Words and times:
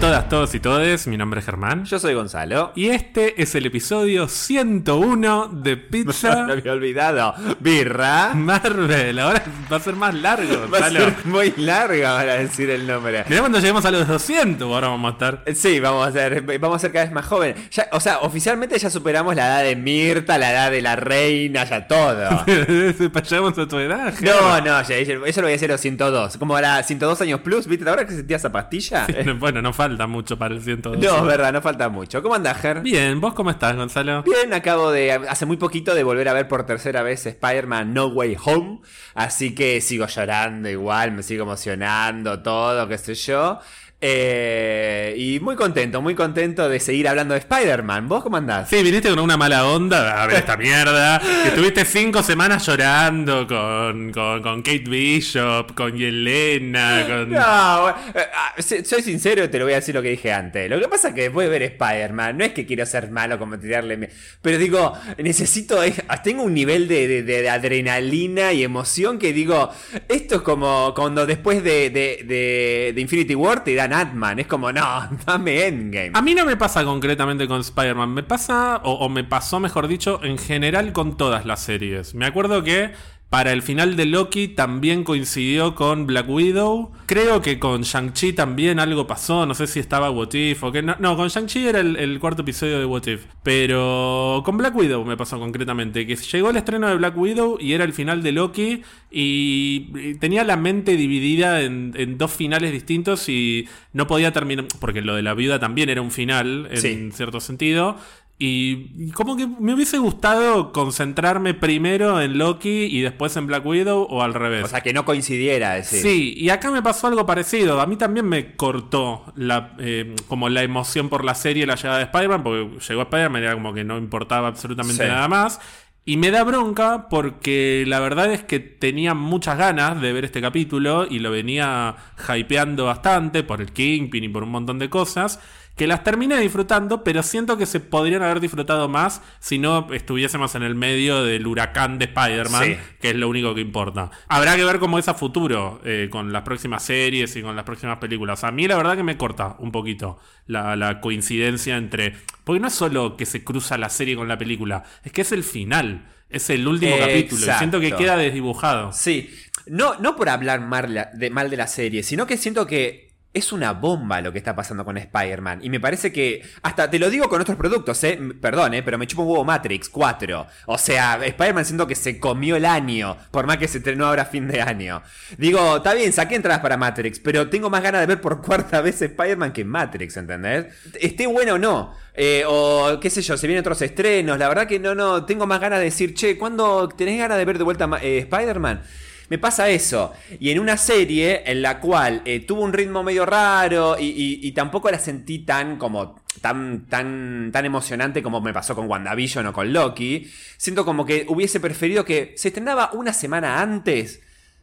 todas, 0.00 0.28
todos 0.30 0.54
y 0.54 0.60
todes. 0.60 1.06
Mi 1.06 1.18
nombre 1.18 1.40
es 1.40 1.46
Germán. 1.46 1.84
Yo 1.84 1.98
soy 1.98 2.14
Gonzalo. 2.14 2.72
Y 2.74 2.88
este 2.88 3.42
es 3.42 3.54
el 3.54 3.66
episodio 3.66 4.28
101 4.28 5.48
de 5.48 5.76
Pizza 5.76 6.42
No 6.46 6.54
había 6.54 6.72
olvidado. 6.72 7.34
Birra. 7.60 8.32
Marvel. 8.34 9.18
Ahora 9.18 9.42
va 9.70 9.76
a 9.76 9.80
ser 9.80 9.96
más 9.96 10.14
largo. 10.14 10.70
Va 10.72 10.86
a 10.86 10.90
ser 10.90 11.14
muy 11.24 11.52
larga 11.58 12.16
para 12.16 12.34
decir 12.36 12.70
el 12.70 12.86
nombre. 12.86 13.24
Mirá 13.28 13.40
cuando 13.40 13.58
lleguemos 13.58 13.84
a 13.84 13.90
los 13.90 14.08
200, 14.08 14.62
ahora 14.72 14.88
vamos 14.88 15.10
a 15.10 15.12
estar. 15.12 15.44
Sí, 15.54 15.80
vamos 15.80 16.08
a 16.08 16.12
ser, 16.12 16.58
vamos 16.58 16.76
a 16.76 16.78
ser 16.78 16.92
cada 16.92 17.04
vez 17.04 17.12
más 17.12 17.26
jóvenes. 17.26 17.68
Ya, 17.70 17.88
o 17.92 18.00
sea, 18.00 18.20
oficialmente 18.20 18.78
ya 18.78 18.88
superamos 18.88 19.36
la 19.36 19.48
edad 19.48 19.64
de 19.64 19.76
Mirta, 19.76 20.38
la 20.38 20.50
edad 20.50 20.70
de 20.70 20.80
la 20.80 20.96
reina, 20.96 21.64
ya 21.64 21.86
todo. 21.86 22.46
Llegamos 22.46 23.58
a 23.58 23.68
tu 23.68 23.78
edad. 23.78 24.14
No, 24.22 24.60
no, 24.62 24.82
ya, 24.82 24.96
eso 24.96 25.12
lo 25.12 25.20
voy 25.20 25.52
a 25.52 25.56
hacer 25.56 25.70
a 25.70 25.74
los 25.74 25.80
102. 25.82 26.38
Como 26.38 26.56
era 26.56 26.82
102 26.82 27.20
años 27.20 27.40
plus, 27.40 27.66
¿viste? 27.66 27.86
¿Ahora 27.88 28.06
que 28.06 28.14
sentía 28.14 28.38
esa 28.38 28.50
pastilla? 28.50 29.06
Bueno, 29.38 29.60
no 29.60 29.72
falta 29.74 29.89
mucho 30.06 30.38
para 30.38 30.54
el 30.54 30.62
102. 30.62 30.98
No, 30.98 31.18
es 31.18 31.24
verdad, 31.24 31.52
no 31.52 31.60
falta 31.60 31.88
mucho. 31.88 32.22
¿Cómo 32.22 32.34
andás, 32.34 32.58
Ger? 32.58 32.80
Bien, 32.80 33.20
¿vos 33.20 33.34
cómo 33.34 33.50
estás, 33.50 33.76
Gonzalo? 33.76 34.22
Bien, 34.22 34.52
acabo 34.52 34.90
de, 34.90 35.12
hace 35.12 35.46
muy 35.46 35.56
poquito 35.56 35.94
de 35.94 36.02
volver 36.02 36.28
a 36.28 36.32
ver 36.32 36.48
por 36.48 36.64
tercera 36.64 37.02
vez 37.02 37.26
Spider-Man 37.26 37.92
No 37.92 38.06
Way 38.08 38.36
Home, 38.44 38.80
así 39.14 39.54
que 39.54 39.80
sigo 39.80 40.06
llorando 40.06 40.68
igual, 40.68 41.12
me 41.12 41.22
sigo 41.22 41.44
emocionando, 41.44 42.42
todo, 42.42 42.88
qué 42.88 42.98
sé 42.98 43.14
yo. 43.14 43.58
Eh, 44.02 45.14
y 45.18 45.40
muy 45.40 45.56
contento, 45.56 46.00
muy 46.00 46.14
contento 46.14 46.68
de 46.68 46.80
seguir 46.80 47.06
hablando 47.06 47.34
de 47.34 47.40
Spider-Man. 47.40 48.08
¿Vos 48.08 48.22
cómo 48.22 48.38
andás? 48.38 48.68
Sí, 48.70 48.82
viniste 48.82 49.10
con 49.10 49.18
una 49.18 49.36
mala 49.36 49.66
onda 49.66 50.22
a 50.22 50.26
ver 50.26 50.36
esta 50.38 50.56
mierda. 50.56 51.20
Que 51.20 51.48
estuviste 51.48 51.84
cinco 51.84 52.22
semanas 52.22 52.64
llorando 52.66 53.46
con, 53.46 54.10
con, 54.12 54.42
con 54.42 54.62
Kate 54.62 54.84
Bishop, 54.88 55.74
con 55.74 55.96
Yelena, 55.96 57.04
con. 57.06 57.30
No, 57.30 57.90
eh, 57.90 58.26
ah, 58.34 58.54
soy 58.62 59.02
sincero 59.02 59.44
y 59.44 59.48
te 59.48 59.58
lo 59.58 59.64
voy 59.66 59.74
a 59.74 59.76
decir 59.76 59.94
lo 59.94 60.00
que 60.02 60.10
dije 60.10 60.32
antes. 60.32 60.70
Lo 60.70 60.80
que 60.80 60.88
pasa 60.88 61.08
es 61.08 61.14
que 61.14 61.22
después 61.22 61.46
de 61.46 61.58
ver 61.58 61.62
Spider-Man, 61.64 62.38
no 62.38 62.44
es 62.44 62.52
que 62.52 62.64
quiero 62.64 62.86
ser 62.86 63.10
malo 63.10 63.38
como 63.38 63.58
tirarle. 63.58 64.08
Pero 64.40 64.56
digo, 64.56 64.94
necesito. 65.18 65.82
eh, 65.84 65.92
Tengo 66.24 66.42
un 66.44 66.54
nivel 66.54 66.88
de, 66.88 67.06
de- 67.06 67.22
de 67.22 67.50
adrenalina 67.50 68.52
y 68.54 68.62
emoción 68.64 69.18
que 69.18 69.32
digo. 69.34 69.70
Esto 70.08 70.36
es 70.36 70.40
como 70.42 70.94
cuando 70.94 71.26
después 71.26 71.62
de, 71.62 71.90
de- 71.90 72.24
de- 72.24 72.92
de 72.94 73.00
Infinity 73.00 73.34
War 73.34 73.62
te 73.62 73.74
dan 73.74 73.89
Ant-Man. 73.92 74.38
Es 74.38 74.46
como, 74.46 74.72
no, 74.72 75.08
dame 75.26 75.66
Endgame. 75.66 76.12
A 76.14 76.22
mí 76.22 76.34
no 76.34 76.44
me 76.44 76.56
pasa 76.56 76.84
concretamente 76.84 77.46
con 77.46 77.60
Spider-Man, 77.60 78.10
me 78.12 78.22
pasa, 78.22 78.80
o, 78.84 78.92
o 78.92 79.08
me 79.08 79.24
pasó 79.24 79.60
mejor 79.60 79.88
dicho, 79.88 80.20
en 80.22 80.38
general 80.38 80.92
con 80.92 81.16
todas 81.16 81.46
las 81.46 81.60
series. 81.60 82.14
Me 82.14 82.26
acuerdo 82.26 82.62
que 82.62 82.92
para 83.30 83.52
el 83.52 83.62
final 83.62 83.94
de 83.96 84.06
Loki 84.06 84.48
también 84.48 85.04
coincidió 85.04 85.74
con 85.76 86.06
Black 86.06 86.28
Widow. 86.28 86.90
Creo 87.06 87.40
que 87.40 87.58
con 87.60 87.82
Shang-Chi 87.82 88.32
también 88.32 88.80
algo 88.80 89.06
pasó, 89.06 89.46
no 89.46 89.54
sé 89.54 89.66
si 89.68 89.78
estaba 89.80 90.10
What 90.10 90.34
If 90.34 90.62
o 90.64 90.72
qué. 90.72 90.82
No, 90.82 90.96
no, 90.98 91.16
con 91.16 91.28
Shang-Chi 91.28 91.66
era 91.68 91.78
el, 91.80 91.96
el 91.96 92.18
cuarto 92.18 92.42
episodio 92.42 92.78
de 92.80 92.84
What 92.86 93.06
If. 93.06 93.26
Pero 93.44 94.42
con 94.44 94.56
Black 94.56 94.74
Widow 94.76 95.04
me 95.04 95.16
pasó 95.16 95.38
concretamente, 95.38 96.06
que 96.06 96.16
llegó 96.16 96.50
el 96.50 96.56
estreno 96.56 96.88
de 96.88 96.96
Black 96.96 97.16
Widow 97.16 97.56
y 97.60 97.72
era 97.72 97.84
el 97.84 97.92
final 97.92 98.22
de 98.22 98.32
Loki 98.32 98.82
y 99.10 99.90
y 99.94 100.14
tenía 100.16 100.44
la 100.44 100.56
mente 100.56 100.96
dividida 100.96 101.62
en, 101.62 101.92
en 101.96 102.18
dos 102.18 102.32
finales 102.32 102.72
distintos 102.72 103.28
y 103.28 103.68
no 103.92 104.06
podía 104.06 104.32
terminar, 104.32 104.66
porque 104.80 105.02
lo 105.02 105.14
de 105.14 105.22
la 105.22 105.34
viuda 105.34 105.58
también 105.58 105.88
era 105.88 106.02
un 106.02 106.10
final 106.10 106.68
en 106.70 106.76
Sí. 106.80 107.08
cierto 107.12 107.40
sentido. 107.40 107.96
Y 108.42 108.90
y 108.96 109.10
como 109.12 109.36
que 109.36 109.46
me 109.46 109.74
hubiese 109.74 109.98
gustado 109.98 110.72
concentrarme 110.72 111.52
primero 111.52 112.20
en 112.22 112.38
Loki 112.38 112.84
y 112.90 113.02
después 113.02 113.36
en 113.36 113.46
Black 113.46 113.66
Widow 113.66 114.06
o 114.08 114.22
al 114.22 114.32
revés. 114.32 114.64
O 114.64 114.68
sea, 114.68 114.80
que 114.80 114.94
no 114.94 115.04
coincidiera, 115.04 115.74
decir. 115.74 116.00
Sí, 116.00 116.34
y 116.36 116.48
acá 116.48 116.70
me 116.70 116.82
pasó 116.82 117.06
algo 117.06 117.26
parecido. 117.26 117.78
A 117.80 117.86
mí 117.86 117.96
también 117.96 118.26
me 118.26 118.56
cortó 118.56 119.30
la, 119.36 119.74
eh, 119.78 120.16
como 120.26 120.48
la 120.48 120.62
emoción 120.62 121.10
por 121.10 121.22
la 121.22 121.34
serie, 121.34 121.66
la 121.66 121.74
llegada 121.76 121.98
de 121.98 122.04
Spider-Man, 122.04 122.42
porque 122.42 122.78
llegó 122.88 123.02
Spider-Man 123.02 123.42
y 123.42 123.44
era 123.44 123.54
como 123.54 123.74
que 123.74 123.84
no 123.84 123.98
importaba 123.98 124.48
absolutamente 124.48 125.04
Sí. 125.04 125.08
nada 125.10 125.28
más. 125.28 125.60
Y 126.06 126.16
me 126.16 126.30
da 126.30 126.42
bronca 126.42 127.08
porque 127.10 127.84
la 127.86 128.00
verdad 128.00 128.32
es 128.32 128.42
que 128.42 128.58
tenía 128.58 129.12
muchas 129.12 129.58
ganas 129.58 130.00
de 130.00 130.12
ver 130.14 130.24
este 130.24 130.40
capítulo 130.40 131.06
y 131.08 131.18
lo 131.18 131.30
venía 131.30 131.94
hypeando 132.34 132.86
bastante 132.86 133.42
por 133.42 133.60
el 133.60 133.70
Kingpin 133.70 134.24
y 134.24 134.28
por 134.30 134.42
un 134.44 134.50
montón 134.50 134.78
de 134.78 134.88
cosas. 134.88 135.40
Que 135.80 135.86
las 135.86 136.04
terminé 136.04 136.38
disfrutando, 136.38 137.02
pero 137.02 137.22
siento 137.22 137.56
que 137.56 137.64
se 137.64 137.80
podrían 137.80 138.22
haber 138.22 138.38
disfrutado 138.40 138.86
más 138.86 139.22
si 139.38 139.58
no 139.58 139.90
estuviésemos 139.94 140.54
en 140.54 140.62
el 140.62 140.74
medio 140.74 141.24
del 141.24 141.46
huracán 141.46 141.98
de 141.98 142.04
Spider-Man, 142.04 142.64
Sí. 142.64 142.76
que 143.00 143.08
es 143.08 143.16
lo 143.16 143.30
único 143.30 143.54
que 143.54 143.62
importa. 143.62 144.10
Habrá 144.28 144.56
que 144.56 144.64
ver 144.66 144.78
cómo 144.78 144.98
es 144.98 145.08
a 145.08 145.14
futuro 145.14 145.80
eh, 145.86 146.08
con 146.10 146.34
las 146.34 146.42
próximas 146.42 146.82
series 146.82 147.34
y 147.34 147.40
con 147.40 147.56
las 147.56 147.64
próximas 147.64 147.96
películas. 147.96 148.44
A 148.44 148.52
mí 148.52 148.68
la 148.68 148.76
verdad 148.76 148.94
que 148.94 149.02
me 149.02 149.16
corta 149.16 149.56
un 149.58 149.72
poquito 149.72 150.18
la, 150.46 150.76
la 150.76 151.00
coincidencia 151.00 151.78
entre... 151.78 152.14
Porque 152.44 152.60
no 152.60 152.68
es 152.68 152.74
solo 152.74 153.16
que 153.16 153.24
se 153.24 153.42
cruza 153.42 153.78
la 153.78 153.88
serie 153.88 154.16
con 154.16 154.28
la 154.28 154.36
película, 154.36 154.84
es 155.02 155.12
que 155.12 155.22
es 155.22 155.32
el 155.32 155.42
final, 155.44 156.04
es 156.28 156.50
el 156.50 156.68
último 156.68 156.98
capítulo. 156.98 157.40
Y 157.40 157.56
siento 157.56 157.80
que 157.80 157.92
queda 157.92 158.18
desdibujado. 158.18 158.92
Sí, 158.92 159.30
no, 159.66 159.94
no 159.98 160.14
por 160.14 160.28
hablar 160.28 160.60
mal 160.60 161.08
de, 161.14 161.30
mal 161.30 161.48
de 161.48 161.56
la 161.56 161.66
serie, 161.68 162.02
sino 162.02 162.26
que 162.26 162.36
siento 162.36 162.66
que 162.66 163.09
es 163.32 163.52
una 163.52 163.72
bomba 163.72 164.20
lo 164.20 164.32
que 164.32 164.38
está 164.38 164.56
pasando 164.56 164.84
con 164.84 164.96
Spider-Man. 164.96 165.60
Y 165.62 165.70
me 165.70 165.78
parece 165.78 166.10
que, 166.12 166.42
hasta 166.62 166.90
te 166.90 166.98
lo 166.98 167.08
digo 167.10 167.28
con 167.28 167.40
otros 167.40 167.56
productos, 167.56 168.02
eh, 168.02 168.18
perdón, 168.40 168.74
eh, 168.74 168.82
pero 168.82 168.98
me 168.98 169.06
chupa 169.06 169.22
un 169.22 169.28
huevo 169.28 169.44
Matrix 169.44 169.88
4. 169.88 170.46
O 170.66 170.78
sea, 170.78 171.24
Spider-Man 171.24 171.64
siento 171.64 171.86
que 171.86 171.94
se 171.94 172.18
comió 172.18 172.56
el 172.56 172.64
año, 172.64 173.16
por 173.30 173.46
más 173.46 173.58
que 173.58 173.68
se 173.68 173.78
estrenó 173.78 174.06
ahora 174.06 174.24
fin 174.24 174.48
de 174.48 174.60
año. 174.60 175.02
Digo, 175.38 175.76
está 175.76 175.94
bien, 175.94 176.12
saqué 176.12 176.34
entradas 176.34 176.60
para 176.60 176.76
Matrix, 176.76 177.20
pero 177.20 177.48
tengo 177.48 177.70
más 177.70 177.82
ganas 177.82 178.00
de 178.00 178.06
ver 178.08 178.20
por 178.20 178.42
cuarta 178.42 178.80
vez 178.80 179.00
Spider-Man 179.00 179.52
que 179.52 179.64
Matrix, 179.64 180.16
¿entendés? 180.16 180.66
Esté 181.00 181.26
bueno 181.28 181.54
o 181.54 181.58
no. 181.58 181.94
Eh, 182.14 182.42
o 182.46 182.98
qué 183.00 183.08
sé 183.10 183.22
yo, 183.22 183.36
se 183.36 183.46
vienen 183.46 183.60
otros 183.60 183.80
estrenos. 183.82 184.38
La 184.38 184.48
verdad 184.48 184.66
que 184.66 184.80
no, 184.80 184.96
no, 184.96 185.24
tengo 185.24 185.46
más 185.46 185.60
ganas 185.60 185.78
de 185.78 185.86
decir, 185.86 186.14
che, 186.14 186.36
¿cuándo 186.36 186.88
tenés 186.88 187.18
ganas 187.18 187.38
de 187.38 187.44
ver 187.44 187.58
de 187.58 187.64
vuelta 187.64 187.88
eh, 188.02 188.18
Spider-Man? 188.18 188.82
Me 189.30 189.38
pasa 189.38 189.70
eso. 189.70 190.12
Y 190.40 190.50
en 190.50 190.58
una 190.58 190.76
serie 190.76 191.44
en 191.46 191.62
la 191.62 191.78
cual 191.78 192.20
eh, 192.24 192.40
tuvo 192.40 192.62
un 192.62 192.72
ritmo 192.72 193.04
medio 193.04 193.24
raro 193.24 193.96
y, 193.98 194.50
tampoco 194.52 194.90
la 194.90 194.98
sentí 194.98 195.40
tan 195.40 195.78
como. 195.78 196.20
Tan, 196.40 196.86
tan, 196.86 197.50
tan 197.52 197.64
emocionante 197.64 198.22
como 198.22 198.40
me 198.40 198.52
pasó 198.52 198.74
con 198.74 198.88
WandaVision 198.88 199.46
o 199.46 199.52
con 199.52 199.72
Loki. 199.72 200.30
Siento 200.56 200.84
como 200.84 201.04
que 201.04 201.26
hubiese 201.28 201.60
preferido 201.60 202.04
que 202.04 202.34
se 202.36 202.48
estrenaba 202.48 202.90
una 202.92 203.12
semana 203.12 203.60
antes. 203.60 204.20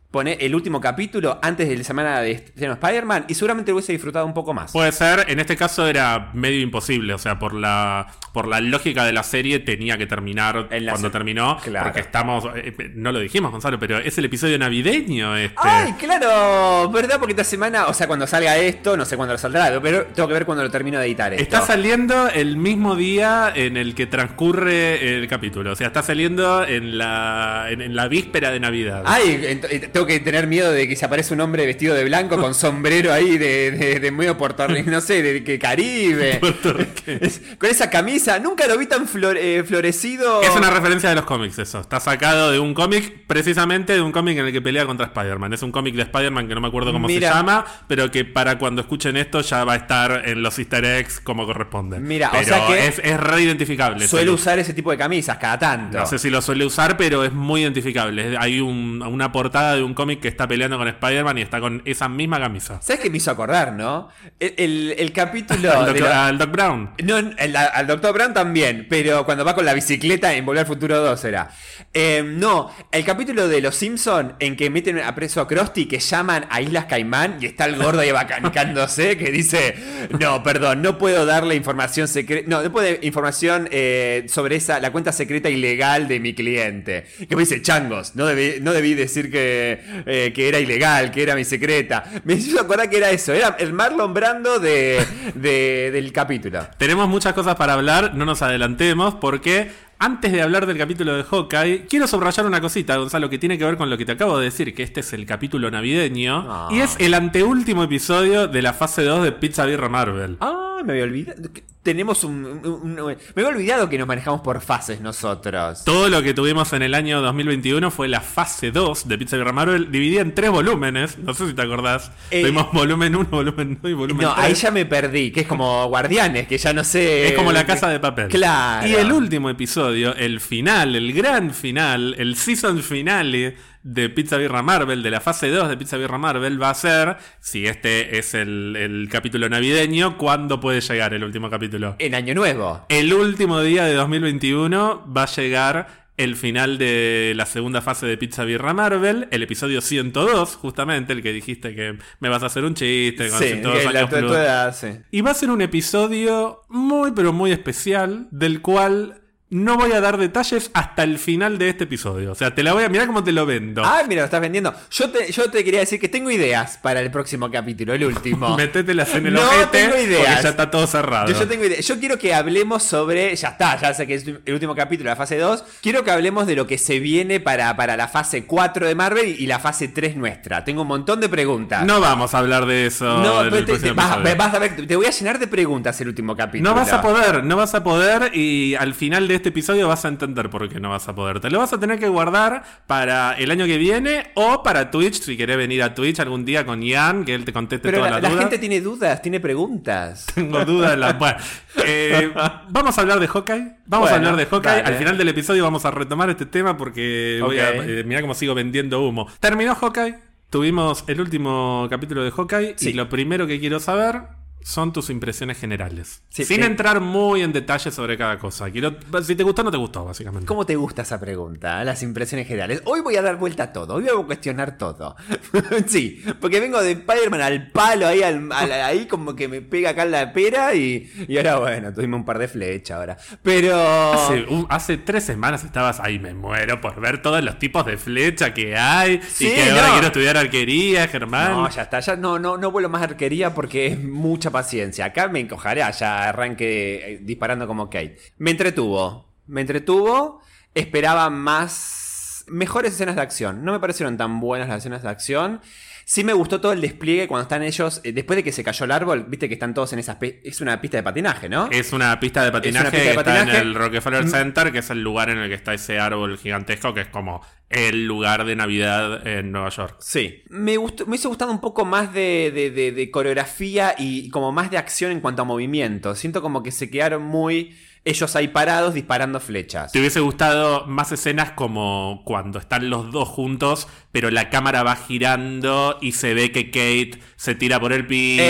Pone 0.09 0.37
el 0.39 0.55
último 0.55 0.79
capítulo 0.79 1.37
antes 1.41 1.67
de 1.67 1.75
la 1.77 1.83
semana 1.83 2.21
de 2.21 2.31
estreno 2.31 2.75
de 2.75 2.79
Spider-Man 2.79 3.25
y 3.27 3.33
seguramente 3.33 3.71
lo 3.71 3.75
hubiese 3.75 3.91
disfrutado 3.91 4.25
un 4.25 4.33
poco 4.33 4.53
más. 4.53 4.71
Puede 4.71 4.93
ser, 4.93 5.25
en 5.27 5.41
este 5.41 5.57
caso 5.57 5.85
era 5.85 6.29
medio 6.33 6.61
imposible, 6.61 7.13
o 7.13 7.17
sea, 7.17 7.37
por 7.37 7.53
la, 7.53 8.07
por 8.31 8.47
la 8.47 8.61
lógica 8.61 9.03
de 9.03 9.11
la 9.11 9.23
serie 9.23 9.59
tenía 9.59 9.97
que 9.97 10.07
terminar 10.07 10.69
En 10.71 10.85
cuando 10.85 11.11
terminó, 11.11 11.57
Claro. 11.57 11.87
porque 11.87 11.99
estamos, 11.99 12.45
eh, 12.55 12.73
eh, 12.79 12.91
no 12.95 13.11
lo 13.11 13.19
dijimos 13.19 13.51
Gonzalo, 13.51 13.77
pero 13.79 13.97
es 13.97 14.17
el 14.17 14.23
episodio 14.23 14.57
navideño 14.57 15.35
este. 15.35 15.55
Ay, 15.61 15.91
claro, 15.99 16.89
¿verdad? 16.89 17.17
Porque 17.19 17.33
esta 17.33 17.43
semana, 17.43 17.87
o 17.87 17.93
sea, 17.93 18.07
cuando 18.07 18.25
salga 18.27 18.55
esto, 18.57 18.95
no 18.95 19.03
sé 19.03 19.17
cuándo 19.17 19.33
lo 19.33 19.37
saldrá, 19.37 19.77
pero 19.81 20.05
tengo 20.05 20.27
que 20.29 20.33
ver 20.35 20.45
cuando 20.45 20.63
lo 20.63 20.71
termino 20.71 20.99
de 20.99 21.05
editar 21.07 21.33
esto. 21.33 21.43
Está 21.43 21.61
saliendo 21.61 22.29
el 22.29 22.55
mismo 22.55 22.95
día 22.95 23.51
en 23.53 23.75
el 23.75 23.93
que 23.93 24.05
transcurre 24.07 25.17
el 25.17 25.27
capítulo. 25.27 25.73
O 25.73 25.75
sea, 25.75 25.87
está 25.87 26.01
saliendo 26.01 26.63
en 26.65 26.97
la, 26.97 27.65
en, 27.69 27.81
en 27.81 27.93
la 27.93 28.07
víspera 28.07 28.51
de 28.51 28.61
Navidad. 28.61 29.03
Ay, 29.05 29.37
eh, 29.43 29.89
tengo 29.97 30.07
que 30.07 30.19
tener 30.19 30.47
miedo 30.47 30.71
de 30.71 30.87
que 30.87 30.95
se 30.95 31.05
aparezca 31.05 31.33
un 31.33 31.41
hombre 31.41 31.65
vestido 31.65 31.95
de 31.95 32.03
blanco 32.05 32.37
con 32.39 32.53
sombrero 32.53 33.11
ahí 33.11 33.37
de, 33.37 33.71
de, 33.71 33.99
de 33.99 34.11
medio 34.11 34.37
puertorriqueño, 34.37 34.91
no 34.91 35.01
sé, 35.01 35.21
de 35.23 35.43
que 35.43 35.57
Caribe. 35.59 36.39
Es- 37.07 37.41
con 37.57 37.69
esa 37.69 37.89
camisa, 37.89 38.37
nunca 38.39 38.67
lo 38.67 38.77
vi 38.77 38.85
tan 38.85 39.07
eh, 39.37 39.63
florecido. 39.65 40.41
Es 40.41 40.49
una 40.55 40.69
referencia 40.69 41.09
de 41.09 41.15
los 41.15 41.25
cómics 41.25 41.57
eso. 41.59 41.79
Está 41.79 41.99
sacado 41.99 42.51
de 42.51 42.59
un 42.59 42.73
cómic, 42.73 43.25
precisamente 43.27 43.93
de 43.93 44.01
un 44.01 44.11
cómic 44.11 44.37
en 44.37 44.45
el 44.45 44.51
que 44.51 44.61
pelea 44.61 44.85
contra 44.85 45.07
Spider-Man. 45.07 45.53
Es 45.53 45.63
un 45.63 45.71
cómic 45.71 45.95
de 45.95 46.03
Spider-Man 46.03 46.47
que 46.47 46.55
no 46.55 46.61
me 46.61 46.67
acuerdo 46.67 46.91
cómo 46.91 47.07
Mira. 47.07 47.29
se 47.29 47.33
llama, 47.35 47.65
pero 47.87 48.11
que 48.11 48.25
para 48.25 48.57
cuando 48.57 48.81
escuchen 48.81 49.17
esto 49.17 49.41
ya 49.41 49.63
va 49.63 49.73
a 49.73 49.77
estar 49.77 50.23
en 50.25 50.41
los 50.43 50.57
easter 50.59 50.83
eggs 50.85 51.19
como 51.19 51.45
corresponde. 51.45 51.99
Mira, 51.99 52.31
o 52.31 52.43
sea 52.43 52.67
que 52.67 52.87
es, 52.87 52.99
es 53.03 53.19
reidentificable. 53.19 53.97
ese 53.99 54.07
Suele 54.09 54.31
usar 54.31 54.59
ese 54.59 54.73
tipo 54.73 54.91
de 54.91 54.97
camisas 54.97 55.37
cada 55.37 55.57
tanto. 55.57 55.97
No 55.97 56.05
sé 56.05 56.19
si 56.19 56.29
lo 56.29 56.41
suele 56.41 56.65
usar, 56.65 56.97
pero 56.97 57.23
es 57.23 57.31
muy 57.33 57.61
identificable. 57.61 58.37
Hay 58.37 58.59
un- 58.59 59.01
una 59.01 59.31
portada 59.31 59.75
de 59.75 59.83
un 59.83 59.86
cómic 59.93 60.19
que 60.21 60.27
está 60.27 60.47
peleando 60.47 60.77
con 60.77 60.87
Spider-Man 60.87 61.37
y 61.37 61.41
está 61.41 61.59
con 61.59 61.81
esa 61.85 62.07
misma 62.09 62.39
camisa. 62.39 62.79
¿Sabes 62.81 63.01
qué 63.01 63.09
me 63.09 63.17
hizo 63.17 63.31
acordar, 63.31 63.73
no? 63.73 64.09
El, 64.39 64.53
el- 64.57 64.95
el 64.97 65.11
capítulo. 65.11 65.71
Al 65.77 65.85
Doc, 65.93 65.99
la- 65.99 66.27
al 66.27 66.37
Doc 66.37 66.51
Brown. 66.51 66.91
No, 67.03 67.17
el- 67.17 67.55
al 67.55 67.87
Dr. 67.87 68.13
Brown 68.13 68.33
también, 68.33 68.87
pero 68.89 69.25
cuando 69.25 69.43
va 69.45 69.55
con 69.55 69.65
la 69.65 69.73
bicicleta 69.73 70.33
en 70.33 70.45
Volver 70.45 70.61
al 70.61 70.65
Futuro 70.67 70.99
2 70.99 71.25
era. 71.25 71.49
Eh, 71.93 72.23
no, 72.25 72.71
el 72.91 73.03
capítulo 73.05 73.47
de 73.47 73.61
Los 73.61 73.75
Simpson 73.75 74.35
en 74.39 74.55
que 74.55 74.69
meten 74.69 74.99
a 74.99 75.15
preso 75.15 75.41
a 75.41 75.47
Krusty 75.47 75.87
que 75.87 75.99
llaman 75.99 76.45
a 76.49 76.61
Islas 76.61 76.85
Caimán 76.85 77.37
y 77.41 77.45
está 77.47 77.65
el 77.65 77.75
gordo 77.75 78.01
ahí 78.01 78.09
abacanicándose 78.09 79.17
que 79.17 79.31
dice, 79.31 79.75
no, 80.19 80.43
perdón, 80.43 80.81
no 80.81 80.97
puedo 80.97 81.25
darle 81.25 81.55
información 81.55 82.07
secreta, 82.07 82.47
no, 82.49 82.61
no 82.61 82.71
puedo 82.71 82.87
información 83.01 83.67
eh, 83.71 84.25
sobre 84.27 84.55
esa, 84.57 84.79
la 84.79 84.91
cuenta 84.91 85.11
secreta 85.11 85.49
ilegal 85.49 86.07
de 86.07 86.19
mi 86.19 86.33
cliente. 86.33 87.05
Que 87.27 87.35
me 87.35 87.41
dice, 87.43 87.61
changos, 87.61 88.15
no 88.15 88.25
debí, 88.25 88.59
no 88.61 88.73
debí 88.73 88.93
decir 88.93 89.31
que, 89.31 89.76
eh, 90.05 90.31
que 90.33 90.47
era 90.47 90.59
ilegal, 90.59 91.11
que 91.11 91.23
era 91.23 91.35
mi 91.35 91.43
secreta. 91.43 92.03
Me 92.23 92.33
hizo 92.35 92.59
acordar 92.59 92.89
que 92.89 92.97
era 92.97 93.09
eso, 93.11 93.33
era 93.33 93.55
el 93.59 93.73
Marlon 93.73 94.13
Brando 94.13 94.59
de, 94.59 95.05
de- 95.35 95.91
del 95.91 96.11
capítulo. 96.11 96.67
Tenemos 96.77 97.07
muchas 97.07 97.33
cosas 97.33 97.55
para 97.55 97.73
hablar, 97.73 98.13
no 98.15 98.25
nos 98.25 98.41
adelantemos 98.41 99.15
porque 99.15 99.71
antes 99.99 100.31
de 100.31 100.41
hablar 100.43 100.67
del 100.67 100.77
capítulo 100.77 101.15
de 101.15 101.23
Hawkeye, 101.23 101.87
quiero 101.87 102.05
subrayar 102.07 102.45
una 102.45 102.61
cosita, 102.61 102.95
Gonzalo, 102.97 103.29
que 103.31 103.39
tiene 103.39 103.57
que 103.57 103.65
ver 103.65 103.77
con 103.77 103.89
lo 103.89 103.97
que 103.97 104.05
te 104.05 104.11
acabo 104.11 104.37
de 104.37 104.45
decir, 104.45 104.75
que 104.75 104.83
este 104.83 104.99
es 104.99 105.11
el 105.13 105.25
capítulo 105.25 105.71
navideño 105.71 106.67
y 106.71 106.81
es 106.81 106.95
el 106.99 107.13
anteúltimo 107.15 107.83
episodio 107.83 108.47
de 108.47 108.61
la 108.61 108.73
fase 108.73 109.03
2 109.03 109.23
de 109.23 109.31
Pizza 109.31 109.65
Birra 109.65 109.89
Marvel. 109.89 110.37
Ah, 110.39 110.81
me 110.85 110.91
había 110.93 111.03
olvidado. 111.03 111.41
Tenemos 111.87 112.25
un, 112.25 112.43
un- 112.65 112.99
un- 112.99 113.05
Me 113.05 113.15
había 113.43 113.47
olvidado 113.47 113.87
que 113.87 113.97
nos 113.97 114.05
manejamos 114.05 114.41
por 114.41 114.59
fases 114.59 114.99
nosotros. 114.99 115.85
Todo 115.85 116.09
lo 116.09 116.21
que 116.21 116.33
tuvimos 116.33 116.73
en 116.73 116.81
el 116.81 116.93
año 116.93 117.21
2021 117.21 117.89
fue 117.91 118.09
la 118.09 118.19
fase 118.19 118.71
2 118.71 119.07
de 119.07 119.17
Pizza 119.17 119.37
Birra 119.37 119.53
Marvel, 119.53 119.89
dividida 119.89 120.19
en 120.19 120.35
tres 120.35 120.49
volúmenes. 120.51 121.17
No 121.17 121.33
sé 121.33 121.47
si 121.47 121.53
te 121.53 121.61
acordás. 121.61 122.11
Eh, 122.29 122.41
Tuvimos 122.41 122.73
volumen 122.73 123.15
1, 123.15 123.29
volumen 123.29 123.79
2 123.81 123.89
y 123.89 123.93
volumen 123.93 124.27
No, 124.27 124.33
3. 124.33 124.45
ahí 124.45 124.53
ya 124.53 124.69
me 124.71 124.85
perdí, 124.85 125.31
que 125.31 125.39
es 125.39 125.47
como 125.47 125.87
Guardianes, 125.87 126.45
que 126.45 126.57
ya 126.57 126.73
no 126.73 126.83
sé. 126.83 127.27
Es 127.29 127.33
como 127.35 127.53
la 127.53 127.65
casa 127.65 127.87
de 127.87 128.01
papel. 128.01 128.27
Claro. 128.27 128.85
Y 128.85 128.93
el 128.95 129.09
último 129.09 129.49
episodio, 129.49 130.13
el 130.13 130.41
final, 130.41 130.93
el 130.93 131.13
gran 131.13 131.53
final, 131.53 132.15
el 132.17 132.35
season 132.35 132.79
finale 132.83 133.55
de 133.89 134.09
Pizza 134.09 134.35
Birra 134.37 134.61
Marvel, 134.61 135.01
de 135.01 135.09
la 135.11 135.21
fase 135.21 135.49
2 135.49 135.69
de 135.69 135.77
Pizza 135.77 135.95
Birra 135.97 136.17
Marvel, 136.17 136.61
va 136.61 136.71
a 136.71 136.73
ser, 136.73 137.15
si 137.39 137.65
este 137.67 138.17
es 138.17 138.33
el, 138.33 138.75
el 138.75 139.07
capítulo 139.09 139.47
navideño, 139.47 140.17
¿cuándo 140.17 140.59
puede 140.59 140.81
llegar 140.81 141.13
el 141.13 141.23
último 141.23 141.49
capítulo? 141.49 141.95
En 141.99 142.13
Año 142.13 142.35
Nuevo. 142.35 142.85
El 142.89 143.13
último 143.13 143.61
día 143.61 143.85
de 143.85 143.93
2021 143.93 145.05
va 145.15 145.23
a 145.23 145.27
llegar 145.27 146.07
el 146.17 146.35
final 146.35 146.77
de 146.79 147.33
la 147.35 147.45
segunda 147.45 147.79
fase 147.81 148.07
de 148.07 148.17
Pizza 148.17 148.43
Birra 148.43 148.73
Marvel, 148.73 149.27
el 149.31 149.43
episodio 149.43 149.81
102, 149.81 150.55
justamente, 150.55 151.13
el 151.13 151.21
que 151.21 151.31
dijiste 151.31 151.75
que 151.75 151.97
me 152.19 152.27
vas 152.29 152.41
a 152.43 152.47
hacer 152.47 152.65
un 152.65 152.73
chiste 152.73 153.29
con 153.29 153.37
Sí, 153.39 153.45
102 153.49 153.77
que 153.77 153.83
la- 153.93 153.99
años 153.99 154.09
tu- 154.09 154.15
tu 154.15 154.21
plus. 154.23 154.31
edad, 154.35 154.75
sí. 154.75 154.87
Y 155.11 155.21
va 155.21 155.31
a 155.31 155.35
ser 155.35 155.51
un 155.51 155.61
episodio 155.61 156.61
muy 156.69 157.11
pero 157.11 157.33
muy 157.33 157.51
especial 157.51 158.27
del 158.31 158.61
cual 158.61 159.21
no 159.49 159.77
voy 159.77 159.93
a 159.93 160.01
dar 160.01 160.17
detalles 160.17 160.69
hasta 160.73 161.03
el 161.03 161.19
final 161.19 161.57
de 161.57 161.69
este 161.69 161.85
episodio. 161.85 162.33
O 162.33 162.35
sea, 162.35 162.53
te 162.53 162.63
la 162.63 162.73
voy 162.73 162.83
a 162.83 162.89
mirar 162.89 163.07
cómo 163.07 163.23
te 163.23 163.31
lo 163.31 163.45
vendo. 163.45 163.81
Ah, 163.85 164.01
mira, 164.05 164.21
lo 164.21 164.25
estás 164.25 164.41
vendiendo. 164.41 164.73
Yo 164.91 165.09
te, 165.09 165.31
yo 165.31 165.49
te 165.49 165.63
quería 165.63 165.79
decir 165.79 166.01
que 166.01 166.09
tengo 166.09 166.29
ideas 166.29 166.77
para 166.81 166.99
el 166.99 167.09
próximo 167.11 167.49
capítulo, 167.49 167.93
el 167.93 168.03
último. 168.03 168.57
Métetelas 168.57 169.15
en 169.15 169.27
el 169.27 169.33
No 169.35 169.41
ojete 169.47 169.67
tengo 169.71 169.95
ideas. 169.97 170.25
porque 170.27 170.43
ya 170.43 170.49
está 170.49 170.69
todo 170.69 170.85
cerrado. 170.85 171.31
Yo, 171.31 171.39
yo 171.39 171.47
tengo 171.47 171.63
idea- 171.63 171.79
Yo 171.79 171.97
quiero 171.97 172.19
que 172.19 172.33
hablemos 172.33 172.83
sobre. 172.83 173.33
Ya 173.37 173.47
está, 173.49 173.79
ya 173.79 173.93
sé 173.93 174.05
que 174.05 174.15
es 174.15 174.25
el 174.27 174.53
último 174.53 174.75
capítulo 174.75 175.09
la 175.09 175.15
fase 175.15 175.37
2. 175.37 175.63
Quiero 175.81 176.03
que 176.03 176.11
hablemos 176.11 176.45
de 176.45 176.55
lo 176.57 176.67
que 176.67 176.77
se 176.77 176.99
viene 176.99 177.39
para, 177.39 177.73
para 177.77 177.95
la 177.95 178.09
fase 178.09 178.43
4 178.45 178.85
de 178.85 178.95
Marvel 178.95 179.33
y 179.39 179.47
la 179.47 179.59
fase 179.59 179.87
3 179.87 180.17
nuestra. 180.17 180.65
Tengo 180.65 180.81
un 180.81 180.89
montón 180.89 181.21
de 181.21 181.29
preguntas. 181.29 181.85
No 181.85 182.01
vamos 182.01 182.33
a 182.33 182.39
hablar 182.39 182.65
de 182.65 182.87
eso. 182.87 183.05
No, 183.19 183.49
pero 183.49 183.65
te, 183.79 183.91
vas 183.93 184.53
a 184.53 184.59
ver, 184.59 184.85
te 184.85 184.95
voy 184.97 185.05
a 185.05 185.11
llenar 185.11 185.39
de 185.39 185.47
preguntas 185.47 186.01
el 186.01 186.09
último 186.09 186.35
capítulo. 186.35 186.69
No 186.69 186.75
vas 186.75 186.91
a 186.91 187.01
poder, 187.01 187.45
no 187.45 187.55
vas 187.55 187.73
a 187.75 187.81
poder 187.81 188.35
y 188.35 188.75
al 188.75 188.93
final 188.93 189.29
de 189.29 189.36
este 189.37 189.49
episodio 189.49 189.87
vas 189.87 190.03
a 190.05 190.09
entender 190.09 190.49
por 190.49 190.67
qué 190.69 190.79
no 190.79 190.89
vas 190.89 191.07
a 191.07 191.15
poder. 191.15 191.39
Te 191.39 191.49
lo 191.49 191.59
vas 191.59 191.71
a 191.73 191.79
tener 191.79 191.97
que 191.97 192.07
guardar 192.09 192.63
para 192.85 193.33
el 193.33 193.49
año 193.49 193.65
que 193.65 193.77
viene 193.77 194.31
o 194.35 194.61
para 194.63 194.91
Twitch, 194.91 195.21
si 195.21 195.37
querés 195.37 195.57
venir 195.57 195.81
a 195.81 195.95
Twitch 195.95 196.19
algún 196.19 196.43
día 196.45 196.65
con 196.65 196.81
Ian, 196.83 197.23
que 197.25 197.33
él 197.33 197.45
te 197.45 197.53
conteste 197.53 197.81
Pero 197.87 197.99
todas 197.99 198.11
la, 198.11 198.15
las 198.17 198.23
la 198.23 198.29
dudas. 198.29 198.43
gente 198.43 198.57
tiene 198.59 198.81
dudas, 198.81 199.21
tiene 199.21 199.39
preguntas. 199.39 200.25
Tengo 200.35 200.63
dudas. 200.65 200.97
la- 200.97 201.13
Bueno, 201.13 201.37
eh, 201.85 202.31
vamos 202.69 202.97
a 202.97 203.01
hablar 203.01 203.19
de 203.19 203.27
Hawkeye. 203.27 203.77
Vamos 203.85 204.11
a 204.11 204.15
hablar 204.15 204.35
de 204.35 204.45
Hawkeye. 204.45 204.81
Al 204.81 204.95
final 204.95 205.17
del 205.17 205.29
episodio 205.29 205.63
vamos 205.63 205.85
a 205.85 205.91
retomar 205.91 206.29
este 206.29 206.45
tema 206.45 206.75
porque 206.75 207.39
voy 207.41 207.59
a. 207.59 207.69
Ok. 207.69 207.75
eh, 207.87 208.03
mirá 208.05 208.21
cómo 208.21 208.33
sigo 208.33 208.53
vendiendo 208.53 209.01
humo. 209.07 209.27
Terminó 209.39 209.73
Hawkeye. 209.75 210.19
Tuvimos 210.49 211.03
el 211.07 211.19
último 211.19 211.87
capítulo 211.89 212.23
de 212.23 212.31
Hawkeye. 212.31 212.75
Sí. 212.77 212.89
Y 212.89 212.93
lo 212.93 213.09
primero 213.09 213.47
que 213.47 213.59
quiero 213.59 213.79
saber 213.81 214.21
son 214.61 214.91
tus 214.91 215.09
impresiones 215.09 215.57
generales. 215.59 216.23
Sí, 216.29 216.43
Sin 216.43 216.61
eh. 216.61 216.65
entrar 216.65 216.99
muy 216.99 217.41
en 217.41 217.53
detalle 217.53 217.89
sobre 217.89 218.17
cada 218.17 218.37
cosa. 218.37 218.69
Quiero, 218.69 218.97
si 219.23 219.35
te 219.35 219.43
gustó 219.43 219.61
o 219.61 219.65
no 219.65 219.71
te 219.71 219.77
gustó, 219.77 220.03
básicamente. 220.03 220.45
¿Cómo 220.45 220.65
te 220.65 220.75
gusta 220.75 221.03
esa 221.03 221.19
pregunta? 221.19 221.81
Las 221.85 222.03
impresiones 222.03 222.47
generales. 222.47 222.81
Hoy 222.85 222.99
voy 222.99 223.15
a 223.15 223.21
dar 223.21 223.37
vuelta 223.37 223.63
a 223.63 223.71
todo. 223.73 223.95
Hoy 223.95 224.03
voy 224.11 224.21
a 224.23 224.25
cuestionar 224.25 224.77
todo. 224.77 225.15
sí, 225.87 226.21
porque 226.41 226.59
vengo 226.59 226.81
de 226.81 226.91
Spider-Man 226.91 227.41
al 227.41 227.71
palo 227.71 228.07
ahí, 228.07 228.21
al- 228.23 228.51
al- 228.51 228.71
ahí 228.71 229.05
como 229.05 229.35
que 229.35 229.47
me 229.47 229.61
pega 229.61 229.91
acá 229.91 230.03
en 230.03 230.11
la 230.11 230.33
pera 230.33 230.75
y, 230.75 231.09
y 231.27 231.37
ahora 231.37 231.59
bueno, 231.59 231.93
tuvimos 231.93 232.19
un 232.19 232.25
par 232.25 232.37
de 232.39 232.47
flechas 232.49 232.97
ahora. 232.97 233.17
Pero... 233.41 233.77
Hace, 234.13 234.43
un- 234.49 234.67
hace 234.69 234.97
tres 234.97 235.23
semanas 235.23 235.63
estabas 235.63 235.99
ahí, 236.01 236.19
me 236.19 236.33
muero 236.33 236.81
por 236.81 236.99
ver 236.99 237.21
todos 237.21 237.41
los 237.43 237.57
tipos 237.57 237.85
de 237.85 237.97
flecha 237.97 238.53
que 238.53 238.75
hay. 238.77 239.21
Sí, 239.21 239.47
y 239.47 239.51
que 239.55 239.69
ahora 239.71 239.91
quiero 239.93 240.07
estudiar 240.07 240.35
arquería, 240.37 241.07
Germán. 241.07 241.51
No, 241.53 241.69
ya 241.69 241.83
está, 241.83 241.99
ya 242.01 242.15
no, 242.17 242.37
no, 242.37 242.57
no 242.57 242.69
vuelo 242.71 242.89
más 242.89 243.01
a 243.01 243.05
arquería 243.05 243.53
porque 243.53 243.87
es 243.87 244.03
mucha 244.03 244.46
paciencia. 244.51 245.05
Acá 245.05 245.27
me 245.27 245.39
encojaré, 245.39 245.81
ya 245.97 246.29
arranque 246.29 247.13
eh, 247.13 247.19
disparando 247.21 247.67
como 247.67 247.89
Kate. 247.89 248.17
Me 248.37 248.51
entretuvo, 248.51 249.33
me 249.47 249.61
entretuvo, 249.61 250.41
esperaba 250.73 251.29
más... 251.29 252.45
mejores 252.47 252.93
escenas 252.93 253.15
de 253.15 253.21
acción. 253.21 253.65
No 253.65 253.73
me 253.73 253.79
parecieron 253.79 254.17
tan 254.17 254.39
buenas 254.39 254.69
las 254.69 254.79
escenas 254.79 255.03
de 255.03 255.09
acción. 255.09 255.61
Sí 256.09 256.23
me 256.23 256.31
gustó 256.31 256.61
todo 256.61 256.71
el 256.71 256.79
despliegue 256.79 257.27
cuando 257.27 257.41
están 257.43 257.63
ellos, 257.63 257.99
eh, 258.05 258.13
después 258.13 258.37
de 258.37 258.43
que 258.45 258.53
se 258.53 258.63
cayó 258.63 258.85
el 258.85 258.91
árbol, 258.91 259.25
viste 259.27 259.49
que 259.49 259.55
están 259.55 259.73
todos 259.73 259.91
en 259.91 259.99
esa... 259.99 260.17
Es 260.21 260.61
una 260.61 260.79
pista 260.79 260.95
de 260.95 261.03
patinaje, 261.03 261.49
¿no? 261.49 261.67
Es 261.69 261.91
una 261.91 262.17
pista 262.17 262.45
de 262.45 262.51
patinaje 262.53 262.85
pista 262.91 262.97
de 262.97 263.03
que 263.03 263.09
está 263.09 263.23
patinaje. 263.25 263.57
en 263.59 263.67
el 263.67 263.75
Rockefeller 263.75 264.25
Center, 264.29 264.71
que 264.71 264.79
es 264.79 264.89
el 264.89 265.03
lugar 265.03 265.29
en 265.29 265.39
el 265.39 265.49
que 265.49 265.55
está 265.55 265.73
ese 265.73 265.99
árbol 265.99 266.37
gigantesco, 266.37 266.93
que 266.93 267.01
es 267.01 267.07
como 267.09 267.41
el 267.69 268.05
lugar 268.05 268.45
de 268.45 268.55
Navidad 268.55 269.27
en 269.27 269.51
Nueva 269.51 269.67
York. 269.67 269.97
Sí. 269.99 270.43
Me, 270.47 270.77
gustó, 270.77 271.05
me 271.07 271.17
hizo 271.17 271.27
gustado 271.27 271.51
un 271.51 271.59
poco 271.59 271.83
más 271.83 272.13
de, 272.13 272.51
de- 272.55 272.71
de- 272.71 272.93
de 272.93 273.11
coreografía 273.11 273.93
y 273.97 274.29
como 274.29 274.53
más 274.53 274.71
de 274.71 274.77
acción 274.77 275.11
en 275.11 275.19
cuanto 275.19 275.41
a 275.41 275.45
movimiento. 275.45 276.15
Siento 276.15 276.41
como 276.41 276.63
que 276.63 276.71
se 276.71 276.89
quedaron 276.89 277.23
muy 277.23 277.75
ellos 278.07 278.35
ahí 278.35 278.47
parados 278.47 278.93
disparando 278.93 279.39
flechas. 279.39 279.91
¿Te 279.91 279.99
hubiese 279.99 280.19
gustado 280.19 280.85
más 280.87 281.11
escenas 281.11 281.51
como 281.51 282.21
cuando 282.25 282.57
están 282.59 282.89
los 282.89 283.11
dos 283.11 283.27
juntos, 283.27 283.87
pero 284.11 284.31
la 284.31 284.49
cámara 284.49 284.83
va 284.83 284.95
girando 284.95 285.97
y 286.01 286.13
se 286.13 286.33
ve 286.33 286.51
que 286.51 286.65
Kate 286.71 287.19
se 287.35 287.55
tira 287.55 287.79
por 287.79 287.93
el 287.93 288.07
piso 288.07 288.43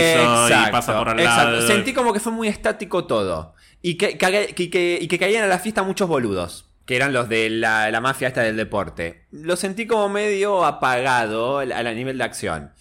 y 0.49 0.71
pasa 0.71 0.97
por 0.97 1.09
al 1.09 1.19
exacto. 1.19 1.51
lado? 1.51 1.67
Sentí 1.67 1.93
como 1.93 2.13
que 2.13 2.19
fue 2.19 2.31
muy 2.31 2.47
estático 2.47 3.05
todo. 3.05 3.53
Y 3.81 3.95
que, 3.95 4.17
que- 4.17 4.99
y 5.01 5.07
que 5.07 5.19
caían 5.19 5.43
a 5.43 5.47
la 5.47 5.59
fiesta 5.59 5.83
muchos 5.83 6.07
boludos. 6.07 6.69
Que 6.85 6.95
eran 6.95 7.11
los 7.11 7.27
de 7.27 7.49
la, 7.49 7.91
la 7.91 7.99
mafia 7.99 8.29
esta 8.29 8.41
del 8.41 8.55
deporte. 8.55 9.25
Lo 9.31 9.57
sentí 9.57 9.87
como 9.87 10.07
medio 10.07 10.63
apagado 10.65 11.59
al 11.59 11.95
nivel 11.95 12.17
de 12.17 12.23
acción. 12.23 12.71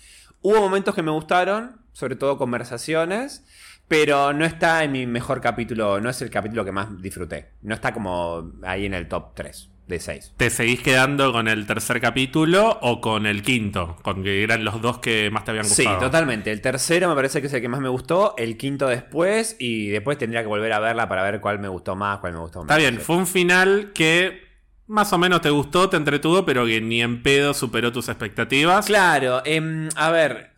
Hubo 0.43 0.61
momentos 0.61 0.95
que 0.95 1.03
me 1.03 1.11
gustaron, 1.11 1.81
sobre 1.93 2.15
todo 2.15 2.39
conversaciones. 2.39 3.45
Pero 3.89 4.33
no 4.33 4.45
está 4.45 4.83
en 4.85 4.93
mi 4.93 5.07
mejor 5.07 5.41
capítulo, 5.41 6.01
no 6.01 6.11
es 6.11 6.21
el 6.23 6.31
capítulo 6.31 6.65
que 6.65 6.73
más 6.73 7.01
disfruté. 7.01 7.51
No 7.63 7.75
está 7.75 7.93
como 7.93 8.53
ahí 8.65 8.85
en 8.87 8.95
el 8.95 9.07
top 9.07 9.35
3 9.35 9.71
de 9.87 10.01
6. 10.01 10.35
¿Te 10.37 10.51
seguís 10.51 10.81
quedando 10.83 11.31
con 11.31 11.47
el 11.47 11.65
tercer 11.67 12.01
capítulo 12.01 12.79
o 12.83 13.01
con 13.01 13.25
el 13.27 13.43
quinto? 13.43 13.95
Con 14.03 14.25
que 14.25 14.43
eran 14.43 14.65
los 14.65 14.83
dos 14.83 14.99
que 14.99 15.31
más 15.31 15.45
te 15.45 15.53
habían 15.53 15.67
Sí, 15.67 15.85
gustado. 15.85 16.01
totalmente. 16.01 16.51
El 16.51 16.61
tercero 16.61 17.09
me 17.09 17.15
parece 17.15 17.41
que 17.41 17.47
es 17.47 17.53
el 17.55 17.61
que 17.61 17.69
más 17.69 17.81
me 17.81 17.89
gustó, 17.89 18.35
el 18.37 18.57
quinto 18.57 18.89
después 18.89 19.55
y 19.61 19.87
después 19.91 20.19
tendría 20.19 20.41
que 20.41 20.49
volver 20.49 20.73
a 20.73 20.81
verla 20.81 21.09
para 21.09 21.23
ver 21.23 21.41
cuál 21.41 21.61
me 21.61 21.69
gustó 21.69 21.95
más, 21.95 22.19
cuál 22.19 22.33
me 22.33 22.41
gustó 22.41 22.63
Está 22.63 22.75
menos. 22.75 22.91
bien, 22.91 23.01
Sí. 23.01 23.07
fue 23.07 23.17
un 23.17 23.27
final 23.29 23.93
que 23.95 24.45
más 24.89 25.13
o 25.13 25.19
menos 25.19 25.41
te 25.43 25.51
gustó, 25.51 25.89
te 25.89 25.97
entretuvo, 25.97 26.45
pero 26.45 26.67
que 26.67 26.81
ni 26.81 27.03
en 27.03 27.23
pedo 27.23 27.55
superó 27.55 27.93
tus 27.93 28.09
expectativas. 28.09 28.87
Claro, 28.87 29.43
em, 29.45 29.89
a 29.95 30.11
ver, 30.11 30.51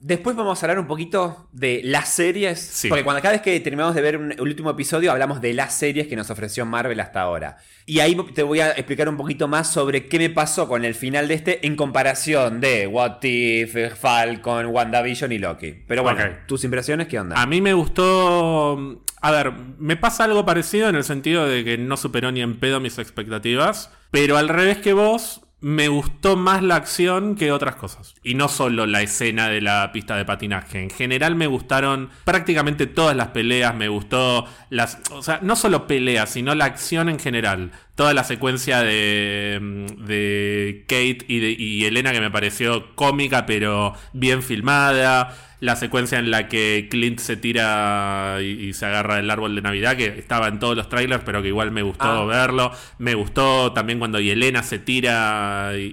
después 0.00 0.36
vamos 0.36 0.62
a 0.62 0.66
hablar 0.66 0.78
un 0.78 0.86
poquito 0.86 1.48
de 1.52 1.80
las 1.84 2.08
series, 2.08 2.60
Sí. 2.60 2.88
porque 2.88 3.04
cuando 3.04 3.22
cada 3.22 3.32
vez 3.32 3.42
que 3.42 3.58
terminamos 3.60 3.94
de 3.94 4.02
ver 4.02 4.16
un, 4.16 4.32
el 4.32 4.40
último 4.40 4.70
episodio 4.70 5.10
hablamos 5.12 5.40
de 5.40 5.54
las 5.54 5.74
series 5.74 6.06
que 6.06 6.16
nos 6.16 6.30
ofreció 6.30 6.64
Marvel 6.66 7.00
hasta 7.00 7.20
ahora. 7.22 7.58
Y 7.86 8.00
ahí 8.00 8.16
te 8.34 8.42
voy 8.42 8.60
a 8.60 8.72
explicar 8.72 9.08
un 9.08 9.16
poquito 9.16 9.46
más 9.48 9.70
sobre 9.72 10.06
qué 10.08 10.18
me 10.18 10.30
pasó 10.30 10.66
con 10.68 10.84
el 10.84 10.94
final 10.94 11.28
de 11.28 11.34
este 11.34 11.66
en 11.66 11.76
comparación 11.76 12.60
de 12.60 12.86
What 12.86 13.22
If, 13.22 13.76
Falcon, 13.98 14.66
WandaVision 14.66 15.32
y 15.32 15.38
Loki. 15.38 15.72
Pero 15.86 16.02
bueno, 16.02 16.20
tus 16.46 16.64
impresiones, 16.64 17.06
¿qué 17.08 17.18
onda? 17.20 17.40
A 17.40 17.46
mí 17.46 17.60
me 17.60 17.74
gustó. 17.74 19.02
A 19.22 19.30
ver, 19.30 19.52
me 19.78 19.96
pasa 19.96 20.24
algo 20.24 20.44
parecido 20.44 20.88
en 20.88 20.94
el 20.96 21.04
sentido 21.04 21.46
de 21.48 21.64
que 21.64 21.78
no 21.78 21.96
superó 21.96 22.30
ni 22.32 22.42
en 22.42 22.58
pedo 22.58 22.80
mis 22.80 22.98
expectativas. 22.98 23.90
Pero 24.10 24.36
al 24.36 24.48
revés 24.48 24.78
que 24.78 24.92
vos, 24.92 25.42
me 25.60 25.88
gustó 25.88 26.36
más 26.36 26.62
la 26.62 26.76
acción 26.76 27.34
que 27.34 27.50
otras 27.50 27.76
cosas. 27.76 28.14
Y 28.22 28.34
no 28.34 28.48
solo 28.48 28.86
la 28.86 29.02
escena 29.02 29.48
de 29.48 29.60
la 29.60 29.90
pista 29.92 30.16
de 30.16 30.24
patinaje. 30.24 30.82
En 30.82 30.90
general 30.90 31.34
me 31.34 31.46
gustaron 31.46 32.10
prácticamente 32.24 32.86
todas 32.86 33.16
las 33.16 33.28
peleas. 33.28 33.74
Me 33.74 33.88
gustó 33.88 34.46
las. 34.68 34.98
O 35.12 35.22
sea, 35.22 35.40
no 35.42 35.56
solo 35.56 35.86
peleas, 35.86 36.30
sino 36.30 36.54
la 36.54 36.66
acción 36.66 37.08
en 37.08 37.18
general. 37.18 37.72
toda 37.94 38.12
la 38.12 38.24
secuencia 38.24 38.80
de, 38.82 39.86
de 39.98 40.84
Kate 40.86 41.24
y, 41.26 41.38
de, 41.40 41.50
y 41.58 41.84
Elena 41.86 42.12
que 42.12 42.20
me 42.20 42.30
pareció 42.30 42.94
cómica 42.94 43.46
pero 43.46 43.94
bien 44.12 44.42
filmada 44.42 45.34
la 45.60 45.76
secuencia 45.76 46.18
en 46.18 46.30
la 46.30 46.48
que 46.48 46.88
Clint 46.90 47.18
se 47.18 47.36
tira 47.36 48.38
y, 48.42 48.72
se 48.74 48.86
agarra 48.86 49.18
el 49.18 49.30
árbol 49.30 49.54
de 49.54 49.62
Navidad, 49.62 49.96
que 49.96 50.06
estaba 50.06 50.48
en 50.48 50.58
todos 50.58 50.76
los 50.76 50.88
trailers, 50.88 51.22
pero 51.24 51.40
que 51.42 51.48
igual 51.48 51.70
me 51.70 51.82
gustó 51.82 52.06
Ah. 52.06 52.24
verlo. 52.26 52.72
Me 52.98 53.14
gustó 53.14 53.72
también 53.72 53.98
cuando 53.98 54.20
Yelena 54.20 54.62
se 54.62 54.78
tira 54.78 55.72
y, 55.76 55.84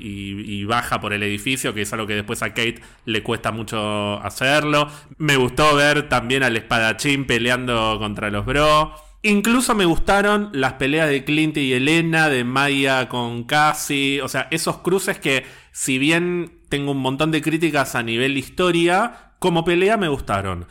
y 0.46 0.66
baja 0.66 1.00
por 1.00 1.14
el 1.14 1.24
edificio, 1.24 1.74
que 1.74 1.84
es 1.84 1.94
algo 1.94 2.08
que 2.08 2.16
después 2.16 2.42
a 2.44 2.50
Kate 2.50 2.82
le 3.06 3.24
cuesta 3.24 3.52
mucho 3.52 4.22
hacerlo. 4.22 4.90
Me 5.18 5.38
gustó 5.38 5.76
ver 5.76 6.10
también 6.10 6.44
al 6.44 6.58
espadachín 6.58 7.26
peleando 7.26 7.98
contra 8.00 8.30
los 8.30 8.46
bro. 8.46 8.94
Incluso 9.26 9.74
me 9.74 9.86
gustaron 9.86 10.50
las 10.52 10.74
peleas 10.74 11.10
de 11.10 11.24
Clint 11.24 11.56
y 11.56 11.72
Elena, 11.72 12.28
de 12.28 12.44
Maya 12.44 13.08
con 13.08 13.46
Cassie. 13.46 14.22
O 14.22 14.28
sea, 14.28 14.50
esos 14.52 14.80
cruces 14.80 15.18
que, 15.18 15.46
si 15.72 15.98
bien 15.98 16.60
tengo 16.68 16.92
un 16.92 16.98
montón 16.98 17.32
de 17.32 17.42
críticas 17.42 17.96
a 17.96 18.04
nivel 18.04 18.38
historia, 18.38 19.33
como 19.44 19.66
pelea 19.66 19.98
me 19.98 20.08
gustaron. 20.08 20.68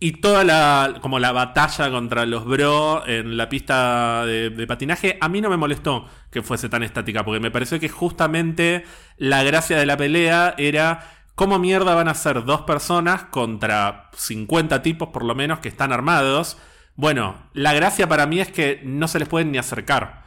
Y 0.00 0.20
toda 0.20 0.42
la, 0.42 0.98
como 1.00 1.20
la 1.20 1.30
batalla 1.30 1.88
contra 1.88 2.26
los 2.26 2.44
bro 2.46 3.06
en 3.06 3.36
la 3.36 3.48
pista 3.48 4.26
de, 4.26 4.50
de 4.50 4.66
patinaje, 4.66 5.18
a 5.20 5.28
mí 5.28 5.40
no 5.40 5.48
me 5.48 5.56
molestó 5.56 6.04
que 6.28 6.42
fuese 6.42 6.68
tan 6.68 6.82
estática, 6.82 7.24
porque 7.24 7.38
me 7.38 7.52
pareció 7.52 7.78
que 7.78 7.88
justamente 7.88 8.84
la 9.18 9.44
gracia 9.44 9.78
de 9.78 9.86
la 9.86 9.96
pelea 9.96 10.56
era 10.58 11.12
cómo 11.36 11.60
mierda 11.60 11.94
van 11.94 12.08
a 12.08 12.14
ser 12.14 12.42
dos 12.44 12.62
personas 12.62 13.26
contra 13.26 14.10
50 14.14 14.82
tipos 14.82 15.10
por 15.10 15.24
lo 15.24 15.36
menos 15.36 15.60
que 15.60 15.68
están 15.68 15.92
armados. 15.92 16.58
Bueno, 16.96 17.36
la 17.52 17.72
gracia 17.72 18.08
para 18.08 18.26
mí 18.26 18.40
es 18.40 18.50
que 18.50 18.80
no 18.82 19.06
se 19.06 19.20
les 19.20 19.28
pueden 19.28 19.52
ni 19.52 19.58
acercar. 19.58 20.24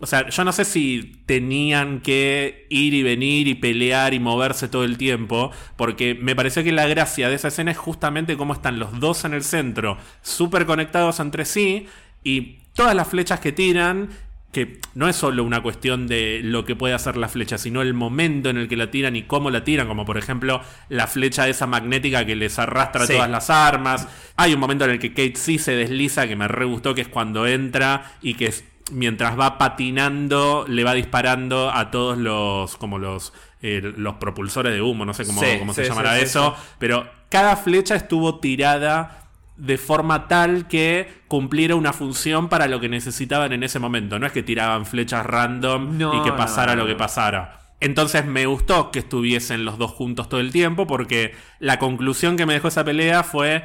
O 0.00 0.06
sea, 0.06 0.28
yo 0.28 0.44
no 0.44 0.52
sé 0.52 0.64
si 0.64 1.22
tenían 1.26 2.00
que 2.00 2.66
ir 2.70 2.94
y 2.94 3.02
venir 3.02 3.48
y 3.48 3.54
pelear 3.56 4.14
y 4.14 4.20
moverse 4.20 4.68
todo 4.68 4.84
el 4.84 4.96
tiempo, 4.96 5.50
porque 5.76 6.14
me 6.14 6.36
pareció 6.36 6.62
que 6.62 6.70
la 6.72 6.86
gracia 6.86 7.28
de 7.28 7.34
esa 7.34 7.48
escena 7.48 7.72
es 7.72 7.78
justamente 7.78 8.36
cómo 8.36 8.52
están 8.52 8.78
los 8.78 9.00
dos 9.00 9.24
en 9.24 9.34
el 9.34 9.42
centro, 9.42 9.98
súper 10.22 10.66
conectados 10.66 11.18
entre 11.18 11.44
sí, 11.44 11.86
y 12.22 12.58
todas 12.74 12.94
las 12.94 13.08
flechas 13.08 13.40
que 13.40 13.50
tiran, 13.50 14.08
que 14.52 14.80
no 14.94 15.08
es 15.08 15.16
solo 15.16 15.42
una 15.44 15.62
cuestión 15.62 16.06
de 16.06 16.40
lo 16.42 16.64
que 16.64 16.74
puede 16.76 16.94
hacer 16.94 17.16
la 17.16 17.28
flecha, 17.28 17.58
sino 17.58 17.82
el 17.82 17.92
momento 17.92 18.48
en 18.50 18.56
el 18.56 18.66
que 18.68 18.76
la 18.76 18.90
tiran 18.90 19.14
y 19.16 19.24
cómo 19.24 19.50
la 19.50 19.62
tiran, 19.64 19.88
como 19.88 20.06
por 20.06 20.16
ejemplo 20.16 20.62
la 20.88 21.06
flecha 21.06 21.48
esa 21.48 21.66
magnética 21.66 22.24
que 22.24 22.34
les 22.36 22.58
arrastra 22.58 23.04
Sí. 23.06 23.12
todas 23.14 23.28
las 23.28 23.50
armas. 23.50 24.08
Hay 24.36 24.54
un 24.54 24.60
momento 24.60 24.84
en 24.84 24.92
el 24.92 24.98
que 25.00 25.10
Kate 25.10 25.34
sí 25.36 25.58
se 25.58 25.72
desliza, 25.72 26.26
que 26.28 26.36
me 26.36 26.48
re 26.48 26.64
gustó, 26.64 26.94
que 26.94 27.02
es 27.02 27.08
cuando 27.08 27.46
entra 27.46 28.12
y 28.22 28.34
que 28.34 28.46
es- 28.46 28.64
mientras 28.90 29.38
va 29.38 29.58
patinando 29.58 30.64
le 30.68 30.84
va 30.84 30.94
disparando 30.94 31.70
a 31.70 31.90
todos 31.90 32.18
los 32.18 32.76
como 32.76 32.98
los 32.98 33.32
eh, 33.60 33.80
los 33.96 34.14
propulsores 34.14 34.72
de 34.72 34.80
humo, 34.80 35.04
no 35.04 35.14
sé 35.14 35.26
cómo, 35.26 35.40
Sí, 35.40 35.56
cómo 35.58 35.74
sí, 35.74 35.82
se 35.82 35.88
llamará 35.88 36.16
sí, 36.16 36.22
eso, 36.22 36.54
pero 36.78 37.08
cada 37.28 37.56
flecha 37.56 37.96
estuvo 37.96 38.38
tirada 38.38 39.18
de 39.56 39.76
forma 39.76 40.28
tal 40.28 40.68
que 40.68 41.08
cumpliera 41.26 41.74
una 41.74 41.92
función 41.92 42.48
para 42.48 42.68
lo 42.68 42.78
que 42.80 42.88
necesitaban 42.88 43.52
en 43.52 43.64
ese 43.64 43.80
momento. 43.80 44.18
No 44.18 44.26
es 44.26 44.32
que 44.32 44.44
tiraban 44.44 44.86
flechas 44.86 45.26
random 45.26 45.98
No, 45.98 46.14
y 46.14 46.22
que 46.22 46.32
pasara 46.32 46.76
no, 46.76 46.82
lo 46.82 46.86
que 46.86 46.94
pasara. 46.94 47.58
Entonces 47.80 48.24
me 48.24 48.46
gustó 48.46 48.90
que 48.90 49.00
estuviesen 49.00 49.64
los 49.64 49.78
dos 49.78 49.92
juntos 49.92 50.28
todo 50.28 50.40
el 50.40 50.50
tiempo 50.52 50.86
porque 50.86 51.34
la 51.58 51.78
conclusión 51.78 52.36
que 52.36 52.46
me 52.46 52.54
dejó 52.54 52.68
esa 52.68 52.84
pelea 52.84 53.22
fue 53.22 53.64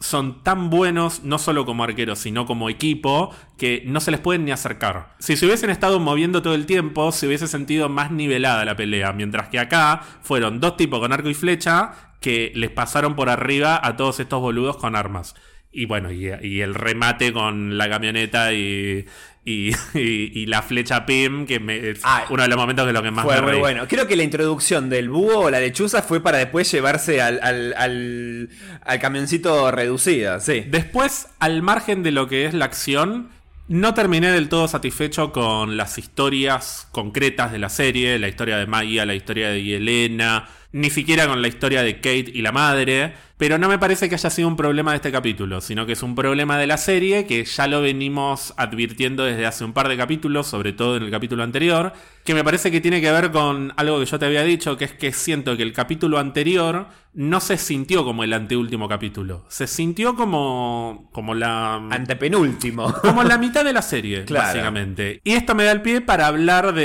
son 0.00 0.42
tan 0.42 0.70
buenos, 0.70 1.24
no 1.24 1.38
solo 1.38 1.64
como 1.64 1.84
arqueros, 1.84 2.18
sino 2.18 2.46
como 2.46 2.68
equipo, 2.68 3.34
que 3.56 3.82
no 3.86 4.00
se 4.00 4.10
les 4.10 4.20
pueden 4.20 4.44
ni 4.44 4.50
acercar. 4.50 5.14
Si 5.18 5.36
se 5.36 5.46
hubiesen 5.46 5.70
estado 5.70 6.00
moviendo 6.00 6.42
todo 6.42 6.54
el 6.54 6.66
tiempo, 6.66 7.12
se 7.12 7.26
hubiese 7.26 7.46
sentido 7.46 7.88
más 7.88 8.10
nivelada 8.10 8.64
la 8.64 8.76
pelea, 8.76 9.12
mientras 9.12 9.48
que 9.48 9.58
acá 9.58 10.02
fueron 10.22 10.60
dos 10.60 10.76
tipos 10.76 11.00
con 11.00 11.12
arco 11.12 11.28
y 11.30 11.34
flecha 11.34 12.14
que 12.20 12.52
les 12.54 12.70
pasaron 12.70 13.16
por 13.16 13.28
arriba 13.28 13.80
a 13.82 13.96
todos 13.96 14.20
estos 14.20 14.40
boludos 14.40 14.76
con 14.76 14.96
armas. 14.96 15.34
Y 15.70 15.86
bueno, 15.86 16.12
y, 16.12 16.30
y 16.42 16.60
el 16.60 16.74
remate 16.74 17.32
con 17.32 17.76
la 17.76 17.88
camioneta 17.88 18.52
y, 18.52 19.06
y, 19.44 19.70
y- 19.94 20.32
y 20.34 20.46
la 20.46 20.62
flecha 20.62 21.04
PIM, 21.06 21.46
que 21.46 21.60
me- 21.60 21.90
es 21.90 22.00
Ah, 22.04 22.24
uno 22.30 22.42
de 22.42 22.48
los 22.48 22.56
momentos 22.58 22.86
de 22.86 22.92
lo 22.92 23.02
que 23.02 23.10
más 23.10 23.24
Fue 23.24 23.40
me 23.42 23.52
muy 23.52 23.58
bueno. 23.60 23.86
Creo 23.88 24.06
que 24.06 24.16
la 24.16 24.22
introducción 24.22 24.88
del 24.88 25.08
búho 25.10 25.40
o 25.40 25.50
la 25.50 25.60
lechuza 25.60 26.02
fue 26.02 26.22
para 26.22 26.38
después 26.38 26.70
llevarse 26.70 27.20
al, 27.20 27.38
al, 27.42 27.74
al, 27.76 28.48
al 28.84 28.98
camioncito 29.00 29.70
reducida, 29.70 30.40
sí. 30.40 30.64
Después, 30.68 31.28
al 31.38 31.62
margen 31.62 32.02
de 32.02 32.10
lo 32.12 32.28
que 32.28 32.46
es 32.46 32.54
la 32.54 32.64
acción, 32.64 33.28
no 33.68 33.94
terminé 33.94 34.30
del 34.30 34.48
todo 34.48 34.68
satisfecho 34.68 35.32
con 35.32 35.76
las 35.76 35.96
historias 35.98 36.88
concretas 36.92 37.50
de 37.52 37.58
la 37.58 37.68
serie, 37.70 38.18
la 38.18 38.28
historia 38.28 38.56
de 38.58 38.66
Maya, 38.66 39.06
la 39.06 39.14
historia 39.14 39.48
de 39.50 39.62
Yelena, 39.62 40.48
ni 40.72 40.90
siquiera 40.90 41.26
con 41.26 41.40
la 41.40 41.48
historia 41.48 41.82
de 41.82 41.96
Kate 41.96 42.26
y 42.34 42.42
la 42.42 42.52
madre, 42.52 43.14
pero 43.36 43.58
no 43.58 43.68
me 43.68 43.78
parece 43.78 44.08
que 44.08 44.14
haya 44.14 44.30
sido 44.30 44.46
un 44.48 44.56
problema 44.56 44.92
de 44.92 44.96
este 44.96 45.10
capítulo, 45.12 45.60
sino 45.60 45.86
que 45.86 45.92
es 45.92 46.02
un 46.02 46.14
problema 46.14 46.56
de 46.58 46.66
la 46.66 46.76
serie 46.76 47.26
que 47.26 47.44
ya 47.44 47.66
lo 47.66 47.80
venimos 47.82 48.54
advirtiendo 48.56 49.24
desde 49.24 49.46
hace 49.46 49.64
un 49.64 49.72
par 49.72 49.88
de 49.88 49.96
capítulos, 49.96 50.46
sobre 50.46 50.72
todo 50.72 50.96
en 50.96 51.02
el 51.02 51.10
capítulo 51.10 51.42
anterior, 51.42 51.92
que 52.24 52.34
me 52.34 52.44
parece 52.44 52.70
que 52.70 52.80
tiene 52.80 53.00
que 53.00 53.10
ver 53.10 53.30
con 53.32 53.72
algo 53.76 53.98
que 54.00 54.06
yo 54.06 54.18
te 54.18 54.26
había 54.26 54.42
dicho, 54.44 54.76
que 54.76 54.84
es 54.86 54.92
que 54.92 55.12
siento 55.12 55.56
que 55.56 55.62
el 55.62 55.72
capítulo 55.72 56.18
anterior 56.18 56.86
no 57.12 57.40
se 57.40 57.58
sintió 57.58 58.04
como 58.04 58.24
el 58.24 58.32
anteúltimo 58.32 58.88
capítulo, 58.88 59.44
se 59.48 59.66
sintió 59.68 60.16
como 60.16 61.08
como 61.12 61.34
la 61.34 61.76
Antepenúltimo. 61.90 62.92
como 63.02 63.22
la 63.24 63.38
mitad 63.38 63.64
de 63.64 63.72
la 63.72 63.82
serie, 63.82 64.24
Claro. 64.26 64.46
básicamente. 64.46 65.20
Y 65.24 65.32
esto 65.32 65.54
me 65.54 65.64
da 65.64 65.72
el 65.72 65.82
pie 65.82 66.00
para 66.00 66.26
hablar 66.26 66.72
de, 66.74 66.80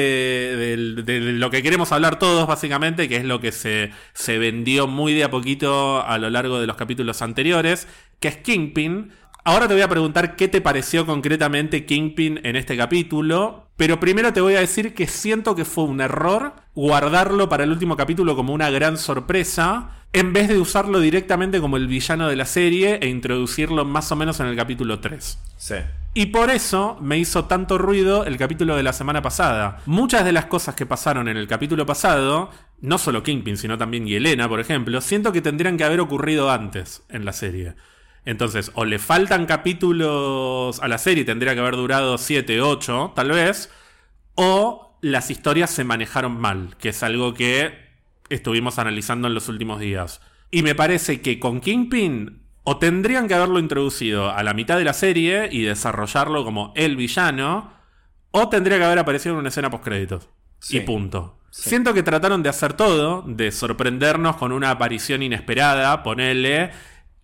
de- 0.95 1.03
de 1.03 1.19
lo 1.33 1.49
que 1.49 1.63
queremos 1.63 1.91
hablar 1.91 2.19
todos, 2.19 2.47
básicamente, 2.47 3.07
que 3.07 3.15
es 3.17 3.23
lo 3.25 3.39
que 3.39 3.51
se, 3.51 3.91
se 4.13 4.37
vendió 4.37 4.87
muy 4.87 5.13
de 5.13 5.23
a 5.23 5.31
poquito 5.31 6.05
a 6.05 6.17
lo 6.17 6.29
largo 6.29 6.38
de 6.41 6.67
los 6.67 6.75
capítulos 6.75 7.21
anteriores, 7.21 7.87
que 8.19 8.29
es 8.29 8.37
Kingpin. 8.37 9.11
Ahora 9.43 9.67
te 9.67 9.73
voy 9.73 9.83
a 9.83 9.89
preguntar 9.89 10.35
qué 10.35 10.47
te 10.47 10.61
pareció 10.61 11.05
concretamente 11.05 11.85
Kingpin 11.85 12.39
en 12.43 12.55
este 12.55 12.77
capítulo, 12.77 13.67
pero 13.77 13.99
primero 13.99 14.31
te 14.33 14.41
voy 14.41 14.55
a 14.55 14.59
decir 14.59 14.93
que 14.93 15.07
siento 15.07 15.55
que 15.55 15.65
fue 15.65 15.85
un 15.85 16.01
error 16.01 16.53
guardarlo 16.75 17.49
para 17.49 17.63
el 17.63 17.71
último 17.71 17.97
capítulo 17.97 18.35
como 18.35 18.53
una 18.53 18.69
gran 18.69 18.97
sorpresa, 18.97 19.89
en 20.13 20.33
vez 20.33 20.47
de 20.47 20.59
usarlo 20.59 20.99
directamente 20.99 21.61
como 21.61 21.77
el 21.77 21.87
villano 21.87 22.27
de 22.27 22.35
la 22.35 22.45
serie 22.45 22.99
e 23.01 23.07
introducirlo 23.07 23.85
más 23.85 24.11
o 24.11 24.15
menos 24.15 24.39
en 24.39 24.47
el 24.47 24.55
capítulo 24.55 24.99
3. 24.99 25.39
Sí. 25.57 25.75
Y 26.13 26.27
por 26.27 26.49
eso 26.49 26.97
me 26.99 27.17
hizo 27.19 27.45
tanto 27.45 27.77
ruido 27.77 28.25
el 28.25 28.37
capítulo 28.37 28.75
de 28.75 28.83
la 28.83 28.93
semana 28.93 29.21
pasada. 29.21 29.79
Muchas 29.85 30.25
de 30.25 30.31
las 30.31 30.45
cosas 30.45 30.73
que 30.73 30.87
pasaron 30.87 31.27
en 31.27 31.37
el 31.37 31.47
capítulo 31.47 31.85
pasado, 31.85 32.49
no 32.81 32.97
solo 32.97 33.23
Kingpin, 33.23 33.57
sino 33.57 33.77
también 33.77 34.05
Yelena, 34.05 34.47
por 34.47 34.59
ejemplo, 34.59 35.01
siento 35.01 35.31
que 35.31 35.41
tendrían 35.41 35.77
que 35.77 35.83
haber 35.83 35.99
ocurrido 35.99 36.49
antes 36.49 37.03
en 37.09 37.25
la 37.25 37.33
serie. 37.33 37.75
Entonces, 38.25 38.71
o 38.75 38.85
le 38.85 38.99
faltan 38.99 39.45
capítulos 39.45 40.79
a 40.81 40.87
la 40.87 40.97
serie, 40.97 41.25
tendría 41.25 41.53
que 41.53 41.61
haber 41.61 41.75
durado 41.75 42.17
7, 42.17 42.61
8, 42.61 43.13
tal 43.15 43.31
vez, 43.31 43.71
o 44.35 44.97
las 45.01 45.31
historias 45.31 45.69
se 45.69 45.83
manejaron 45.83 46.39
mal, 46.39 46.75
que 46.77 46.89
es 46.89 47.03
algo 47.03 47.33
que 47.33 47.73
estuvimos 48.29 48.79
analizando 48.79 49.27
en 49.27 49.33
los 49.33 49.49
últimos 49.49 49.79
días. 49.79 50.21
Y 50.51 50.63
me 50.63 50.75
parece 50.75 51.21
que 51.21 51.39
con 51.39 51.61
Kingpin 51.61 52.43
o 52.63 52.77
tendrían 52.77 53.27
que 53.27 53.33
haberlo 53.33 53.59
introducido 53.59 54.29
a 54.29 54.43
la 54.43 54.53
mitad 54.53 54.77
de 54.77 54.83
la 54.83 54.93
serie 54.93 55.49
y 55.51 55.61
desarrollarlo 55.61 56.43
como 56.43 56.73
el 56.75 56.95
villano, 56.95 57.73
o 58.31 58.49
tendría 58.49 58.77
que 58.77 58.83
haber 58.83 58.99
aparecido 58.99 59.33
en 59.33 59.39
una 59.39 59.49
escena 59.49 59.71
postcréditos. 59.71 60.29
Sí. 60.59 60.77
Y 60.77 60.79
punto. 60.81 61.37
Sí. 61.51 61.69
Siento 61.69 61.93
que 61.93 62.03
trataron 62.03 62.43
de 62.43 62.49
hacer 62.49 62.73
todo, 62.73 63.23
de 63.25 63.51
sorprendernos 63.51 64.35
con 64.35 64.51
una 64.51 64.71
aparición 64.71 65.23
inesperada, 65.23 66.03
ponerle, 66.03 66.71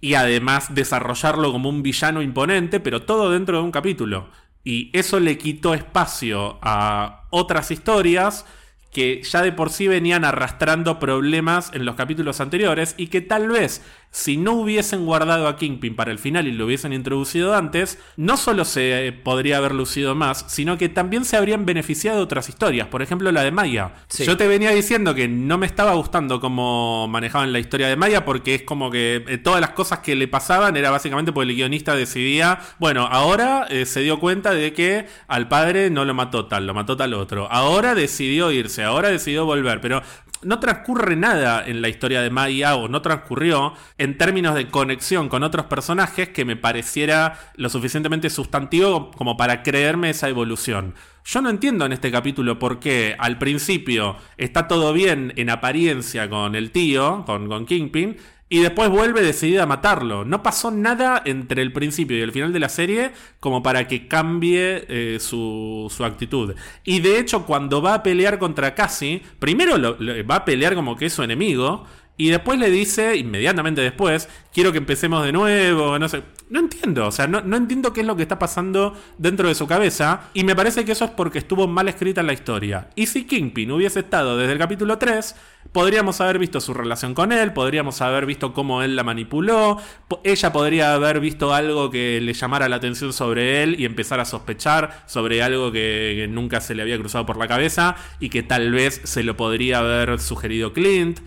y 0.02 0.16
además 0.16 0.74
desarrollarlo 0.74 1.52
como 1.52 1.70
un 1.70 1.84
villano 1.84 2.22
imponente, 2.22 2.80
pero 2.80 3.04
todo 3.04 3.32
dentro 3.32 3.58
de 3.58 3.64
un 3.64 3.72
capítulo. 3.72 4.30
Y 4.64 4.90
eso 4.98 5.20
le 5.20 5.38
quitó 5.38 5.74
espacio 5.74 6.58
a 6.62 7.28
otras 7.30 7.72
historias 7.72 8.46
que 8.92 9.22
ya 9.24 9.42
de 9.42 9.52
por 9.52 9.72
sí 9.72 9.88
venían 9.88 10.24
arrastrando 10.24 11.00
problemas 11.00 11.70
en 11.74 11.86
los 11.86 11.96
capítulos 11.96 12.40
anteriores 12.40 12.96
y 12.98 13.08
que 13.08 13.22
tal 13.22 13.50
vez 13.50 13.82
si 14.16 14.38
no 14.38 14.54
hubiesen 14.54 15.06
guardado 15.06 15.46
a 15.46 15.58
Kingpin 15.58 15.94
para 15.94 16.10
el 16.10 16.20
final 16.20 16.48
y 16.48 16.54
lo 16.54 16.66
hubiesen 16.66 16.94
introducido 16.94 17.54
antes, 17.54 18.00
no 18.16 18.38
solo 18.38 18.64
se 18.64 19.08
eh, 19.08 19.12
podría 19.12 19.58
haber 19.58 19.74
lucido 19.74 20.16
más, 20.16 20.46
sino 20.48 20.78
que 20.78 20.88
también 20.88 21.26
se 21.26 21.36
habrían 21.36 21.66
beneficiado 21.66 22.24
otras 22.24 22.48
historias, 22.48 22.88
por 22.88 23.02
ejemplo 23.02 23.30
la 23.34 23.44
de 23.44 23.52
Maya. 23.52 23.92
Sí. 24.08 24.24
Yo 24.24 24.38
te 24.38 24.48
venía 24.48 24.72
diciendo 24.72 25.14
que 25.16 25.28
no 25.28 25.58
me 25.58 25.66
estaba 25.66 25.96
gustando 25.96 26.40
cómo 26.40 27.10
manejaban 27.10 27.52
la 27.52 27.60
historia 27.60 27.90
de 27.90 27.98
Maya 27.98 28.24
porque 28.24 28.56
es 28.56 28.62
como 28.62 28.90
que 28.90 29.22
eh, 29.28 29.38
todas 29.38 29.60
las 29.60 29.72
cosas 29.72 30.00
que 30.00 30.16
le 30.16 30.30
pasaban 30.30 30.78
era 30.78 30.92
básicamente 30.92 31.34
porque 31.34 31.50
el 31.50 31.58
guionista 31.58 31.94
decidía, 31.94 32.60
bueno, 32.80 33.10
ahora 33.12 33.68
eh, 33.70 33.86
se 33.86 34.00
dio 34.00 34.22
cuenta 34.22 34.54
de 34.54 34.72
que 34.72 35.08
al 35.28 35.50
padre 35.50 35.90
no 35.90 36.06
lo 36.06 36.14
mató 36.14 36.46
tal, 36.46 36.66
lo 36.66 36.74
mató 36.74 36.96
tal 36.96 37.14
otro. 37.16 37.52
Ahora 37.52 37.94
decidió 37.96 38.50
irse, 38.54 38.82
ahora 38.86 39.10
decidió 39.10 39.44
volver, 39.44 39.82
pero 39.82 40.02
no 40.46 40.60
transcurre 40.60 41.16
nada 41.16 41.66
en 41.66 41.82
la 41.82 41.90
historia 41.90 42.22
de 42.22 42.30
Maya 42.30 42.76
o 42.76 42.88
no 42.88 43.02
transcurrió 43.02 43.74
en 43.98 44.18
términos 44.18 44.56
de 44.56 44.70
conexión 44.70 45.28
con 45.28 45.44
otros 45.44 45.66
personajes 45.66 46.30
que 46.30 46.46
me 46.46 46.56
pareciera 46.56 47.38
lo 47.56 47.68
suficientemente 47.70 48.30
sustantivo 48.30 49.12
como 49.12 49.38
para 49.38 49.64
creerme 49.64 50.12
esa 50.12 50.30
evolución. 50.30 50.94
Yo 51.26 51.42
no 51.42 51.50
entiendo 51.50 51.88
en 51.88 51.92
este 51.92 52.12
capítulo 52.12 52.60
por 52.60 52.80
qué 52.80 53.16
al 53.18 53.40
principio 53.40 54.18
está 54.38 54.68
todo 54.68 54.94
bien 54.94 55.34
en 55.36 55.50
apariencia 55.50 56.30
con 56.30 56.54
el 56.54 56.70
tío, 56.70 57.24
con, 57.26 57.48
con 57.48 57.66
Kingpin, 57.66 58.18
y 58.48 58.60
después 58.60 58.90
vuelve 58.90 59.22
decidida 59.22 59.64
a 59.64 59.66
matarlo. 59.68 60.24
No 60.24 60.44
pasó 60.44 60.70
nada 60.70 61.22
entre 61.26 61.62
el 61.62 61.74
principio 61.74 62.18
y 62.18 62.22
el 62.22 62.32
final 62.32 62.54
de 62.54 62.60
la 62.60 62.70
serie 62.70 63.12
como 63.40 63.64
para 63.64 63.88
que 63.88 64.08
cambie 64.08 64.86
eh, 64.88 65.18
su, 65.20 65.92
su, 65.96 66.06
actitud. 66.06 66.54
Y 66.84 67.00
de 67.00 67.20
hecho, 67.20 67.46
cuando 67.46 67.82
va 67.82 67.96
a 67.96 68.04
pelear 68.04 68.38
contra 68.38 68.76
Cassie, 68.76 69.24
primero 69.40 69.98
va 70.30 70.36
a 70.36 70.46
pelear 70.46 70.76
como 70.76 70.96
que 70.96 71.08
es 71.08 71.14
su 71.14 71.24
enemigo. 71.24 71.86
Y 72.18 72.30
después 72.30 72.58
le 72.58 72.70
dice, 72.70 73.18
inmediatamente 73.18 73.82
después, 73.82 74.30
quiero 74.54 74.72
que 74.72 74.78
empecemos 74.78 75.26
de 75.26 75.34
nuevo, 75.34 76.00
no 76.00 76.08
sé. 76.08 76.24
No 76.48 76.60
entiendo, 76.60 77.08
o 77.08 77.12
sea, 77.12 77.26
no, 77.26 77.42
no, 77.42 77.58
entiendo 77.58 77.92
qué 77.92 78.02
es 78.02 78.08
lo 78.08 78.16
que 78.16 78.22
está 78.22 78.38
pasando 78.38 78.96
dentro 79.18 79.48
de 79.48 79.56
su 79.56 79.68
cabeza. 79.68 80.30
Y 80.34 80.44
me 80.44 80.56
parece 80.56 80.86
que 80.86 80.92
eso 80.92 81.06
es 81.06 81.12
porque 81.12 81.40
estuvo 81.40 81.68
mal 81.68 81.90
escrita 81.90 82.22
en 82.22 82.28
la 82.28 82.34
historia. 82.34 82.90
Y 82.96 83.08
si 83.08 83.26
Kingpin 83.26 83.72
hubiese 83.72 84.00
estado 84.00 84.38
desde 84.38 84.54
el 84.54 84.60
capítulo 84.60 85.00
3, 85.00 85.36
podríamos 85.72 86.22
haber 86.22 86.38
visto 86.38 86.62
su 86.62 86.74
relación 86.74 87.16
con 87.16 87.32
él, 87.32 87.52
podríamos 87.52 88.00
haber 88.02 88.28
visto 88.28 88.54
cómo 88.54 88.84
él 88.84 88.96
la 88.96 89.04
manipuló, 89.04 89.82
ella 90.24 90.54
podría 90.54 90.94
haber 90.94 91.20
visto 91.20 91.54
algo 91.54 91.90
que 91.90 92.22
le 92.22 92.34
llamara 92.34 92.70
la 92.70 92.76
atención 92.76 93.12
sobre 93.12 93.64
él 93.64 93.80
y 93.80 93.86
empezar 93.86 94.20
a 94.20 94.26
sospechar 94.26 95.04
sobre 95.08 95.42
algo 95.42 95.72
que, 95.72 96.14
que 96.16 96.28
nunca 96.28 96.62
se 96.62 96.76
le 96.76 96.84
había 96.84 97.00
cruzado 97.00 97.26
por 97.26 97.38
la 97.38 97.48
cabeza 97.48 97.96
y 98.20 98.30
que 98.30 98.44
tal 98.44 98.72
vez 98.72 99.02
se 99.04 99.24
lo 99.24 99.36
podría 99.36 99.80
haber 99.80 100.20
sugerido 100.20 100.74
Clint. 100.74 101.20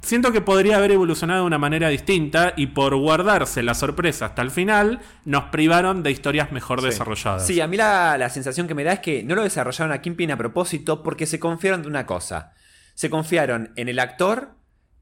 Siento 0.00 0.30
que 0.30 0.40
podría 0.40 0.76
haber 0.76 0.92
evolucionado 0.92 1.40
de 1.40 1.46
una 1.46 1.58
manera 1.58 1.88
distinta 1.88 2.54
y 2.56 2.68
por 2.68 2.94
guardarse 2.96 3.62
la 3.62 3.74
sorpresa 3.74 4.26
hasta 4.26 4.42
el 4.42 4.50
final, 4.50 5.00
nos 5.24 5.44
privaron 5.44 6.02
de 6.02 6.12
historias 6.12 6.52
mejor 6.52 6.80
sí. 6.80 6.86
desarrolladas. 6.86 7.46
Sí, 7.46 7.60
a 7.60 7.66
mí 7.66 7.76
la, 7.76 8.16
la, 8.16 8.28
sensación 8.30 8.68
que 8.68 8.74
me 8.74 8.84
da 8.84 8.92
es 8.92 9.00
que 9.00 9.24
no 9.24 9.34
lo 9.34 9.42
desarrollaron 9.42 9.92
a 9.92 10.00
Kingpin 10.00 10.30
a 10.30 10.36
propósito 10.36 11.02
porque 11.02 11.26
se 11.26 11.40
confiaron 11.40 11.82
de 11.82 11.88
una 11.88 12.06
cosa. 12.06 12.52
Se 12.94 13.10
confiaron 13.10 13.72
en 13.76 13.88
el 13.88 13.98
actor 13.98 14.56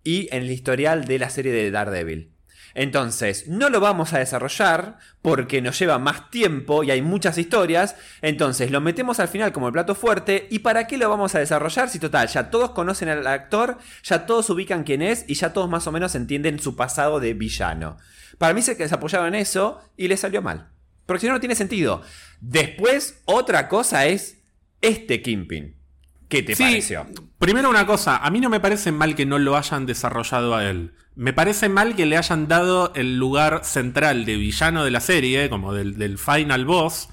y 0.05 0.29
en 0.35 0.43
el 0.43 0.51
historial 0.51 1.05
de 1.05 1.19
la 1.19 1.31
serie 1.31 1.53
de 1.53 1.71
Daredevil. 1.71 2.34
Entonces, 2.75 3.47
no 3.47 3.71
lo 3.71 3.81
vamos 3.81 4.13
a 4.13 4.19
desarrollar 4.19 4.99
porque 5.23 5.63
nos 5.63 5.79
lleva 5.79 5.99
más 5.99 6.31
tiempo 6.31 6.83
y 6.83 6.91
hay 6.91 7.03
muchas 7.03 7.39
historias. 7.39 7.97
Entonces, 8.21 8.71
lo 8.71 8.81
metemos 8.81 9.21
al 9.21 9.29
final 9.29 9.53
como 9.53 9.69
el 9.69 9.73
plato 9.73 9.95
fuerte. 9.95 10.49
¿Y 10.51 10.59
para 10.59 10.87
qué 10.87 10.99
lo 10.99 11.09
vamos 11.09 11.35
a 11.35 11.39
desarrollar? 11.39 11.89
Si 11.89 11.99
total, 11.99 12.29
ya 12.29 12.51
todos 12.51 12.71
conocen 12.71 13.09
al 13.09 13.27
actor, 13.27 13.79
ya 14.03 14.27
todos 14.27 14.51
ubican 14.51 14.83
quién 14.83 15.03
es 15.03 15.25
y 15.29 15.35
ya 15.35 15.53
todos 15.53 15.71
más 15.71 15.87
o 15.87 15.93
menos 15.93 16.15
entienden 16.15 16.59
su 16.59 16.75
pasado 16.75 17.21
de 17.21 17.35
villano. 17.35 17.97
Para 18.39 18.55
mí 18.55 18.63
se 18.63 18.77
apoyaron 18.93 19.29
en 19.29 19.37
eso 19.37 19.81
y 19.97 20.09
le 20.09 20.17
salió 20.17 20.43
mal. 20.43 20.71
Porque 21.07 21.21
si 21.21 21.27
no, 21.27 21.35
no 21.35 21.41
tiene 21.41 21.55
sentido. 21.55 22.03
Después, 22.41 23.23
otra 23.25 23.69
cosa 23.69 24.07
es 24.07 24.43
este 24.81 25.23
Kimpin. 25.23 25.77
¿Qué 26.29 26.43
te 26.43 26.57
sí, 26.57 26.65
pareció? 26.65 27.07
Primero 27.39 27.71
una 27.71 27.87
cosa, 27.87 28.17
a 28.17 28.31
mí 28.31 28.41
no 28.41 28.49
me 28.49 28.61
parece 28.61 28.91
mal 28.91 29.15
que 29.15 29.27
no 29.27 29.39
lo 29.39 29.57
hayan 29.57 29.87
desarrollado 29.87 30.55
a 30.55 30.69
él. 30.69 30.95
Me 31.17 31.33
parece 31.33 31.69
mal 31.69 31.95
que 31.95 32.07
le 32.07 32.17
hayan 32.17 32.49
dado 32.49 32.93
el 32.95 33.19
lugar 33.19 33.65
central 33.65 34.25
de 34.25 34.37
villano 34.37 34.85
de 34.85 34.91
la 34.91 35.01
serie, 35.01 35.49
como 35.49 35.73
del, 35.73 35.97
del, 35.97 36.19
final 36.19 36.65
boss, 36.65 37.09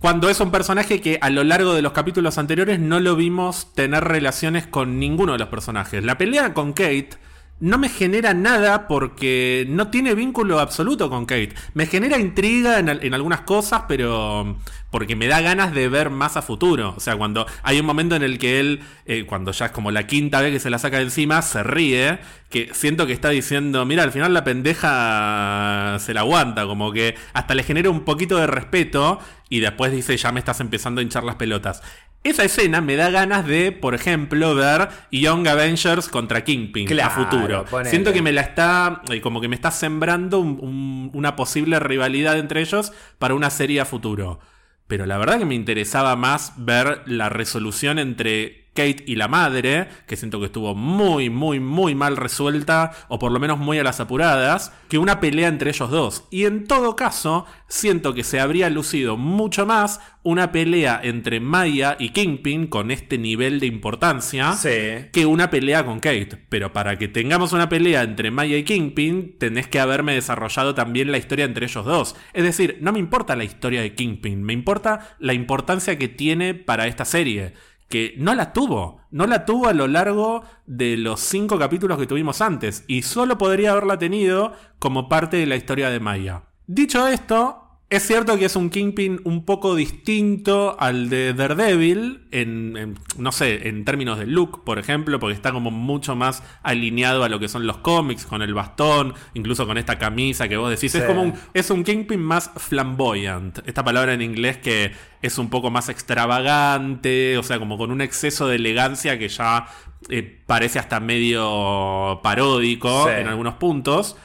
cuando 0.00 0.28
es 0.28 0.40
un 0.40 0.50
personaje 0.50 1.00
que 1.00 1.18
a 1.20 1.30
lo 1.30 1.44
largo 1.44 1.74
de 1.74 1.82
los 1.82 1.92
capítulos 1.92 2.36
anteriores 2.36 2.80
no 2.80 2.98
lo 2.98 3.14
vimos 3.14 3.72
tener 3.74 4.04
relaciones 4.04 4.66
con 4.66 4.98
ninguno 4.98 5.32
de 5.32 5.38
los 5.38 5.48
personajes. 5.48 6.04
La 6.04 6.18
pelea 6.18 6.52
con 6.52 6.72
Kate 6.72 7.10
no 7.60 7.78
me 7.78 7.88
genera 7.88 8.34
nada 8.34 8.86
porque 8.86 9.66
no 9.68 9.88
tiene 9.88 10.14
vínculo 10.14 10.60
absoluto 10.60 11.10
con 11.10 11.26
Kate. 11.26 11.54
Me 11.74 11.86
genera 11.86 12.18
intriga 12.18 12.78
en, 12.78 13.14
algunas 13.14 13.40
cosas, 13.40 13.82
pero 13.88 14.56
porque 14.90 15.16
me 15.16 15.26
da 15.26 15.40
ganas 15.40 15.74
de 15.74 15.88
ver 15.88 16.10
más 16.10 16.36
a 16.36 16.42
futuro. 16.42 16.94
O 16.96 17.00
sea, 17.00 17.16
cuando 17.16 17.46
hay 17.62 17.80
un 17.80 17.86
momento 17.86 18.14
en 18.14 18.22
el 18.22 18.38
que 18.38 18.60
él, 18.60 18.80
eh, 19.06 19.24
cuando 19.26 19.52
ya 19.52 19.66
es 19.66 19.72
como 19.72 19.90
la 19.90 20.06
quinta 20.06 20.40
vez 20.40 20.52
que 20.52 20.60
se 20.60 20.70
la 20.70 20.78
saca 20.78 20.98
de 20.98 21.04
encima, 21.04 21.42
se 21.42 21.62
ríe, 21.62 22.18
que 22.48 22.70
siento 22.72 23.06
que 23.06 23.12
está 23.12 23.30
diciendo, 23.30 23.84
mira, 23.84 24.04
al 24.04 24.12
final 24.12 24.32
la 24.32 24.44
pendeja 24.44 25.96
se 25.98 26.14
la 26.14 26.20
aguanta, 26.20 26.66
como 26.66 26.92
que 26.92 27.16
hasta 27.32 27.54
le 27.54 27.64
genera 27.64 27.90
un 27.90 28.04
poquito 28.04 28.38
de 28.38 28.46
respeto 28.46 29.18
y 29.50 29.60
después 29.60 29.92
dice, 29.92 30.16
ya 30.16 30.30
me 30.32 30.40
estás 30.40 30.60
empezando 30.60 31.00
a 31.00 31.02
hinchar 31.02 31.24
las 31.24 31.36
pelotas. 31.36 31.82
Esa 32.24 32.44
escena 32.44 32.80
me 32.80 32.96
da 32.96 33.10
ganas 33.10 33.46
de, 33.46 33.72
por 33.72 33.94
ejemplo, 33.94 34.54
ver 34.54 34.88
Young 35.10 35.46
Avengers 35.46 36.08
contra 36.08 36.44
Kingpin 36.44 36.86
claro, 36.86 37.08
a 37.08 37.10
futuro. 37.10 37.64
Siento 37.84 38.12
que 38.12 38.22
me 38.22 38.32
la 38.32 38.42
está, 38.42 39.02
eh, 39.10 39.20
como 39.20 39.40
que 39.40 39.48
me 39.48 39.54
está 39.54 39.70
sembrando 39.70 40.38
un, 40.38 40.58
un, 40.60 41.10
una 41.14 41.36
posible 41.36 41.78
rivalidad 41.78 42.38
entre 42.38 42.60
ellos 42.60 42.92
para 43.18 43.34
una 43.34 43.50
serie 43.50 43.80
a 43.80 43.84
futuro. 43.84 44.40
Pero 44.88 45.06
la 45.06 45.18
verdad 45.18 45.38
que 45.38 45.44
me 45.44 45.54
interesaba 45.54 46.16
más 46.16 46.54
ver 46.56 47.02
la 47.06 47.28
resolución 47.28 47.98
entre 47.98 48.67
Kate 48.74 49.04
y 49.06 49.16
la 49.16 49.28
madre, 49.28 49.88
que 50.06 50.16
siento 50.16 50.38
que 50.38 50.46
estuvo 50.46 50.74
muy, 50.74 51.30
muy, 51.30 51.60
muy 51.60 51.94
mal 51.94 52.16
resuelta, 52.16 52.92
o 53.08 53.18
por 53.18 53.32
lo 53.32 53.40
menos 53.40 53.58
muy 53.58 53.78
a 53.78 53.84
las 53.84 54.00
apuradas, 54.00 54.72
que 54.88 54.98
una 54.98 55.20
pelea 55.20 55.48
entre 55.48 55.70
ellos 55.70 55.90
dos. 55.90 56.24
Y 56.30 56.44
en 56.44 56.66
todo 56.66 56.96
caso, 56.96 57.46
siento 57.68 58.14
que 58.14 58.24
se 58.24 58.40
habría 58.40 58.70
lucido 58.70 59.16
mucho 59.16 59.66
más 59.66 60.00
una 60.22 60.52
pelea 60.52 61.00
entre 61.02 61.40
Maya 61.40 61.96
y 61.98 62.10
Kingpin 62.10 62.66
con 62.66 62.90
este 62.90 63.16
nivel 63.16 63.60
de 63.60 63.66
importancia 63.66 64.52
sí. 64.52 65.08
que 65.12 65.26
una 65.26 65.48
pelea 65.48 65.86
con 65.86 66.00
Kate. 66.00 66.36
Pero 66.48 66.72
para 66.72 66.98
que 66.98 67.08
tengamos 67.08 67.52
una 67.52 67.68
pelea 67.68 68.02
entre 68.02 68.30
Maya 68.30 68.56
y 68.56 68.64
Kingpin, 68.64 69.38
tenés 69.38 69.68
que 69.68 69.80
haberme 69.80 70.14
desarrollado 70.14 70.74
también 70.74 71.10
la 71.10 71.18
historia 71.18 71.44
entre 71.44 71.66
ellos 71.66 71.84
dos. 71.84 72.16
Es 72.32 72.44
decir, 72.44 72.78
no 72.80 72.92
me 72.92 72.98
importa 72.98 73.36
la 73.36 73.44
historia 73.44 73.80
de 73.80 73.94
Kingpin, 73.94 74.42
me 74.42 74.52
importa 74.52 75.16
la 75.18 75.32
importancia 75.32 75.98
que 75.98 76.08
tiene 76.08 76.54
para 76.54 76.86
esta 76.86 77.04
serie 77.04 77.54
que 77.88 78.14
no 78.18 78.34
la 78.34 78.52
tuvo. 78.52 79.00
No 79.10 79.26
la 79.26 79.44
tuvo 79.44 79.68
a 79.68 79.72
lo 79.72 79.86
largo 79.86 80.44
de 80.66 80.96
los 80.96 81.20
cinco 81.20 81.58
capítulos 81.58 81.98
que 81.98 82.06
tuvimos 82.06 82.40
antes. 82.40 82.84
Y 82.86 83.02
solo 83.02 83.38
podría 83.38 83.72
haberla 83.72 83.98
tenido 83.98 84.52
como 84.78 85.08
parte 85.08 85.38
de 85.38 85.46
la 85.46 85.56
historia 85.56 85.90
de 85.90 86.00
Maya. 86.00 86.42
Dicho 86.66 87.06
esto, 87.06 87.67
es 87.90 88.06
cierto 88.06 88.38
que 88.38 88.44
es 88.44 88.54
un 88.54 88.68
Kingpin 88.68 89.20
un 89.24 89.46
poco 89.46 89.74
distinto 89.74 90.76
al 90.78 91.08
de 91.08 91.32
Daredevil, 91.32 92.26
en, 92.30 92.76
en, 92.76 92.98
no 93.16 93.32
sé, 93.32 93.66
en 93.68 93.86
términos 93.86 94.18
de 94.18 94.26
look, 94.26 94.62
por 94.62 94.78
ejemplo, 94.78 95.18
porque 95.18 95.34
está 95.34 95.52
como 95.52 95.70
mucho 95.70 96.14
más 96.14 96.42
alineado 96.62 97.24
a 97.24 97.30
lo 97.30 97.40
que 97.40 97.48
son 97.48 97.66
los 97.66 97.78
cómics, 97.78 98.26
con 98.26 98.42
el 98.42 98.52
bastón, 98.52 99.14
incluso 99.32 99.66
con 99.66 99.78
esta 99.78 99.98
camisa 99.98 100.48
que 100.48 100.58
vos 100.58 100.68
decís. 100.68 100.92
Sí. 100.92 100.98
Es 100.98 101.04
como 101.04 101.22
un, 101.22 101.34
es 101.54 101.70
un 101.70 101.82
Kingpin 101.82 102.20
más 102.20 102.50
flamboyant, 102.56 103.60
esta 103.66 103.82
palabra 103.82 104.12
en 104.12 104.20
inglés 104.20 104.58
que 104.58 104.92
es 105.22 105.38
un 105.38 105.48
poco 105.48 105.70
más 105.70 105.88
extravagante, 105.88 107.38
o 107.38 107.42
sea, 107.42 107.58
como 107.58 107.78
con 107.78 107.90
un 107.90 108.02
exceso 108.02 108.48
de 108.48 108.56
elegancia 108.56 109.18
que 109.18 109.28
ya 109.28 109.66
eh, 110.10 110.42
parece 110.46 110.78
hasta 110.78 111.00
medio 111.00 112.20
paródico 112.22 113.06
sí. 113.06 113.12
en 113.18 113.28
algunos 113.28 113.54
puntos. 113.54 114.16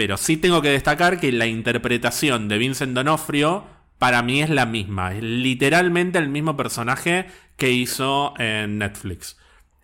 Pero 0.00 0.16
sí 0.16 0.38
tengo 0.38 0.62
que 0.62 0.70
destacar 0.70 1.20
que 1.20 1.30
la 1.30 1.44
interpretación 1.44 2.48
de 2.48 2.56
Vincent 2.56 2.94
Donofrio 2.94 3.66
para 3.98 4.22
mí 4.22 4.40
es 4.40 4.48
la 4.48 4.64
misma. 4.64 5.14
Es 5.14 5.22
literalmente 5.22 6.18
el 6.18 6.30
mismo 6.30 6.56
personaje 6.56 7.26
que 7.58 7.70
hizo 7.70 8.32
en 8.38 8.78
Netflix. 8.78 9.36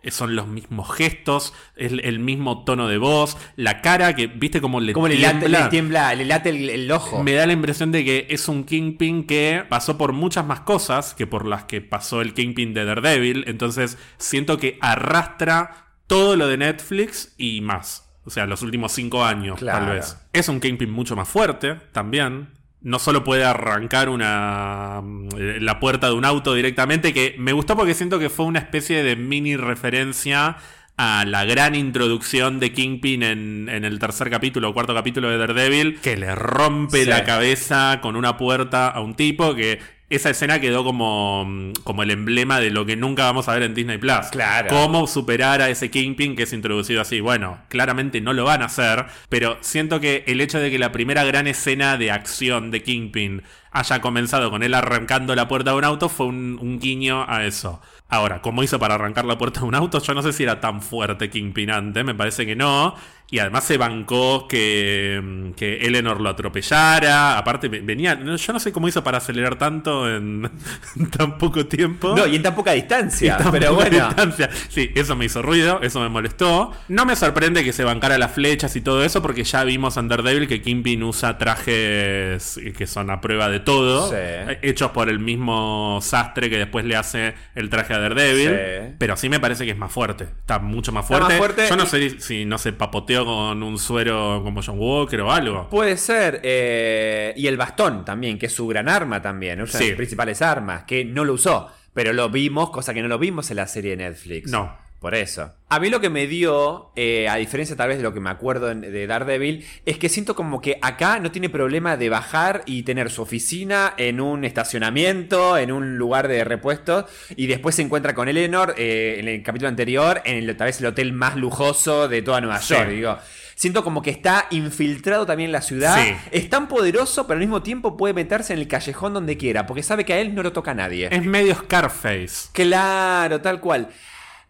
Son 0.07 0.35
los 0.35 0.47
mismos 0.47 0.91
gestos, 0.91 1.53
es 1.75 1.91
el 1.91 2.17
mismo 2.17 2.63
tono 2.63 2.87
de 2.87 2.97
voz, 2.97 3.37
la 3.57 3.83
cara 3.83 4.15
que, 4.15 4.25
viste, 4.25 4.59
como 4.59 4.79
le 4.79 4.93
como 4.93 5.07
tiembla. 5.07 5.47
Le, 5.47 5.65
le 5.65 5.69
tiembla, 5.69 6.15
le 6.15 6.25
late 6.25 6.49
el, 6.49 6.67
el, 6.67 6.91
ojo. 6.91 7.21
Me 7.21 7.33
da 7.33 7.45
la 7.45 7.53
impresión 7.53 7.91
de 7.91 8.03
que 8.03 8.25
es 8.31 8.47
un 8.47 8.63
Kingpin 8.63 9.27
que 9.27 9.65
pasó 9.69 9.99
por 9.99 10.13
muchas 10.13 10.47
más 10.47 10.61
cosas 10.61 11.13
que 11.13 11.27
por 11.27 11.45
las 11.45 11.65
que 11.65 11.81
pasó 11.81 12.21
el 12.21 12.33
Kingpin 12.33 12.73
de 12.73 12.85
Daredevil. 12.85 13.43
Entonces 13.45 13.99
siento 14.17 14.57
que 14.57 14.79
arrastra 14.81 15.91
todo 16.07 16.35
lo 16.35 16.47
de 16.47 16.57
Netflix 16.57 17.35
y 17.37 17.61
más. 17.61 18.06
O 18.27 18.29
sea, 18.29 18.45
los 18.45 18.61
últimos 18.61 18.91
cinco 18.91 19.23
años, 19.23 19.57
claro. 19.57 19.85
tal 19.85 19.95
vez. 19.95 20.17
Es 20.33 20.49
un 20.49 20.59
Kingpin 20.59 20.91
mucho 20.91 21.15
más 21.15 21.29
fuerte, 21.29 21.75
también. 21.93 22.49
No 22.81 22.99
solo 22.99 23.23
puede 23.23 23.45
arrancar 23.45 24.09
una 24.09 25.01
eh, 25.37 25.59
la 25.61 25.79
puerta 25.79 26.07
de 26.07 26.13
un 26.13 26.25
auto 26.25 26.53
directamente, 26.53 27.13
que 27.13 27.35
me 27.39 27.53
gustó 27.53 27.77
porque 27.77 27.93
siento 27.93 28.19
que 28.19 28.29
fue 28.29 28.45
una 28.45 28.59
especie 28.59 29.01
de 29.01 29.15
mini 29.15 29.55
referencia 29.55 30.57
a 30.97 31.23
la 31.25 31.45
gran 31.45 31.73
introducción 31.73 32.59
de 32.59 32.73
Kingpin 32.73 33.23
en, 33.23 33.69
en 33.69 33.85
el 33.85 33.97
tercer 33.97 34.29
capítulo 34.29 34.69
o 34.69 34.73
cuarto 34.73 34.93
capítulo 34.93 35.29
de 35.29 35.37
Daredevil, 35.37 36.01
que 36.01 36.17
le 36.17 36.35
rompe 36.35 37.03
sí. 37.03 37.09
la 37.09 37.23
cabeza 37.23 37.99
con 38.01 38.17
una 38.17 38.35
puerta 38.35 38.89
a 38.89 38.99
un 38.99 39.15
tipo 39.15 39.55
que 39.55 39.79
esa 40.09 40.29
escena 40.29 40.61
quedó 40.61 40.83
como, 40.85 41.73
como 41.83 42.03
el 42.03 42.11
emblema 42.11 42.59
de 42.59 42.71
lo 42.71 42.85
que 42.85 42.95
nunca 42.95 43.23
vamos 43.23 43.49
a 43.49 43.53
ver 43.53 43.63
en 43.63 43.75
Disney 43.75 43.97
Plus. 43.97 44.27
Claro. 44.31 44.69
Cómo 44.69 45.05
superar 45.05 45.61
a 45.61 45.69
ese 45.69 45.91
Kingpin 45.91 46.35
que 46.35 46.43
es 46.43 46.53
introducido 46.53 47.01
así. 47.01 47.19
Bueno, 47.19 47.59
claramente 47.67 48.21
no 48.21 48.31
lo 48.31 48.45
van 48.45 48.61
a 48.61 48.65
hacer, 48.65 49.05
pero 49.27 49.57
siento 49.61 49.99
que 49.99 50.23
el 50.27 50.39
hecho 50.39 50.59
de 50.59 50.71
que 50.71 50.79
la 50.79 50.93
primera 50.93 51.25
gran 51.25 51.45
escena 51.47 51.97
de 51.97 52.11
acción 52.11 52.71
de 52.71 52.83
Kingpin 52.83 53.43
haya 53.71 54.01
comenzado 54.01 54.49
con 54.49 54.63
él 54.63 54.73
arrancando 54.73 55.35
la 55.35 55.47
puerta 55.47 55.71
de 55.71 55.77
un 55.77 55.83
auto 55.83 56.09
fue 56.09 56.27
un, 56.27 56.57
un 56.61 56.79
guiño 56.79 57.25
a 57.27 57.45
eso. 57.45 57.81
Ahora, 58.09 58.41
¿cómo 58.41 58.63
hizo 58.63 58.79
para 58.79 58.95
arrancar 58.95 59.25
la 59.25 59.37
puerta 59.37 59.59
de 59.59 59.65
un 59.65 59.75
auto? 59.75 60.01
Yo 60.01 60.13
no 60.13 60.21
sé 60.21 60.31
si 60.31 60.43
era 60.43 60.61
tan 60.61 60.81
fuerte 60.81 61.29
Kingpin 61.29 61.69
antes, 61.71 62.05
me 62.05 62.15
parece 62.15 62.45
que 62.45 62.55
no. 62.55 62.95
Y 63.29 63.39
además 63.39 63.65
se 63.65 63.77
bancó 63.77 64.47
que, 64.47 65.51
que 65.57 65.79
Eleanor 65.85 66.21
lo 66.21 66.29
atropellara. 66.29 67.37
Aparte, 67.37 67.67
venía. 67.67 68.17
Yo 68.37 68.53
no 68.53 68.59
sé 68.59 68.71
cómo 68.71 68.87
hizo 68.87 69.03
para 69.03 69.17
acelerar 69.17 69.57
tanto 69.57 70.09
en, 70.09 70.49
en 70.95 71.09
tan 71.09 71.37
poco 71.37 71.65
tiempo. 71.65 72.15
No, 72.15 72.25
y 72.25 72.37
en 72.37 72.43
tan 72.43 72.55
poca 72.55 72.71
distancia. 72.71 73.35
Tan 73.47 73.51
pero 73.51 73.71
poca 73.71 73.89
bueno. 73.89 74.05
distancia. 74.07 74.49
Sí, 74.69 74.91
eso 74.95 75.17
me 75.17 75.25
hizo 75.25 75.41
ruido, 75.41 75.81
eso 75.81 75.99
me 75.99 76.07
molestó. 76.07 76.71
No 76.87 77.05
me 77.05 77.17
sorprende 77.17 77.65
que 77.65 77.73
se 77.73 77.83
bancara 77.83 78.17
las 78.17 78.31
flechas 78.31 78.73
y 78.77 78.81
todo 78.81 79.03
eso, 79.03 79.21
porque 79.21 79.43
ya 79.43 79.65
vimos 79.65 79.97
en 79.97 80.07
Daredevil 80.07 80.47
que 80.47 80.61
Kingpin 80.61 81.03
usa 81.03 81.37
trajes 81.37 82.57
que 82.77 82.87
son 82.87 83.09
a 83.09 83.19
prueba 83.19 83.49
de 83.49 83.56
todo, 83.59 84.09
Sí. 84.09 84.15
hechos 84.61 84.91
por 84.91 85.09
el 85.09 85.19
mismo 85.19 85.99
sastre 86.01 86.49
que 86.49 86.57
después 86.57 86.85
le 86.85 86.95
hace 86.95 87.33
el 87.55 87.69
traje 87.69 87.93
a 87.93 87.99
Daredevil. 87.99 88.49
Sí. 88.49 88.95
Pero 88.97 89.15
sí 89.17 89.29
me 89.29 89.39
parece 89.39 89.65
que 89.65 89.71
es 89.71 89.77
más 89.77 89.91
fuerte, 89.91 90.23
está 90.25 90.59
mucho 90.59 90.91
más 90.91 91.05
fuerte. 91.05 91.27
más 91.29 91.37
fuerte 91.37 91.67
Yo 91.69 91.75
no 91.77 91.83
y- 91.83 91.87
sé 91.87 92.19
si 92.19 92.45
no 92.45 92.57
se 92.57 92.73
papoteó 92.73 93.25
con 93.25 93.63
un 93.63 93.77
suero 93.77 94.41
como 94.43 94.61
John 94.63 94.77
Walker 94.79 95.21
o 95.21 95.31
algo. 95.31 95.69
Puede 95.69 95.97
ser. 95.97 96.41
eh, 96.43 97.33
y 97.35 97.47
el 97.47 97.57
bastón 97.57 98.03
también, 98.05 98.37
que 98.39 98.45
es 98.47 98.53
su 98.53 98.67
gran 98.67 98.89
arma 98.89 99.21
también. 99.21 99.61
Una 99.61 99.71
de 99.71 99.77
Sí. 99.77 99.87
sus 99.87 99.95
principales 99.95 100.41
armas, 100.41 100.83
que 100.83 101.05
no 101.05 101.23
lo 101.25 101.33
usó. 101.33 101.71
Pero 101.93 102.13
lo 102.13 102.29
vimos, 102.29 102.69
cosa 102.69 102.93
que 102.93 103.01
no 103.01 103.07
lo 103.07 103.17
vimos 103.17 103.49
en 103.49 103.57
la 103.57 103.67
serie 103.67 103.91
de 103.95 104.03
Netflix. 104.03 104.51
No. 104.51 104.77
Por 104.99 105.13
eso. 105.13 105.53
A 105.69 105.79
mí 105.79 105.89
lo 105.91 106.01
que 106.01 106.09
me 106.09 106.25
dio, 106.25 106.91
eh, 106.95 107.29
a 107.29 107.35
diferencia 107.35 107.75
tal 107.75 107.89
vez 107.89 107.97
de 107.97 108.03
lo 108.03 108.13
que 108.13 108.19
me 108.19 108.31
acuerdo 108.31 108.73
de 108.73 109.05
Daredevil, 109.07 109.63
es 109.85 109.99
que 109.99 110.09
siento 110.09 110.35
como 110.35 110.59
que 110.59 110.79
acá 110.81 111.19
no 111.19 111.29
tiene 111.29 111.49
problema 111.49 111.97
de 111.97 112.09
bajar 112.09 112.63
y 112.65 112.81
tener 112.83 113.11
su 113.11 113.21
oficina 113.21 113.93
en 113.97 114.19
un 114.19 114.43
estacionamiento, 114.43 115.57
en 115.57 115.71
un 115.71 115.97
lugar 115.97 116.27
de 116.27 116.43
repuestos, 116.43 117.05
y 117.35 117.47
después 117.47 117.75
se 117.75 117.83
encuentra 117.83 118.15
con 118.15 118.27
Eleanor 118.27 118.73
eh, 118.77 119.17
en 119.19 119.27
el 119.27 119.43
capítulo 119.43 119.69
anterior, 119.69 120.21
en 120.25 120.37
el, 120.37 120.57
tal 120.57 120.65
vez 120.65 120.79
el 120.79 120.87
hotel 120.87 121.13
más 121.13 121.35
lujoso 121.35 122.07
de 122.07 122.21
toda 122.21 122.41
Nueva 122.41 122.59
Sí. 122.59 122.73
York. 122.73 122.89
Digo, 122.89 123.17
siento 123.55 123.83
como 123.83 124.01
que 124.01 124.09
está 124.09 124.47
infiltrado 124.49 125.25
también 125.27 125.49
en 125.49 125.53
la 125.53 125.61
ciudad. 125.61 126.01
Sí. 126.03 126.15
Es 126.31 126.49
tan 126.49 126.67
poderoso, 126.67 127.27
pero 127.27 127.35
al 127.35 127.41
mismo 127.41 127.61
tiempo 127.61 127.97
puede 127.97 128.13
meterse 128.15 128.53
en 128.53 128.59
el 128.59 128.67
callejón 128.67 129.13
donde 129.13 129.37
quiera, 129.37 129.67
porque 129.67 129.83
sabe 129.83 130.05
que 130.05 130.13
a 130.13 130.19
él 130.19 130.33
no 130.33 130.41
lo 130.41 130.53
toca 130.53 130.73
nadie. 130.73 131.09
Es 131.11 131.23
medio 131.23 131.53
Scarface. 131.55 132.49
Claro, 132.53 133.41
tal 133.41 133.59
cual. 133.59 133.89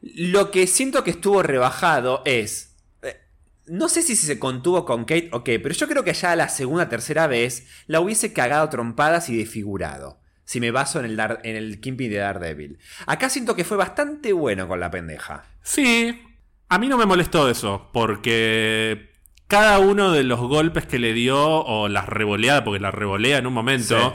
Lo 0.01 0.51
que 0.51 0.67
siento 0.67 1.03
que 1.03 1.11
estuvo 1.11 1.41
rebajado 1.43 2.21
es. 2.25 2.75
eh, 3.01 3.17
No 3.65 3.89
sé 3.89 4.01
si 4.01 4.15
se 4.15 4.39
contuvo 4.39 4.85
con 4.85 5.05
Kate 5.05 5.29
o 5.31 5.43
qué, 5.43 5.59
pero 5.59 5.73
yo 5.75 5.87
creo 5.87 6.03
que 6.03 6.13
ya 6.13 6.35
la 6.35 6.49
segunda 6.49 6.87
tercera 6.89 7.27
vez 7.27 7.67
la 7.87 7.99
hubiese 7.99 8.31
cagado 8.33 8.69
trompadas 8.69 9.29
y 9.29 9.37
desfigurado. 9.37 10.19
Si 10.45 10.59
me 10.61 10.71
baso 10.71 10.99
en 10.99 11.05
el, 11.05 11.17
Dar- 11.17 11.41
en 11.43 11.55
el 11.57 11.81
Kingpin 11.81 12.09
de 12.09 12.17
Daredevil. 12.17 12.79
Acá 13.05 13.29
siento 13.29 13.55
que 13.55 13.65
fue 13.65 13.75
bastante 13.75 14.31
bueno 14.31 14.67
con 14.69 14.79
la 14.79 14.89
pendeja. 14.89 15.43
Sí, 15.61 16.21
a 16.69 16.79
mí 16.79 16.87
no 16.87 16.97
me 16.97 17.05
molestó 17.05 17.49
eso, 17.49 17.89
porque 17.91 19.09
cada 19.47 19.79
uno 19.79 20.11
de 20.13 20.23
los 20.23 20.39
golpes 20.39 20.85
que 20.85 20.99
le 20.99 21.11
dio, 21.13 21.37
o 21.43 21.89
las 21.89 22.07
revoleadas, 22.07 22.61
porque 22.63 22.79
la 22.79 22.91
revolea 22.91 23.37
en 23.39 23.47
un 23.47 23.53
momento, 23.53 24.13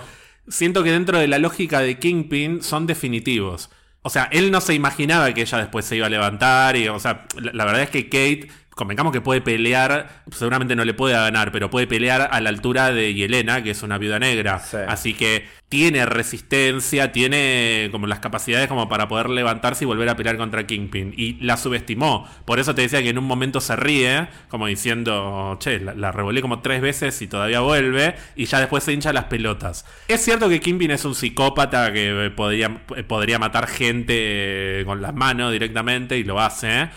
siento 0.48 0.82
que 0.82 0.90
dentro 0.92 1.18
de 1.18 1.28
la 1.28 1.38
lógica 1.38 1.80
de 1.80 1.98
Kingpin 1.98 2.62
son 2.62 2.86
definitivos. 2.86 3.68
O 4.02 4.10
sea, 4.10 4.28
él 4.32 4.50
no 4.50 4.60
se 4.60 4.74
imaginaba 4.74 5.32
que 5.32 5.42
ella 5.42 5.58
después 5.58 5.84
se 5.84 5.96
iba 5.96 6.06
a 6.06 6.10
levantar, 6.10 6.76
y, 6.76 6.88
o 6.88 6.98
sea, 6.98 7.26
la, 7.40 7.52
la 7.52 7.64
verdad 7.64 7.82
es 7.82 7.90
que 7.90 8.04
Kate, 8.06 8.48
convengamos 8.74 9.12
que 9.12 9.20
puede 9.20 9.40
pelear, 9.40 10.24
seguramente 10.30 10.74
no 10.76 10.84
le 10.84 10.94
puede 10.94 11.14
ganar, 11.14 11.52
pero 11.52 11.70
puede 11.70 11.86
pelear 11.86 12.28
a 12.30 12.40
la 12.40 12.48
altura 12.48 12.92
de 12.92 13.14
Yelena, 13.14 13.62
que 13.62 13.70
es 13.70 13.82
una 13.82 13.98
viuda 13.98 14.18
negra. 14.18 14.58
Sí. 14.60 14.78
Así 14.88 15.14
que 15.14 15.46
tiene 15.68 16.04
resistencia, 16.04 17.12
tiene 17.12 17.88
como 17.92 18.06
las 18.06 18.18
capacidades 18.18 18.68
como 18.68 18.90
para 18.90 19.08
poder 19.08 19.30
levantarse 19.30 19.84
y 19.84 19.86
volver 19.86 20.08
a 20.10 20.16
pelear 20.16 20.36
contra 20.36 20.66
Kingpin. 20.66 21.14
Y 21.16 21.34
la 21.44 21.56
subestimó. 21.56 22.28
Por 22.44 22.60
eso 22.60 22.74
te 22.74 22.82
decía 22.82 23.02
que 23.02 23.08
en 23.08 23.18
un 23.18 23.24
momento 23.24 23.60
se 23.60 23.76
ríe, 23.76 24.28
como 24.48 24.66
diciendo, 24.66 25.56
che, 25.60 25.80
la, 25.80 25.94
la 25.94 26.12
revolé 26.12 26.42
como 26.42 26.60
tres 26.60 26.82
veces 26.82 27.20
y 27.22 27.26
todavía 27.26 27.60
vuelve. 27.60 28.16
Y 28.36 28.44
ya 28.44 28.60
después 28.60 28.84
se 28.84 28.92
hincha 28.92 29.12
las 29.12 29.24
pelotas. 29.24 29.86
Es 30.08 30.22
cierto 30.22 30.48
que 30.48 30.60
Kingpin 30.60 30.90
es 30.90 31.04
un 31.04 31.14
psicópata 31.14 31.92
que 31.92 32.30
podría, 32.36 32.82
eh, 32.96 33.02
podría 33.02 33.38
matar 33.38 33.66
gente 33.66 34.80
eh, 34.80 34.84
con 34.84 35.00
las 35.00 35.14
manos 35.14 35.52
directamente 35.52 36.18
y 36.18 36.24
lo 36.24 36.40
hace. 36.40 36.90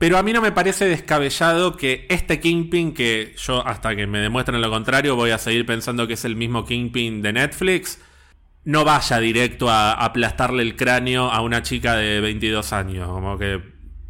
Pero 0.00 0.16
a 0.16 0.22
mí 0.22 0.32
no 0.32 0.40
me 0.40 0.50
parece 0.50 0.86
descabellado 0.86 1.76
que 1.76 2.06
este 2.08 2.40
Kingpin, 2.40 2.94
que 2.94 3.34
yo 3.36 3.64
hasta 3.66 3.94
que 3.94 4.06
me 4.06 4.18
demuestren 4.20 4.60
lo 4.62 4.70
contrario 4.70 5.14
voy 5.14 5.30
a 5.30 5.36
seguir 5.38 5.66
pensando 5.66 6.06
que 6.08 6.14
es 6.14 6.24
el 6.24 6.36
mismo 6.36 6.64
Kingpin 6.64 7.20
de 7.20 7.34
Netflix, 7.34 8.00
no 8.64 8.84
vaya 8.84 9.18
directo 9.20 9.68
a 9.68 9.92
aplastarle 9.92 10.62
el 10.62 10.74
cráneo 10.74 11.30
a 11.30 11.42
una 11.42 11.62
chica 11.62 11.96
de 11.96 12.20
22 12.22 12.72
años. 12.72 13.08
Como 13.08 13.36
que 13.36 13.60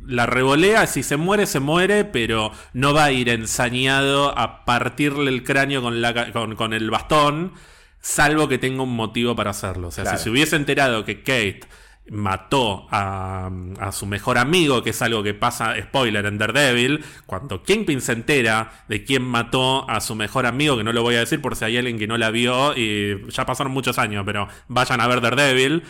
la 0.06 0.26
revolea, 0.26 0.86
si 0.86 1.02
se 1.02 1.16
muere, 1.16 1.46
se 1.46 1.58
muere, 1.58 2.04
pero 2.04 2.52
no 2.72 2.94
va 2.94 3.06
a 3.06 3.12
ir 3.12 3.28
ensañado 3.28 4.36
a 4.38 4.64
partirle 4.64 5.28
el 5.30 5.42
cráneo 5.42 5.82
con, 5.82 6.00
la, 6.00 6.14
ca- 6.14 6.30
con, 6.32 6.54
con 6.54 6.72
el 6.72 6.88
bastón, 6.88 7.52
salvo 8.00 8.46
que 8.48 8.58
tenga 8.58 8.84
un 8.84 8.94
motivo 8.94 9.34
para 9.34 9.50
hacerlo. 9.50 9.88
O 9.88 9.90
sea, 9.90 10.04
Claro. 10.04 10.18
si 10.18 10.24
se 10.24 10.30
hubiese 10.30 10.54
enterado 10.56 11.04
que 11.04 11.18
Kate 11.22 11.62
mató 12.10 12.86
a, 12.90 13.50
a 13.78 13.92
su 13.92 14.04
mejor 14.04 14.36
amigo, 14.36 14.82
que 14.82 14.90
es 14.90 15.00
algo 15.00 15.22
que 15.22 15.32
pasa, 15.32 15.74
spoiler, 15.80 16.26
en 16.26 16.38
Daredevil, 16.38 17.04
cuando 17.26 17.62
Kingpin 17.62 18.00
se 18.00 18.12
entera 18.12 18.84
de 18.88 19.04
quién 19.04 19.22
mató 19.22 19.88
a 19.88 20.00
su 20.00 20.14
mejor 20.16 20.44
amigo, 20.44 20.76
que 20.76 20.84
no 20.84 20.92
lo 20.92 21.02
voy 21.02 21.14
a 21.14 21.20
decir 21.20 21.40
por 21.40 21.54
si 21.56 21.64
hay 21.64 21.76
alguien 21.76 21.98
que 21.98 22.06
no 22.08 22.18
la 22.18 22.30
vio, 22.30 22.76
y 22.76 23.16
ya 23.30 23.46
pasaron 23.46 23.72
muchos 23.72 23.98
años, 23.98 24.24
pero 24.26 24.48
vayan 24.68 25.00
a 25.00 25.06
ver 25.06 25.20
Daredevil, 25.20 25.84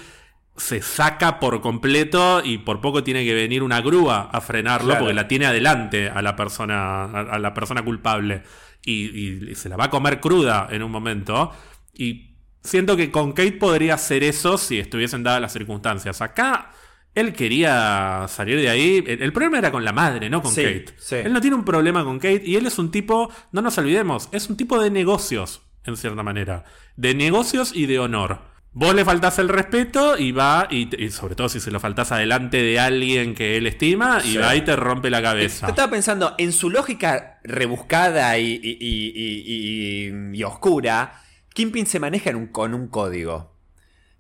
se 0.57 0.83
saca 0.83 1.41
por 1.41 1.63
completo 1.63 2.43
y 2.45 2.59
por 2.59 2.83
poco 2.83 3.03
tiene 3.03 3.25
que 3.25 3.33
venir 3.33 3.63
una 3.63 3.81
grúa 3.81 4.29
a 4.31 4.41
frenarlo 4.43 4.89
Claro. 4.89 5.01
porque 5.01 5.15
la 5.15 5.27
tiene 5.27 5.47
adelante 5.47 6.11
a 6.11 6.21
la 6.21 6.37
persona, 6.37 7.05
a, 7.05 7.21
a 7.21 7.39
la 7.39 7.55
persona 7.55 7.83
culpable. 7.83 8.43
Y, 8.85 9.49
y 9.51 9.55
se 9.55 9.69
la 9.71 9.77
va 9.77 9.85
a 9.85 9.91
comer 9.91 10.21
cruda 10.21 10.69
en 10.71 10.83
un 10.83 10.91
momento. 10.91 11.51
Y 11.95 12.30
siento 12.63 12.97
que 12.97 13.11
con 13.11 13.33
Kate 13.33 13.53
podría 13.53 13.95
hacer 13.95 14.23
eso 14.25 14.59
si 14.59 14.79
estuviesen 14.79 15.23
dadas 15.23 15.41
las 15.41 15.53
circunstancias. 15.53 16.21
Acá 16.21 16.71
él 17.15 17.33
quería 17.33 18.27
salir 18.29 18.61
de 18.61 18.69
ahí. 18.71 19.03
El, 19.07 19.23
el 19.23 19.33
problema 19.33 19.59
era 19.59 19.73
con 19.73 19.85
la 19.85 19.93
madre, 19.93 20.31
no 20.31 20.43
con 20.43 20.53
Sí, 20.53 20.63
Kate. 20.63 20.87
sí. 20.99 21.17
Él 21.17 21.33
no 21.33 21.41
tiene 21.41 21.57
un 21.57 21.65
problema 21.65 22.05
con 22.05 22.19
Kate 22.19 22.43
y 22.45 22.57
él 22.57 22.67
es 22.67 22.79
un 22.79 22.91
tipo, 22.91 23.33
no 23.53 23.63
nos 23.63 23.77
olvidemos, 23.79 24.29
es 24.33 24.49
un 24.49 24.57
tipo 24.57 24.81
de 24.81 24.91
negocios, 24.91 25.63
en 25.85 25.97
cierta 25.97 26.23
manera. 26.23 26.65
De 26.97 27.15
negocios 27.15 27.73
y 27.75 27.87
de 27.87 27.99
honor. 27.99 28.49
Vos 28.73 28.95
le 28.95 29.05
faltás 29.05 29.41
el 29.41 29.49
respeto 29.49 30.17
y 30.17 30.31
va, 30.31 30.69
y, 30.71 30.89
sobre 31.11 31.35
todo 31.35 31.49
si 31.49 31.59
se 31.59 31.73
lo 31.73 31.81
faltás 31.81 32.13
adelante 32.13 32.63
de 32.63 32.79
alguien 32.79 33.35
que 33.35 33.57
él 33.57 33.67
estima, 33.67 34.21
y 34.25 34.33
Sí. 34.35 34.37
va 34.37 34.55
y 34.55 34.61
te 34.61 34.77
rompe 34.77 35.11
la 35.11 35.21
cabeza. 35.21 35.67
Yo 35.67 35.71
estaba 35.71 35.91
pensando, 35.91 36.37
en 36.39 36.53
su 36.53 36.71
lógica 36.71 37.41
rebuscada 37.43 38.39
y- 38.39 38.61
y- 38.63 40.13
y 40.39 40.43
oscura, 40.45 41.21
Kingpin 41.55 41.87
se 41.87 42.01
maneja 42.01 42.33
con 42.53 42.75
un 42.75 42.89
código. 42.89 43.57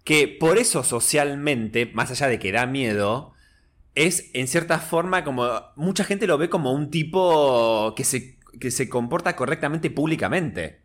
Que 0.04 0.28
por 0.28 0.58
eso 0.58 0.82
socialmente, 0.82 1.86
más 1.86 2.10
allá 2.10 2.28
de 2.28 2.38
que 2.38 2.52
da 2.52 2.66
miedo, 2.66 3.32
es 3.94 4.30
en 4.34 4.48
cierta 4.48 4.78
forma 4.78 5.24
como... 5.24 5.48
Mucha 5.76 6.04
gente 6.04 6.26
lo 6.26 6.38
ve 6.38 6.48
como 6.48 6.72
un 6.72 6.90
tipo 6.90 7.94
que 7.94 8.04
se, 8.04 8.38
que 8.58 8.70
se 8.70 8.88
comporta 8.88 9.36
correctamente 9.36 9.90
públicamente. 9.90 10.82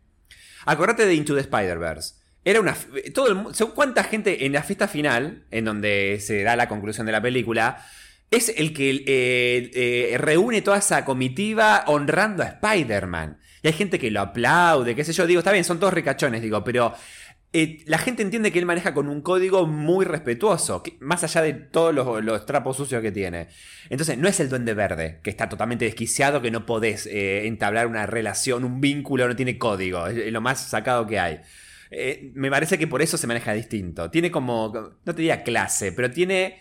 Acordate 0.66 1.06
de 1.06 1.14
Into 1.14 1.34
the 1.34 1.40
Spider-Verse. 1.40 2.26
Era 2.46 2.60
una. 2.60 2.76
Todo 3.12 3.28
el, 3.28 3.54
¿sabes 3.56 3.74
¿Cuánta 3.74 4.04
gente 4.04 4.46
en 4.46 4.52
la 4.52 4.62
fiesta 4.62 4.86
final, 4.86 5.46
en 5.50 5.64
donde 5.64 6.18
se 6.20 6.44
da 6.44 6.54
la 6.54 6.68
conclusión 6.68 7.04
de 7.04 7.10
la 7.10 7.20
película, 7.20 7.84
es 8.30 8.52
el 8.56 8.72
que 8.72 9.02
eh, 9.04 9.70
eh, 9.74 10.18
reúne 10.18 10.62
toda 10.62 10.78
esa 10.78 11.04
comitiva 11.04 11.82
honrando 11.88 12.44
a 12.44 12.46
Spider-Man? 12.46 13.40
Y 13.62 13.68
hay 13.68 13.72
gente 13.72 13.98
que 13.98 14.10
lo 14.10 14.20
aplaude, 14.20 14.94
qué 14.94 15.04
sé 15.04 15.12
yo. 15.12 15.26
Digo, 15.26 15.40
está 15.40 15.52
bien, 15.52 15.64
son 15.64 15.78
todos 15.80 15.92
ricachones, 15.94 16.42
digo, 16.42 16.62
pero. 16.64 16.94
eh, 17.52 17.82
la 17.86 17.96
gente 17.96 18.22
entiende 18.22 18.52
que 18.52 18.58
él 18.58 18.66
maneja 18.66 18.92
con 18.92 19.08
un 19.08 19.22
código 19.22 19.66
muy 19.66 20.04
respetuoso, 20.04 20.82
más 21.00 21.24
allá 21.24 21.40
de 21.40 21.54
todos 21.54 21.94
los, 21.94 22.22
los 22.22 22.44
trapos 22.44 22.76
sucios 22.76 23.00
que 23.00 23.12
tiene. 23.12 23.48
Entonces, 23.88 24.18
no 24.18 24.28
es 24.28 24.38
el 24.40 24.50
duende 24.50 24.74
verde, 24.74 25.20
que 25.22 25.30
está 25.30 25.48
totalmente 25.48 25.86
desquiciado, 25.86 26.42
que 26.42 26.50
no 26.50 26.66
podés 26.66 27.06
eh, 27.06 27.46
entablar 27.46 27.86
una 27.86 28.04
relación, 28.04 28.62
un 28.64 28.80
vínculo, 28.82 29.26
no 29.26 29.36
tiene 29.36 29.56
código, 29.56 30.06
es, 30.06 30.30
lo 30.30 30.40
más 30.42 30.68
sacado 30.68 31.06
que 31.06 31.18
hay. 31.18 31.40
Eh, 31.90 32.30
me 32.34 32.50
parece 32.50 32.76
que 32.78 32.88
por 32.88 33.00
eso 33.00 33.16
se 33.16 33.26
maneja 33.26 33.54
distinto. 33.54 34.10
Tiene 34.10 34.30
como, 34.30 34.70
no 35.04 35.14
te 35.14 35.22
diría 35.22 35.42
clase, 35.42 35.92
pero 35.92 36.10
tiene 36.10 36.60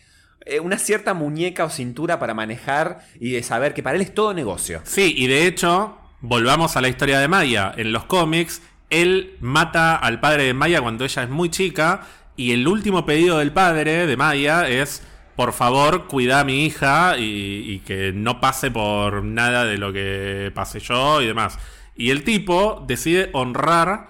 una 0.62 0.77
cierta 0.77 1.15
muñeca 1.15 1.65
o 1.65 1.69
cintura 1.71 2.19
para 2.19 2.36
manejar 2.36 2.99
y 3.19 3.31
de 3.31 3.41
saber 3.41 3.73
que 3.73 3.81
para 3.81 3.95
él 3.95 4.01
es 4.03 4.13
todo 4.13 4.34
negocio. 4.34 4.81
Sí, 4.86 5.13
y 5.17 5.25
de 5.25 5.47
hecho, 5.47 5.97
volvamos 6.27 6.75
a 6.75 6.81
la 6.81 6.88
historia 6.88 7.19
de 7.19 7.27
Maya. 7.27 7.73
En 7.75 7.91
los 7.91 8.05
cómics, 8.05 8.61
él 8.89 9.38
mata 9.39 9.95
al 9.95 10.19
padre 10.19 10.43
de 10.43 10.53
Maya 10.53 10.81
cuando 10.81 11.05
ella 11.05 11.23
es 11.23 11.29
muy 11.29 11.49
chica 11.49 12.01
Y 12.35 12.51
el 12.51 12.67
último 12.67 13.05
pedido 13.05 13.39
del 13.39 13.51
padre 13.51 14.05
de 14.07 14.17
Maya 14.17 14.67
es, 14.67 15.05
por 15.35 15.53
favor, 15.53 16.07
cuida 16.07 16.39
a 16.39 16.43
mi 16.43 16.65
hija 16.65 17.15
y, 17.17 17.79
que 17.85 18.11
no 18.13 18.41
pase 18.41 18.71
por 18.71 19.23
nada 19.23 19.65
de 19.65 19.77
lo 19.77 19.93
que 19.93 20.51
pase 20.53 20.79
yo 20.79 21.21
y 21.21 21.27
demás. 21.27 21.59
Y 21.95 22.09
el 22.09 22.23
tipo 22.23 22.83
decide 22.88 23.29
honrar 23.33 24.09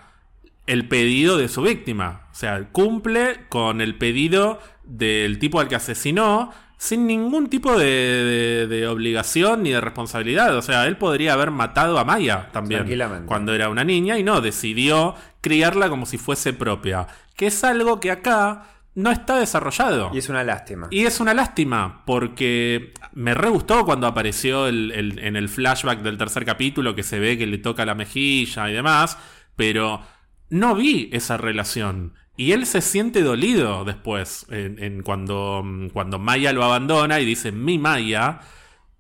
el 0.66 0.88
pedido 0.88 1.38
de 1.38 1.50
su 1.50 1.62
víctima. 1.62 2.28
O 2.32 2.36
sea, 2.36 2.68
cumple 2.72 3.42
con 3.50 3.82
el 3.82 3.96
pedido 3.96 4.60
del 4.84 5.38
tipo 5.38 5.60
al 5.60 5.68
que 5.68 5.76
asesinó 5.76 6.52
sin 6.78 7.08
ningún 7.08 7.48
tipo 7.50 7.78
de, 7.78 7.86
de- 7.86 8.68
de 8.68 8.88
obligación 8.88 9.64
ni 9.64 9.72
de 9.72 9.82
responsabilidad. 9.82 10.56
O 10.58 10.62
sea, 10.62 10.86
él 10.88 10.98
podría 10.98 11.34
haber 11.34 11.52
matado 11.52 11.98
a 12.00 12.04
Maya 12.06 12.50
también 12.52 12.82
cuando 13.28 13.54
era 13.54 13.70
una 13.70 13.84
niña 13.84 14.18
y 14.20 14.24
no, 14.24 14.42
decidió 14.42 15.16
criarla 15.42 15.90
como 15.90 16.06
si 16.06 16.18
fuese 16.18 16.54
propia. 16.54 17.08
Que 17.36 17.48
es 17.48 17.64
algo 17.64 18.00
que 18.00 18.12
acá 18.12 18.64
no 18.96 19.12
está 19.12 19.38
desarrollado. 19.40 20.12
Y 20.14 20.20
es 20.20 20.30
una 20.30 20.44
lástima. 20.44 20.88
Y 20.90 21.06
es 21.06 21.20
una 21.20 21.34
lástima, 21.34 22.04
porque 22.06 22.94
me 23.14 23.34
re 23.34 23.50
gustó 23.50 23.84
cuando 23.86 24.08
apareció 24.08 24.68
el- 24.68 24.92
el- 24.92 25.20
en 25.20 25.36
el 25.36 25.50
flashback 25.50 26.00
del 26.02 26.18
tercer 26.18 26.46
capítulo 26.46 26.96
que 26.96 27.04
se 27.04 27.20
ve 27.20 27.38
que 27.38 27.46
le 27.48 27.58
toca 27.58 27.86
la 27.86 27.94
mejilla 27.96 28.70
y 28.70 28.74
demás, 28.74 29.18
pero 29.58 30.02
no 30.50 30.76
vi 30.76 31.10
esa 31.12 31.36
relación. 31.38 32.14
Y 32.38 32.52
él 32.52 32.66
se 32.66 32.82
siente 32.82 33.22
dolido 33.22 33.86
después, 33.86 34.46
en, 34.50 35.04
cuando, 35.04 35.62
mm, 35.64 35.90
cuando 35.90 36.20
Maya 36.20 36.52
lo 36.52 36.64
abandona 36.64 37.20
y 37.20 37.26
dice, 37.26 37.52
mi 37.52 37.78
Maya, 37.78 38.42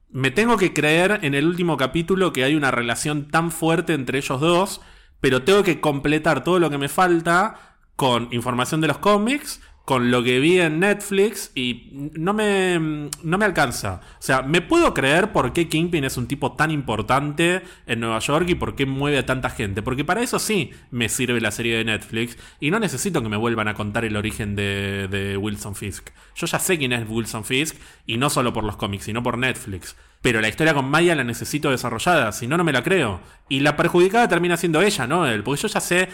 me 0.09 0.31
tengo 0.31 0.57
que 0.57 0.73
creer 0.73 1.19
en 1.23 1.33
el 1.33 1.45
último 1.45 1.75
capítulo 1.75 2.31
que 2.31 2.45
hay 2.45 2.55
una 2.55 2.71
relación 2.71 3.27
tan 3.27 3.51
fuerte 3.51 3.93
entre 3.93 4.19
ellos 4.19 4.39
dos, 4.39 4.81
pero 5.19 5.43
tengo 5.43 5.63
que 5.63 5.81
completar 5.81 6.43
todo 6.43 6.59
lo 6.59 6.69
que 6.69 6.77
me 6.77 6.87
falta 6.87 7.77
con 7.97 8.29
información 8.31 8.79
de 8.79 8.87
los 8.87 8.99
cómics, 8.99 9.61
con 9.85 10.09
lo 10.09 10.23
que 10.23 10.39
vi 10.39 10.59
en 10.59 10.79
Netflix 10.79 11.51
y 11.53 11.89
no 12.15 12.33
me, 12.33 13.09
no 13.23 13.37
me 13.37 13.45
alcanza. 13.45 14.01
O 14.19 14.21
sea, 14.21 14.41
me 14.41 14.61
puedo 14.61 14.95
creer 14.95 15.31
por 15.31 15.53
qué 15.53 15.69
Kingpin 15.69 16.03
es 16.03 16.17
un 16.17 16.27
tipo 16.27 16.53
tan 16.53 16.71
importante 16.71 17.61
en 17.85 17.99
Nueva 17.99 18.17
York 18.17 18.49
y 18.49 18.55
por 18.55 18.75
qué 18.75 18.87
mueve 18.87 19.19
a 19.19 19.25
tanta 19.27 19.51
gente. 19.51 19.83
Porque 19.83 20.03
para 20.03 20.23
eso 20.23 20.39
sí 20.39 20.71
me 20.89 21.07
sirve 21.07 21.39
la 21.39 21.51
serie 21.51 21.77
de 21.77 21.85
Netflix 21.85 22.35
y 22.59 22.71
no 22.71 22.79
necesito 22.79 23.21
que 23.21 23.29
me 23.29 23.37
vuelvan 23.37 23.67
a 23.67 23.75
contar 23.75 24.05
el 24.05 24.17
origen 24.17 24.55
de, 24.55 25.07
de 25.07 25.37
Wilson 25.37 25.75
Fisk. 25.75 26.09
Yo 26.35 26.47
ya 26.47 26.57
sé 26.57 26.79
quién 26.79 26.91
es 26.91 27.07
Wilson 27.07 27.45
Fisk 27.45 27.77
y 28.07 28.17
no 28.17 28.31
solo 28.31 28.53
por 28.53 28.63
los 28.63 28.77
cómics, 28.77 29.05
sino 29.05 29.21
por 29.21 29.37
Netflix. 29.37 29.95
Pero 30.25 30.41
la 30.41 30.47
historia 30.47 30.73
con 30.73 30.89
Maya 30.89 31.13
la 31.13 31.23
necesito 31.23 31.69
desarrollada, 31.69 32.31
si 32.31 32.47
no, 32.47 32.57
no 32.57 32.63
me 32.63 32.73
la 32.73 32.81
creo. 32.81 33.19
Y 33.47 33.59
la 33.59 33.77
perjudicada 33.77 34.27
termina 34.27 34.57
siendo 34.57 34.81
ella, 34.81 35.05
¿no? 35.05 35.27
Él, 35.27 35.43
porque 35.43 35.61
yo 35.61 35.67
ya 35.67 35.79
sé, 35.79 36.09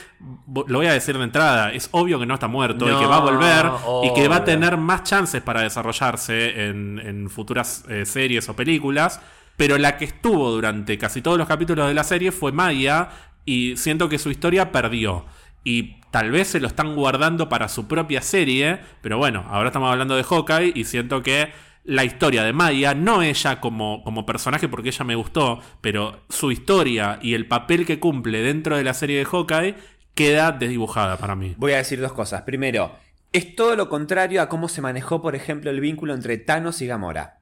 lo 0.53 0.79
voy 0.79 0.87
a 0.87 0.91
decir 0.91 1.17
de 1.17 1.23
entrada, 1.23 1.71
es 1.71 1.87
obvio 1.93 2.19
que 2.19 2.25
no 2.25 2.33
está 2.33 2.49
muerto 2.49 2.91
y 2.91 2.99
que 2.99 3.05
va 3.05 3.15
a 3.15 3.19
volver 3.21 3.71
y 4.03 4.13
que 4.13 4.27
va 4.27 4.35
a 4.35 4.43
tener 4.43 4.75
más 4.75 5.03
chances 5.03 5.41
para 5.41 5.61
desarrollarse 5.61 6.65
en, 6.65 6.99
en 6.99 7.29
futuras 7.29 7.85
eh, 7.87 8.05
series 8.05 8.49
o 8.49 8.53
películas. 8.53 9.21
Pero 9.55 9.77
la 9.77 9.95
que 9.95 10.03
estuvo 10.03 10.51
durante 10.51 10.97
casi 10.97 11.21
todos 11.21 11.37
los 11.37 11.47
capítulos 11.47 11.87
de 11.87 11.93
la 11.93 12.03
serie 12.03 12.33
fue 12.33 12.51
Maya 12.51 13.11
y 13.45 13.77
siento 13.77 14.09
que 14.09 14.19
su 14.19 14.29
historia 14.29 14.73
perdió. 14.73 15.25
Y 15.63 16.01
tal 16.11 16.31
vez 16.31 16.49
se 16.49 16.59
lo 16.59 16.67
están 16.67 16.97
guardando 16.97 17.47
para 17.47 17.69
su 17.69 17.87
propia 17.87 18.21
serie, 18.21 18.81
pero 19.01 19.17
bueno, 19.17 19.45
ahora 19.47 19.69
estamos 19.69 19.89
hablando 19.89 20.17
de 20.17 20.23
Hawkeye 20.25 20.73
y 20.75 20.83
siento 20.83 21.23
que 21.23 21.70
la 21.83 22.03
historia 22.03 22.43
de 22.43 22.53
Maya, 22.53 22.93
no 22.93 23.21
ella 23.21 23.59
como, 23.59 24.03
como 24.03 24.25
personaje 24.25 24.69
porque 24.69 24.89
ella 24.89 25.05
me 25.05 25.15
gustó, 25.15 25.59
pero 25.81 26.21
su 26.29 26.51
historia 26.51 27.19
y 27.21 27.33
el 27.33 27.47
papel 27.47 27.85
que 27.85 27.99
cumple 27.99 28.41
dentro 28.41 28.77
de 28.77 28.83
la 28.83 28.93
serie 28.93 29.17
de 29.17 29.25
Hawkeye 29.25 29.75
queda 30.13 30.51
desdibujada 30.51 31.17
para 31.17 31.35
mí. 31.35 31.55
Voy 31.57 31.73
a 31.73 31.77
decir 31.77 31.99
dos 31.99 32.13
cosas. 32.13 32.43
Primero, 32.43 32.95
es 33.33 33.55
todo 33.55 33.75
lo 33.75 33.89
contrario 33.89 34.41
a 34.41 34.49
cómo 34.49 34.67
se 34.67 34.81
manejó, 34.81 35.21
por 35.21 35.35
ejemplo, 35.35 35.71
el 35.71 35.79
vínculo 35.79 36.13
entre 36.13 36.37
Thanos 36.37 36.81
y 36.81 36.87
Gamora. 36.87 37.40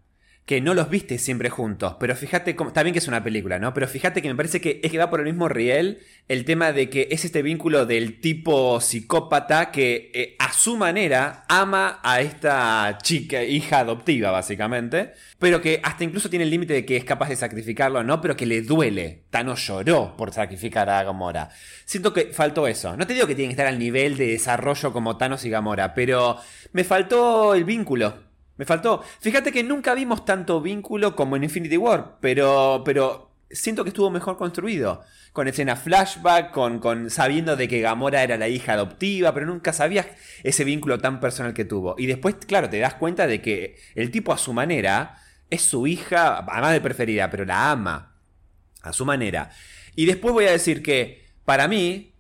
Que 0.50 0.62
no 0.62 0.74
los 0.74 0.90
viste 0.90 1.20
siempre 1.20 1.52
juntos, 1.52 1.98
pero 2.00 2.16
fíjate 2.16 2.56
cómo. 2.56 2.70
Está 2.70 2.82
bien 2.82 2.94
que 2.94 2.98
es 2.98 3.08
una 3.08 3.24
película, 3.24 3.60
¿no? 3.60 3.72
Pero 3.72 3.88
fíjate 3.88 4.20
que 4.20 4.30
me 4.30 4.36
parece 4.36 4.60
que 4.60 4.82
es 4.82 4.90
que 4.90 4.98
va 4.98 5.12
por 5.12 5.20
el 5.20 5.28
mismo 5.28 5.48
riel 5.48 6.00
el 6.28 6.44
tema 6.44 6.72
de 6.72 6.90
que 6.90 7.08
es 7.12 7.24
este 7.24 7.44
vínculo 7.44 7.86
del 7.86 8.20
tipo 8.20 8.82
psicópata 8.82 9.70
que 9.70 10.10
eh, 10.12 10.36
a 10.40 10.52
su 10.52 10.76
manera 10.76 11.44
ama 11.48 12.00
a 12.02 12.22
esta 12.22 12.98
chica, 13.00 13.44
hija 13.44 13.82
adoptiva, 13.82 14.32
básicamente. 14.32 15.14
Pero 15.38 15.62
que 15.62 15.82
hasta 15.84 16.04
incluso 16.04 16.32
tiene 16.32 16.46
el 16.46 16.50
límite 16.50 16.74
de 16.74 16.84
que 16.84 16.98
es 16.98 17.04
capaz 17.04 17.30
de 17.30 17.36
sacrificarlo, 17.36 18.04
¿no? 18.04 18.20
Pero 18.20 18.36
que 18.36 18.48
le 18.48 18.64
duele. 18.64 19.26
Thanos 19.30 19.68
lloró 19.68 20.18
por 20.18 20.34
sacrificar 20.34 20.90
a 20.90 21.04
Gamora. 21.04 21.52
Siento 21.86 22.12
que 22.12 22.34
faltó 22.34 22.66
eso. 22.66 22.98
No 22.98 23.06
te 23.06 23.14
digo 23.14 23.28
que 23.28 23.36
tiene 23.36 23.50
que 23.50 23.54
estar 23.54 23.68
al 23.68 23.78
nivel 23.78 24.18
de 24.18 24.30
desarrollo 24.30 24.92
como 24.94 25.16
Thanos 25.16 25.46
y 25.46 25.52
Gamora, 25.52 25.94
pero 25.94 26.38
me 26.74 26.84
faltó 26.84 27.54
el 27.54 27.66
vínculo. 27.66 28.29
Me 28.60 28.66
faltó. 28.66 29.02
Fíjate 29.22 29.54
que 29.54 29.64
nunca 29.64 29.94
vimos 29.94 30.26
tanto 30.26 30.60
vínculo 30.60 31.16
como 31.16 31.38
en 31.38 31.46
Infinity 31.46 31.78
War, 31.78 32.18
pero, 32.20 32.82
pero 32.84 33.32
siento 33.50 33.86
que 33.86 33.90
estuvo 33.92 34.10
mejor 34.10 34.36
construido. 34.36 35.02
Con 35.32 35.48
escena 35.48 35.78
flashback, 35.78 36.52
con, 36.52 36.80
con 36.80 37.10
sabiendo 37.10 37.56
de 37.56 37.70
que 37.70 37.80
Gamora 37.80 38.22
era 38.22 38.36
la 38.36 38.50
hija 38.50 38.74
adoptiva, 38.74 39.34
pero 39.34 39.46
nunca 39.46 39.72
sabías 39.72 40.08
ese 40.44 40.66
vínculo 40.66 41.00
tan 41.00 41.22
personal 41.22 41.54
que 41.54 41.64
tuvo. 41.64 41.96
Y 41.98 42.08
después, 42.08 42.36
claro, 42.46 42.70
te 42.70 42.80
das 42.80 42.96
cuenta 42.96 43.28
de 43.28 43.42
que 43.42 43.78
el 43.96 44.12
tipo 44.12 44.34
a 44.34 44.38
su 44.38 44.52
manera 44.52 45.16
es 45.50 45.62
su 45.62 45.88
hija, 45.88 46.40
además 46.40 46.74
de 46.74 46.82
preferida, 46.82 47.30
pero 47.30 47.46
la 47.46 47.72
ama 47.72 48.18
a 48.82 48.92
su 48.92 49.06
manera. 49.06 49.52
Y 49.96 50.06
después 50.06 50.34
voy 50.34 50.48
a 50.48 50.52
decir 50.52 50.84
que, 50.84 51.24
para 51.46 51.70
mí, 51.70 52.14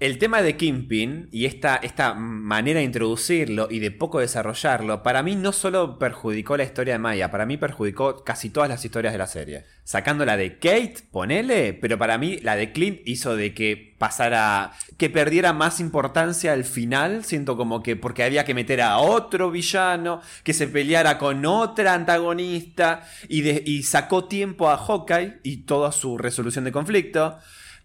el 0.00 0.16
tema 0.16 0.40
de 0.40 0.56
Kingpin 0.56 1.28
y 1.30 1.44
esta, 1.44 1.76
esta 1.76 2.14
manera 2.14 2.78
de 2.78 2.86
introducirlo 2.86 3.68
y 3.70 3.80
de 3.80 3.90
poco 3.90 4.18
desarrollarlo, 4.18 5.02
para 5.02 5.22
mí 5.22 5.36
no 5.36 5.52
solo 5.52 5.98
perjudicó 5.98 6.56
la 6.56 6.64
historia 6.64 6.94
de 6.94 6.98
Maya, 6.98 7.30
para 7.30 7.44
mí 7.44 7.58
perjudicó 7.58 8.24
casi 8.24 8.48
todas 8.48 8.70
las 8.70 8.82
historias 8.82 9.12
de 9.12 9.18
la 9.18 9.26
serie. 9.26 9.64
Sacando 9.84 10.24
la 10.24 10.38
de 10.38 10.54
Kate, 10.54 10.96
ponele, 11.12 11.74
pero 11.74 11.98
para 11.98 12.16
mí 12.16 12.38
la 12.38 12.56
de 12.56 12.72
Clint 12.72 13.00
hizo 13.04 13.36
de 13.36 13.52
que 13.52 13.94
pasara, 13.98 14.72
que 14.96 15.10
perdiera 15.10 15.52
más 15.52 15.80
importancia 15.80 16.54
al 16.54 16.64
final, 16.64 17.22
siento 17.22 17.58
como 17.58 17.82
que 17.82 17.94
porque 17.94 18.24
había 18.24 18.46
que 18.46 18.54
meter 18.54 18.80
a 18.80 18.96
otro 18.96 19.50
villano, 19.50 20.22
que 20.44 20.54
se 20.54 20.66
peleara 20.66 21.18
con 21.18 21.44
otra 21.44 21.92
antagonista 21.92 23.06
y, 23.28 23.46
y 23.70 23.82
sacó 23.82 24.24
tiempo 24.24 24.70
a 24.70 24.78
Hawkeye 24.78 25.40
y 25.42 25.58
toda 25.64 25.92
su 25.92 26.16
resolución 26.16 26.64
de 26.64 26.72
conflicto. 26.72 27.38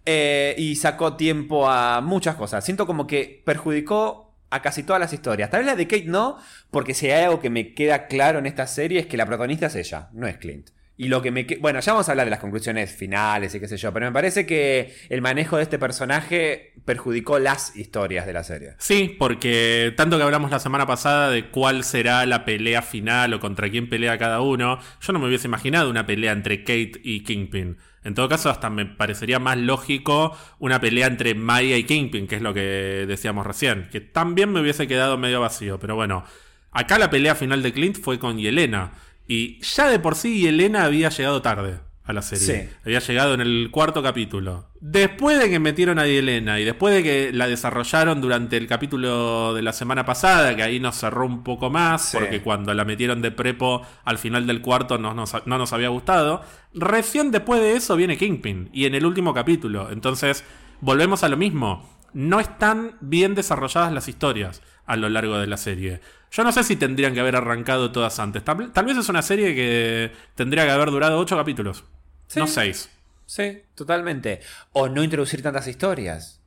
Eh, 0.06 0.54
y 0.58 0.76
sacó 0.76 1.15
tiempo 1.15 1.70
a 1.70 2.02
muchas 2.02 2.36
cosas. 2.36 2.63
Siento 2.63 2.86
como 2.86 3.08
que 3.08 3.41
perjudicó 3.46 4.36
a 4.52 4.62
casi 4.62 4.84
todas 4.84 5.00
las 5.00 5.12
historias. 5.13 5.50
Tal 5.50 5.62
vez 5.62 5.68
la 5.68 5.76
de 5.76 5.88
Kate 5.88 6.06
no, 6.06 6.38
porque 6.72 6.94
si 6.94 7.10
hay 7.10 7.24
algo 7.24 7.39
que 7.41 7.50
me 7.50 7.74
queda 7.74 8.08
claro 8.08 8.39
en 8.39 8.46
esta 8.46 8.68
serie 8.68 9.00
es 9.00 9.08
que 9.08 9.18
la 9.18 9.26
protagonista 9.26 9.65
es 9.65 9.76
ella, 9.76 10.10
no 10.13 10.28
es 10.28 10.38
Clint. 10.38 10.70
Y 10.98 11.10
lo 11.10 11.22
que 11.22 11.30
me... 11.32 11.46
que- 11.46 11.58
Bueno, 11.58 11.82
ya 11.82 11.91
vamos 11.91 12.08
a 12.08 12.12
hablar 12.13 12.26
de 12.28 12.32
las 12.32 12.39
conclusiones 12.39 12.89
finales 12.96 13.54
y 13.54 13.60
qué 13.60 13.68
sé 13.68 13.76
yo, 13.76 13.91
pero 13.91 14.06
me 14.06 14.13
parece 14.13 14.46
que 14.46 14.96
el 15.10 15.22
manejo 15.22 15.58
de 15.58 15.63
este 15.63 15.78
personaje 15.78 16.72
perjudicó 16.86 17.38
las 17.38 17.76
historias 17.76 18.26
de 18.26 18.32
la 18.32 18.44
serie. 18.46 18.76
Sí, 18.78 19.13
porque 19.20 19.94
tanto 19.98 20.15
que 20.18 20.24
hablamos 20.24 20.52
la 20.52 20.60
semana 20.60 20.86
pasada 20.86 21.30
de 21.32 21.50
cuál 21.50 21.84
será 21.84 22.26
la 22.26 22.46
pelea 22.46 22.82
final 22.82 23.34
o 23.34 23.41
contra 23.41 23.70
quién 23.70 23.89
pelea 23.89 24.18
cada 24.18 24.39
uno, 24.39 24.80
yo 25.02 25.12
no 25.13 25.20
me 25.20 25.28
hubiese 25.28 25.48
imaginado 25.48 25.89
una 25.89 26.06
pelea 26.06 26.32
entre 26.32 26.60
Kate 26.63 26.94
y 27.04 27.24
Kingpin. 27.24 27.78
En 28.06 28.13
todo 28.13 28.30
caso, 28.30 28.52
hasta 28.52 28.70
me 28.70 28.86
parecería 28.86 29.39
más 29.39 29.58
lógico 29.58 30.38
una 30.60 30.80
pelea 30.80 31.08
entre 31.08 31.34
Maya 31.34 31.76
y 31.76 31.86
Kingpin, 31.86 32.28
que 32.28 32.36
es 32.36 32.41
lo 32.44 32.54
que 32.54 33.06
decíamos 33.08 33.48
recién, 33.48 33.89
que 33.91 34.00
también 34.00 34.54
me 34.54 34.62
hubiese 34.62 34.88
quedado 34.88 35.18
medio 35.18 35.41
vacío, 35.41 35.80
pero 35.80 35.96
bueno, 35.96 36.24
acá 36.72 37.00
la 37.00 37.10
pelea 37.10 37.34
final 37.34 37.63
de 37.63 37.74
Clint 37.74 37.98
fue 38.00 38.20
con 38.20 38.38
Yelena, 38.38 38.94
y 39.28 39.60
ya 39.62 39.89
de 39.89 39.98
por 40.00 40.13
sí 40.13 40.39
Yelena 40.39 40.86
había 40.86 41.10
llegado 41.10 41.41
tarde 41.41 41.80
a 42.06 42.13
la 42.13 42.22
serie. 42.22 42.46
Sí. 42.70 42.76
Había 42.86 43.00
llegado 43.00 43.34
en 43.34 43.41
el 43.41 43.70
cuarto 43.72 44.04
capítulo. 44.04 44.68
Después 44.80 45.39
de 45.39 45.50
que 45.50 45.60
metieron 45.60 45.98
a 45.98 46.06
Yelena 46.06 46.60
y 46.60 46.63
después 46.63 46.94
de 46.94 47.02
que 47.02 47.32
la 47.34 47.48
desarrollaron 47.48 48.22
durante 48.22 48.58
el 48.58 48.68
capítulo 48.68 49.54
de 49.56 49.62
la 49.63 49.74
semana 49.74 50.06
pasada, 50.06 50.56
que 50.56 50.62
ahí 50.63 50.80
nos 50.80 50.96
cerró 50.98 51.26
un 51.26 51.44
poco 51.44 51.70
más, 51.72 52.10
Sí. 52.12 52.18
porque 52.20 52.41
cuando 52.41 52.74
la 52.76 52.86
metieron 52.86 53.22
de 53.24 53.32
prepo 53.32 53.82
al 54.04 54.18
final 54.20 54.46
del 54.46 54.62
cuarto 54.62 54.98
no 55.00 55.13
nos, 55.15 55.34
no 55.48 55.58
nos 55.58 55.74
había 55.74 55.89
gustado. 55.89 56.44
Recién 56.74 57.32
después 57.32 57.60
de 57.62 57.74
eso 57.76 57.96
viene 57.96 58.18
Kingpin 58.18 58.70
y 58.72 58.86
en 58.86 58.94
el 58.96 59.06
último 59.06 59.34
capítulo. 59.34 59.89
Entonces, 59.91 60.44
volvemos 60.82 61.24
a 61.24 61.30
lo 61.30 61.38
mismo. 61.38 61.95
No 62.15 62.39
están 62.39 62.95
bien 63.01 63.36
desarrolladas 63.36 63.91
las 63.91 64.08
historias 64.08 64.62
a 64.86 64.95
lo 64.95 65.10
largo 65.10 65.38
de 65.38 65.47
la 65.47 65.58
serie. 65.58 65.99
Yo 66.32 66.45
no 66.45 66.54
sé 66.54 66.63
si 66.63 66.78
tendrían 66.78 67.13
que 67.13 67.19
haber 67.19 67.36
arrancado 67.36 67.91
todas 67.91 68.19
antes. 68.19 68.41
Tal, 68.41 68.71
tal 68.71 68.86
vez 68.86 68.95
es 68.95 69.10
una 69.10 69.21
serie 69.21 69.54
que 69.54 70.13
tendría 70.34 70.63
que 70.63 70.71
haber 70.71 70.91
durado 70.91 71.19
ocho 71.19 71.36
capítulos. 71.36 71.84
Sí. 72.28 72.39
No 72.39 72.47
seis. 72.47 72.89
Sí, 73.25 73.63
totalmente. 73.75 74.39
O 74.71 74.88
no 74.88 75.04
introducir 75.04 75.41
tantas 75.41 75.67
historias. 75.67 76.39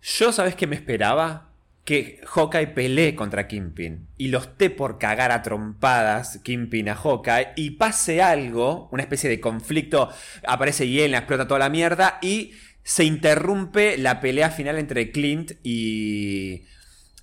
Yo, 0.00 0.32
¿sabes 0.32 0.54
qué 0.54 0.66
me 0.66 0.76
esperaba? 0.76 1.50
Que 1.84 2.22
Hawkeye 2.24 2.68
pelee 2.68 3.14
contra 3.14 3.46
Kingpin 3.46 4.06
y 4.16 4.28
los 4.28 4.44
esté 4.46 4.70
por 4.70 4.98
cagar 4.98 5.32
a 5.32 5.42
trompadas 5.42 6.38
Kingpin 6.42 6.88
a 6.88 6.94
Hawkeye 6.94 7.52
y 7.56 7.72
pase 7.72 8.22
algo, 8.22 8.88
una 8.90 9.02
especie 9.02 9.28
de 9.28 9.38
conflicto, 9.38 10.08
aparece 10.46 10.88
Yelena, 10.88 11.18
explota 11.18 11.46
toda 11.46 11.60
la 11.60 11.68
mierda 11.68 12.18
y 12.22 12.52
se 12.82 13.04
interrumpe 13.04 13.98
la 13.98 14.20
pelea 14.20 14.50
final 14.50 14.78
entre 14.78 15.12
Clint 15.12 15.52
y, 15.62 16.64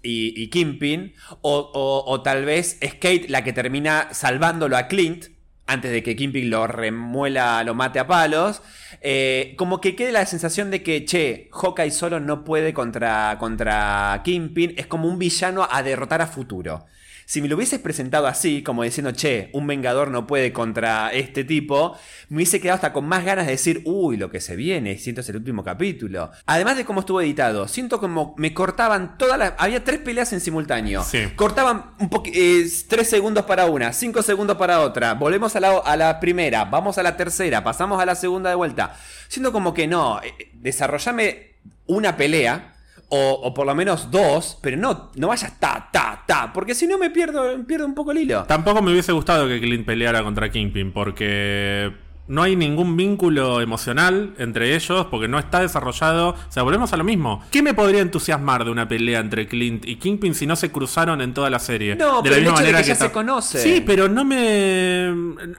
y, 0.04 0.34
y 0.42 0.50
Kingpin, 0.50 1.14
o, 1.42 1.72
o- 2.08 2.22
tal 2.22 2.46
vez 2.46 2.78
es 2.82 2.94
Kate 2.96 3.26
la 3.30 3.44
que 3.44 3.54
termina 3.54 4.10
salvándolo 4.14 4.78
a 4.78 4.88
Clint 4.88 5.26
antes 5.66 5.92
de 5.92 6.02
que 6.02 6.16
Kingpin 6.16 6.50
lo 6.50 6.66
remuela, 6.68 7.62
lo 7.66 7.76
mate 7.76 8.00
a 8.00 8.08
palos. 8.08 8.62
Eh, 9.02 9.54
como 9.58 9.82
que 9.82 9.96
quede 9.98 10.14
la 10.14 10.26
sensación 10.26 10.72
de 10.72 10.82
que, 10.82 11.04
che, 11.04 11.50
Hawkeye 11.52 11.92
solo 11.92 12.20
no 12.22 12.46
puede 12.46 12.74
contra, 12.74 13.36
contra 13.40 14.22
Kingpin, 14.24 14.76
es 14.78 14.88
como 14.88 15.10
un 15.10 15.20
villano 15.20 15.68
a 15.70 15.84
derrotar 15.84 16.22
a 16.22 16.28
futuro. 16.28 16.86
Si 17.30 17.42
me 17.42 17.50
lo 17.50 17.58
hubieses 17.58 17.82
presentado 17.82 18.26
así, 18.26 18.64
como 18.64 18.84
diciendo, 18.84 19.12
che, 19.12 19.50
un 19.52 19.68
vengador 19.68 20.12
no 20.12 20.26
puede 20.26 20.54
contra 20.54 21.12
este 21.12 21.44
tipo, 21.44 21.98
me 22.30 22.38
hubiese 22.38 22.62
quedado 22.62 22.76
hasta 22.76 22.94
con 22.94 23.06
más 23.06 23.26
ganas 23.26 23.48
de 23.48 23.52
decir, 23.52 23.82
uy, 23.84 24.16
lo 24.16 24.32
que 24.32 24.40
se 24.40 24.56
viene, 24.56 24.98
siento 24.98 25.20
es 25.20 25.28
el 25.28 25.36
último 25.36 25.62
capítulo. 25.62 26.32
Además 26.46 26.78
de 26.78 26.86
cómo 26.86 27.02
estuvo 27.02 27.20
editado, 27.20 27.68
siento 27.68 28.00
como 28.00 28.34
me 28.38 28.54
cortaban 28.54 29.18
todas 29.18 29.38
las... 29.38 29.56
Había 29.58 29.84
tres 29.84 30.00
peleas 30.00 30.32
en 30.32 30.40
simultáneo. 30.40 31.04
Sí. 31.04 31.28
Cortaban 31.36 31.92
un 32.00 32.10
poqu- 32.10 32.32
eh, 32.34 32.66
tres 32.88 33.10
segundos 33.10 33.44
para 33.44 33.66
una, 33.66 33.92
cinco 33.92 34.22
segundos 34.22 34.56
para 34.56 34.80
otra, 34.80 35.14
volvemos 35.16 35.54
a 35.58 35.60
la, 35.60 35.80
a 35.80 35.98
la 35.98 36.22
primera, 36.22 36.64
vamos 36.64 36.98
a 36.98 37.04
la 37.04 37.18
tercera, 37.18 37.62
pasamos 37.62 38.02
a 38.02 38.06
la 38.06 38.16
segunda 38.16 38.50
de 38.50 38.56
vuelta. 38.56 38.96
Siento 39.28 39.52
como 39.52 39.74
que 39.74 39.86
no, 39.86 40.22
eh, 40.24 40.34
desarrollame 40.54 41.56
una 41.88 42.16
pelea. 42.16 42.76
O, 43.10 43.54
por 43.54 43.66
lo 43.66 43.74
menos 43.74 44.12
dos, 44.12 44.58
pero 44.62 44.76
no, 44.76 45.12
no 45.16 45.30
vayas 45.30 45.58
ta, 45.60 45.90
ta, 45.94 46.24
ta, 46.28 46.52
porque 46.52 46.76
si 46.76 46.88
no 46.88 46.98
me 46.98 47.10
pierdo, 47.10 47.66
pierdo 47.66 47.86
un 47.86 47.96
poco 47.96 48.12
el 48.12 48.18
hilo. 48.18 48.44
Tampoco 48.44 48.82
me 48.82 48.92
hubiese 48.92 49.14
gustado 49.14 49.48
que 49.48 49.62
Clint 49.62 49.86
peleara 49.86 50.24
contra 50.24 50.52
Kingpin, 50.52 50.92
porque 50.92 51.94
no 52.28 52.44
hay 52.44 52.56
ningún 52.56 52.98
vínculo 52.98 53.62
emocional 53.62 54.34
entre 54.38 54.76
ellos, 54.76 55.08
porque 55.10 55.28
no 55.28 55.40
está 55.40 55.62
desarrollado. 55.62 56.30
O 56.30 56.52
sea, 56.52 56.64
volvemos 56.64 56.92
a 56.94 56.98
lo 56.98 57.04
mismo. 57.04 57.44
¿Qué 57.52 57.62
me 57.62 57.74
podría 57.74 58.02
entusiasmar 58.02 58.66
de 58.66 58.72
una 58.72 58.88
pelea 58.88 59.20
entre 59.20 59.48
Clint 59.48 59.88
y 59.88 59.96
Kingpin 59.96 60.36
si 60.36 60.46
no 60.46 60.56
se 60.56 60.72
cruzaron 60.72 61.22
en 61.22 61.34
toda 61.34 61.50
la 61.50 61.60
serie? 61.60 61.96
No, 61.96 62.22
pero 62.22 62.36
el 62.36 62.44
hecho 62.44 62.64
de 62.64 62.74
que 62.74 62.84
ya 62.84 62.96
se 62.96 63.12
conocen. 63.12 63.62
Sí, 63.62 63.84
pero 63.86 64.10
no 64.10 64.26
me. 64.26 65.12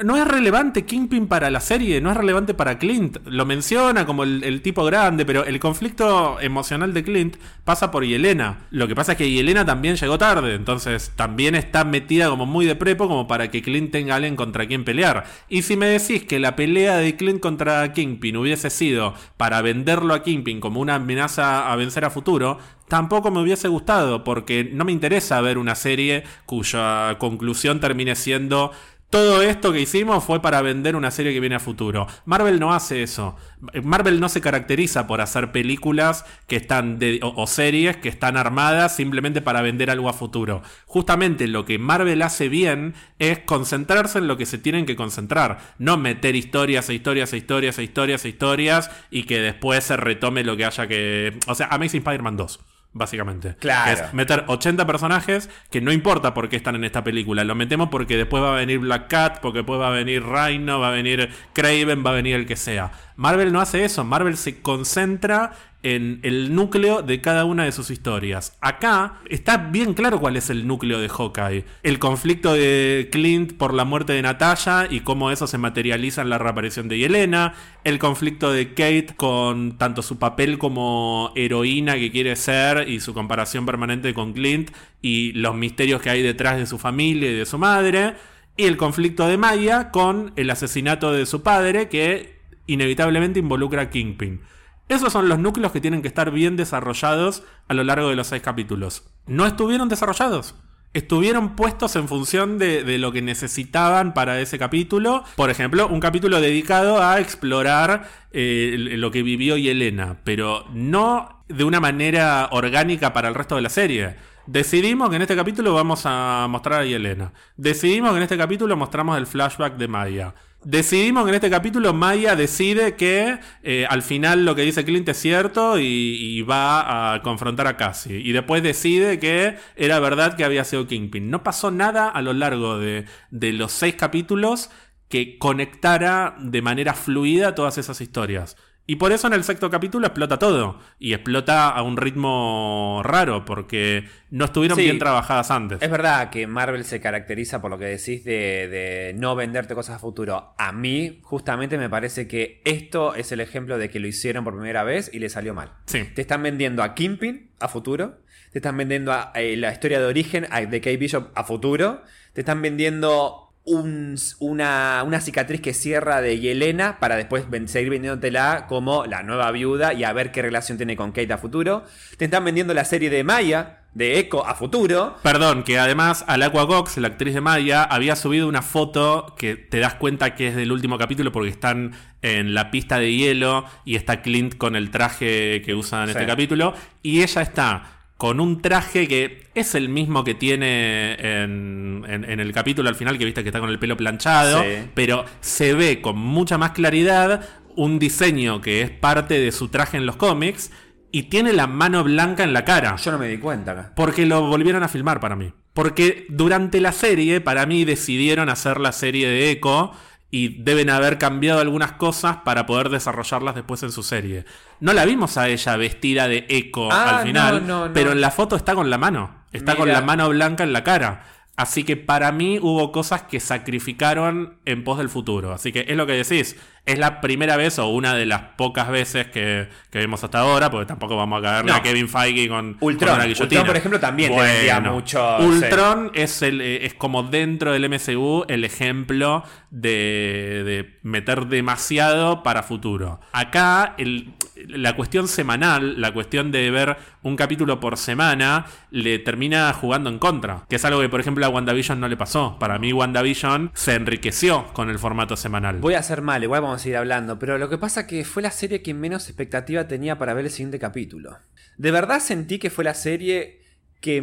No 0.04 0.16
es 0.16 0.28
relevante 0.28 0.84
Kingpin 0.84 1.26
para 1.26 1.50
la 1.50 1.60
serie, 1.60 2.00
no 2.00 2.10
es 2.10 2.16
relevante 2.16 2.54
para 2.54 2.78
Clint. 2.78 3.18
Lo 3.26 3.46
menciona 3.46 4.04
como 4.04 4.24
el, 4.24 4.44
el 4.44 4.62
tipo 4.62 4.84
grande, 4.84 5.24
pero 5.24 5.44
el 5.44 5.58
conflicto 5.60 6.38
emocional 6.40 6.92
de 6.92 7.02
Clint 7.02 7.36
pasa 7.64 7.90
por 7.90 8.04
Yelena. 8.04 8.66
Lo 8.70 8.88
que 8.88 8.94
pasa 8.94 9.12
es 9.12 9.18
que 9.18 9.30
Yelena 9.30 9.64
también 9.64 9.96
llegó 9.96 10.18
tarde, 10.18 10.54
entonces 10.54 11.12
también 11.16 11.54
está 11.54 11.84
metida 11.84 12.28
como 12.28 12.46
muy 12.46 12.66
de 12.66 12.76
prepo 12.76 13.08
como 13.08 13.26
para 13.26 13.50
que 13.50 13.62
Clint 13.62 13.90
tenga 13.90 14.16
alguien 14.16 14.36
contra 14.36 14.66
quien 14.66 14.84
pelear. 14.84 15.24
Y 15.48 15.62
si 15.62 15.76
me 15.76 15.86
decís 15.86 16.24
que 16.24 16.38
la 16.38 16.56
pelea 16.58 16.96
de 16.96 17.14
Clint 17.14 17.38
contra 17.38 17.92
Kingpin 17.92 18.36
hubiese 18.36 18.68
sido 18.68 19.14
para 19.36 19.62
venderlo 19.62 20.12
a 20.12 20.24
Kingpin 20.24 20.58
como 20.58 20.80
una 20.80 20.96
amenaza 20.96 21.70
a 21.70 21.76
vencer 21.76 22.04
a 22.04 22.10
futuro, 22.10 22.58
tampoco 22.88 23.30
me 23.30 23.40
hubiese 23.40 23.68
gustado, 23.68 24.24
porque 24.24 24.64
no 24.64 24.84
me 24.84 24.90
interesa 24.90 25.40
ver 25.40 25.56
una 25.56 25.76
serie 25.76 26.24
cuya 26.46 27.14
conclusión 27.20 27.78
termine 27.78 28.16
siendo 28.16 28.72
todo 29.10 29.40
esto 29.40 29.72
que 29.72 29.80
hicimos 29.80 30.22
fue 30.22 30.42
para 30.42 30.60
vender 30.60 30.94
una 30.94 31.10
serie 31.10 31.32
que 31.32 31.40
viene 31.40 31.54
a 31.56 31.60
futuro. 31.60 32.06
Marvel 32.26 32.60
no 32.60 32.74
hace 32.74 33.02
eso. 33.02 33.36
Marvel 33.82 34.20
no 34.20 34.28
se 34.28 34.42
caracteriza 34.42 35.06
por 35.06 35.22
hacer 35.22 35.50
películas 35.50 36.26
que 36.46 36.56
están 36.56 36.98
de- 36.98 37.18
o, 37.22 37.32
o 37.42 37.46
series 37.46 37.96
que 37.96 38.10
están 38.10 38.36
armadas 38.36 38.94
simplemente 38.94 39.40
para 39.40 39.62
vender 39.62 39.90
algo 39.90 40.10
a 40.10 40.12
futuro. 40.12 40.62
Justamente 40.86 41.48
lo 41.48 41.64
que 41.64 41.78
Marvel 41.78 42.20
hace 42.20 42.50
bien 42.50 42.94
es 43.18 43.38
concentrarse 43.38 44.18
en 44.18 44.28
lo 44.28 44.36
que 44.36 44.44
se 44.46 44.58
tienen 44.58 44.84
que 44.84 44.94
concentrar, 44.96 45.58
no 45.78 45.96
meter 45.96 46.36
historias 46.36 46.88
e 46.90 46.94
historias 46.94 47.32
e 47.32 47.38
historias 47.38 47.78
e 47.78 47.82
historias 47.84 48.24
e 48.26 48.28
historias 48.28 48.90
y 49.10 49.22
que 49.22 49.40
después 49.40 49.84
se 49.84 49.96
retome 49.96 50.44
lo 50.44 50.56
que 50.56 50.66
haya 50.66 50.86
que, 50.86 51.38
o 51.46 51.54
sea, 51.54 51.68
Amazing 51.70 52.00
Spider-Man 52.00 52.36
2 52.36 52.60
básicamente. 52.92 53.54
Claro. 53.56 53.96
Que 53.96 54.02
es 54.02 54.14
meter 54.14 54.44
80 54.46 54.86
personajes 54.86 55.50
que 55.70 55.80
no 55.80 55.92
importa 55.92 56.34
por 56.34 56.48
qué 56.48 56.56
están 56.56 56.74
en 56.74 56.84
esta 56.84 57.04
película. 57.04 57.44
Lo 57.44 57.54
metemos 57.54 57.88
porque 57.88 58.16
después 58.16 58.42
va 58.42 58.52
a 58.52 58.56
venir 58.56 58.78
Black 58.80 59.08
Cat, 59.08 59.40
porque 59.40 59.58
después 59.58 59.80
va 59.80 59.88
a 59.88 59.92
venir 59.92 60.24
Rhino, 60.24 60.80
va 60.80 60.88
a 60.88 60.92
venir 60.92 61.30
Craven, 61.52 62.04
va 62.04 62.10
a 62.10 62.14
venir 62.14 62.34
el 62.36 62.46
que 62.46 62.56
sea. 62.56 62.90
Marvel 63.16 63.52
no 63.52 63.60
hace 63.60 63.84
eso. 63.84 64.04
Marvel 64.04 64.36
se 64.36 64.60
concentra 64.62 65.52
en 65.82 66.18
el 66.22 66.54
núcleo 66.54 67.02
de 67.02 67.20
cada 67.20 67.44
una 67.44 67.64
de 67.64 67.72
sus 67.72 67.90
historias. 67.90 68.56
Acá 68.60 69.20
está 69.28 69.56
bien 69.56 69.94
claro 69.94 70.18
cuál 70.18 70.36
es 70.36 70.50
el 70.50 70.66
núcleo 70.66 70.98
de 70.98 71.08
Hawkeye. 71.08 71.64
El 71.82 71.98
conflicto 71.98 72.52
de 72.52 73.08
Clint 73.12 73.52
por 73.52 73.72
la 73.72 73.84
muerte 73.84 74.12
de 74.12 74.22
Natalia 74.22 74.88
y 74.90 75.00
cómo 75.00 75.30
eso 75.30 75.46
se 75.46 75.56
materializa 75.58 76.22
en 76.22 76.30
la 76.30 76.38
reaparición 76.38 76.88
de 76.88 76.98
Yelena. 76.98 77.54
El 77.84 77.98
conflicto 77.98 78.52
de 78.52 78.70
Kate 78.70 79.14
con 79.16 79.78
tanto 79.78 80.02
su 80.02 80.18
papel 80.18 80.58
como 80.58 81.32
heroína 81.36 81.94
que 81.94 82.10
quiere 82.10 82.34
ser 82.34 82.88
y 82.88 82.98
su 83.00 83.14
comparación 83.14 83.64
permanente 83.64 84.14
con 84.14 84.32
Clint 84.32 84.72
y 85.00 85.32
los 85.32 85.54
misterios 85.54 86.02
que 86.02 86.10
hay 86.10 86.22
detrás 86.22 86.58
de 86.58 86.66
su 86.66 86.78
familia 86.78 87.30
y 87.30 87.34
de 87.34 87.46
su 87.46 87.58
madre. 87.58 88.14
Y 88.56 88.64
el 88.64 88.76
conflicto 88.76 89.28
de 89.28 89.36
Maya 89.36 89.92
con 89.92 90.32
el 90.34 90.50
asesinato 90.50 91.12
de 91.12 91.24
su 91.26 91.44
padre 91.44 91.88
que 91.88 92.38
inevitablemente 92.66 93.38
involucra 93.38 93.82
a 93.82 93.90
Kingpin. 93.90 94.40
Esos 94.88 95.12
son 95.12 95.28
los 95.28 95.38
núcleos 95.38 95.72
que 95.72 95.80
tienen 95.80 96.00
que 96.02 96.08
estar 96.08 96.30
bien 96.30 96.56
desarrollados 96.56 97.42
a 97.68 97.74
lo 97.74 97.84
largo 97.84 98.08
de 98.08 98.16
los 98.16 98.28
seis 98.28 98.42
capítulos. 98.42 99.04
No 99.26 99.46
estuvieron 99.46 99.88
desarrollados. 99.88 100.54
Estuvieron 100.94 101.54
puestos 101.54 101.94
en 101.96 102.08
función 102.08 102.58
de, 102.58 102.98
lo 102.98 103.12
que 103.12 103.20
necesitaban 103.20 104.14
para 104.14 104.40
ese 104.40 104.58
capítulo. 104.58 105.22
Por 105.36 105.50
ejemplo, 105.50 105.86
un 105.86 106.00
capítulo 106.00 106.40
dedicado 106.40 107.02
a 107.02 107.20
explorar 107.20 108.08
eh, 108.32 108.74
lo 108.78 109.10
que 109.10 109.22
vivió 109.22 109.58
Yelena, 109.58 110.16
pero 110.24 110.64
no 110.72 111.44
de 111.48 111.64
una 111.64 111.80
manera 111.80 112.48
orgánica 112.52 113.12
para 113.12 113.28
el 113.28 113.34
resto 113.34 113.56
de 113.56 113.62
la 113.62 113.68
serie. 113.68 114.16
Decidimos 114.46 115.10
que 115.10 115.16
en 115.16 115.22
este 115.22 115.36
capítulo 115.36 115.74
vamos 115.74 116.02
a 116.06 116.46
mostrar 116.48 116.80
a 116.80 116.84
Yelena. 116.86 117.34
Decidimos 117.58 118.12
que 118.12 118.16
en 118.16 118.22
este 118.22 118.38
capítulo 118.38 118.74
mostramos 118.78 119.18
el 119.18 119.26
flashback 119.26 119.76
de 119.76 119.88
Maya. 119.88 120.34
Decidimos 120.64 121.24
que 121.24 121.28
en 121.30 121.34
este 121.36 121.50
capítulo 121.50 121.94
Maya 121.94 122.34
decide 122.34 122.96
que 122.96 123.38
eh, 123.62 123.86
al 123.88 124.02
final 124.02 124.44
lo 124.44 124.56
que 124.56 124.62
dice 124.62 124.84
Clint 124.84 125.08
es 125.08 125.16
cierto 125.16 125.78
y, 125.78 126.42
va 126.42 127.14
a 127.14 127.22
confrontar 127.22 127.68
a 127.68 127.76
Cassie. 127.76 128.18
Y 128.18 128.32
después 128.32 128.62
decide 128.62 129.20
que 129.20 129.56
era 129.76 130.00
verdad 130.00 130.36
que 130.36 130.44
había 130.44 130.64
sido 130.64 130.88
Kingpin. 130.88 131.30
No 131.30 131.44
pasó 131.44 131.70
nada 131.70 132.08
a 132.08 132.22
lo 132.22 132.32
largo 132.32 132.78
de 132.78 133.06
los 133.30 133.70
seis 133.72 133.94
capítulos 133.94 134.70
que 135.08 135.38
conectara 135.38 136.36
de 136.38 136.62
manera 136.62 136.94
fluida 136.94 137.54
todas 137.54 137.78
esas 137.78 138.00
historias. 138.00 138.56
Y 138.90 138.96
por 138.96 139.12
eso 139.12 139.26
en 139.26 139.34
el 139.34 139.44
sexto 139.44 139.68
capítulo 139.68 140.06
explota 140.06 140.38
todo. 140.38 140.78
Y 140.98 141.12
explota 141.12 141.68
a 141.68 141.82
un 141.82 141.98
ritmo 141.98 143.02
raro, 143.04 143.44
porque 143.44 144.08
no 144.30 144.46
estuvieron 144.46 144.78
Sí. 144.78 144.84
bien 144.84 144.98
trabajadas 144.98 145.50
antes. 145.50 145.82
Es 145.82 145.90
verdad 145.90 146.30
que 146.30 146.46
Marvel 146.46 146.84
se 146.84 146.98
caracteriza 146.98 147.60
por 147.60 147.70
lo 147.70 147.76
que 147.78 147.84
decís 147.84 148.24
de, 148.24 148.66
de 148.66 149.14
no 149.14 149.36
venderte 149.36 149.74
cosas 149.74 149.96
a 149.96 149.98
futuro. 149.98 150.54
A 150.56 150.72
mí, 150.72 151.20
justamente, 151.22 151.76
me 151.76 151.90
parece 151.90 152.26
que 152.26 152.62
esto 152.64 153.14
es 153.14 153.30
el 153.30 153.40
ejemplo 153.40 153.76
de 153.76 153.90
que 153.90 154.00
lo 154.00 154.06
hicieron 154.06 154.42
por 154.42 154.54
primera 154.54 154.84
vez 154.84 155.10
y 155.12 155.18
le 155.18 155.28
salió 155.28 155.52
mal. 155.52 155.72
Sí. 155.84 156.04
Te 156.14 156.22
están 156.22 156.42
vendiendo 156.42 156.82
a 156.82 156.94
Kingpin 156.94 157.50
a 157.60 157.68
futuro. 157.68 158.20
Te 158.52 158.60
están 158.60 158.78
vendiendo 158.78 159.12
a, 159.12 159.32
eh, 159.34 159.58
la 159.58 159.70
historia 159.70 160.00
de 160.00 160.06
origen 160.06 160.46
a- 160.50 160.62
de 160.62 160.80
Kate 160.80 160.96
Bishop 160.96 161.28
a 161.34 161.44
futuro. 161.44 162.00
Te 162.32 162.40
están 162.40 162.62
vendiendo 162.62 163.47
un- 163.68 164.16
una, 164.40 165.02
una 165.06 165.20
cicatriz 165.20 165.60
que 165.60 165.74
cierra 165.74 166.20
de 166.20 166.38
Yelena 166.40 166.98
para 166.98 167.16
después 167.16 167.48
ven- 167.50 167.68
seguir 167.68 167.90
vendiéndotela 167.90 168.66
como 168.68 169.06
la 169.06 169.22
nueva 169.22 169.50
viuda 169.52 169.92
y 169.94 170.04
a 170.04 170.12
ver 170.12 170.32
qué 170.32 170.42
relación 170.42 170.76
tiene 170.78 170.96
con 170.96 171.12
Kate 171.12 171.32
a 171.32 171.38
futuro. 171.38 171.84
Te 172.16 172.24
están 172.26 172.44
vendiendo 172.44 172.74
la 172.74 172.84
serie 172.84 173.10
de 173.10 173.24
Maya, 173.24 173.74
de 173.94 174.18
Echo 174.18 174.46
a 174.46 174.54
futuro. 174.54 175.16
Perdón, 175.22 175.64
que 175.64 175.78
además 175.78 176.24
Alacua 176.28 176.66
Cox, 176.68 176.98
la 176.98 177.08
actriz 177.08 177.34
de 177.34 177.40
Maya, 177.40 177.82
había 177.82 178.16
subido 178.16 178.46
una 178.48 178.62
foto 178.62 179.34
que 179.36 179.56
te 179.56 179.78
das 179.80 179.94
cuenta 179.94 180.34
que 180.34 180.48
es 180.48 180.56
del 180.56 180.70
último 180.72 180.98
capítulo 180.98 181.32
porque 181.32 181.50
están 181.50 181.92
en 182.22 182.54
la 182.54 182.70
pista 182.70 182.98
de 182.98 183.12
hielo 183.14 183.64
y 183.84 183.96
está 183.96 184.22
Clint 184.22 184.56
con 184.56 184.76
el 184.76 184.90
traje 184.90 185.62
que 185.64 185.74
usa 185.74 186.00
en 186.02 186.08
Sí. 186.08 186.10
este 186.12 186.26
capítulo. 186.26 186.74
Y 187.02 187.22
ella 187.22 187.42
está 187.42 187.97
con 188.18 188.40
un 188.40 188.60
traje 188.60 189.08
que 189.08 189.44
es 189.54 189.74
el 189.74 189.88
mismo 189.88 190.24
que 190.24 190.34
tiene 190.34 191.12
en, 191.14 192.04
en- 192.06 192.24
en 192.28 192.40
el 192.40 192.52
capítulo 192.52 192.88
al 192.90 192.94
final, 192.96 193.16
que 193.16 193.24
viste 193.24 193.42
que 193.42 193.48
está 193.48 193.60
con 193.60 193.70
el 193.70 193.78
pelo 193.78 193.96
planchado, 193.96 194.62
Sí. 194.62 194.68
pero 194.94 195.24
se 195.40 195.72
ve 195.72 196.00
con 196.02 196.18
mucha 196.18 196.58
más 196.58 196.72
claridad 196.72 197.48
un 197.76 197.98
diseño 197.98 198.60
que 198.60 198.82
es 198.82 198.90
parte 198.90 199.38
de 199.40 199.52
su 199.52 199.68
traje 199.68 199.96
en 199.96 200.04
los 200.04 200.16
cómics 200.16 200.70
y 201.12 201.22
tiene 201.24 201.52
la 201.52 201.66
mano 201.68 202.04
blanca 202.04 202.42
en 202.42 202.52
la 202.52 202.64
cara. 202.64 202.96
Yo 202.96 203.12
no 203.12 203.18
me 203.18 203.28
di 203.28 203.38
cuenta 203.38 203.70
acá. 203.72 203.92
Porque 203.96 204.26
lo 204.26 204.42
volvieron 204.48 204.82
a 204.82 204.88
filmar 204.88 205.20
para 205.20 205.36
mí. 205.36 205.52
Porque 205.72 206.26
durante 206.28 206.80
la 206.80 206.90
serie, 206.92 207.40
para 207.40 207.64
mí, 207.66 207.84
decidieron 207.84 208.48
hacer 208.50 208.80
la 208.80 208.90
serie 208.92 209.28
de 209.28 209.50
Echo 209.52 209.92
y 210.30 210.62
deben 210.62 210.90
haber 210.90 211.16
cambiado 211.18 211.60
algunas 211.60 211.92
cosas 211.92 212.38
para 212.44 212.66
poder 212.66 212.90
desarrollarlas 212.90 213.54
después 213.54 213.82
en 213.82 213.92
su 213.92 214.02
serie. 214.02 214.44
No 214.80 214.92
la 214.92 215.04
vimos 215.06 215.38
a 215.38 215.48
ella 215.48 215.76
vestida 215.76 216.28
de 216.28 216.46
Echo 216.48 216.92
Ah, 216.92 217.18
al 217.18 217.26
final, 217.26 217.66
no, 217.66 217.78
no, 217.80 217.86
no. 217.88 217.92
pero 217.94 218.12
en 218.12 218.20
la 218.20 218.30
foto 218.30 218.54
está 218.56 218.74
con 218.74 218.90
la 218.90 218.98
mano. 218.98 219.44
Está 219.52 219.76
con 219.76 219.88
la 219.88 220.02
mano 220.02 220.28
blanca 220.28 220.64
en 220.64 220.74
la 220.74 220.84
cara. 220.84 221.24
Así 221.58 221.82
que 221.82 221.96
para 221.96 222.30
mí 222.30 222.58
hubo 222.62 222.92
cosas 222.92 223.22
que 223.24 223.40
sacrificaron 223.40 224.58
en 224.64 224.84
pos 224.84 224.98
del 224.98 225.08
futuro. 225.08 225.52
Así 225.52 225.72
que 225.72 225.84
es 225.88 225.96
lo 225.96 226.06
que 226.06 226.12
decís. 226.12 226.56
Es 226.86 226.98
la 226.98 227.20
primera 227.20 227.56
vez 227.58 227.78
o 227.80 227.88
una 227.88 228.14
de 228.14 228.24
las 228.24 228.40
pocas 228.56 228.88
veces 228.88 229.26
que, 229.26 229.68
que 229.90 229.98
vimos 229.98 230.22
hasta 230.24 230.38
ahora, 230.38 230.70
porque 230.70 230.86
tampoco 230.86 231.16
vamos 231.16 231.40
a 231.40 231.42
caerle 231.42 231.70
No. 231.72 231.76
a 231.76 231.82
Kevin 231.82 232.08
Feige 232.08 232.48
con, 232.48 232.78
Ultron. 232.80 233.10
con 233.10 233.20
una. 233.20 233.26
Ultron, 233.28 233.66
por 233.66 233.76
ejemplo, 233.76 234.00
también 234.00 234.34
te 234.34 234.40
vendía 234.40 234.80
mucho, 234.80 235.36
Ultron 235.40 236.12
es, 236.14 236.40
el, 236.40 236.60
eh, 236.62 236.86
es 236.86 236.94
como 236.94 237.24
dentro 237.24 237.72
del 237.72 237.90
MCU 237.90 238.44
el 238.48 238.64
ejemplo 238.64 239.42
de, 239.70 240.62
de 240.64 240.98
meter 241.02 241.46
demasiado 241.46 242.42
para 242.42 242.62
futuro. 242.62 243.20
Acá 243.32 243.94
el- 243.98 244.32
la 244.66 244.96
cuestión 244.96 245.28
semanal, 245.28 246.00
la 246.00 246.12
cuestión 246.12 246.50
de 246.50 246.70
ver 246.70 246.96
un 247.22 247.36
capítulo 247.36 247.80
por 247.80 247.96
semana, 247.96 248.66
le 248.90 249.18
termina 249.18 249.72
jugando 249.72 250.10
en 250.10 250.18
contra. 250.18 250.64
Que 250.68 250.76
es 250.76 250.84
algo 250.84 251.00
que, 251.00 251.08
por 251.08 251.20
ejemplo, 251.20 251.44
a 251.44 251.48
WandaVision 251.48 252.00
no 252.00 252.08
le 252.08 252.16
pasó. 252.16 252.58
Para 252.58 252.78
mí, 252.78 252.92
WandaVision 252.92 253.70
se 253.74 253.94
enriqueció 253.94 254.66
con 254.72 254.90
el 254.90 254.98
formato 254.98 255.36
semanal. 255.36 255.78
Voy 255.78 255.94
a 255.94 256.00
hacer 256.00 256.22
mal, 256.22 256.42
igual 256.42 256.62
vamos 256.62 256.84
a 256.84 256.88
ir 256.88 256.96
hablando, 256.96 257.38
pero 257.38 257.58
lo 257.58 257.68
que 257.68 257.78
pasa 257.78 258.06
que 258.06 258.24
fue 258.24 258.42
la 258.42 258.50
serie 258.50 258.82
que 258.82 258.94
menos 258.94 259.28
expectativa 259.28 259.86
tenía 259.86 260.18
para 260.18 260.34
ver 260.34 260.46
el 260.46 260.50
siguiente 260.50 260.78
capítulo. 260.78 261.38
De 261.76 261.90
verdad 261.90 262.20
sentí 262.20 262.58
que 262.58 262.70
fue 262.70 262.84
la 262.84 262.94
serie 262.94 263.62
que 264.00 264.20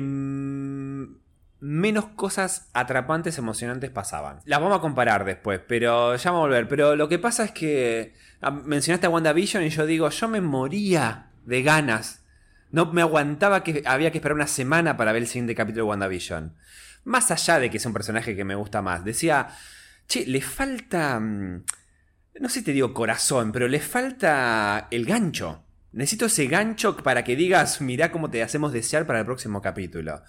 menos 1.59 2.05
cosas 2.15 2.69
atrapantes, 2.73 3.37
emocionantes 3.37 3.89
pasaban. 3.89 4.39
Las 4.45 4.59
vamos 4.59 4.77
a 4.77 4.81
comparar 4.81 5.25
después, 5.25 5.61
pero 5.67 6.15
ya 6.15 6.31
vamos 6.31 6.45
a 6.45 6.47
volver. 6.47 6.67
Pero 6.67 6.95
lo 6.95 7.07
que 7.07 7.19
pasa 7.19 7.45
es 7.45 7.51
que 7.51 8.13
mencionaste 8.51 9.07
a 9.07 9.09
WandaVision 9.09 9.63
y 9.63 9.69
yo 9.69 9.85
digo, 9.85 10.09
yo 10.09 10.27
me 10.27 10.41
moría 10.41 11.31
de 11.45 11.63
ganas. 11.63 12.23
No 12.71 12.91
me 12.91 13.01
aguantaba 13.01 13.63
que 13.63 13.83
había 13.85 14.11
que 14.11 14.17
esperar 14.17 14.35
una 14.35 14.47
semana 14.47 14.97
para 14.97 15.11
ver 15.13 15.23
el 15.23 15.27
siguiente 15.27 15.55
capítulo 15.55 15.85
de 15.85 15.89
WandaVision. 15.89 16.55
Más 17.05 17.31
allá 17.31 17.59
de 17.59 17.69
que 17.69 17.77
es 17.77 17.85
un 17.85 17.93
personaje 17.93 18.35
que 18.35 18.43
me 18.43 18.55
gusta 18.55 18.81
más. 18.81 19.05
Decía, 19.05 19.47
che, 20.07 20.25
le 20.25 20.41
falta... 20.41 21.19
mm, 21.19 21.63
No 22.41 22.49
sé 22.49 22.59
si 22.59 22.65
te 22.65 22.71
digo 22.73 22.93
corazón, 22.93 23.51
pero 23.51 23.67
le 23.67 23.79
falta 23.79 24.87
el 24.91 25.05
gancho. 25.05 25.63
Necesito 25.93 26.25
ese 26.25 26.47
gancho 26.47 26.97
para 26.97 27.23
que 27.23 27.35
digas, 27.37 27.79
mirá 27.79 28.11
cómo 28.11 28.29
te 28.29 28.43
hacemos 28.43 28.73
desear 28.73 29.05
para 29.05 29.19
el 29.19 29.25
próximo 29.25 29.61
capítulo. 29.61 30.21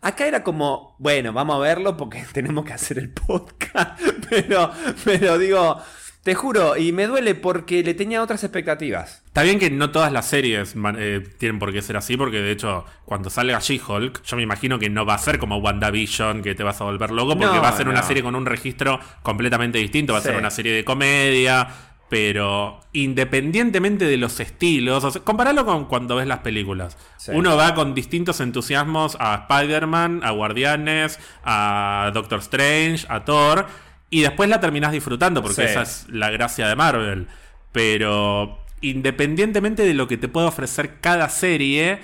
Acá 0.00 0.26
era 0.26 0.42
como, 0.42 0.96
bueno, 0.98 1.32
vamos 1.32 1.56
a 1.56 1.60
verlo 1.60 1.96
porque 1.96 2.24
tenemos 2.32 2.64
que 2.64 2.72
hacer 2.72 2.98
el 2.98 3.10
podcast. 3.10 4.00
Pero, 4.30 4.72
pero 5.04 5.38
digo, 5.38 5.80
te 6.26 6.34
juro, 6.34 6.76
y 6.76 6.90
me 6.90 7.06
duele 7.06 7.36
porque 7.36 7.84
le 7.84 7.94
tenía 7.94 8.20
otras 8.20 8.42
expectativas. 8.42 9.22
Está 9.26 9.44
bien 9.44 9.60
que 9.60 9.70
no 9.70 9.92
todas 9.92 10.10
las 10.10 10.26
series 10.26 10.74
eh, 10.98 11.22
tienen 11.38 11.60
por 11.60 11.72
qué 11.72 11.80
ser 11.82 11.96
así, 11.96 12.16
porque 12.16 12.38
de 12.40 12.50
hecho, 12.50 12.84
cuando 13.04 13.30
salga 13.30 13.60
She-Hulk, 13.60 14.24
yo 14.24 14.36
me 14.36 14.42
imagino 14.42 14.80
que 14.80 14.90
no 14.90 15.06
va 15.06 15.14
a 15.14 15.18
ser 15.18 15.38
como 15.38 15.58
WandaVision, 15.58 16.42
que 16.42 16.56
te 16.56 16.64
vas 16.64 16.80
a 16.80 16.84
volver 16.84 17.12
loco, 17.12 17.38
porque 17.38 17.54
No, 17.54 17.62
va 17.62 17.68
a 17.68 17.76
ser 17.76 17.86
una 17.88 18.02
serie 18.02 18.24
con 18.24 18.34
un 18.34 18.44
registro 18.44 18.98
completamente 19.22 19.78
distinto, 19.78 20.14
va 20.14 20.18
a 20.18 20.22
Sí. 20.22 20.28
ser 20.30 20.36
una 20.36 20.50
serie 20.50 20.72
de 20.72 20.84
comedia. 20.84 21.68
Pero 22.08 22.78
independientemente 22.92 24.04
de 24.04 24.16
los 24.16 24.38
estilos, 24.38 25.02
o 25.02 25.10
sea, 25.10 25.22
comparalo 25.22 25.64
con 25.64 25.86
cuando 25.86 26.14
ves 26.14 26.28
las 26.28 26.38
películas. 26.38 26.96
Sí. 27.16 27.32
Uno 27.34 27.56
va 27.56 27.74
con 27.74 27.94
distintos 27.94 28.40
entusiasmos 28.40 29.16
a 29.18 29.46
Spider-Man, 29.48 30.20
a 30.22 30.30
Guardianes, 30.30 31.18
a 31.44 32.10
Doctor 32.14 32.38
Strange, 32.38 33.06
a 33.08 33.24
Thor, 33.24 33.66
y 34.10 34.22
después 34.22 34.48
la 34.48 34.60
terminás 34.60 34.92
disfrutando, 34.92 35.42
porque 35.42 35.56
Sí. 35.56 35.62
esa 35.62 35.82
es 35.82 36.06
la 36.08 36.30
gracia 36.30 36.68
de 36.68 36.76
Marvel. 36.76 37.26
Pero 37.72 38.58
independientemente 38.80 39.82
de 39.84 39.94
lo 39.94 40.08
que 40.08 40.16
te 40.16 40.28
pueda 40.28 40.46
ofrecer 40.46 41.00
cada 41.00 41.28
serie, 41.28 42.00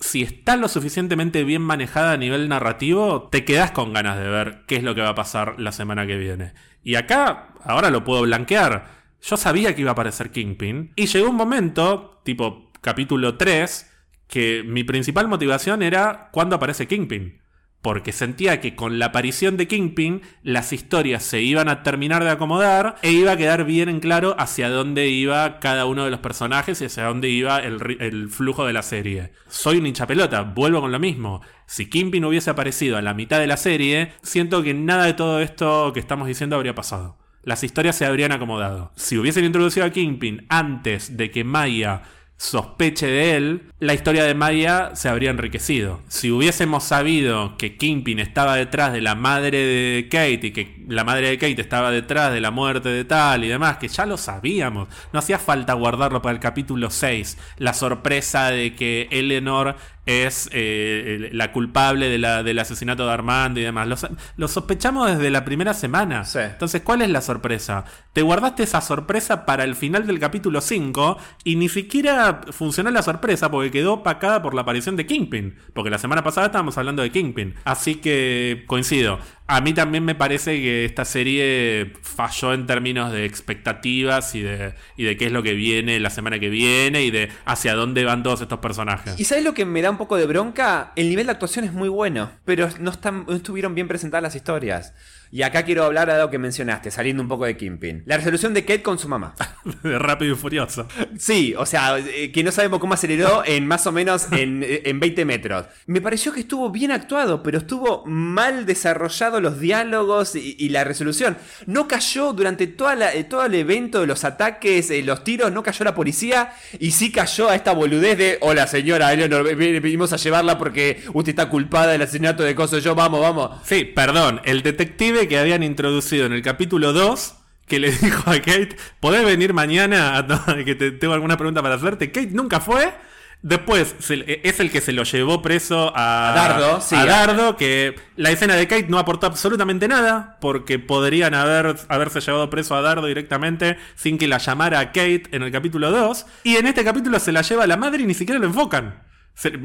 si 0.00 0.22
está 0.22 0.56
lo 0.56 0.68
suficientemente 0.68 1.44
bien 1.44 1.62
manejada 1.62 2.12
a 2.12 2.16
nivel 2.16 2.48
narrativo, 2.48 3.28
te 3.30 3.44
quedas 3.44 3.72
con 3.72 3.92
ganas 3.92 4.18
de 4.18 4.28
ver 4.28 4.62
qué 4.66 4.76
es 4.76 4.82
lo 4.82 4.94
que 4.94 5.00
va 5.02 5.10
a 5.10 5.14
pasar 5.14 5.58
la 5.58 5.72
semana 5.72 6.06
que 6.06 6.16
viene. 6.16 6.52
Y 6.82 6.94
acá, 6.94 7.48
ahora 7.64 7.90
lo 7.90 8.04
puedo 8.04 8.22
blanquear. 8.22 8.86
Yo 9.22 9.36
sabía 9.36 9.74
que 9.74 9.80
iba 9.80 9.90
a 9.90 9.92
aparecer 9.92 10.30
Kingpin. 10.30 10.92
Y 10.94 11.06
llegó 11.06 11.28
un 11.28 11.36
momento, 11.36 12.20
tipo 12.24 12.70
capítulo 12.80 13.36
3, 13.36 13.90
que 14.28 14.62
mi 14.64 14.84
principal 14.84 15.26
motivación 15.26 15.82
era 15.82 16.28
cuándo 16.32 16.56
aparece 16.56 16.86
Kingpin. 16.86 17.40
Porque 17.82 18.12
sentía 18.12 18.60
que 18.60 18.74
con 18.74 18.98
la 18.98 19.06
aparición 19.06 19.56
de 19.56 19.68
Kingpin 19.68 20.22
las 20.42 20.72
historias 20.72 21.22
se 21.22 21.42
iban 21.42 21.68
a 21.68 21.84
terminar 21.84 22.24
de 22.24 22.30
acomodar 22.30 22.96
e 23.02 23.12
iba 23.12 23.32
a 23.32 23.36
quedar 23.36 23.64
bien 23.64 23.88
en 23.88 24.00
claro 24.00 24.34
hacia 24.38 24.68
dónde 24.68 25.08
iba 25.08 25.60
cada 25.60 25.86
uno 25.86 26.04
de 26.04 26.10
los 26.10 26.18
personajes 26.18 26.80
y 26.80 26.86
hacia 26.86 27.04
dónde 27.04 27.28
iba 27.28 27.60
el, 27.60 28.28
flujo 28.30 28.66
de 28.66 28.72
la 28.72 28.82
serie. 28.82 29.30
Soy 29.48 29.78
un 29.78 29.86
hincha 29.86 30.08
pelota, 30.08 30.42
vuelvo 30.42 30.80
con 30.80 30.90
lo 30.90 30.98
mismo. 30.98 31.40
Si 31.66 31.88
Kingpin 31.88 32.24
hubiese 32.24 32.50
aparecido 32.50 32.96
a 32.96 33.02
la 33.02 33.14
mitad 33.14 33.38
de 33.38 33.46
la 33.46 33.56
serie, 33.56 34.12
siento 34.22 34.62
que 34.64 34.74
nada 34.74 35.04
de 35.04 35.14
todo 35.14 35.40
esto 35.40 35.92
que 35.92 36.00
estamos 36.00 36.26
diciendo 36.26 36.56
habría 36.56 36.74
pasado. 36.74 37.16
Las 37.44 37.62
historias 37.62 37.96
se 37.96 38.04
habrían 38.04 38.32
acomodado. 38.32 38.92
Si 38.96 39.16
hubiesen 39.16 39.44
introducido 39.44 39.86
a 39.86 39.90
Kingpin 39.90 40.46
antes 40.48 41.16
de 41.16 41.30
que 41.30 41.44
Maya 41.44 42.02
sospeche 42.38 43.06
de 43.06 43.36
él, 43.36 43.72
la 43.80 43.94
historia 43.94 44.24
de 44.24 44.34
Maya 44.34 44.92
se 44.94 45.08
habría 45.08 45.30
enriquecido. 45.30 46.00
Si 46.08 46.30
hubiésemos 46.30 46.84
sabido 46.84 47.56
que 47.58 47.76
Kingpin 47.76 48.20
estaba 48.20 48.54
detrás 48.54 48.92
de 48.92 49.00
la 49.00 49.16
madre 49.16 49.58
de 49.58 50.08
Kate 50.08 50.46
y 50.46 50.50
que 50.52 50.84
la 50.88 51.04
madre 51.04 51.30
de 51.30 51.38
Kate 51.38 51.60
estaba 51.60 51.90
detrás 51.90 52.32
de 52.32 52.40
la 52.40 52.52
muerte 52.52 52.88
de 52.88 53.04
tal 53.04 53.44
y 53.44 53.48
demás, 53.48 53.78
que 53.78 53.88
ya 53.88 54.06
lo 54.06 54.16
sabíamos, 54.16 54.88
no 55.12 55.18
hacía 55.18 55.38
falta 55.38 55.72
guardarlo 55.74 56.22
para 56.22 56.32
el 56.32 56.40
capítulo 56.40 56.90
6, 56.90 57.36
la 57.58 57.74
sorpresa 57.74 58.50
de 58.50 58.74
que 58.76 59.08
Eleanor 59.10 59.76
es 60.08 60.48
eh, 60.52 61.28
la 61.32 61.52
culpable 61.52 62.08
de 62.08 62.16
la- 62.18 62.42
del 62.42 62.58
asesinato 62.58 63.06
de 63.06 63.12
Armando 63.12 63.60
y 63.60 63.62
demás. 63.62 64.08
Lo, 64.36 64.48
sospechamos 64.48 65.06
desde 65.10 65.30
la 65.30 65.44
primera 65.44 65.74
semana. 65.74 66.24
Sí. 66.24 66.38
Entonces, 66.40 66.80
¿cuál 66.82 67.02
es 67.02 67.10
la 67.10 67.20
sorpresa? 67.20 67.84
Te 68.14 68.22
guardaste 68.22 68.62
esa 68.62 68.80
sorpresa 68.80 69.44
para 69.44 69.64
el 69.64 69.74
final 69.76 70.06
del 70.06 70.18
capítulo 70.18 70.62
5 70.62 71.18
y 71.44 71.56
ni 71.56 71.68
siquiera 71.68 72.40
funcionó 72.50 72.90
la 72.90 73.02
sorpresa 73.02 73.50
porque 73.50 73.70
quedó 73.70 73.92
opacada 73.94 74.40
por 74.42 74.54
la 74.54 74.62
aparición 74.62 74.96
de 74.96 75.04
Kingpin. 75.06 75.56
Porque 75.74 75.90
la 75.90 75.98
semana 75.98 76.24
pasada 76.24 76.46
estábamos 76.46 76.78
hablando 76.78 77.02
de 77.02 77.10
Kingpin. 77.10 77.54
Así 77.64 77.96
que 77.96 78.64
coincido. 78.66 79.18
A 79.50 79.62
mí 79.62 79.72
también 79.72 80.04
me 80.04 80.14
parece 80.14 80.60
que 80.60 80.84
esta 80.84 81.06
serie 81.06 81.94
falló 82.02 82.52
en 82.52 82.66
términos 82.66 83.10
de 83.10 83.24
expectativas 83.24 84.34
y 84.34 84.42
de, 84.42 84.74
y 84.94 85.04
de 85.04 85.16
qué 85.16 85.24
es 85.24 85.32
lo 85.32 85.42
que 85.42 85.54
viene 85.54 85.98
la 86.00 86.10
semana 86.10 86.38
que 86.38 86.50
viene 86.50 87.02
y 87.02 87.10
de 87.10 87.30
hacia 87.46 87.74
dónde 87.74 88.04
van 88.04 88.22
todos 88.22 88.42
estos 88.42 88.58
personajes. 88.58 89.18
¿Y 89.18 89.24
sabes 89.24 89.44
lo 89.44 89.54
que 89.54 89.64
me 89.64 89.80
da 89.80 89.90
un 89.90 89.96
poco 89.96 90.18
de 90.18 90.26
bronca? 90.26 90.92
El 90.96 91.08
nivel 91.08 91.24
de 91.26 91.32
actuación 91.32 91.64
es 91.64 91.72
muy 91.72 91.88
bueno, 91.88 92.30
pero 92.44 92.68
no, 92.78 92.90
están, 92.90 93.24
no 93.26 93.36
estuvieron 93.36 93.74
bien 93.74 93.88
presentadas 93.88 94.22
las 94.22 94.36
historias. 94.36 94.92
Y 95.30 95.42
acá 95.42 95.62
quiero 95.64 95.84
hablar 95.84 96.08
de 96.08 96.14
algo 96.14 96.30
que 96.30 96.38
mencionaste, 96.38 96.90
saliendo 96.90 97.22
un 97.22 97.28
poco 97.28 97.44
de 97.44 97.56
Kingpin. 97.56 98.02
La 98.06 98.16
resolución 98.16 98.54
de 98.54 98.64
Kate 98.64 98.82
con 98.82 98.98
su 98.98 99.08
mamá. 99.08 99.34
de 99.82 99.98
Rápido 99.98 100.32
y 100.34 100.36
Furioso. 100.36 100.86
Sí, 101.18 101.54
o 101.56 101.66
sea, 101.66 101.98
eh, 101.98 102.32
que 102.32 102.42
no 102.42 102.50
sabemos 102.52 102.78
cómo 102.78 102.94
aceleró 102.94 103.42
en 103.44 103.66
más 103.66 103.86
o 103.86 103.92
menos 103.92 104.28
en, 104.32 104.64
en 104.66 105.00
20 105.00 105.24
metros. 105.24 105.66
Me 105.86 106.00
pareció 106.00 106.32
que 106.32 106.40
estuvo 106.40 106.70
bien 106.70 106.92
actuado, 106.92 107.42
pero 107.42 107.58
estuvo 107.58 108.04
mal 108.06 108.64
desarrollado 108.66 109.40
los 109.40 109.60
diálogos 109.60 110.34
y, 110.34 110.56
y 110.58 110.68
la 110.70 110.84
resolución. 110.84 111.36
No 111.66 111.88
cayó 111.88 112.32
durante 112.32 112.66
toda 112.66 112.94
la- 112.96 113.14
eh, 113.14 113.24
todo 113.24 113.44
el 113.44 113.54
evento 113.54 114.00
de 114.00 114.06
los 114.06 114.24
ataques, 114.24 114.90
eh, 114.90 115.02
los 115.02 115.24
tiros, 115.24 115.52
no 115.52 115.62
cayó 115.62 115.84
la 115.84 115.94
policía 115.94 116.52
y 116.78 116.92
sí 116.92 117.10
cayó 117.12 117.48
a 117.50 117.54
esta 117.54 117.72
boludez 117.72 118.16
de, 118.18 118.38
hola 118.40 118.66
señora 118.66 119.12
Eleanor, 119.12 119.54
vinimos 119.56 120.12
a 120.12 120.16
llevarla 120.16 120.56
porque 120.58 121.02
usted 121.12 121.30
está 121.30 121.48
culpada 121.48 121.92
del 121.92 122.02
asesinato 122.02 122.42
de 122.42 122.54
cosas, 122.54 122.82
yo 122.82 122.94
vamos, 122.94 123.20
vamos. 123.20 123.60
Sí, 123.64 123.84
perdón, 123.84 124.40
el 124.44 124.62
detective 124.62 125.17
que 125.26 125.38
habían 125.38 125.62
introducido 125.64 126.26
en 126.26 126.32
el 126.34 126.42
capítulo 126.42 126.92
2 126.92 127.34
que 127.66 127.78
le 127.80 127.90
dijo 128.02 128.30
a 128.30 128.34
Kate, 128.36 128.76
¿podés 129.00 129.24
venir 129.24 129.52
mañana? 129.54 130.16
a- 130.18 130.56
que 130.64 130.74
te, 130.74 130.90
tengo 130.92 131.14
alguna 131.14 131.36
pregunta 131.36 131.62
para 131.62 131.74
hacerte. 131.74 132.12
Kate 132.12 132.30
nunca 132.32 132.60
fue. 132.60 132.92
Después 133.40 133.94
se- 134.00 134.40
es 134.42 134.58
el 134.58 134.70
que 134.70 134.80
se 134.80 134.92
lo 134.92 135.04
llevó 135.04 135.42
preso 135.42 135.92
a, 135.96 136.30
A 136.30 136.34
Dardo, 136.34 136.80
sí. 136.80 136.96
a 136.96 137.04
Dardo, 137.04 137.56
que 137.56 137.94
la 138.16 138.30
escena 138.32 138.56
de 138.56 138.66
Kate 138.66 138.86
no 138.88 138.98
aportó 138.98 139.26
absolutamente 139.28 139.86
nada, 139.86 140.38
porque 140.40 140.80
podrían 140.80 141.34
haber, 141.34 141.76
haberse 141.88 142.20
llevado 142.20 142.50
preso 142.50 142.74
a 142.74 142.80
Dardo 142.82 143.06
directamente 143.06 143.76
sin 143.94 144.18
que 144.18 144.26
la 144.26 144.38
llamara 144.38 144.80
a 144.80 144.86
Kate 144.86 145.24
en 145.30 145.42
el 145.44 145.52
capítulo 145.52 145.90
2. 145.92 146.26
Y 146.42 146.56
en 146.56 146.66
este 146.66 146.82
capítulo 146.84 147.20
se 147.20 147.30
la 147.30 147.42
lleva 147.42 147.66
la 147.68 147.76
madre 147.76 148.02
y 148.02 148.06
ni 148.06 148.14
siquiera 148.14 148.40
lo 148.40 148.46
enfocan. 148.46 149.02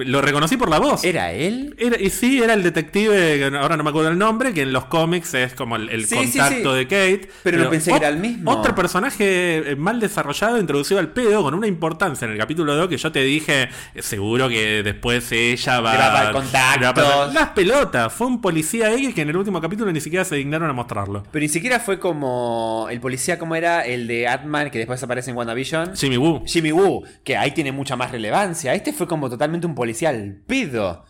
Lo 0.05 0.21
reconocí 0.21 0.55
por 0.55 0.69
la 0.69 0.77
voz. 0.79 1.03
¿Era 1.03 1.31
él? 1.31 1.75
Era- 1.79 1.99
y 1.99 2.09
sí, 2.11 2.41
era 2.43 2.53
el 2.53 2.61
detective, 2.61 3.43
ahora 3.57 3.75
no 3.75 3.83
me 3.83 3.89
acuerdo 3.89 4.09
el 4.11 4.17
nombre, 4.19 4.53
que 4.53 4.61
en 4.61 4.71
los 4.71 4.85
cómics 4.85 5.33
es 5.33 5.53
como 5.55 5.75
el, 5.77 5.89
el 5.89 6.05
Sí, 6.05 6.15
contacto 6.15 6.71
sí. 6.73 6.77
de 6.77 6.83
Kate. 6.85 7.29
Pero 7.41 7.57
no 7.57 7.69
pensé 7.71 7.89
que 7.91 7.97
era 7.97 8.09
el 8.09 8.17
mismo. 8.17 8.51
Otro 8.51 8.75
personaje 8.75 9.71
eh, 9.71 9.75
mal 9.75 9.99
desarrollado, 9.99 10.59
introducido 10.59 10.99
al 10.99 11.09
pedo, 11.09 11.41
con 11.41 11.55
una 11.55 11.65
importancia 11.65 12.25
en 12.25 12.33
el 12.33 12.37
capítulo 12.37 12.75
2 12.75 12.87
que 12.87 12.97
yo 12.97 13.11
te 13.11 13.23
dije, 13.23 13.69
seguro 13.99 14.47
que 14.47 14.83
después 14.83 15.31
ella 15.31 15.79
va, 15.79 15.91
Le 15.93 15.97
va 15.97 16.05
a 16.05 16.09
dar 16.11 16.19
le 16.19 16.23
va 16.23 16.29
a 16.29 16.33
contactos. 16.43 17.03
pasar- 17.03 17.33
Las 17.33 17.49
pelotas, 17.49 18.13
fue 18.13 18.27
un 18.27 18.41
policía 18.41 18.93
X 18.93 19.13
que 19.15 19.21
en 19.21 19.29
el 19.29 19.37
último 19.37 19.59
capítulo 19.59 19.91
ni 19.91 20.01
siquiera 20.01 20.23
se 20.23 20.35
dignaron 20.35 20.69
a 20.69 20.73
mostrarlo. 20.73 21.23
Pero 21.31 21.41
ni 21.41 21.49
siquiera 21.49 21.79
fue 21.79 21.97
como 21.99 22.87
el 22.91 22.99
policía, 22.99 23.39
como 23.39 23.55
era 23.55 23.81
el 23.85 24.05
de 24.07 24.27
Atman, 24.27 24.69
que 24.69 24.77
después 24.77 25.01
aparece 25.01 25.31
en 25.31 25.37
WandaVision. 25.37 25.95
Jimmy 25.95 26.17
Woo. 26.17 26.43
Jimmy 26.45 26.71
Woo, 26.71 27.03
que 27.23 27.37
ahí 27.37 27.51
tiene 27.51 27.71
mucha 27.71 27.95
más 27.95 28.11
relevancia. 28.11 28.73
Este 28.75 28.93
fue 28.93 29.07
como 29.07 29.29
totalmente 29.29 29.62
un 29.67 29.75
policía 29.75 30.09
al 30.09 30.41
pedo. 30.47 31.05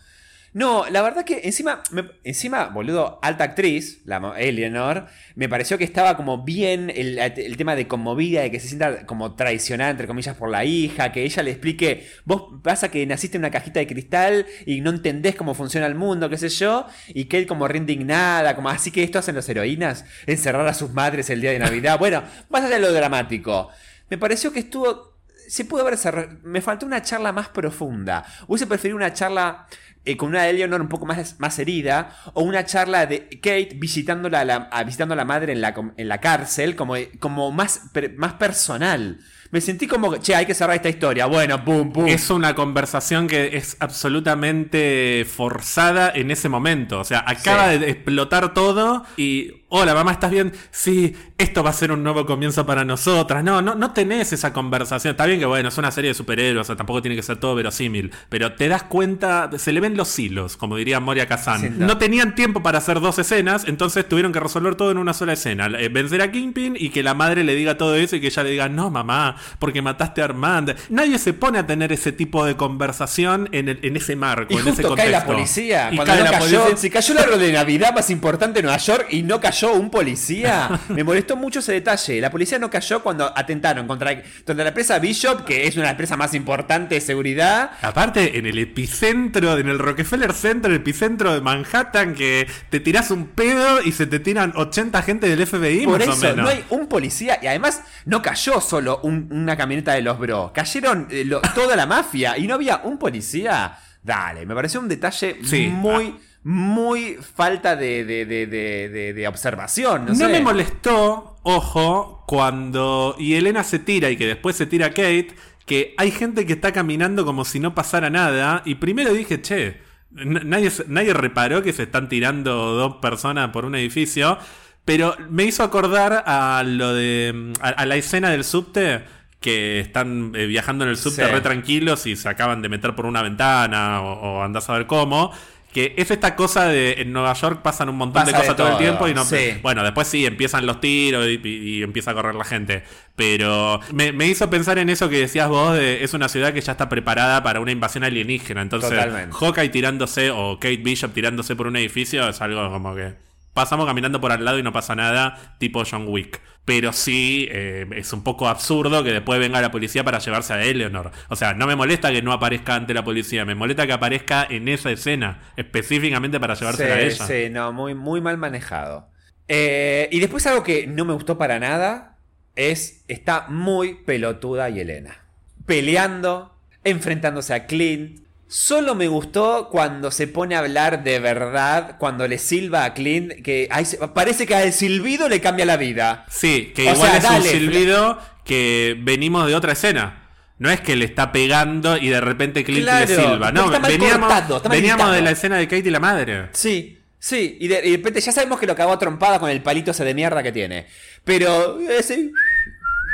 No, 0.54 0.88
la 0.88 1.02
verdad 1.02 1.24
que 1.24 1.40
encima, 1.42 1.82
encima, 2.22 2.68
boludo, 2.68 3.18
alta 3.22 3.42
actriz, 3.42 4.02
la 4.04 4.34
Eleanor, 4.38 5.08
me 5.34 5.48
pareció 5.48 5.78
que 5.78 5.82
estaba 5.82 6.16
como 6.16 6.44
bien 6.44 6.92
el, 6.94 7.18
el 7.18 7.56
tema 7.56 7.74
de 7.74 7.88
conmovida, 7.88 8.42
de 8.42 8.52
que 8.52 8.60
se 8.60 8.68
sienta 8.68 9.04
como 9.04 9.34
traicionada, 9.34 9.90
entre 9.90 10.06
comillas, 10.06 10.36
por 10.36 10.48
la 10.48 10.64
hija, 10.64 11.10
que 11.10 11.24
ella 11.24 11.42
le 11.42 11.50
explique, 11.50 12.06
vos 12.24 12.60
pasa 12.62 12.88
que 12.88 13.04
naciste 13.04 13.36
en 13.36 13.40
una 13.40 13.50
cajita 13.50 13.80
de 13.80 13.88
cristal 13.88 14.46
y 14.64 14.80
no 14.80 14.90
entendés 14.90 15.34
cómo 15.34 15.54
funciona 15.54 15.88
el 15.88 15.96
mundo, 15.96 16.30
qué 16.30 16.38
sé 16.38 16.48
yo, 16.50 16.86
y 17.08 17.24
que 17.24 17.38
él 17.38 17.48
como 17.48 17.66
re 17.66 17.78
indignada, 17.78 18.54
como 18.54 18.68
así 18.68 18.92
que 18.92 19.02
esto 19.02 19.18
hacen 19.18 19.34
las 19.34 19.48
heroínas, 19.48 20.04
encerrar 20.24 20.68
a 20.68 20.74
sus 20.74 20.92
madres 20.92 21.30
el 21.30 21.40
día 21.40 21.50
de 21.50 21.58
Navidad. 21.58 21.98
Bueno, 21.98 22.22
más 22.48 22.62
allá 22.62 22.76
de 22.76 22.80
lo 22.80 22.92
dramático, 22.92 23.70
me 24.08 24.18
pareció 24.18 24.52
que 24.52 24.60
estuvo 24.60 25.13
se 25.48 25.64
pudo 25.64 25.82
haber 25.82 25.96
cerrado. 25.96 26.28
Me 26.42 26.60
faltó 26.60 26.86
una 26.86 27.02
charla 27.02 27.32
más 27.32 27.48
profunda. 27.48 28.24
Hubiese 28.46 28.66
preferido 28.66 28.96
una 28.96 29.12
charla 29.12 29.66
eh, 30.04 30.16
con 30.16 30.28
una 30.30 30.46
Eleanor 30.48 30.80
un 30.80 30.88
poco 30.88 31.06
más, 31.06 31.36
más 31.38 31.58
herida. 31.58 32.16
O 32.34 32.42
una 32.42 32.64
charla 32.64 33.06
de 33.06 33.28
Kate 33.42 33.70
visitándola 33.76 34.40
a 34.40 34.44
la, 34.44 34.68
visitando 34.84 35.14
a 35.14 35.16
la 35.16 35.24
madre 35.24 35.52
en 35.52 35.60
la, 35.60 35.74
en 35.96 36.08
la 36.08 36.18
cárcel. 36.20 36.76
Como, 36.76 36.94
como 37.18 37.50
más, 37.52 37.82
más 38.16 38.34
personal. 38.34 39.18
Me 39.50 39.60
sentí 39.60 39.86
como, 39.86 40.16
che, 40.16 40.34
hay 40.34 40.46
que 40.46 40.54
cerrar 40.54 40.74
esta 40.74 40.88
historia. 40.88 41.26
Bueno, 41.26 41.64
pum, 41.64 41.92
pum. 41.92 42.08
Es 42.08 42.28
una 42.30 42.54
conversación 42.56 43.28
que 43.28 43.56
es 43.56 43.76
absolutamente 43.78 45.24
forzada 45.28 46.10
en 46.14 46.30
ese 46.30 46.48
momento. 46.48 46.98
O 47.00 47.04
sea, 47.04 47.24
acaba 47.26 47.72
Sí. 47.72 47.78
de 47.78 47.90
explotar 47.90 48.52
todo 48.54 49.04
y. 49.16 49.63
Hola, 49.76 49.92
mamá, 49.92 50.12
¿estás 50.12 50.30
bien? 50.30 50.52
Sí, 50.70 51.16
esto 51.36 51.64
va 51.64 51.70
a 51.70 51.72
ser 51.72 51.90
un 51.90 52.04
nuevo 52.04 52.24
comienzo 52.26 52.64
para 52.64 52.84
nosotras. 52.84 53.42
No, 53.42 53.60
no, 53.60 53.74
no 53.74 53.90
tenés 53.92 54.32
esa 54.32 54.52
conversación. 54.52 55.10
Está 55.10 55.26
bien 55.26 55.40
que, 55.40 55.46
bueno, 55.46 55.68
es 55.68 55.76
una 55.78 55.90
serie 55.90 56.10
de 56.10 56.14
superhéroes, 56.14 56.60
o 56.60 56.64
sea, 56.64 56.76
tampoco 56.76 57.02
tiene 57.02 57.16
que 57.16 57.24
ser 57.24 57.38
todo 57.38 57.56
verosímil. 57.56 58.12
Pero 58.28 58.52
te 58.52 58.68
das 58.68 58.84
cuenta, 58.84 59.50
se 59.58 59.72
le 59.72 59.80
ven 59.80 59.96
los 59.96 60.16
hilos, 60.16 60.56
como 60.56 60.76
diría 60.76 61.00
Moria 61.00 61.26
Kazan. 61.26 61.60
Sí, 61.60 61.70
no. 61.76 61.88
no. 61.88 61.98
tenían 61.98 62.36
tiempo 62.36 62.62
para 62.62 62.78
hacer 62.78 63.00
dos 63.00 63.18
escenas, 63.18 63.64
entonces 63.66 64.08
tuvieron 64.08 64.32
que 64.32 64.38
resolver 64.38 64.76
todo 64.76 64.92
en 64.92 64.98
una 64.98 65.12
sola 65.12 65.32
escena. 65.32 65.66
Eh, 65.66 65.88
vencer 65.88 66.22
a 66.22 66.30
Kingpin 66.30 66.76
y 66.78 66.90
que 66.90 67.02
la 67.02 67.14
madre 67.14 67.42
le 67.42 67.56
diga 67.56 67.76
todo 67.76 67.96
eso 67.96 68.14
y 68.14 68.20
que 68.20 68.28
ella 68.28 68.44
le 68.44 68.50
diga, 68.50 68.68
no, 68.68 68.92
mamá, 68.92 69.34
porque 69.58 69.82
mataste 69.82 70.20
a 70.22 70.26
Armand. 70.26 70.76
Nadie 70.88 71.18
se 71.18 71.32
pone 71.32 71.58
a 71.58 71.66
tener 71.66 71.90
ese 71.92 72.12
tipo 72.12 72.44
de 72.44 72.54
conversación 72.56 73.48
en, 73.50 73.68
el- 73.68 73.80
en 73.82 73.96
ese 73.96 74.14
marco, 74.14 74.52
Y 74.54 74.58
en 74.58 74.60
ese 74.60 74.70
justo 74.70 74.88
contexto. 74.90 75.10
cae 75.12 75.20
la 75.20 75.26
policía. 75.26 75.88
Y 75.90 75.96
Cuando 75.96 76.12
cae 76.14 76.22
no 76.24 76.30
la 76.30 76.38
cayó, 76.38 76.58
policía. 76.60 76.76
si 76.76 76.90
cayó 76.90 77.12
el 77.14 77.18
árbol 77.18 77.40
de 77.40 77.52
Navidad 77.52 77.92
más 77.92 78.08
importante 78.10 78.60
en 78.60 78.66
Nueva 78.66 78.78
York 78.78 79.08
y 79.10 79.24
no 79.24 79.40
cayó 79.40 79.63
un 79.72 79.90
policía, 79.90 80.80
me 80.90 81.02
molestó 81.02 81.36
mucho 81.36 81.60
ese 81.60 81.72
detalle. 81.72 82.20
La 82.20 82.30
policía 82.30 82.58
no 82.58 82.68
cayó 82.70 83.02
cuando 83.02 83.32
atentaron 83.36 83.86
contra, 83.86 84.22
contra 84.44 84.64
la 84.64 84.68
empresa 84.68 84.98
Bishop, 84.98 85.44
que 85.44 85.66
es 85.66 85.76
una 85.76 85.90
empresa 85.90 86.16
más 86.16 86.34
importante 86.34 86.94
de 86.96 87.00
seguridad. 87.00 87.70
Aparte, 87.82 88.38
en 88.38 88.46
el 88.46 88.58
epicentro, 88.58 89.56
en 89.58 89.68
el 89.68 89.78
Rockefeller 89.78 90.32
Center, 90.32 90.70
el 90.70 90.76
epicentro 90.78 91.32
de 91.34 91.40
Manhattan, 91.40 92.14
que 92.14 92.46
te 92.70 92.80
tirás 92.80 93.10
un 93.10 93.28
pedo 93.28 93.80
y 93.82 93.92
se 93.92 94.06
te 94.06 94.18
tiran 94.20 94.52
80 94.54 95.02
gente 95.02 95.28
del 95.28 95.46
FBI, 95.46 95.84
Por 95.86 95.98
más 95.98 96.08
o 96.08 96.12
eso, 96.12 96.20
menos. 96.20 96.36
no 96.44 96.48
hay 96.48 96.64
un 96.70 96.86
policía. 96.86 97.38
Y 97.42 97.46
además, 97.46 97.82
no 98.04 98.20
cayó 98.22 98.60
solo 98.60 99.00
un- 99.02 99.28
una 99.30 99.56
camioneta 99.56 99.92
de 99.94 100.02
los 100.02 100.18
bro. 100.18 100.52
Cayeron 100.54 101.08
eh, 101.10 101.24
lo- 101.24 101.40
toda 101.54 101.76
la 101.76 101.86
mafia 101.86 102.36
y 102.38 102.46
no 102.46 102.54
había 102.54 102.78
un 102.84 102.98
policía. 102.98 103.78
Dale, 104.02 104.44
me 104.44 104.54
pareció 104.54 104.80
un 104.80 104.88
detalle 104.88 105.38
Sí, 105.44 105.66
muy, 105.68 106.14
muy 106.44 107.14
falta 107.16 107.74
de, 107.74 108.04
de- 108.04 108.26
de- 108.26 109.12
de- 109.14 109.28
observación. 109.28 110.04
No, 110.04 110.12
No 110.12 110.14
sé. 110.14 110.28
me 110.28 110.40
molestó, 110.40 111.38
ojo, 111.42 112.22
cuando 112.26 113.16
y 113.18 113.34
Elena 113.34 113.64
se 113.64 113.78
tira 113.78 114.10
y 114.10 114.16
que 114.16 114.26
después 114.26 114.54
se 114.56 114.66
tira 114.66 114.90
Kate, 114.90 115.28
que 115.66 115.94
hay 115.96 116.10
gente 116.10 116.44
que 116.46 116.52
está 116.52 116.72
caminando 116.72 117.24
como 117.24 117.44
si 117.46 117.60
no 117.60 117.74
pasara 117.74 118.10
nada. 118.10 118.60
Y 118.66 118.74
primero 118.76 119.12
dije, 119.14 119.40
che, 119.40 119.80
nadie, 120.10 120.70
nadie 120.86 121.14
reparó 121.14 121.62
que 121.62 121.72
se 121.72 121.84
están 121.84 122.08
tirando 122.10 122.54
dos 122.74 122.96
personas 122.96 123.48
por 123.50 123.64
un 123.64 123.74
edificio. 123.74 124.38
Pero 124.84 125.16
me 125.30 125.44
hizo 125.44 125.62
acordar 125.62 126.24
a 126.26 126.62
lo 126.66 126.92
de. 126.92 127.52
a, 127.62 127.68
a 127.70 127.86
la 127.86 127.96
escena 127.96 128.28
del 128.30 128.44
subte. 128.44 129.02
Que 129.40 129.80
están 129.80 130.32
eh, 130.34 130.46
viajando 130.46 130.84
en 130.84 130.90
el 130.90 130.96
subte 130.96 131.22
Sí. 131.22 131.30
re 131.30 131.42
tranquilos 131.42 132.06
y 132.06 132.16
se 132.16 132.30
acaban 132.30 132.62
de 132.62 132.70
meter 132.70 132.94
por 132.94 133.04
una 133.04 133.20
ventana 133.20 134.00
o, 134.00 134.38
o 134.38 134.42
andás 134.42 134.70
a 134.70 134.72
ver 134.74 134.86
cómo. 134.86 135.32
Que 135.74 135.92
es 135.98 136.10
esta 136.10 136.36
cosa 136.36 136.68
de 136.68 136.92
en 137.02 137.12
Nueva 137.12 137.34
York 137.34 137.60
pasan 137.60 137.88
un 137.90 137.96
montón 137.96 138.24
de 138.24 138.32
Pasa 138.32 138.42
de 138.42 138.48
cosas 138.48 138.56
todo 138.56 138.68
el 138.72 138.78
tiempo 138.78 139.08
y 139.08 139.12
no, 139.14 139.24
sí. 139.24 139.58
bueno, 139.60 139.82
después 139.82 140.08
sí, 140.08 140.24
empiezan 140.24 140.64
los 140.64 140.80
tiros 140.80 141.26
y, 141.26 141.40
y- 141.44 141.48
y 141.78 141.82
empieza 141.82 142.12
a 142.12 142.14
correr 142.14 142.34
la 142.36 142.44
gente. 142.44 142.84
Pero 143.16 143.80
me, 143.92 144.12
me 144.12 144.26
hizo 144.26 144.48
pensar 144.48 144.78
en 144.78 144.88
eso 144.88 145.08
que 145.08 145.18
decías 145.18 145.48
vos, 145.48 145.74
de, 145.76 146.02
es 146.04 146.14
una 146.14 146.28
ciudad 146.28 146.54
que 146.54 146.60
ya 146.60 146.72
está 146.72 146.88
preparada 146.88 147.42
para 147.42 147.60
una 147.60 147.72
invasión 147.72 148.04
alienígena. 148.04 148.62
Entonces, 148.62 148.90
Totalmente. 148.90 149.36
Hawkeye 149.38 149.68
tirándose 149.68 150.30
o 150.30 150.58
Kate 150.60 150.76
Bishop 150.78 151.12
tirándose 151.12 151.54
por 151.56 151.66
un 151.66 151.76
edificio 151.76 152.28
es 152.28 152.40
algo 152.40 152.70
como 152.70 152.94
que 152.94 153.14
pasamos 153.54 153.86
caminando 153.86 154.20
por 154.20 154.32
al 154.32 154.44
lado 154.44 154.58
y 154.58 154.62
no 154.62 154.72
pasa 154.72 154.94
nada, 154.94 155.54
tipo 155.58 155.82
John 155.88 156.06
Wick. 156.08 156.40
Pero 156.64 156.92
sí, 156.92 157.46
eh, 157.50 157.86
es 157.94 158.12
un 158.12 158.24
poco 158.24 158.48
absurdo 158.48 159.04
que 159.04 159.12
después 159.12 159.38
venga 159.38 159.60
la 159.60 159.70
policía 159.70 160.02
para 160.02 160.18
llevarse 160.18 160.52
a 160.54 160.62
Eleanor. 160.62 161.12
O 161.28 161.36
sea, 161.36 161.54
no 161.54 161.66
me 161.66 161.76
molesta 161.76 162.10
que 162.10 162.22
no 162.22 162.32
aparezca 162.32 162.74
ante 162.74 162.94
la 162.94 163.04
policía, 163.04 163.44
me 163.44 163.54
molesta 163.54 163.86
que 163.86 163.92
aparezca 163.92 164.46
en 164.48 164.68
esa 164.68 164.90
escena, 164.90 165.42
específicamente 165.56 166.40
para 166.40 166.54
llevársela 166.54 166.94
a 166.94 167.00
ella. 167.00 167.26
sí, 167.26 167.48
no, 167.50 167.72
muy, 167.72 167.94
muy 167.94 168.20
mal 168.20 168.38
manejado. 168.38 169.08
Eh, 169.46 170.08
y 170.10 170.20
después 170.20 170.46
algo 170.46 170.62
que 170.62 170.86
no 170.86 171.04
me 171.04 171.12
gustó 171.12 171.36
para 171.36 171.58
nada 171.58 172.16
es, 172.56 173.04
está 173.08 173.46
muy 173.48 173.94
pelotuda 173.94 174.70
y 174.70 174.80
Elena. 174.80 175.18
Peleando, 175.66 176.56
enfrentándose 176.82 177.54
a 177.54 177.66
Clint. 177.66 178.23
Solo 178.46 178.94
me 178.94 179.08
gustó 179.08 179.68
cuando 179.70 180.10
se 180.10 180.28
pone 180.28 180.54
a 180.54 180.60
hablar 180.60 181.02
de 181.02 181.18
verdad, 181.18 181.96
cuando 181.98 182.28
le 182.28 182.38
silba 182.38 182.84
a 182.84 182.94
Clint, 182.94 183.32
que 183.42 183.68
parece 184.14 184.46
que 184.46 184.54
al 184.54 184.72
silbido 184.72 185.28
le 185.28 185.40
cambia 185.40 185.64
la 185.64 185.76
vida. 185.76 186.26
Sí, 186.30 186.72
que 186.74 186.90
O 186.90 186.94
igual 186.94 187.10
sea, 187.10 187.16
es 187.16 187.22
dale, 187.22 187.50
un 187.50 187.58
silbido 187.58 188.18
que 188.44 188.96
venimos 189.00 189.46
de 189.46 189.54
otra 189.54 189.72
escena. 189.72 190.28
No 190.58 190.70
es 190.70 190.80
que 190.80 190.94
le 190.94 191.04
está 191.04 191.32
pegando 191.32 191.96
y 191.96 192.08
de 192.08 192.20
repente 192.20 192.62
Clint 192.62 192.84
Claro, 192.84 193.06
le 193.06 193.16
silba. 193.16 193.50
No, 193.50 193.62
porque 193.62 193.76
está 193.76 193.78
mal 193.80 193.90
veníamos, 193.90 194.28
cortado, 194.28 194.56
está 194.58 194.68
mal 194.68 194.78
veníamos 194.78 195.12
de 195.12 195.22
la 195.22 195.30
escena 195.30 195.56
de 195.56 195.66
Kate 195.66 195.88
y 195.88 195.90
la 195.90 196.00
madre. 196.00 196.48
Sí, 196.52 196.98
sí, 197.18 197.56
y 197.60 197.66
de, 197.66 197.80
y 197.84 197.90
de 197.90 197.96
repente 197.96 198.20
ya 198.20 198.30
sabemos 198.30 198.60
que 198.60 198.66
lo 198.66 198.76
cagó 198.76 198.92
a 198.92 198.98
trompada 198.98 199.40
con 199.40 199.50
el 199.50 199.62
palito 199.62 199.90
ese 199.90 200.04
de 200.04 200.14
mierda 200.14 200.42
que 200.42 200.52
tiene. 200.52 200.86
Pero 201.24 201.80
ese, 201.80 202.30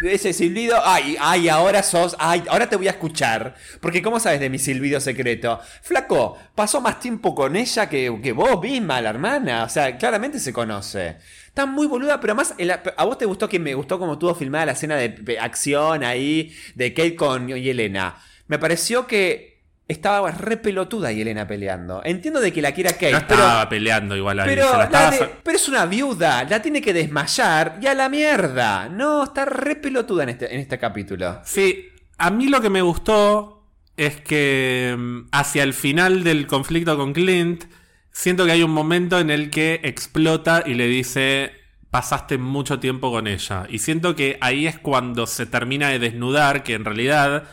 ese 0.03 0.33
silbido, 0.33 0.77
ay, 0.85 1.17
ay, 1.21 1.49
ahora 1.49 1.83
sos, 1.83 2.17
ay, 2.19 2.43
ahora 2.49 2.69
te 2.69 2.77
voy 2.77 2.89
a 2.89 2.93
escuchar. 2.93 3.55
Porque 3.81 4.03
¿cómo 4.03 4.19
sabes 4.21 4.41
de 4.41 4.49
mi 4.51 4.59
silbido 4.59 5.01
secreto? 5.01 5.61
Flaco, 5.83 6.39
pasó 6.55 6.81
más 6.81 7.01
tiempo 7.01 7.35
con 7.35 7.57
ella 7.57 7.89
que, 7.89 8.19
que 8.23 8.33
vos 8.33 8.61
misma, 8.63 9.01
la 9.01 9.11
hermana. 9.11 9.65
O 9.65 9.69
sea, 9.69 9.97
claramente 9.99 10.39
se 10.39 10.53
conoce. 10.53 11.17
Está 11.47 11.67
muy 11.67 11.87
boluda, 11.87 12.21
pero 12.21 12.33
además, 12.33 12.55
el- 12.59 12.71
a 12.71 13.05
vos 13.05 13.19
te 13.19 13.27
gustó 13.27 13.49
que 13.49 13.59
me 13.59 13.75
gustó 13.75 13.99
como 13.99 14.19
tuvo 14.19 14.35
filmada 14.35 14.67
la 14.67 14.73
escena 14.73 14.97
de 14.97 15.39
acción 15.41 16.05
ahí 16.05 16.55
de 16.75 16.95
Kate 16.95 17.17
con 17.17 17.49
y 17.51 17.69
Elena. 17.69 18.17
Me 18.47 18.59
pareció 18.59 19.07
que 19.07 19.50
estaba 19.91 20.31
re 20.31 20.57
pelotuda 20.57 21.11
y 21.13 21.21
Elena 21.21 21.47
peleando. 21.47 22.01
Entiendo 22.05 22.41
de 22.41 22.53
que 22.53 22.63
la 22.63 22.73
quiera 22.73 22.93
Kate, 22.93 23.13
No 23.13 23.19
pero, 23.27 23.41
estaba 23.43 23.69
peleando 23.69 24.17
igual 24.17 24.41
ahí. 24.41 24.49
pero, 24.49 24.77
la 24.77 24.85
estaba 24.85 25.11
de- 25.11 25.31
pero 25.43 25.57
es 25.57 25.69
una 25.69 25.87
viuda, 25.87 26.45
la 26.45 26.63
tiene 26.63 26.81
que 26.81 26.93
desmayar 26.93 27.79
y 27.83 27.87
a 27.87 27.95
la 27.95 28.09
mierda. 28.09 28.89
No, 28.89 29.25
está 29.25 29.45
re 29.45 29.77
pelotuda 29.77 30.23
en 30.23 30.29
este, 30.31 30.55
en 30.55 30.61
este 30.61 30.79
capítulo. 30.79 31.41
Sí, 31.45 31.89
a 32.19 32.31
mí 32.31 32.49
lo 32.49 32.61
que 32.61 32.71
me 32.71 32.83
gustó 32.83 33.67
es 33.97 34.21
que 34.21 34.95
mm, 34.97 35.29
hacia 35.33 35.63
el 35.63 35.75
final 35.75 36.25
del 36.25 36.47
conflicto 36.47 36.97
con 36.97 37.13
Clint, 37.13 37.65
siento 38.13 38.47
que 38.47 38.53
hay 38.53 38.63
un 38.63 38.71
momento 38.71 39.19
en 39.19 39.31
el 39.31 39.51
que 39.51 39.81
explota 39.83 40.63
y 40.65 40.75
le 40.75 40.87
dice, 40.87 41.53
pasaste 41.91 42.39
mucho 42.39 42.79
tiempo 42.79 43.11
con 43.11 43.27
ella. 43.27 43.67
Y 43.69 43.81
siento 43.81 44.15
que 44.17 44.39
ahí 44.41 44.67
es 44.67 44.79
cuando 44.79 45.27
se 45.27 45.47
termina 45.47 45.89
de 45.89 45.99
desnudar, 45.99 46.63
que 46.63 46.75
en 46.75 46.85
realidad, 46.85 47.45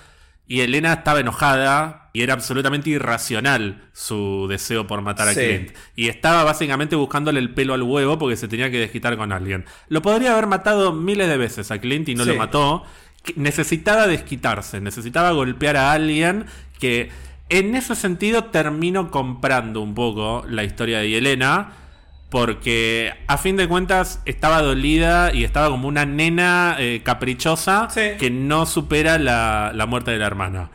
y 0.47 0.61
Elena 0.61 0.93
estaba 0.93 1.19
enojada 1.19 2.09
y 2.13 2.21
era 2.21 2.33
absolutamente 2.33 2.89
irracional 2.89 3.89
su 3.93 4.47
deseo 4.49 4.87
por 4.87 5.01
matar 5.01 5.27
a 5.27 5.33
Sí. 5.33 5.39
Clint. 5.41 5.71
Y 5.95 6.07
estaba 6.07 6.43
básicamente 6.43 6.95
buscándole 6.95 7.39
el 7.39 7.53
pelo 7.53 7.73
al 7.73 7.83
huevo 7.83 8.17
porque 8.17 8.37
se 8.37 8.47
tenía 8.47 8.71
que 8.71 8.79
desquitar 8.79 9.17
con 9.17 9.31
alguien. 9.31 9.65
Lo 9.89 10.01
podría 10.01 10.33
haber 10.33 10.47
matado 10.47 10.93
miles 10.93 11.27
de 11.27 11.37
veces 11.37 11.69
a 11.71 11.79
Clint 11.79 12.09
y 12.09 12.15
no 12.15 12.23
Sí. 12.23 12.29
lo 12.31 12.35
mató. 12.37 12.83
Necesitaba 13.35 14.07
desquitarse, 14.07 14.79
necesitaba 14.79 15.31
golpear 15.31 15.75
a 15.75 15.91
alguien 15.91 16.45
que 16.79 17.09
en 17.49 17.75
ese 17.75 17.95
sentido 17.95 18.45
termino 18.45 19.11
comprando 19.11 19.81
un 19.81 19.93
poco 19.93 20.45
la 20.49 20.63
historia 20.63 20.99
de 20.99 21.09
Yelena. 21.09 21.73
Porque 22.29 23.13
a 23.27 23.37
fin 23.37 23.55
de 23.55 23.67
cuentas 23.67 24.21
estaba 24.25 24.61
dolida 24.61 25.33
y 25.33 25.43
estaba 25.45 25.69
como 25.69 25.87
una 25.87 26.05
nena 26.05 26.75
eh, 26.77 27.01
caprichosa 27.03 27.89
Sí. 27.89 28.11
que 28.19 28.29
no 28.29 28.65
supera 28.65 29.17
la, 29.17 29.71
la 29.73 29.85
muerte 29.85 30.11
de 30.11 30.17
la 30.17 30.27
hermana. 30.27 30.69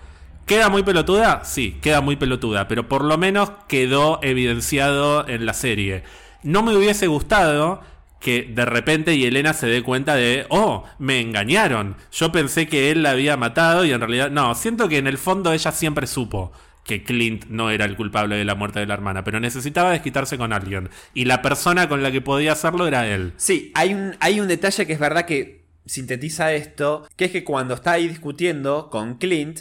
¿Queda 0.47 0.69
muy 0.71 0.83
pelotuda? 0.83 1.45
Sí, 1.45 1.79
queda 1.83 2.01
muy 2.01 2.17
pelotuda, 2.17 2.69
pero 2.69 2.89
por 2.89 3.05
lo 3.05 3.19
menos 3.19 3.53
quedó 3.69 4.19
evidenciado 4.23 5.29
en 5.29 5.47
la 5.47 5.53
serie. 5.55 6.05
No 6.43 6.63
me 6.63 6.75
hubiese 6.77 7.07
gustado 7.07 7.81
que 8.19 8.43
de 8.51 8.65
repente 8.65 9.19
Yelena 9.19 9.53
se 9.53 9.67
dé 9.67 9.83
cuenta 9.83 10.15
de, 10.15 10.47
oh, 10.49 10.85
me 10.99 11.21
engañaron. 11.21 11.97
Yo 12.13 12.33
pensé 12.33 12.67
que 12.67 12.91
él 12.91 13.03
la 13.03 13.11
había 13.11 13.37
matado 13.37 13.85
y 13.85 13.93
en 13.93 14.01
realidad 14.01 14.31
no, 14.31 14.55
siento 14.55 14.89
que 14.89 14.99
en 14.99 15.07
el 15.07 15.19
fondo 15.19 15.53
ella 15.53 15.71
siempre 15.73 16.07
supo 16.07 16.53
que 16.85 17.05
Clint 17.05 17.47
no 17.47 17.71
era 17.71 17.85
el 17.85 17.97
culpable 17.97 18.37
de 18.37 18.45
la 18.45 18.55
muerte 18.55 18.81
de 18.81 18.87
la 18.87 18.95
hermana, 18.95 19.25
pero 19.25 19.41
necesitaba 19.41 19.93
desquitarse 19.93 20.37
con 20.39 20.53
alguien. 20.53 20.91
Y 21.15 21.25
la 21.27 21.43
persona 21.43 21.89
con 21.89 22.03
la 22.03 22.11
que 22.11 22.21
podía 22.21 22.53
hacerlo 22.53 22.87
era 22.87 23.07
él. 23.07 23.33
Sí, 23.37 23.73
hay 23.75 23.95
un, 23.95 24.17
hay 24.21 24.41
un 24.41 24.49
detalle 24.49 24.87
que 24.87 24.93
es 24.93 24.99
verdad 24.99 25.25
que 25.25 25.65
sintetiza 25.87 26.53
esto, 26.53 27.09
que 27.17 27.27
es 27.27 27.31
que 27.31 27.45
cuando 27.45 27.75
está 27.75 27.93
ahí 27.93 28.09
discutiendo 28.09 28.91
con 28.91 29.19
Clint, 29.19 29.61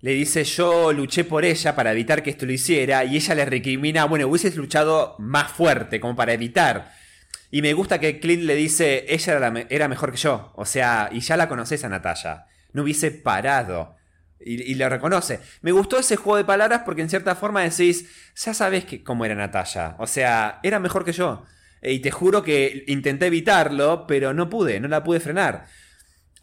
le 0.00 0.12
dice 0.12 0.44
yo 0.44 0.92
luché 0.92 1.24
por 1.24 1.44
ella 1.44 1.76
para 1.76 1.92
evitar 1.92 2.22
que 2.22 2.30
esto 2.30 2.46
lo 2.46 2.52
hiciera, 2.52 3.04
y 3.04 3.16
ella 3.16 3.34
le 3.34 3.44
recrimina, 3.44 4.04
bueno, 4.04 4.26
hubieses 4.26 4.56
luchado 4.56 5.14
más 5.18 5.52
fuerte, 5.52 6.00
como 6.00 6.16
para 6.16 6.32
evitar. 6.32 6.92
Y 7.50 7.62
me 7.62 7.74
gusta 7.74 8.00
que 8.00 8.18
Clint 8.18 8.44
le 8.44 8.54
dice, 8.54 9.04
ella 9.08 9.36
era, 9.36 9.66
era 9.68 9.88
mejor 9.88 10.10
que 10.10 10.18
yo, 10.18 10.52
o 10.56 10.64
sea, 10.64 11.10
y 11.12 11.20
ya 11.20 11.36
la 11.36 11.48
conoces 11.48 11.84
a 11.84 11.88
Natalia, 11.88 12.46
no 12.72 12.82
hubiese 12.82 13.10
parado. 13.10 13.96
Y, 14.44 14.62
y 14.62 14.74
lo 14.74 14.88
reconoce. 14.88 15.40
Me 15.60 15.72
gustó 15.72 15.98
ese 15.98 16.16
juego 16.16 16.36
de 16.36 16.44
palabras 16.44 16.82
porque 16.84 17.02
en 17.02 17.10
cierta 17.10 17.34
forma 17.34 17.62
decís, 17.62 18.08
ya 18.36 18.54
sabes 18.54 18.84
que, 18.84 19.02
cómo 19.02 19.24
era 19.24 19.34
Natalia. 19.34 19.96
O 19.98 20.06
sea, 20.06 20.60
era 20.62 20.78
mejor 20.78 21.04
que 21.04 21.12
yo. 21.12 21.44
Y 21.82 21.98
te 21.98 22.10
juro 22.10 22.42
que 22.42 22.84
intenté 22.86 23.26
evitarlo, 23.26 24.06
pero 24.06 24.32
no 24.32 24.48
pude, 24.48 24.78
no 24.78 24.88
la 24.88 25.02
pude 25.02 25.20
frenar. 25.20 25.66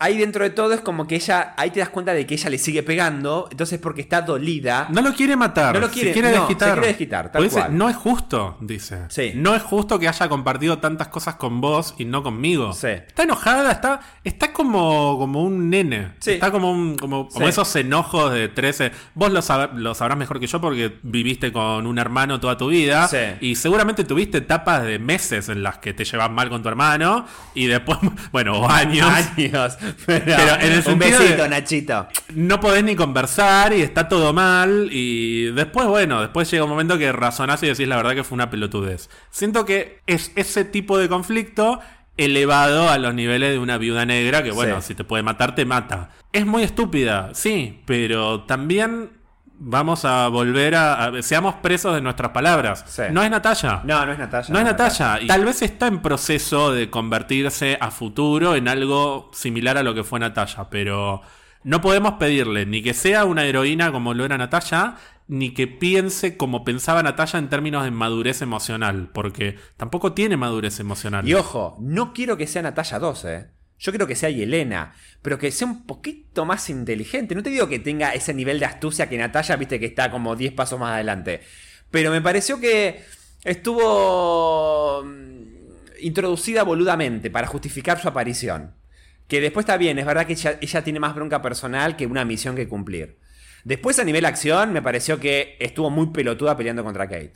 Ahí 0.02 0.18
dentro 0.18 0.46
de 0.46 0.50
todo 0.52 0.74
es 0.74 0.80
como 0.80 1.06
que 1.08 1.16
ella, 1.16 1.54
ahí 1.58 1.72
te 1.72 1.82
das 1.82 1.90
cuenta 1.90 2.14
de 2.14 2.26
que 2.26 2.36
ella 2.36 2.50
le 2.50 2.58
sigue 2.58 2.84
pegando, 2.84 3.50
entonces 3.52 3.80
porque 3.80 4.00
está 4.00 4.22
dolida. 4.22 4.88
No 4.92 5.02
lo 5.02 5.14
quiere 5.14 5.36
matar. 5.36 5.74
No 5.74 5.82
lo 5.82 5.88
se 5.88 5.94
quiere- 5.94 6.14
quiere 6.14 6.32
no, 6.32 6.38
desquitar. 6.38 6.70
se 6.70 6.74
quiere 6.76 6.88
desquitar, 6.88 7.32
tal 7.34 7.44
dice, 7.44 7.56
cual. 7.60 7.78
no 7.78 7.90
es 7.90 7.98
justo, 7.98 8.58
dice. 8.62 9.00
Sí. 9.10 9.34
No 9.36 9.56
es 9.56 9.62
justo 9.62 10.00
que 10.00 10.08
haya 10.08 10.30
compartido 10.30 10.80
tantas 10.80 11.10
cosas 11.10 11.36
con 11.36 11.60
vos 11.60 11.96
y 11.98 12.06
no 12.06 12.24
conmigo. 12.24 12.72
Sí. 12.72 12.88
Está 12.88 13.24
enojada, 13.24 13.72
está, 13.74 14.00
está 14.24 14.54
como, 14.54 15.18
como 15.20 15.44
un 15.44 15.70
nene. 15.70 16.14
Sí. 16.20 16.32
Está 16.32 16.50
como, 16.50 16.72
un- 16.72 16.96
como, 16.98 17.28
como 17.28 17.48
esos 17.50 17.76
enojos 17.76 18.32
de 18.32 18.48
13. 18.48 18.94
Vos 19.16 19.34
lo, 19.34 19.42
sab- 19.42 19.74
lo 19.74 19.94
sabrás 19.96 20.18
mejor 20.18 20.40
que 20.40 20.48
yo 20.48 20.62
porque 20.62 20.98
viviste 21.04 21.52
con 21.52 21.86
un 21.86 21.98
hermano 22.00 22.40
toda 22.40 22.56
tu 22.56 22.70
vida. 22.70 23.10
Sí. 23.10 23.18
Y 23.42 23.56
seguramente 23.56 24.06
tuviste 24.06 24.38
etapas 24.38 24.84
de 24.84 24.98
meses 24.98 25.50
en 25.50 25.62
las 25.62 25.80
que 25.80 25.94
te 25.94 26.06
llevas 26.06 26.32
mal 26.32 26.48
con 26.50 26.64
tu 26.64 26.70
hermano. 26.70 27.26
Y 27.54 27.66
después, 27.68 28.00
bueno, 28.32 28.62
o 28.62 28.70
años. 28.70 29.06
Años. 29.10 29.78
Pero, 30.06 30.26
Pero 30.26 30.56
en 30.62 30.72
el 30.74 30.84
un 30.88 31.00
besito, 31.00 31.44
de- 31.44 31.50
Nachito. 31.50 32.08
no 32.36 32.60
podés 32.60 32.84
ni 32.84 32.96
conversar 32.96 33.74
y 33.74 33.82
está 33.82 34.08
todo 34.10 34.34
mal. 34.34 34.90
Y 34.92 35.46
después, 35.52 35.88
bueno, 35.88 36.22
después 36.22 36.50
llega 36.52 36.64
un 36.64 36.70
momento 36.70 36.98
que 36.98 37.12
razonás 37.12 37.62
y 37.64 37.68
decís 37.68 37.88
la 37.88 37.98
verdad 37.98 38.16
que 38.16 38.24
fue 38.24 38.36
una 38.36 38.50
pelotudez. 38.50 39.10
Siento 39.30 39.66
que 39.66 40.00
es 40.08 40.32
ese 40.36 40.66
tipo 40.66 40.98
de 40.98 41.10
conflicto 41.10 41.80
elevado 42.18 42.90
a 42.90 42.98
los 42.98 43.14
niveles 43.14 43.52
de 43.54 43.60
una 43.60 43.78
viuda 43.78 44.06
negra 44.06 44.44
que, 44.44 44.52
bueno, 44.52 44.82
Sí. 44.82 44.90
si 44.90 44.96
te 44.96 45.04
puede 45.06 45.24
matar, 45.24 45.56
te 45.56 45.64
mata. 45.66 46.10
Es 46.34 46.46
muy 46.46 46.64
estúpida, 46.64 47.30
sí, 47.34 47.82
pero 47.86 48.42
también 48.42 49.12
vamos 49.60 50.06
a 50.06 50.28
volver 50.30 50.76
a. 50.76 51.06
a- 51.06 51.22
seamos 51.22 51.56
presos 51.56 51.94
de 51.94 52.02
nuestras 52.02 52.32
palabras. 52.32 52.84
Sí. 52.88 53.04
No 53.12 53.22
es 53.22 53.30
Natalia. 53.30 53.82
No, 53.84 54.06
no 54.06 54.12
es 54.14 54.20
Natalia. 54.20 54.54
No 54.54 54.60
es 54.60 54.66
Natalia. 54.66 55.20
Y 55.22 55.28
Tal 55.28 55.46
vez 55.46 55.62
está 55.62 55.88
en 55.88 56.02
proceso 56.02 56.72
de 56.72 56.90
convertirse 56.90 57.78
a 57.80 57.92
futuro 57.92 58.56
en 58.56 58.68
algo 58.68 59.30
similar 59.34 59.78
a 59.78 59.84
lo 59.84 59.94
que 59.94 60.04
fue 60.04 60.20
Natalia, 60.20 60.68
pero 60.70 61.22
no 61.64 61.82
podemos 61.82 62.14
pedirle 62.14 62.66
ni 62.66 62.82
que 62.82 62.94
sea 62.94 63.26
una 63.26 63.44
heroína 63.46 63.92
como 63.92 64.14
lo 64.14 64.26
era 64.26 64.38
Natalia, 64.38 64.96
ni 65.28 65.54
que 65.54 65.68
piense 65.68 66.38
como 66.38 66.64
pensaba 66.64 67.04
Natalia 67.04 67.38
en 67.38 67.50
términos 67.50 67.84
de 67.84 67.92
madurez 67.92 68.42
emocional, 68.42 69.10
porque 69.14 69.58
tampoco 69.78 70.14
tiene 70.14 70.38
madurez 70.38 70.80
emocional. 70.80 71.28
Y 71.28 71.34
ojo, 71.36 71.78
no 71.82 72.14
quiero 72.14 72.36
que 72.38 72.48
sea 72.48 72.62
Natalia 72.64 72.98
2, 72.98 73.26
eh. 73.26 73.50
Yo 73.80 73.92
quiero 73.92 74.08
que 74.08 74.16
sea 74.16 74.30
Yelena, 74.30 74.94
pero 75.22 75.38
que 75.38 75.52
sea 75.52 75.68
un 75.68 75.86
poquito 75.86 76.46
más 76.46 76.70
inteligente. 76.70 77.34
No 77.34 77.42
te 77.42 77.50
digo 77.50 77.70
que 77.70 77.80
tenga 77.80 78.14
ese 78.14 78.34
nivel 78.34 78.60
de 78.60 78.66
astucia 78.66 79.08
que 79.08 79.18
Natalia, 79.18 79.56
viste 79.56 79.80
que 79.80 79.86
está 79.86 80.12
como 80.12 80.36
10 80.36 80.54
pasos 80.54 80.80
más 80.80 80.94
adelante. 80.94 81.42
Pero 81.90 82.12
me 82.12 82.22
pareció 82.22 82.60
que 82.60 83.04
estuvo 83.44 85.04
mm, 85.04 85.44
introducida 86.02 86.64
boludamente 86.64 87.32
para 87.32 87.48
justificar 87.48 88.02
su 88.02 88.10
aparición. 88.10 88.76
Que 89.30 89.40
después 89.40 89.64
está 89.64 89.78
bien, 89.78 89.98
es 89.98 90.06
verdad 90.06 90.26
que 90.26 90.34
ella, 90.34 90.58
ella 90.60 90.84
tiene 90.84 91.00
más 91.00 91.16
bronca 91.16 91.42
personal 91.42 91.96
que 91.96 92.06
una 92.06 92.26
misión 92.26 92.56
que 92.56 92.68
cumplir. 92.68 93.18
Después 93.64 94.00
a 94.00 94.04
nivel 94.04 94.26
acción 94.26 94.74
me 94.74 94.82
pareció 94.82 95.20
que 95.20 95.56
estuvo 95.60 95.90
muy 95.90 96.08
pelotuda 96.08 96.58
peleando 96.58 96.84
contra 96.84 97.08
Kate. 97.08 97.34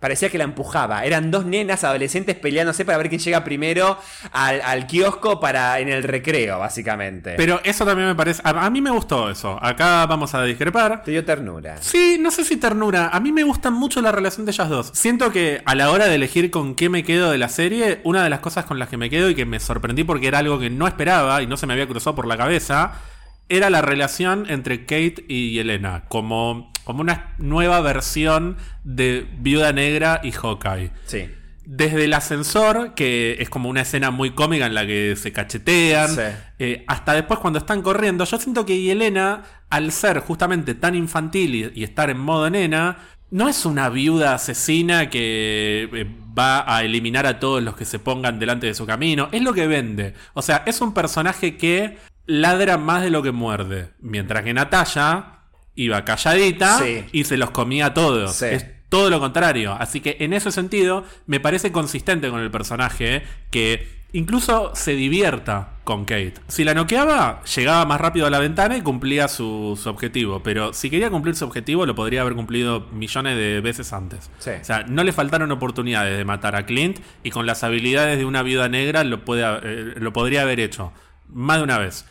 Parecía 0.00 0.28
que 0.28 0.36
la 0.36 0.44
empujaba. 0.44 1.04
Eran 1.04 1.30
dos 1.30 1.46
nenas 1.46 1.82
adolescentes 1.82 2.36
peleándose 2.36 2.84
para 2.84 2.98
ver 2.98 3.08
quién 3.08 3.20
llega 3.22 3.42
primero 3.42 3.98
al, 4.32 4.60
al 4.60 4.86
kiosco 4.86 5.40
para 5.40 5.78
en 5.78 5.88
el 5.88 6.02
recreo, 6.02 6.58
básicamente. 6.58 7.34
Pero 7.38 7.60
eso 7.64 7.86
también 7.86 8.08
me 8.08 8.14
parece... 8.14 8.42
A, 8.44 8.50
a 8.50 8.68
mí 8.68 8.82
me 8.82 8.90
gustó 8.90 9.30
eso. 9.30 9.58
Acá 9.62 10.04
vamos 10.04 10.34
a 10.34 10.42
discrepar. 10.42 11.02
Te 11.04 11.10
dio 11.10 11.24
ternura. 11.24 11.78
Sí, 11.80 12.18
no 12.20 12.30
sé 12.30 12.44
si 12.44 12.58
ternura. 12.58 13.08
A 13.08 13.20
mí 13.20 13.32
me 13.32 13.44
gusta 13.44 13.70
mucho 13.70 14.02
la 14.02 14.12
relación 14.12 14.44
de 14.44 14.52
ellas 14.52 14.68
dos. 14.68 14.90
Siento 14.92 15.30
que 15.32 15.62
a 15.64 15.74
la 15.74 15.90
hora 15.90 16.06
de 16.06 16.16
elegir 16.16 16.50
con 16.50 16.74
qué 16.74 16.90
me 16.90 17.02
quedo 17.02 17.30
de 17.30 17.38
la 17.38 17.48
serie, 17.48 18.00
una 18.04 18.22
de 18.24 18.28
las 18.28 18.40
cosas 18.40 18.66
con 18.66 18.78
las 18.78 18.90
que 18.90 18.98
me 18.98 19.08
quedo 19.08 19.30
y 19.30 19.34
que 19.34 19.46
me 19.46 19.58
sorprendí 19.58 20.04
porque 20.04 20.28
era 20.28 20.40
algo 20.40 20.58
que 20.58 20.68
no 20.68 20.86
esperaba 20.86 21.40
y 21.40 21.46
no 21.46 21.56
se 21.56 21.66
me 21.66 21.72
había 21.72 21.86
cruzado 21.86 22.14
por 22.14 22.26
la 22.26 22.36
cabeza, 22.36 22.92
era 23.48 23.70
la 23.70 23.82
relación 23.82 24.46
entre 24.48 24.80
Kate 24.86 25.24
y 25.28 25.58
Elena. 25.58 26.04
Como, 26.08 26.72
como 26.84 27.00
una 27.00 27.34
nueva 27.38 27.80
versión 27.80 28.56
de 28.84 29.26
Viuda 29.38 29.72
Negra 29.72 30.20
y 30.22 30.32
Hawkeye. 30.32 30.90
Sí. 31.06 31.30
Desde 31.66 32.04
el 32.04 32.12
ascensor, 32.12 32.94
que 32.94 33.36
es 33.40 33.48
como 33.48 33.70
una 33.70 33.80
escena 33.82 34.10
muy 34.10 34.32
cómica 34.32 34.66
en 34.66 34.74
la 34.74 34.86
que 34.86 35.16
se 35.16 35.32
cachetean, 35.32 36.14
Sí. 36.14 36.20
eh, 36.58 36.84
hasta 36.88 37.14
después 37.14 37.40
cuando 37.40 37.58
están 37.58 37.80
corriendo, 37.80 38.24
yo 38.26 38.38
siento 38.38 38.66
que 38.66 38.80
Yelena, 38.80 39.42
al 39.70 39.90
ser 39.92 40.18
justamente 40.20 40.74
tan 40.74 40.94
infantil 40.94 41.54
y, 41.54 41.72
y 41.80 41.84
estar 41.84 42.10
en 42.10 42.18
modo 42.18 42.50
nena, 42.50 42.98
no 43.30 43.48
es 43.48 43.64
una 43.64 43.88
viuda 43.88 44.34
asesina 44.34 45.08
que 45.08 45.88
eh, 45.90 46.06
va 46.38 46.64
a 46.76 46.84
eliminar 46.84 47.26
a 47.26 47.40
todos 47.40 47.62
los 47.62 47.74
que 47.76 47.84
se 47.86 47.98
pongan 47.98 48.38
delante 48.38 48.66
de 48.66 48.74
su 48.74 48.84
camino, 48.86 49.28
es 49.32 49.40
lo 49.42 49.54
que 49.54 49.66
vende. 49.66 50.12
O 50.34 50.42
sea, 50.42 50.62
es 50.66 50.80
un 50.82 50.92
personaje 50.92 51.56
que 51.56 51.96
ladra 52.26 52.78
más 52.78 53.02
de 53.02 53.10
lo 53.10 53.22
que 53.22 53.32
muerde, 53.32 53.90
mientras 54.00 54.42
que 54.44 54.54
Natalia 54.54 55.26
iba 55.76 56.04
calladita 56.04 56.78
Sí. 56.78 57.04
y 57.12 57.24
se 57.24 57.36
los 57.36 57.50
comía 57.50 57.86
a 57.86 57.94
todos. 57.94 58.34
Sí. 58.34 58.46
Es 58.46 58.66
todo 58.88 59.10
lo 59.10 59.20
contrario. 59.20 59.76
Así 59.78 60.00
que 60.00 60.16
en 60.20 60.32
ese 60.32 60.52
sentido 60.52 61.04
me 61.26 61.40
parece 61.40 61.72
consistente 61.72 62.30
con 62.30 62.40
el 62.40 62.50
personaje 62.50 63.22
que 63.50 64.04
incluso 64.12 64.70
se 64.76 64.92
divierta 64.94 65.70
con 65.82 66.04
Kate. 66.04 66.34
Si 66.46 66.62
la 66.62 66.72
noqueaba, 66.74 67.42
llegaba 67.42 67.84
más 67.86 68.00
rápido 68.00 68.26
a 68.26 68.30
la 68.30 68.38
ventana 68.38 68.76
y 68.76 68.82
cumplía 68.82 69.26
su, 69.26 69.76
su 69.82 69.88
objetivo. 69.88 70.40
Pero 70.44 70.72
si 70.72 70.88
quería 70.90 71.10
cumplir 71.10 71.34
su 71.34 71.44
objetivo, 71.44 71.84
lo 71.84 71.96
podría 71.96 72.20
haber 72.20 72.34
cumplido 72.34 72.86
millones 72.92 73.36
de 73.36 73.60
veces 73.60 73.92
antes. 73.92 74.30
Sí. 74.38 74.50
O 74.60 74.64
sea, 74.64 74.84
no 74.84 75.02
le 75.02 75.12
faltaron 75.12 75.50
oportunidades 75.50 76.16
de 76.16 76.24
matar 76.24 76.54
a 76.54 76.64
Clint 76.64 77.00
y 77.24 77.30
con 77.30 77.44
las 77.46 77.64
habilidades 77.64 78.16
de 78.16 78.24
una 78.24 78.44
viuda 78.44 78.68
negra 78.68 79.02
lo, 79.02 79.24
puede, 79.24 79.42
eh, 79.64 79.94
lo 79.96 80.12
podría 80.12 80.42
haber 80.42 80.60
hecho. 80.60 80.92
Más 81.28 81.58
de 81.58 81.64
una 81.64 81.78
vez. 81.78 82.06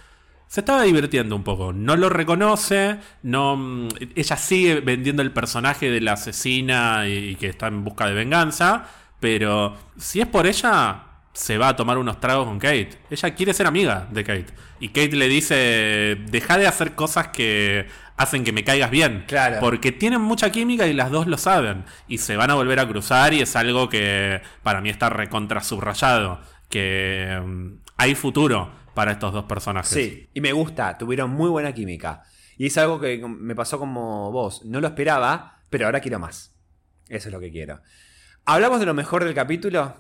Se 0.53 0.59
estaba 0.59 0.83
divirtiendo 0.83 1.35
un 1.35 1.43
poco. 1.43 1.73
No 1.73 1.95
lo 1.95 2.09
reconoce. 2.09 2.99
No, 3.23 3.89
ella 4.15 4.37
sigue 4.37 4.81
vendiendo 4.81 5.23
el 5.23 5.31
personaje 5.31 5.89
de 5.89 5.99
la 5.99 6.13
asesina 6.13 7.07
y, 7.07 7.29
y 7.29 7.35
que 7.37 7.47
está 7.47 7.65
en 7.65 7.83
busca 7.83 8.05
de 8.05 8.13
venganza. 8.13 8.85
Pero 9.19 9.75
si 9.97 10.21
es 10.21 10.27
por 10.27 10.45
ella, 10.45 11.05
se 11.33 11.57
va 11.57 11.69
a 11.69 11.75
tomar 11.75 11.97
unos 11.97 12.19
tragos 12.19 12.45
con 12.45 12.59
Kate. 12.59 12.91
Ella 13.09 13.33
quiere 13.33 13.51
ser 13.55 13.65
amiga 13.65 14.07
de 14.11 14.23
Kate. 14.23 14.53
Y 14.79 14.89
Kate 14.89 15.15
le 15.15 15.27
dice: 15.27 16.19
Deja 16.29 16.59
de 16.59 16.67
hacer 16.67 16.93
cosas 16.93 17.29
que 17.29 17.87
hacen 18.15 18.43
que 18.43 18.51
me 18.51 18.63
caigas 18.63 18.91
bien. 18.91 19.23
Claro. 19.27 19.57
Porque 19.59 19.91
tienen 19.91 20.21
mucha 20.21 20.51
química 20.51 20.85
y 20.85 20.93
las 20.93 21.09
dos 21.09 21.25
lo 21.25 21.39
saben. 21.39 21.83
Y 22.07 22.19
se 22.19 22.37
van 22.37 22.51
a 22.51 22.53
volver 22.53 22.79
a 22.79 22.87
cruzar 22.87 23.33
y 23.33 23.41
es 23.41 23.55
algo 23.55 23.89
que 23.89 24.39
para 24.61 24.81
mí 24.81 24.89
está 24.89 25.09
recontra 25.09 25.63
subrayado. 25.63 26.41
Que 26.69 27.41
mm, 27.43 27.67
hay 27.97 28.13
futuro 28.13 28.82
para 28.93 29.13
estos 29.13 29.33
dos 29.33 29.45
personajes. 29.45 29.91
Sí, 29.91 30.29
y 30.33 30.41
me 30.41 30.53
gusta, 30.53 30.97
tuvieron 30.97 31.31
muy 31.31 31.49
buena 31.49 31.73
química. 31.73 32.23
Y 32.57 32.67
es 32.67 32.77
algo 32.77 32.99
que 32.99 33.17
me 33.17 33.55
pasó 33.55 33.79
como 33.79 34.31
vos. 34.31 34.63
No 34.65 34.79
lo 34.79 34.87
esperaba, 34.87 35.59
pero 35.69 35.85
ahora 35.85 35.99
quiero 35.99 36.19
más. 36.19 36.53
Eso 37.09 37.29
es 37.29 37.33
lo 37.33 37.39
que 37.39 37.51
quiero. 37.51 37.81
¿Hablamos 38.45 38.79
de 38.79 38.85
lo 38.85 38.93
mejor 38.93 39.23
del 39.23 39.33
capítulo? 39.33 39.95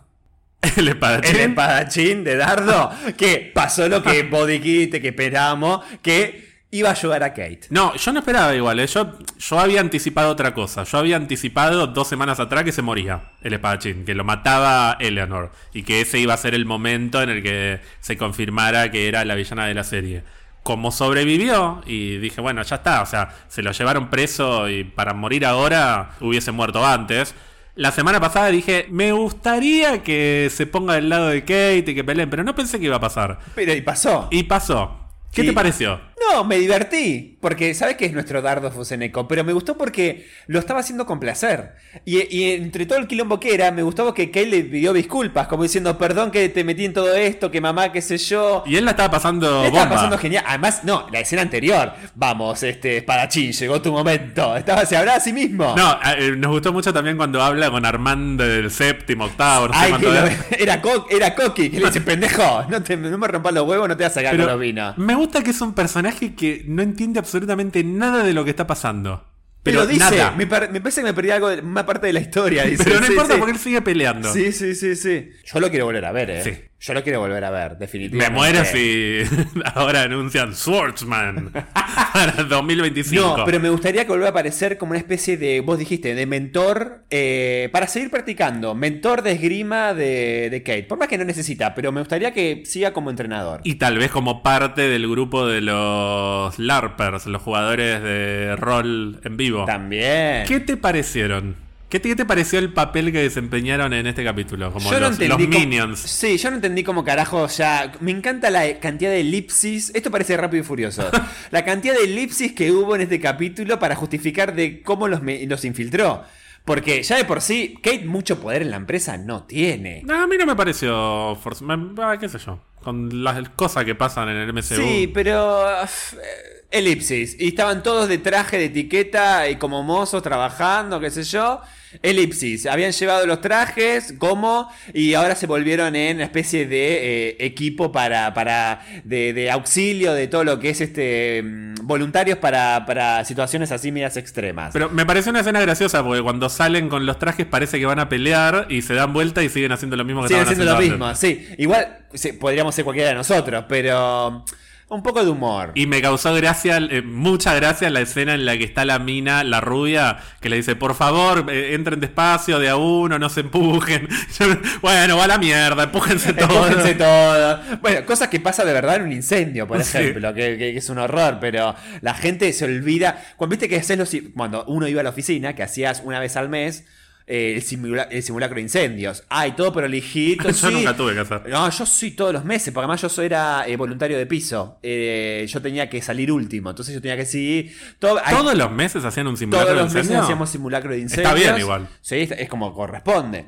El 0.77 0.87
espadachín. 0.87 1.35
El 1.35 1.41
espadachín 1.49 2.23
de 2.23 2.35
Dardo. 2.35 2.91
Que 3.17 3.51
pasó 3.53 3.87
lo 3.89 4.03
que 4.03 4.23
vos 4.31 4.47
dijiste, 4.47 5.01
que 5.01 5.09
esperamos, 5.09 5.83
que 6.01 6.52
iba 6.73 6.89
a 6.89 6.93
ayudar 6.93 7.23
a 7.23 7.29
Kate. 7.29 7.61
No, 7.69 7.95
yo 7.95 8.11
no 8.11 8.19
esperaba 8.19 8.53
igual. 8.55 8.79
¿eh? 8.79 8.87
Yo, 8.87 9.13
yo 9.37 9.59
había 9.59 9.79
anticipado 9.79 10.31
otra 10.31 10.55
cosa. 10.55 10.83
Yo 10.83 10.97
había 10.97 11.17
anticipado 11.17 11.85
dos 11.85 12.07
semanas 12.07 12.39
atrás 12.39 12.63
que 12.63 12.71
se 12.71 12.81
moría 12.81 13.31
el 13.43 13.53
espadachín, 13.53 14.05
que 14.05 14.15
lo 14.15 14.23
mataba 14.23 14.97
Eleanor. 14.99 15.51
Y 15.71 15.83
que 15.83 16.01
ese 16.01 16.17
iba 16.17 16.33
a 16.33 16.37
ser 16.37 16.55
el 16.55 16.65
momento 16.65 17.21
en 17.21 17.29
el 17.29 17.43
que 17.43 17.79
se 17.99 18.17
confirmara 18.17 18.89
que 18.89 19.07
era 19.07 19.23
la 19.23 19.35
villana 19.35 19.67
de 19.67 19.75
la 19.75 19.83
serie. 19.83 20.23
Como 20.63 20.91
sobrevivió, 20.91 21.83
y 21.85 22.17
dije, 22.17 22.41
bueno, 22.41 22.63
ya 22.63 22.77
está. 22.77 23.03
O 23.03 23.05
sea, 23.05 23.35
se 23.49 23.61
lo 23.61 23.71
llevaron 23.71 24.09
preso 24.09 24.67
y 24.67 24.83
para 24.83 25.13
morir 25.13 25.45
ahora 25.45 26.15
hubiese 26.21 26.51
muerto 26.51 26.83
antes. 26.83 27.35
La 27.75 27.91
semana 27.91 28.19
pasada 28.19 28.47
dije, 28.47 28.87
me 28.89 29.11
gustaría 29.11 30.01
que 30.01 30.49
se 30.51 30.65
ponga 30.65 30.95
del 30.95 31.09
lado 31.09 31.27
de 31.27 31.41
Kate 31.41 31.85
y 31.87 31.95
que 31.95 32.03
peleen, 32.03 32.31
pero 32.31 32.43
no 32.43 32.55
pensé 32.55 32.79
que 32.79 32.85
iba 32.85 32.95
a 32.95 32.99
pasar. 32.99 33.37
Pero 33.53 33.73
y 33.73 33.81
pasó. 33.81 34.27
Y 34.31 34.43
pasó. 34.43 34.99
¿Qué 35.33 35.43
te 35.43 35.53
pareció? 35.53 35.99
No, 36.31 36.43
me 36.43 36.57
divertí, 36.57 37.37
porque 37.41 37.73
sabes 37.73 37.95
que 37.97 38.05
es 38.05 38.13
nuestro 38.13 38.41
dardo 38.41 38.71
Fuseneco, 38.71 39.27
pero 39.27 39.43
me 39.43 39.53
gustó 39.53 39.77
porque 39.77 40.27
lo 40.47 40.59
estaba 40.59 40.79
haciendo 40.79 41.05
con 41.05 41.19
placer. 41.19 41.73
Y, 42.05 42.21
y 42.35 42.51
entre 42.51 42.85
todo 42.85 42.97
el 42.99 43.07
quilombo 43.07 43.39
que 43.39 43.53
era, 43.53 43.71
me 43.71 43.83
gustaba 43.83 44.13
que 44.13 44.27
Kate 44.31 44.45
le 44.47 44.63
pidió 44.63 44.93
disculpas, 44.93 45.47
como 45.47 45.63
diciendo, 45.63 45.97
perdón 45.97 46.31
que 46.31 46.49
te 46.49 46.63
metí 46.63 46.85
en 46.85 46.93
todo 46.93 47.13
esto, 47.13 47.51
que 47.51 47.61
mamá, 47.61 47.91
qué 47.91 48.01
sé 48.01 48.17
yo. 48.17 48.63
Y 48.65 48.75
él 48.77 48.85
la 48.85 48.91
estaba 48.91 49.11
pasando 49.11 49.61
Le 49.61 49.67
estaba 49.67 49.83
bomba. 49.85 49.95
pasando 49.95 50.17
genial. 50.17 50.43
Además, 50.47 50.81
no, 50.83 51.07
la 51.11 51.19
escena 51.19 51.41
anterior. 51.41 51.93
Vamos, 52.15 52.63
este, 52.63 52.97
espadachín, 52.97 53.51
llegó 53.51 53.81
tu 53.81 53.91
momento. 53.91 54.55
Estaba, 54.55 54.85
se 54.85 54.95
hablaba 54.97 55.17
a 55.17 55.21
sí 55.21 55.33
mismo. 55.33 55.75
No, 55.77 55.99
eh, 56.17 56.33
nos 56.37 56.51
gustó 56.51 56.71
mucho 56.73 56.93
también 56.93 57.17
cuando 57.17 57.41
habla 57.41 57.69
con 57.69 57.85
Armando 57.85 58.43
del 58.45 58.71
séptimo, 58.71 59.25
octavo, 59.25 59.67
no 59.67 59.73
sé 59.73 59.79
Ay, 59.81 59.89
cuánto 59.89 60.07
que 60.07 60.13
lo- 60.13 60.25
era. 60.25 60.35
era, 60.59 60.81
co- 60.81 61.07
era 61.09 61.35
Coqui, 61.35 61.69
que 61.69 61.79
le 61.79 61.85
dice, 61.87 62.01
pendejo, 62.01 62.65
no, 62.69 62.81
te, 62.81 62.95
no 62.97 63.17
me 63.17 63.27
rompas 63.27 63.53
los 63.53 63.67
huevos, 63.67 63.87
no 63.87 63.97
te 63.97 64.03
vas 64.03 64.11
a 64.11 64.15
sacar 64.21 64.35
los 64.35 64.59
vinos. 64.59 64.97
me 64.97 65.15
gusta 65.15 65.41
que 65.43 65.51
es 65.51 65.61
un 65.61 65.73
personaje 65.73 66.12
que 66.19 66.63
no 66.67 66.81
entiende 66.81 67.19
absolutamente 67.19 67.83
nada 67.83 68.23
de 68.23 68.33
lo 68.33 68.43
que 68.43 68.49
está 68.51 68.67
pasando. 68.67 69.25
Pero, 69.63 69.79
Pero, 69.81 69.87
dice, 69.87 70.17
nada. 70.17 70.31
me, 70.31 70.45
par- 70.45 70.69
me 70.71 70.81
parece 70.81 71.01
que 71.01 71.05
me 71.05 71.13
perdí 71.13 71.31
algo, 71.31 71.49
de, 71.49 71.61
una 71.61 71.85
parte 71.85 72.07
de 72.07 72.13
la 72.13 72.19
historia. 72.19 72.63
Dice, 72.67 72.83
Pero 72.83 72.99
no 72.99 73.05
sí, 73.05 73.13
importa 73.13 73.33
sí. 73.33 73.39
porque 73.39 73.53
él 73.53 73.59
sigue 73.59 73.81
peleando. 73.81 74.33
Sí, 74.33 74.51
sí, 74.51 74.75
sí, 74.75 74.95
sí. 74.97 75.29
Yo 75.45 75.59
lo 75.61 75.69
quiero 75.69 75.85
volver 75.85 76.03
a 76.03 76.11
ver, 76.11 76.29
eh. 76.31 76.43
Sí. 76.43 76.51
Yo 76.85 76.93
lo 76.93 77.01
quiero 77.01 77.21
volver 77.21 77.45
a 77.45 77.49
ver, 77.49 77.71
Me 77.71 77.77
definitivamente. 77.77 78.37
muero 78.37 78.65
si 78.65 79.19
ahora 79.73 80.01
anuncian 80.01 80.53
Swordsman 80.53 81.49
para 82.13 82.43
2025. 82.43 83.37
No, 83.37 83.45
pero 83.45 83.61
me 83.61 83.69
gustaría 83.69 84.03
que 84.03 84.09
vuelva 84.09 84.27
a 84.27 84.29
aparecer 84.31 84.77
como 84.77 84.89
una 84.89 84.99
especie 84.99 85.37
de, 85.37 85.61
vos 85.61 85.79
dijiste, 85.79 86.13
de 86.13 86.25
mentor 86.25 87.05
eh, 87.09 87.69
para 87.71 87.87
seguir 87.87 88.09
practicando. 88.09 88.75
Mentor 88.75 89.21
de 89.21 89.31
esgrima 89.31 89.93
de, 89.93 90.49
de 90.51 90.61
Kate. 90.61 90.83
Por 90.83 90.99
más 90.99 91.07
que 91.07 91.17
no 91.17 91.23
necesita, 91.23 91.73
pero 91.73 91.93
me 91.93 92.01
gustaría 92.01 92.33
que 92.33 92.63
siga 92.65 92.91
como 92.91 93.09
entrenador. 93.09 93.61
Y 93.63 93.75
tal 93.75 93.97
vez 93.97 94.11
como 94.11 94.43
parte 94.43 94.81
del 94.81 95.09
grupo 95.09 95.47
de 95.47 95.61
los 95.61 96.59
LARPers, 96.59 97.27
los 97.27 97.41
jugadores 97.41 98.03
de 98.03 98.57
rol 98.57 99.21
en 99.23 99.37
vivo. 99.37 99.63
También. 99.63 100.45
¿Qué 100.45 100.59
te 100.59 100.75
parecieron? 100.75 101.55
¿Qué 101.93 101.99
te, 101.99 102.09
qué 102.09 102.15
te 102.15 102.25
pareció 102.25 102.57
el 102.57 102.73
papel 102.73 103.11
que 103.11 103.19
desempeñaron 103.19 103.93
en 103.93 104.07
este 104.07 104.23
capítulo? 104.23 104.73
Como 104.73 104.89
yo 104.89 104.99
los, 104.99 105.19
minions. 105.19 105.99
Sí, 105.99 106.39
yo 106.39 106.49
no 106.49 106.55
entendí 106.55 106.83
cómo 106.83 107.03
carajo 107.03 107.45
ya. 107.45 107.91
Me 107.99 108.09
encanta 108.09 108.49
la 108.49 108.79
cantidad 108.79 109.11
de 109.11 109.19
elipsis. 109.19 109.91
Esto 109.93 110.09
parece 110.09 110.35
rápido 110.35 110.63
y 110.63 110.65
furioso. 110.65 111.07
la 111.51 111.63
cantidad 111.63 111.93
de 111.93 112.05
elipsis 112.05 112.53
que 112.53 112.71
hubo 112.71 112.95
en 112.95 113.01
este 113.01 113.19
capítulo 113.19 113.77
para 113.77 113.95
justificar 113.95 114.55
de 114.55 114.81
cómo 114.81 115.07
los, 115.07 115.21
los 115.21 115.65
infiltró. 115.65 116.23
Porque 116.65 117.03
ya 117.03 117.15
de 117.15 117.25
por 117.25 117.41
sí, 117.41 117.75
Kate 117.83 118.05
mucho 118.05 118.39
poder 118.39 118.63
en 118.63 118.71
la 118.71 118.77
empresa 118.77 119.17
no 119.17 119.43
tiene. 119.43 120.01
No, 120.03 120.23
a 120.23 120.25
mí 120.25 120.35
no 120.35 120.47
me 120.47 120.55
pareció 120.55 121.37
me- 121.61 122.01
ah, 122.01 122.17
qué 122.19 122.27
sé 122.27 122.39
yo. 122.39 122.59
Con 122.81 123.23
las 123.23 123.49
cosas 123.49 123.85
que 123.85 123.93
pasan 123.93 124.29
en 124.29 124.37
el 124.37 124.51
MCU. 124.51 124.63
Sí, 124.63 125.11
pero. 125.13 125.83
eh, 125.83 126.63
Elipsis. 126.71 127.39
Y 127.39 127.49
estaban 127.49 127.83
todos 127.83 128.09
de 128.09 128.17
traje, 128.17 128.57
de 128.57 128.65
etiqueta 128.65 129.47
y 129.47 129.57
como 129.57 129.83
mozos 129.83 130.23
trabajando, 130.23 130.99
qué 130.99 131.11
sé 131.11 131.21
yo. 131.21 131.61
Elipsis. 132.01 132.65
Habían 132.65 132.91
llevado 132.91 133.25
los 133.25 133.41
trajes, 133.41 134.13
como, 134.17 134.69
y 134.93 135.13
ahora 135.13 135.35
se 135.35 135.47
volvieron 135.47 135.95
en 135.95 136.17
una 136.17 136.25
especie 136.25 136.65
de 136.65 137.29
eh, 137.29 137.35
equipo 137.39 137.91
para, 137.91 138.33
para 138.33 138.81
de, 139.03 139.33
de 139.33 139.51
auxilio 139.51 140.13
de 140.13 140.27
todo 140.27 140.43
lo 140.43 140.59
que 140.59 140.69
es 140.69 140.81
este 140.81 141.41
mm, 141.43 141.75
voluntarios 141.83 142.37
para, 142.39 142.85
para 142.85 143.23
situaciones 143.25 143.71
así 143.71 143.91
medias 143.91 144.17
extremas. 144.17 144.71
Pero 144.73 144.89
me 144.89 145.05
pareció 145.05 145.29
una 145.29 145.41
escena 145.41 145.61
graciosa 145.61 146.03
porque 146.03 146.21
cuando 146.21 146.49
salen 146.49 146.89
con 146.89 147.05
los 147.05 147.19
trajes 147.19 147.45
parece 147.45 147.79
que 147.79 147.85
van 147.85 147.99
a 147.99 148.09
pelear 148.09 148.67
y 148.69 148.81
se 148.81 148.93
dan 148.93 149.13
vuelta 149.13 149.43
y 149.43 149.49
siguen 149.49 149.71
haciendo 149.71 149.95
lo 149.95 150.05
mismo 150.05 150.21
que 150.23 150.29
Siguen 150.29 150.41
estaban 150.43 150.53
haciendo 150.53 150.71
lo 150.71 150.77
haciendo 150.77 150.95
mismo, 150.97 151.05
antes. 151.07 151.19
sí. 151.19 151.55
Igual 151.57 151.97
sí, 152.13 152.33
podríamos 152.33 152.73
ser 152.75 152.83
cualquiera 152.85 153.09
de 153.09 153.15
nosotros, 153.15 153.65
pero 153.67 154.45
un 154.89 155.01
poco 155.01 155.23
de 155.23 155.31
humor. 155.31 155.71
Y 155.75 155.87
me 155.87 156.01
causó 156.01 156.33
gracia, 156.35 156.77
eh, 156.77 157.01
mucha 157.01 157.53
gracia 157.55 157.89
la 157.89 158.01
escena 158.01 158.33
en 158.35 158.45
la 158.45 158.57
que 158.57 158.63
está 158.63 158.85
la 158.85 158.99
mina, 158.99 159.43
la 159.43 159.59
rubia, 159.61 160.17
que 160.39 160.49
le 160.49 160.57
dice, 160.57 160.75
por 160.75 160.93
favor, 160.95 161.45
eh, 161.51 161.73
entren 161.73 161.99
despacio, 161.99 162.59
de 162.59 162.69
a 162.69 162.75
uno, 162.75 163.17
no 163.19 163.29
se 163.29 163.41
empujen. 163.41 164.07
Bueno, 164.81 165.17
va 165.17 165.23
a 165.23 165.27
la 165.27 165.37
mierda, 165.37 165.83
empújense 165.83 166.33
todos. 166.33 166.51
Empújense 166.67 166.95
todo. 166.95 167.59
Bueno, 167.81 168.05
cosas 168.05 168.27
que 168.27 168.39
pasa 168.39 168.63
de 168.65 168.73
verdad 168.73 168.97
en 168.97 169.03
un 169.03 169.11
incendio, 169.11 169.67
por 169.67 169.83
Sí. 169.83 169.97
ejemplo, 169.97 170.33
que, 170.33 170.57
que- 170.57 170.73
que 170.73 170.77
es 170.77 170.89
un 170.89 170.97
horror, 170.99 171.37
pero 171.41 171.75
la 172.01 172.13
gente 172.13 172.51
se 172.53 172.65
olvida. 172.65 173.21
Cuando 173.37 173.51
viste 173.55 173.67
que 173.69 173.77
haces 173.77 173.97
los, 173.97 174.11
cuando 174.35 174.63
uno 174.65 174.87
iba 174.87 175.01
a 175.01 175.03
la 175.03 175.09
oficina, 175.09 175.53
que 175.55 175.63
hacías 175.63 176.01
una 176.05 176.19
vez 176.19 176.35
al 176.37 176.49
mes 176.49 176.85
eh, 177.27 177.53
el, 177.55 177.61
simula- 177.63 178.07
el 178.11 178.21
simulacro 178.23 178.55
de 178.55 178.61
incendios. 178.61 179.23
Ay, 179.29 179.53
todo 179.53 179.71
prolijito. 179.73 180.43
Yo 180.49 180.53
sí. 180.53 180.73
nunca 180.73 180.95
tuve 180.95 181.13
que 181.13 181.19
hacer. 181.21 181.49
No, 181.49 181.69
yo 181.69 181.85
sí 181.85 182.11
todos 182.11 182.33
los 182.33 182.45
meses, 182.45 182.73
porque 182.73 182.83
además 182.85 183.01
yo 183.01 183.09
soy- 183.09 183.25
era 183.25 183.65
eh, 183.67 183.75
voluntario 183.77 184.17
de 184.17 184.25
piso. 184.25 184.79
Eh, 184.83 185.45
yo 185.47 185.61
tenía 185.61 185.89
que 185.89 186.01
salir 186.01 186.31
último, 186.31 186.69
entonces 186.69 186.93
yo 186.93 187.01
tenía 187.01 187.17
que 187.17 187.25
seguir. 187.25 187.75
Todo, 187.99 188.19
Todos 188.29 188.55
los 188.55 188.71
meses 188.71 189.03
hacían 189.05 189.27
un 189.27 189.37
simulacro 189.37 189.67
todos 189.73 189.77
de 189.77 189.83
los 189.83 189.93
meses 189.93 190.15
hacíamos 190.23 190.49
simulacro 190.49 190.91
de 190.91 190.99
incendios. 190.99 191.33
Está 191.33 191.51
bien 191.51 191.57
igual. 191.59 191.87
Sí, 192.01 192.27
es 192.37 192.49
como 192.49 192.73
corresponde. 192.73 193.45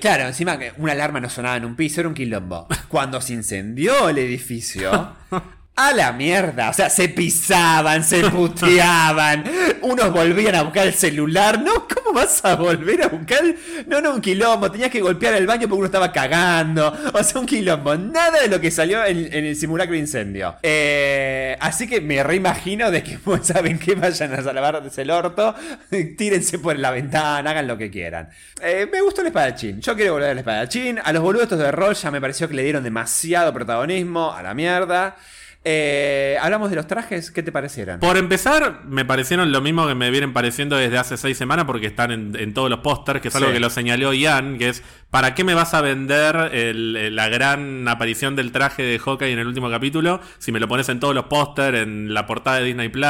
Claro, 0.00 0.26
encima 0.26 0.58
que 0.58 0.72
una 0.78 0.92
alarma 0.92 1.20
no 1.20 1.28
sonaba 1.28 1.56
en 1.56 1.64
un 1.64 1.76
piso, 1.76 2.00
era 2.00 2.08
un 2.08 2.14
quilombo. 2.14 2.66
Cuando 2.88 3.20
se 3.20 3.34
incendió 3.34 4.08
el 4.08 4.18
edificio. 4.18 5.16
A 5.82 5.94
la 5.94 6.12
mierda, 6.12 6.68
o 6.68 6.74
sea, 6.74 6.90
se 6.90 7.08
pisaban, 7.08 8.04
se 8.04 8.20
puteaban, 8.28 9.44
unos 9.80 10.12
volvían 10.12 10.54
a 10.54 10.62
buscar 10.64 10.86
el 10.86 10.92
celular, 10.92 11.58
no, 11.62 11.88
¿cómo 11.88 12.12
vas 12.12 12.44
a 12.44 12.54
volver 12.54 13.02
a 13.04 13.08
buscar? 13.08 13.42
No, 13.86 14.02
no, 14.02 14.12
un 14.12 14.20
quilombo, 14.20 14.70
tenías 14.70 14.90
que 14.90 15.00
golpear 15.00 15.32
el 15.32 15.46
baño 15.46 15.62
porque 15.62 15.78
uno 15.78 15.86
estaba 15.86 16.12
cagando, 16.12 16.94
o 17.14 17.24
sea, 17.24 17.40
un 17.40 17.46
quilombo, 17.46 17.96
nada 17.96 18.42
de 18.42 18.48
lo 18.48 18.60
que 18.60 18.70
salió 18.70 19.02
en, 19.06 19.32
en 19.32 19.46
el 19.46 19.56
simulacro 19.56 19.94
de 19.94 20.00
incendio. 20.00 20.56
Eh, 20.62 21.56
así 21.58 21.88
que 21.88 22.02
me 22.02 22.22
reimagino 22.22 22.90
de 22.90 23.02
que, 23.02 23.18
pues, 23.24 23.46
¿saben 23.46 23.78
qué? 23.78 23.94
Vayan 23.94 24.34
a 24.34 24.52
lavarse 24.52 25.00
el 25.00 25.10
orto, 25.10 25.54
tírense 25.88 26.58
por 26.58 26.78
la 26.78 26.90
ventana, 26.90 27.52
hagan 27.52 27.66
lo 27.66 27.78
que 27.78 27.90
quieran. 27.90 28.28
Eh, 28.60 28.86
me 28.92 29.00
gustó 29.00 29.22
el 29.22 29.28
espadachín, 29.28 29.80
yo 29.80 29.96
quiero 29.96 30.12
volver 30.12 30.28
al 30.28 30.38
espadachín, 30.38 31.00
a 31.02 31.10
los 31.10 31.22
boludos 31.22 31.44
estos 31.44 31.58
de 31.58 31.72
rol 31.72 31.94
ya 31.94 32.10
me 32.10 32.20
pareció 32.20 32.50
que 32.50 32.54
le 32.54 32.64
dieron 32.64 32.84
demasiado 32.84 33.50
protagonismo, 33.54 34.30
a 34.30 34.42
la 34.42 34.52
mierda. 34.52 35.16
Eh, 35.62 36.38
Hablamos 36.40 36.70
de 36.70 36.76
los 36.76 36.86
trajes, 36.86 37.30
¿qué 37.30 37.42
te 37.42 37.52
parecieron? 37.52 38.00
Por 38.00 38.16
empezar, 38.16 38.84
me 38.86 39.04
parecieron 39.04 39.52
lo 39.52 39.60
mismo 39.60 39.86
que 39.86 39.94
me 39.94 40.10
vienen 40.10 40.32
pareciendo 40.32 40.76
desde 40.76 40.96
hace 40.96 41.18
seis 41.18 41.36
semanas 41.36 41.66
porque 41.66 41.86
están 41.86 42.10
en, 42.12 42.34
en 42.38 42.54
todos 42.54 42.70
los 42.70 42.78
pósters, 42.80 43.20
que 43.20 43.28
es 43.28 43.36
algo 43.36 43.52
que 43.52 43.60
lo 43.60 43.68
señaló 43.68 44.14
Ian, 44.14 44.56
que 44.56 44.70
es, 44.70 44.82
¿para 45.10 45.34
qué 45.34 45.44
me 45.44 45.52
vas 45.52 45.74
a 45.74 45.82
vender 45.82 46.34
el- 46.54 47.14
la 47.14 47.28
gran 47.28 47.86
aparición 47.88 48.36
del 48.36 48.52
traje 48.52 48.82
de 48.82 48.98
Hawkeye 48.98 49.32
en 49.34 49.38
el 49.38 49.46
último 49.48 49.68
capítulo 49.70 50.20
si 50.38 50.50
me 50.50 50.60
lo 50.60 50.66
pones 50.68 50.88
en 50.88 50.98
todos 50.98 51.14
los 51.14 51.24
pósters, 51.26 51.76
en 51.78 52.14
la 52.14 52.26
portada 52.26 52.58
de 52.60 52.64
Disney 52.64 52.88
Plus? 52.88 53.06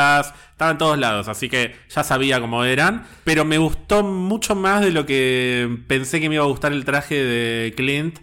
Estaba 0.50 0.72
en 0.72 0.78
todos 0.78 0.98
lados, 0.98 1.28
así 1.28 1.48
que 1.48 1.76
ya 1.88 2.02
sabía 2.02 2.40
cómo 2.40 2.64
eran, 2.64 3.06
pero 3.22 3.44
me 3.44 3.58
gustó 3.58 4.02
mucho 4.02 4.56
más 4.56 4.80
de 4.82 4.90
lo 4.90 5.06
que 5.06 5.78
pensé 5.86 6.20
que 6.20 6.28
me 6.28 6.34
iba 6.34 6.44
a 6.44 6.48
gustar 6.48 6.72
el 6.72 6.84
traje 6.84 7.14
de 7.14 7.72
Clint 7.76 8.18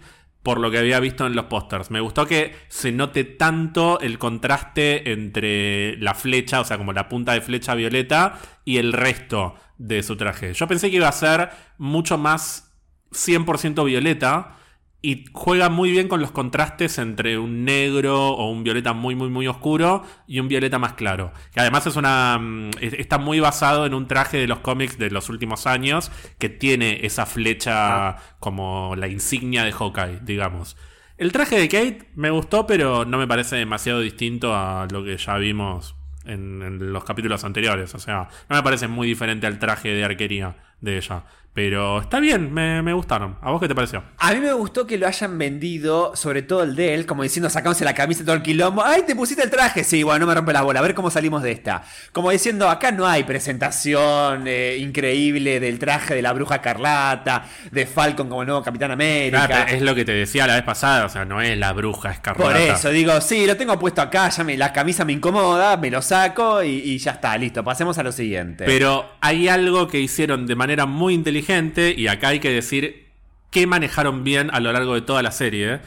por 0.48 0.60
lo 0.60 0.70
que 0.70 0.78
había 0.78 0.98
visto 0.98 1.26
en 1.26 1.36
los 1.36 1.44
pósters. 1.44 1.90
Me 1.90 2.00
gustó 2.00 2.26
que 2.26 2.56
se 2.68 2.90
note 2.90 3.24
tanto 3.24 4.00
el 4.00 4.18
contraste 4.18 5.12
entre 5.12 5.98
la 5.98 6.14
flecha, 6.14 6.62
o 6.62 6.64
sea, 6.64 6.78
como 6.78 6.94
la 6.94 7.06
punta 7.06 7.34
de 7.34 7.42
flecha 7.42 7.74
violeta, 7.74 8.38
y 8.64 8.78
el 8.78 8.94
resto 8.94 9.56
de 9.76 10.02
su 10.02 10.16
traje. 10.16 10.54
Yo 10.54 10.66
pensé 10.66 10.88
que 10.88 10.96
iba 10.96 11.06
a 11.06 11.12
ser 11.12 11.50
mucho 11.76 12.16
más 12.16 12.74
100% 13.10 13.84
violeta. 13.84 14.56
Y 15.00 15.26
juega 15.32 15.68
muy 15.68 15.92
bien 15.92 16.08
con 16.08 16.20
los 16.20 16.32
contrastes 16.32 16.98
entre 16.98 17.38
un 17.38 17.64
negro 17.64 18.30
o 18.30 18.50
un 18.50 18.64
violeta 18.64 18.92
muy, 18.94 19.14
muy, 19.14 19.28
muy 19.28 19.46
oscuro 19.46 20.02
y 20.26 20.40
un 20.40 20.48
violeta 20.48 20.80
más 20.80 20.94
claro. 20.94 21.32
Que 21.52 21.60
además 21.60 21.86
es 21.86 21.94
una. 21.96 22.36
mm, 22.38 22.70
es- 22.80 22.94
está 22.94 23.16
muy 23.18 23.38
basado 23.38 23.86
en 23.86 23.94
un 23.94 24.08
traje 24.08 24.38
de 24.38 24.48
los 24.48 24.58
cómics 24.58 24.98
de 24.98 25.10
los 25.10 25.28
últimos 25.28 25.68
años 25.68 26.10
que 26.38 26.48
tiene 26.48 27.06
esa 27.06 27.26
flecha 27.26 28.16
como 28.40 28.94
la 28.96 29.06
insignia 29.08 29.62
de 29.64 29.72
Hawkeye, 29.72 30.20
digamos. 30.22 30.76
El 31.16 31.32
traje 31.32 31.58
de 31.58 31.68
Kate 31.68 32.10
me 32.16 32.30
gustó, 32.30 32.66
pero 32.66 33.04
no 33.04 33.18
me 33.18 33.26
parece 33.28 33.56
demasiado 33.56 34.00
distinto 34.00 34.54
a 34.54 34.86
lo 34.90 35.04
que 35.04 35.16
ya 35.16 35.36
vimos 35.36 35.94
en, 36.24 36.62
en 36.62 36.92
los 36.92 37.04
capítulos 37.04 37.44
anteriores. 37.44 37.94
O 37.94 37.98
sea, 38.00 38.28
no 38.48 38.56
me 38.56 38.62
parece 38.64 38.88
muy 38.88 39.06
diferente 39.08 39.46
al 39.46 39.58
traje 39.60 39.88
de 39.90 40.04
arquería 40.04 40.56
de 40.80 40.96
ella. 40.98 41.24
Pero 41.54 42.00
está 42.00 42.20
bien, 42.20 42.54
me, 42.54 42.82
me 42.82 42.92
gustaron. 42.92 43.36
¿A 43.42 43.50
vos 43.50 43.60
qué 43.60 43.66
te 43.66 43.74
pareció? 43.74 44.04
A 44.18 44.32
mí 44.32 44.38
me 44.38 44.52
gustó 44.52 44.86
que 44.86 44.96
lo 44.96 45.08
hayan 45.08 45.36
vendido, 45.38 46.14
sobre 46.14 46.42
todo 46.42 46.62
el 46.62 46.76
de 46.76 46.94
él, 46.94 47.04
como 47.04 47.24
diciendo, 47.24 47.50
sacándose 47.50 47.84
la 47.84 47.94
camisa 47.94 48.24
todo 48.24 48.36
el 48.36 48.42
quilombo. 48.42 48.84
¡Ay, 48.84 49.02
te 49.04 49.16
pusiste 49.16 49.42
el 49.42 49.50
traje! 49.50 49.82
Sí, 49.82 50.04
bueno, 50.04 50.20
no 50.20 50.26
me 50.26 50.34
rompe 50.36 50.52
la 50.52 50.62
bola, 50.62 50.78
a 50.78 50.82
ver 50.84 50.94
cómo 50.94 51.10
salimos 51.10 51.42
de 51.42 51.50
esta. 51.50 51.82
Como 52.12 52.30
diciendo, 52.30 52.70
acá 52.70 52.92
no 52.92 53.08
hay 53.08 53.24
presentación 53.24 54.44
eh, 54.46 54.76
increíble 54.78 55.58
del 55.58 55.80
traje 55.80 56.14
de 56.14 56.22
la 56.22 56.32
bruja 56.32 56.60
carlata, 56.60 57.46
de 57.72 57.86
Falcon 57.86 58.28
como 58.28 58.44
nuevo 58.44 58.62
Capitán 58.62 58.92
América. 58.92 59.64
Es 59.64 59.82
lo 59.82 59.96
que 59.96 60.04
te 60.04 60.12
decía 60.12 60.46
la 60.46 60.54
vez 60.54 60.64
pasada, 60.64 61.06
o 61.06 61.08
sea, 61.08 61.24
no 61.24 61.42
es 61.42 61.58
la 61.58 61.72
bruja 61.72 62.12
escarlata. 62.12 62.52
Por 62.52 62.56
eso, 62.56 62.90
digo, 62.90 63.20
sí, 63.20 63.46
lo 63.48 63.56
tengo 63.56 63.76
puesto 63.80 64.00
acá, 64.00 64.28
ya 64.28 64.44
me, 64.44 64.56
la 64.56 64.72
camisa 64.72 65.04
me 65.04 65.12
incomoda, 65.12 65.76
me 65.76 65.90
lo 65.90 66.02
saco 66.02 66.62
y, 66.62 66.68
y 66.68 66.98
ya 66.98 67.12
está, 67.12 67.36
listo, 67.36 67.64
pasemos 67.64 67.98
a 67.98 68.04
lo 68.04 68.12
siguiente. 68.12 68.64
Pero 68.64 69.16
hay 69.20 69.48
algo 69.48 69.88
que 69.88 69.98
hicieron 69.98 70.46
de 70.46 70.54
manera 70.54 70.86
muy 70.86 71.14
inteligente, 71.14 71.47
y 71.96 72.08
acá 72.08 72.28
hay 72.28 72.40
que 72.40 72.50
decir 72.50 73.06
que 73.50 73.66
manejaron 73.66 74.22
bien 74.24 74.50
a 74.52 74.60
lo 74.60 74.70
largo 74.72 74.94
de 74.94 75.00
toda 75.00 75.22
la 75.22 75.30
serie. 75.30 75.80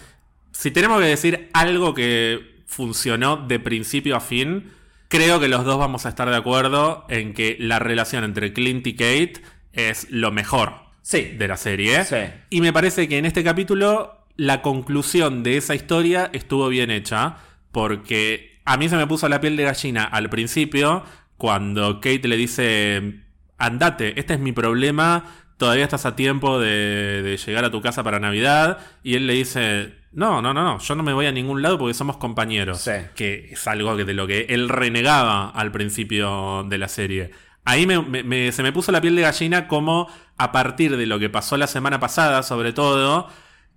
Si 0.52 0.72
tenemos 0.72 1.00
que 1.00 1.06
decir 1.06 1.50
algo 1.54 1.94
que 1.94 2.64
funcionó 2.66 3.38
de 3.38 3.60
principio 3.60 4.16
a 4.16 4.22
fin, 4.22 4.72
creo 5.08 5.40
que 5.40 5.48
los 5.48 5.64
dos 5.64 5.78
vamos 5.78 6.06
a 6.06 6.10
estar 6.10 6.30
de 6.30 6.36
acuerdo 6.36 7.06
en 7.10 7.34
que 7.34 7.58
la 7.60 7.78
relación 7.80 8.24
entre 8.24 8.54
Clint 8.54 8.88
y 8.88 8.94
Kate 8.94 9.34
es 9.74 10.08
lo 10.10 10.32
mejor 10.32 10.74
Sí. 11.04 11.36
de 11.38 11.48
la 11.48 11.58
serie. 11.58 12.04
Sí. 12.06 12.16
Y 12.50 12.62
me 12.62 12.74
parece 12.74 13.08
que 13.08 13.18
en 13.20 13.26
este 13.26 13.44
capítulo 13.44 14.26
la 14.38 14.62
conclusión 14.64 15.44
de 15.44 15.58
esa 15.58 15.76
historia 15.76 16.30
estuvo 16.34 16.70
bien 16.70 16.90
hecha, 16.90 17.38
porque 17.72 18.60
a 18.66 18.78
mí 18.78 18.90
se 18.90 18.98
me 18.98 19.06
puso 19.06 19.30
la 19.30 19.40
piel 19.42 19.56
de 19.58 19.64
gallina 19.64 20.04
al 20.06 20.30
principio 20.30 21.04
cuando 21.38 21.96
Kate 22.02 22.28
le 22.28 22.38
dice, 22.38 23.22
andate, 23.58 24.20
este 24.20 24.34
es 24.36 24.40
mi 24.40 24.52
problema, 24.52 25.26
todavía 25.62 25.84
estás 25.86 26.06
a 26.06 26.16
tiempo 26.16 26.60
de, 26.60 27.22
de 27.22 27.38
llegar 27.38 27.64
a 27.66 27.72
tu 27.72 27.82
casa 27.82 28.04
para 28.04 28.20
Navidad, 28.20 28.80
y 29.04 29.16
él 29.16 29.28
le 29.28 29.34
dice... 29.34 29.94
No, 30.14 30.42
no, 30.42 30.54
no, 30.54 30.64
no, 30.66 30.78
yo 30.80 30.96
no 30.96 31.04
me 31.04 31.14
voy 31.14 31.26
a 31.28 31.32
ningún 31.32 31.62
lado 31.62 31.78
porque 31.78 31.94
somos 31.94 32.18
compañeros. 32.18 32.82
Sí. 32.82 32.92
Que 33.16 33.52
es 33.54 33.66
algo 33.68 33.96
que 33.96 34.04
de 34.04 34.14
lo 34.14 34.28
que 34.28 34.48
él 34.50 34.68
renegaba 34.68 35.50
al 35.50 35.72
principio 35.72 36.66
de 36.68 36.78
la 36.78 36.90
serie. 36.90 37.32
Ahí 37.64 37.86
me- 37.88 38.02
me- 38.02 38.24
me- 38.24 38.52
se 38.52 38.62
me 38.62 38.74
puso 38.74 38.92
la 38.92 39.00
piel 39.00 39.16
de 39.16 39.22
gallina 39.22 39.70
como 39.70 40.10
a 40.38 40.52
partir 40.52 40.98
de 40.98 41.06
lo 41.06 41.18
que 41.18 41.30
pasó 41.30 41.56
la 41.56 41.68
semana 41.68 42.02
pasada, 42.02 42.44
sobre 42.44 42.74
todo, 42.74 43.30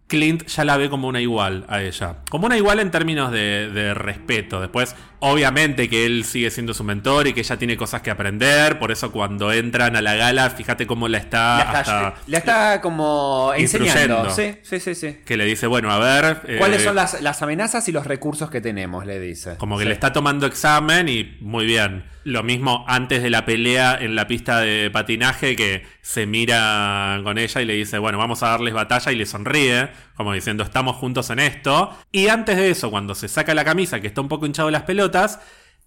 Clint 0.07 0.47
ya 0.47 0.65
la 0.65 0.77
ve 0.77 0.91
como 0.91 1.09
una 1.09 1.21
igual 1.21 1.65
a 1.69 1.83
ella. 1.83 2.17
Como 2.31 2.47
una 2.47 2.57
igual 2.59 2.79
en 2.79 2.91
términos 2.91 3.33
de, 3.33 3.71
de 3.71 3.95
respeto. 3.95 4.61
Después, 4.61 4.95
obviamente 5.21 5.89
que 5.89 6.05
él 6.05 6.25
sigue 6.25 6.51
siendo 6.51 6.75
su 6.75 6.85
mentor 6.85 7.27
y 7.27 7.33
que 7.33 7.41
ella 7.41 7.57
tiene 7.57 7.77
cosas 7.79 8.03
que 8.03 8.11
aprender. 8.11 8.79
Por 8.79 8.93
eso 8.93 9.11
cuando 9.11 9.51
entran 9.51 9.97
a 9.97 10.03
la 10.03 10.15
gala, 10.15 10.51
fíjate 10.51 10.87
cómo 10.87 11.09
la 11.09 11.19
está... 11.19 11.57
La 11.57 11.63
está, 11.65 11.79
hasta- 11.81 12.15
la 12.27 12.39
está 12.39 12.81
como 12.83 13.53
enseñando. 13.57 14.29
Sí, 14.31 14.57
sí, 14.63 14.79
sí, 14.79 14.95
sí. 14.95 15.21
que 15.25 15.37
le 15.39 15.47
dice, 15.47 15.67
bueno, 15.67 15.91
a 15.91 15.99
ver... 15.99 16.43
eh, 16.49 16.57
¿Cuáles 16.59 16.83
son 16.83 16.95
las, 16.97 17.23
las 17.23 17.41
amenazas 17.43 17.89
y 17.89 17.93
los 17.93 18.07
recursos 18.07 18.51
que 18.51 18.61
tenemos? 18.61 19.07
Le 19.07 19.19
dice. 19.19 19.57
Como 19.57 19.79
que 19.79 19.85
Sí. 19.85 19.89
le 19.89 19.95
está 19.95 20.13
tomando 20.13 20.47
examen 20.47 21.09
y 21.09 21.39
muy 21.41 21.65
bien. 21.65 22.05
Lo 22.25 22.43
mismo 22.43 22.85
antes 22.89 23.23
de 23.23 23.31
la 23.31 23.45
pelea 23.45 23.99
en 24.01 24.15
la 24.15 24.27
pista 24.27 24.61
de 24.61 24.91
patinaje 24.91 25.57
que 25.57 25.87
se 26.01 26.27
mira 26.27 27.21
con 27.23 27.37
ella 27.39 27.61
y 27.61 27.65
le 27.67 27.75
dice, 27.75 27.99
bueno, 27.99 28.17
vamos 28.19 28.43
a 28.43 28.49
darles 28.49 28.73
batalla 28.75 29.13
y 29.13 29.17
le 29.17 29.27
sonríe, 29.27 29.91
como 30.17 30.33
diciendo, 30.33 30.65
estamos 30.65 30.97
juntos 30.97 31.29
en 31.31 31.39
esto. 31.39 31.91
Y 32.11 32.29
antes 32.29 32.57
de 32.57 32.71
eso, 32.71 32.91
cuando 32.91 33.15
se 33.15 33.29
saca 33.29 33.55
la 33.55 33.65
camisa, 33.65 34.01
que 34.01 34.07
está 34.07 34.21
un 34.23 34.29
poco 34.29 34.47
hinchado 34.47 34.69
de 34.69 34.73
las 34.73 34.83
pelotas, 34.83 35.39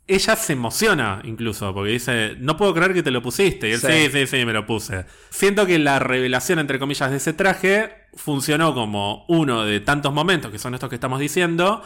ella 0.08 0.36
se 0.38 0.54
emociona 0.54 1.22
incluso, 1.26 1.74
porque 1.74 1.92
dice, 1.92 2.36
no 2.40 2.56
puedo 2.56 2.74
creer 2.74 2.94
que 2.94 3.04
te 3.04 3.12
lo 3.12 3.22
pusiste. 3.22 3.68
Y 3.68 3.72
él, 3.74 3.80
Sí. 3.80 3.88
sí, 3.88 4.10
sí, 4.12 4.28
sí, 4.28 4.46
me 4.46 4.54
lo 4.54 4.66
puse. 4.66 5.06
Siento 5.30 5.66
que 5.66 5.80
la 5.80 6.00
revelación, 6.00 6.60
entre 6.60 6.80
comillas, 6.80 7.12
de 7.12 7.18
ese 7.18 7.34
traje 7.34 7.92
funcionó 8.14 8.74
como 8.74 9.26
uno 9.28 9.66
de 9.66 9.80
tantos 9.82 10.14
momentos, 10.14 10.52
que 10.52 10.60
son 10.60 10.74
estos 10.76 10.88
que 10.90 10.96
estamos 10.96 11.20
diciendo, 11.20 11.84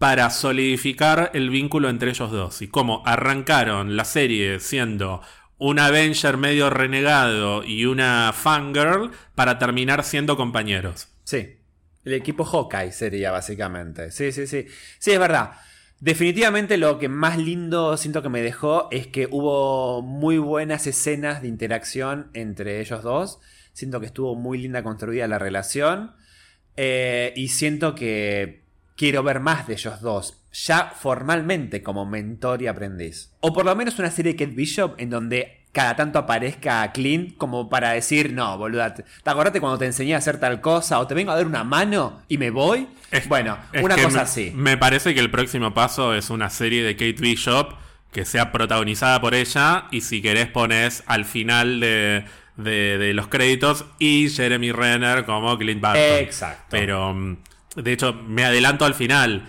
para 0.00 0.30
solidificar 0.30 1.30
el 1.34 1.50
vínculo 1.50 1.90
entre 1.90 2.08
ellos 2.08 2.30
dos. 2.30 2.62
Y 2.62 2.68
cómo 2.68 3.02
arrancaron 3.04 3.98
la 3.98 4.06
serie 4.06 4.58
siendo 4.58 5.20
un 5.58 5.78
Avenger 5.78 6.38
medio 6.38 6.70
renegado 6.70 7.62
y 7.62 7.84
una 7.84 8.32
fangirl 8.32 9.10
para 9.34 9.58
terminar 9.58 10.02
siendo 10.02 10.38
compañeros. 10.38 11.08
Sí. 11.24 11.58
El 12.02 12.14
equipo 12.14 12.46
Hawkeye 12.46 12.92
sería 12.92 13.30
básicamente. 13.30 14.10
Sí, 14.10 14.32
sí, 14.32 14.46
sí. 14.46 14.64
Sí, 14.98 15.10
es 15.10 15.18
verdad. 15.18 15.50
Definitivamente 15.98 16.78
lo 16.78 16.98
que 16.98 17.10
más 17.10 17.36
lindo 17.36 17.94
siento 17.98 18.22
que 18.22 18.30
me 18.30 18.40
dejó 18.40 18.88
es 18.90 19.06
que 19.06 19.28
hubo 19.30 20.00
muy 20.00 20.38
buenas 20.38 20.86
escenas 20.86 21.42
de 21.42 21.48
interacción 21.48 22.30
entre 22.32 22.80
ellos 22.80 23.02
dos. 23.02 23.38
Siento 23.74 24.00
que 24.00 24.06
estuvo 24.06 24.34
muy 24.34 24.56
linda 24.56 24.82
construida 24.82 25.28
la 25.28 25.38
relación. 25.38 26.14
Eh, 26.78 27.34
y 27.36 27.48
siento 27.48 27.94
que 27.94 28.69
quiero 29.00 29.22
ver 29.22 29.40
más 29.40 29.66
de 29.66 29.72
ellos 29.72 30.02
dos. 30.02 30.36
Ya 30.52 30.92
formalmente 30.94 31.82
como 31.82 32.04
mentor 32.04 32.60
y 32.60 32.66
aprendiz. 32.66 33.30
O 33.40 33.52
por 33.54 33.64
lo 33.64 33.74
menos 33.74 33.98
una 33.98 34.10
serie 34.10 34.34
de 34.34 34.38
Kate 34.44 34.54
Bishop 34.54 34.94
en 34.98 35.08
donde 35.08 35.56
cada 35.72 35.96
tanto 35.96 36.18
aparezca 36.18 36.92
Clint 36.92 37.36
como 37.38 37.70
para 37.70 37.92
decir, 37.92 38.32
no, 38.34 38.58
boluda, 38.58 38.92
¿te 38.94 39.04
te 39.04 39.30
acordate 39.30 39.58
cuando 39.60 39.78
te 39.78 39.86
enseñé 39.86 40.14
a 40.14 40.18
hacer 40.18 40.38
tal 40.38 40.60
cosa? 40.60 40.98
O 40.98 41.06
te 41.06 41.14
vengo 41.14 41.30
a 41.32 41.36
dar 41.36 41.46
una 41.46 41.64
mano 41.64 42.20
y 42.28 42.36
me 42.36 42.50
voy. 42.50 42.88
Es- 43.10 43.26
bueno, 43.26 43.56
es 43.72 43.82
una 43.82 43.94
cosa 43.96 44.08
me, 44.18 44.20
así. 44.20 44.52
Me 44.54 44.76
parece 44.76 45.14
que 45.14 45.20
el 45.20 45.30
próximo 45.30 45.72
paso 45.72 46.14
es 46.14 46.28
una 46.28 46.50
serie 46.50 46.82
de 46.82 46.94
Kate 46.94 47.22
Bishop 47.22 47.72
que 48.12 48.26
sea 48.26 48.52
protagonizada 48.52 49.18
por 49.20 49.34
ella 49.34 49.86
y 49.92 50.02
si 50.02 50.20
querés 50.20 50.48
pones 50.48 51.04
al 51.06 51.24
final 51.24 51.80
de, 51.80 52.24
de- 52.56 52.98
de 52.98 53.14
los 53.14 53.28
créditos 53.28 53.86
y 53.98 54.28
Jeremy 54.28 54.72
Renner 54.72 55.24
como 55.24 55.56
Clint 55.56 55.80
Barton. 55.80 56.18
Exacto. 56.18 56.66
Pero, 56.70 57.14
mm, 57.14 57.36
de 57.76 57.92
hecho, 57.92 58.12
me 58.12 58.44
adelanto 58.44 58.84
al 58.84 58.94
final. 58.94 59.48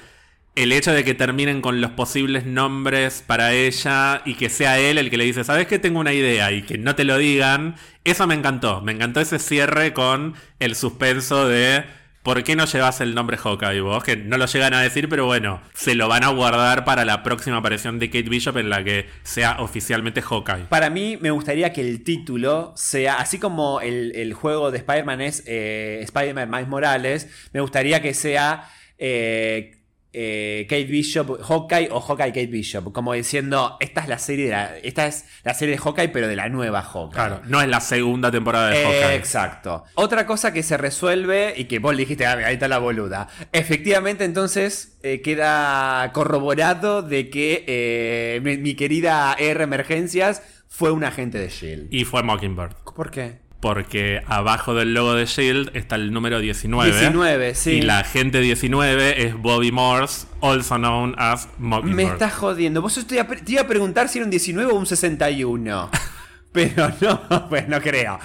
El 0.56 0.74
hecho 0.74 0.92
de 0.92 1.04
que 1.06 1.14
terminen 1.14 1.62
con 1.62 1.80
los 1.80 1.92
posibles 1.92 2.46
nombres 2.46 3.24
para 3.26 3.54
ella 3.54 4.22
y 4.26 4.36
que 4.36 4.50
sea 4.50 4.80
él 4.80 4.98
el 4.98 5.10
que 5.10 5.18
le 5.18 5.24
dice, 5.24 5.44
¿sabes 5.46 5.68
que 5.68 5.80
tengo 5.80 6.00
una 6.00 6.14
idea? 6.14 6.52
Y 6.52 6.64
que 6.64 6.78
no 6.78 6.94
te 6.94 7.06
lo 7.06 7.18
digan, 7.18 7.76
eso 8.04 8.28
me 8.28 8.36
encantó. 8.36 8.82
Me 8.82 8.92
encantó 8.92 9.22
ese 9.22 9.40
cierre 9.40 9.94
con 9.94 10.36
el 10.60 10.76
suspenso 10.76 11.48
de 11.48 11.86
¿por 12.24 12.44
qué 12.44 12.56
no 12.56 12.66
llevas 12.66 13.02
el 13.02 13.16
nombre 13.16 13.38
Hawkeye 13.38 13.82
vos? 13.82 14.04
Que 14.04 14.16
no 14.16 14.38
lo 14.38 14.46
llegan 14.46 14.74
a 14.74 14.82
decir, 14.82 15.10
pero 15.10 15.26
bueno, 15.26 15.62
se 15.74 15.96
lo 15.96 16.08
van 16.08 16.24
a 16.24 16.30
guardar 16.30 16.86
para 16.86 17.06
la 17.06 17.24
próxima 17.24 17.58
aparición 17.58 18.00
de 18.00 18.10
Kate 18.10 18.30
Bishop 18.30 18.58
en 18.58 18.70
la 18.70 18.84
que 18.84 19.08
sea 19.24 19.58
oficialmente 19.60 20.22
Hawkeye. 20.22 20.66
Para 20.70 20.90
mí 20.90 21.18
me 21.20 21.32
gustaría 21.32 21.74
que 21.74 21.82
el 21.82 22.04
título 22.04 22.74
sea, 22.76 23.16
así 23.16 23.40
como 23.40 23.82
el, 23.82 24.14
el 24.16 24.34
juego 24.34 24.72
de 24.72 24.78
Spider-Man 24.78 25.22
es 25.22 25.44
eh, 25.48 26.00
Spider-Man 26.04 26.50
Miles 26.50 26.68
Morales, 26.68 27.50
me 27.54 27.62
gustaría 27.62 28.02
que 28.02 28.14
sea 28.14 28.70
eh, 28.98 29.81
eh, 30.14 30.66
Kate 30.70 30.86
Bishop, 30.86 31.42
Hawkeye 31.42 31.90
o 31.92 32.00
Hawkeye 32.02 32.30
Kate 32.34 32.48
Bishop, 32.48 32.92
como 32.92 33.14
diciendo, 33.14 33.78
esta 33.80 34.02
es 34.02 34.08
la 34.08 34.18
serie 34.18 34.46
de 34.46 34.52
la, 34.52 34.78
esta 34.80 35.08
es 35.08 35.26
la 35.44 35.54
serie 35.54 35.76
de 35.76 35.82
Hawkeye 35.82 36.10
pero 36.10 36.28
de 36.28 36.36
la 36.36 36.50
nueva 36.50 36.82
Hawkeye. 36.82 37.14
Claro, 37.16 37.42
no 37.46 37.62
es 37.62 37.68
la 37.68 37.80
segunda 37.82 38.32
temporada 38.32 38.70
de 38.70 38.84
Hawkeye. 38.84 39.16
Exacto. 39.16 39.84
Otra 39.96 40.26
cosa 40.26 40.54
que 40.54 40.64
se 40.64 40.78
resuelve 40.78 41.54
y 41.56 41.66
que 41.66 41.80
vos 41.80 41.94
le 41.94 42.02
dijiste, 42.02 42.26
"Ah, 42.26 42.34
ahí 42.46 42.54
está 42.56 42.68
la 42.68 42.80
boluda. 42.80 43.28
Efectivamente, 43.52 44.24
entonces 44.26 44.98
eh, 45.04 45.22
queda 45.22 46.10
corroborado 46.14 47.02
de 47.02 47.30
que 47.30 47.64
eh, 47.68 48.40
mi, 48.44 48.58
mi 48.58 48.76
querida 48.76 49.36
R 49.38 49.64
Emergencias 49.64 50.42
fue 50.68 50.92
un 50.92 51.04
agente 51.04 51.38
de 51.38 51.50
Shield. 51.50 51.94
Y 51.94 52.06
fue 52.06 52.24
Mockingbird. 52.24 52.74
¿Por 52.96 53.12
qué? 53.12 53.41
Porque 53.62 54.22
abajo 54.26 54.74
del 54.74 54.94
logo 54.94 55.14
de 55.14 55.26
Shield 55.28 55.70
está 55.76 55.96
el 55.96 56.12
número 56.12 56.40
19. 56.40 56.92
19, 57.00 57.56
sí. 57.56 57.72
Y 57.74 57.82
la 57.84 58.00
agente 58.00 58.42
19 58.42 59.24
es 59.28 59.36
Bobby 59.38 59.72
Morse, 59.72 60.26
also 60.42 60.76
known 60.78 61.16
as 61.18 61.48
Mockingbird. 61.60 61.96
Me 61.96 62.04
estás 62.12 62.34
jodiendo. 62.34 62.82
Vos 62.82 63.06
te 63.08 63.14
iba, 63.16 63.24
a 63.24 63.28
pre- 63.28 63.42
te 63.42 63.52
iba 63.54 63.62
a 63.62 63.68
preguntar 63.68 64.10
si 64.10 64.18
era 64.18 64.26
un 64.26 64.32
19 64.32 64.72
o 64.72 64.76
un 64.76 64.86
61. 64.88 65.90
Pero 66.52 66.92
no, 67.02 67.48
pues 67.50 67.68
no 67.68 67.80
creo. 67.82 68.20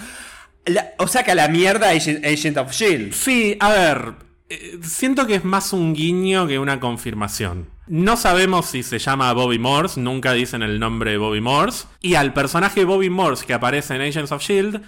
La- 0.65 0.89
o 0.99 1.07
sea 1.07 1.23
que 1.23 1.33
a 1.33 1.35
la 1.35 1.49
mierda 1.49 1.91
Agent, 1.91 2.25
Agent 2.25 2.57
of 2.57 2.73
Shield. 2.73 3.13
Sí, 3.13 3.57
a 3.61 3.69
ver. 3.71 4.15
eh, 4.49 4.79
Siento 4.83 5.27
que 5.27 5.35
es 5.37 5.45
más 5.45 5.73
un 5.75 5.95
guiño 5.95 6.47
que 6.47 6.59
una 6.59 6.81
confirmación. 6.81 7.69
No 7.89 8.17
sabemos 8.17 8.67
si 8.67 8.83
se 8.83 8.99
llama 8.99 9.33
Bobby 9.33 9.59
Morse, 9.61 10.01
nunca 10.01 10.33
dicen 10.33 10.63
el 10.63 10.81
nombre 10.81 11.13
de 11.13 11.19
Bobby 11.19 11.41
Morse. 11.41 11.87
Y 12.01 12.15
al 12.15 12.33
personaje 12.33 12.85
Bobby 12.85 13.11
Morse 13.11 13.47
que 13.47 13.53
aparece 13.55 13.95
en 13.95 14.01
Agents 14.01 14.33
of 14.33 14.43
Shield, 14.43 14.83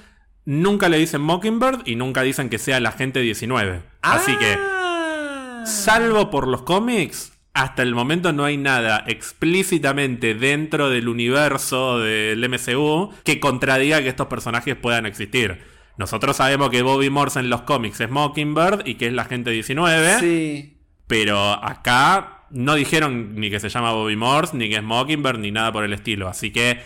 nunca 0.51 0.89
le 0.89 0.97
dicen 0.97 1.21
Mockingbird 1.21 1.83
y 1.87 1.95
nunca 1.97 2.23
dicen 2.23 2.49
que 2.49 2.57
sea 2.59 2.79
el 2.79 2.87
agente 2.87 3.21
19. 3.21 3.83
Así 4.01 4.35
que, 4.39 4.57
Ah. 4.59 5.63
salvo 5.67 6.31
por 6.31 6.49
los 6.49 6.63
cómics, 6.63 7.35
hasta 7.53 7.83
el 7.83 7.95
momento 7.95 8.33
no 8.33 8.45
hay 8.45 8.57
nada 8.57 9.05
explícitamente 9.07 10.35
dentro 10.35 10.89
del 10.89 11.09
universo 11.09 11.99
del 11.99 12.43
MCU 12.49 13.13
que 13.25 13.41
contradiga 13.41 14.01
que 14.03 14.09
estos 14.09 14.29
personajes 14.29 14.75
puedan 14.75 15.05
existir. 15.05 15.61
Nosotros 15.99 16.37
sabemos 16.37 16.71
que 16.71 16.81
Bobby 16.81 17.11
Morse 17.11 17.41
en 17.41 17.51
los 17.51 17.63
cómics 17.63 18.01
es 18.01 18.09
Mockingbird 18.11 18.87
y 18.87 18.95
que 18.95 19.09
es 19.09 19.13
la 19.13 19.23
agente 19.23 19.51
19, 19.51 20.19
Sí. 20.21 20.79
pero 21.07 21.39
acá 21.63 22.45
no 22.51 22.75
dijeron 22.75 23.35
ni 23.35 23.51
que 23.51 23.61
se 23.61 23.69
llama 23.69 23.93
Bobby 23.93 24.17
Morse, 24.17 24.57
ni 24.57 24.71
que 24.71 24.77
es 24.77 24.83
Mockingbird, 24.83 25.39
ni 25.39 25.51
nada 25.51 25.73
por 25.73 25.85
el 25.85 25.93
estilo. 25.93 26.27
Así 26.29 26.53
que 26.53 26.81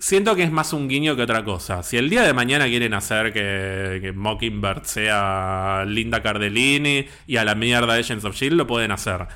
siento 0.00 0.34
que 0.34 0.42
es 0.42 0.50
más 0.50 0.72
un 0.72 0.88
guiño 0.88 1.14
que 1.14 1.22
otra 1.22 1.44
cosa. 1.44 1.84
Si 1.84 1.96
el 1.96 2.10
día 2.10 2.22
de 2.22 2.32
mañana 2.32 2.66
quieren 2.66 2.94
hacer 2.94 3.32
que, 3.32 4.00
que 4.00 4.12
Mockingbird 4.12 4.82
sea 4.84 5.84
Linda 5.86 6.22
Cardellini 6.22 7.06
y 7.26 7.36
a 7.36 7.44
la 7.44 7.54
mierda 7.54 7.94
de 7.94 8.00
Agents 8.00 8.24
of 8.24 8.34
Shield, 8.34 8.56
lo 8.56 8.66
pueden 8.66 8.90
hacer. 8.90 9.28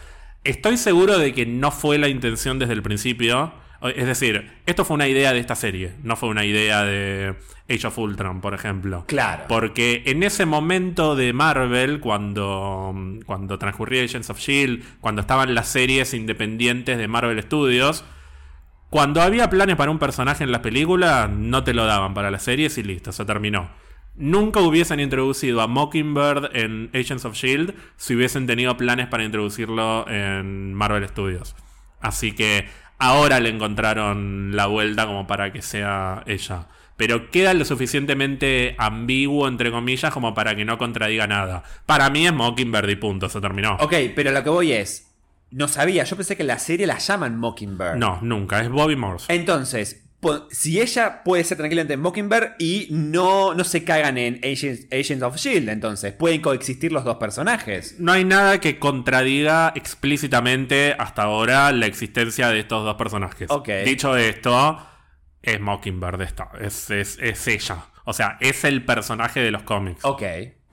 Estoy 0.43 0.77
seguro 0.77 1.19
de 1.19 1.33
que 1.33 1.47
no 1.47 1.71
fue 1.71 1.99
la 1.99 2.09
intención 2.09 2.59
desde 2.59 2.73
el 2.73 2.83
principio. 2.83 3.53
Es 3.95 4.07
decir, 4.07 4.51
esto 4.67 4.85
fue 4.85 4.95
una 4.95 5.09
idea 5.09 5.33
de 5.33 5.41
esta 5.41 5.55
serie, 5.55 5.93
no 6.03 6.17
fue 6.17 6.31
una 6.31 6.45
idea 6.47 6.85
de 6.85 7.35
Age 7.69 7.87
of 7.87 7.99
Ultron, 7.99 8.41
por 8.41 8.55
ejemplo. 8.55 9.05
Claro. 9.07 9.45
Porque 9.49 10.03
en 10.07 10.23
ese 10.23 10.47
momento 10.47 11.17
de 11.17 11.33
Marvel, 11.35 12.01
cuando, 12.01 12.95
cuando 13.27 13.59
transcurría 13.59 14.05
Agents 14.05 14.31
of 14.31 14.39
Shield, 14.39 14.83
cuando 15.01 15.21
estaban 15.21 15.55
las 15.55 15.69
series 15.69 16.15
independientes 16.15 16.97
de 16.97 17.09
Marvel 17.09 17.43
Studios, 17.43 18.05
cuando 18.95 19.23
había 19.23 19.51
planes 19.51 19.75
para 19.75 19.91
un 19.91 19.99
personaje 19.99 20.45
en 20.45 20.53
la 20.53 20.63
película, 20.63 21.29
no 21.29 21.65
te 21.65 21.75
lo 21.75 21.85
daban 21.85 22.15
para 22.15 22.31
las 22.31 22.45
series 22.45 22.79
y 22.79 22.85
listo, 22.85 23.11
se 23.11 23.25
terminó. 23.25 23.69
Nunca 24.15 24.61
hubiesen 24.61 25.01
introducido 25.01 25.63
a 25.63 25.67
Mockingbird 25.67 26.55
en 26.55 26.91
Agents 26.95 27.25
of 27.25 27.35
Shield 27.35 27.75
si 27.97 28.15
hubiesen 28.15 28.47
tenido 28.47 28.77
planes 28.77 29.09
para 29.09 29.25
introducirlo 29.25 30.09
en 30.09 30.75
Marvel 30.75 31.09
Studios. 31.09 31.57
Así 32.01 32.37
que 32.37 32.69
ahora 33.01 33.41
le 33.41 33.49
encontraron 33.49 34.55
la 34.55 34.67
vuelta 34.67 35.07
como 35.07 35.27
para 35.27 35.53
que 35.53 35.61
sea 35.61 36.23
ella. 36.27 36.69
Pero 36.97 37.31
queda 37.31 37.53
lo 37.53 37.65
suficientemente 37.65 38.77
ambiguo, 38.79 39.49
entre 39.49 39.73
comillas, 39.73 40.15
como 40.15 40.35
para 40.35 40.55
que 40.55 40.65
no 40.65 40.79
contradiga 40.79 41.27
nada. 41.27 41.65
Para 41.85 42.11
mí 42.11 42.29
es 42.29 42.33
Mockingbird 42.33 42.89
y 42.91 42.95
punto, 42.95 43.29
se 43.29 43.41
terminó. 43.41 43.75
Ok, 43.81 43.93
pero 44.15 44.31
lo 44.31 44.45
que 44.45 44.51
voy 44.51 44.71
es. 44.71 45.14
No 45.55 45.69
sabía, 45.69 46.03
yo 46.03 46.17
pensé 46.17 46.37
que 46.37 46.43
en 46.43 46.49
la 46.49 46.59
serie 46.59 46.85
la 46.85 46.99
llaman 46.99 47.39
Mockingbird. 47.39 47.95
No, 47.95 48.19
nunca, 48.23 48.61
es 48.61 48.69
Bobby 48.69 48.97
Morse. 48.97 49.33
Entonces, 49.33 50.05
si 50.51 50.81
ella 50.81 51.23
puede 51.23 51.45
ser 51.45 51.59
tranquilamente 51.59 51.97
Mockingbird 51.97 52.55
y 52.59 52.89
no, 52.91 53.55
no 53.55 53.63
se 53.63 53.85
cagan 53.85 54.19
en 54.19 54.41
Agents, 54.43 54.89
Agents 54.91 55.23
of 55.23 55.37
Shield, 55.37 55.69
entonces 55.69 56.13
pueden 56.13 56.41
coexistir 56.41 56.91
los 56.91 57.05
dos 57.05 57.19
personajes. 57.19 58.01
No 58.01 58.11
hay 58.11 58.25
nada 58.25 58.59
que 58.59 58.81
contradiga 58.81 59.73
explícitamente 59.77 60.97
hasta 60.99 61.23
ahora 61.23 61.71
la 61.71 61.87
existencia 61.87 62.49
de 62.49 62.59
estos 62.59 62.85
dos 62.85 62.97
personajes. 62.97 63.49
Dicho 63.85 64.17
esto, 64.17 64.85
es 65.41 65.61
Mockingbird 65.61 66.21
esta, 66.23 66.51
es, 66.61 66.91
es, 66.91 67.17
es 67.21 67.47
ella. 67.47 67.87
O 68.07 68.13
sea, 68.13 68.39
es 68.41 68.65
el 68.65 68.85
personaje 68.85 69.39
de 69.39 69.53
los 69.53 69.63
cómics. 69.63 70.05
Ok, 70.05 70.23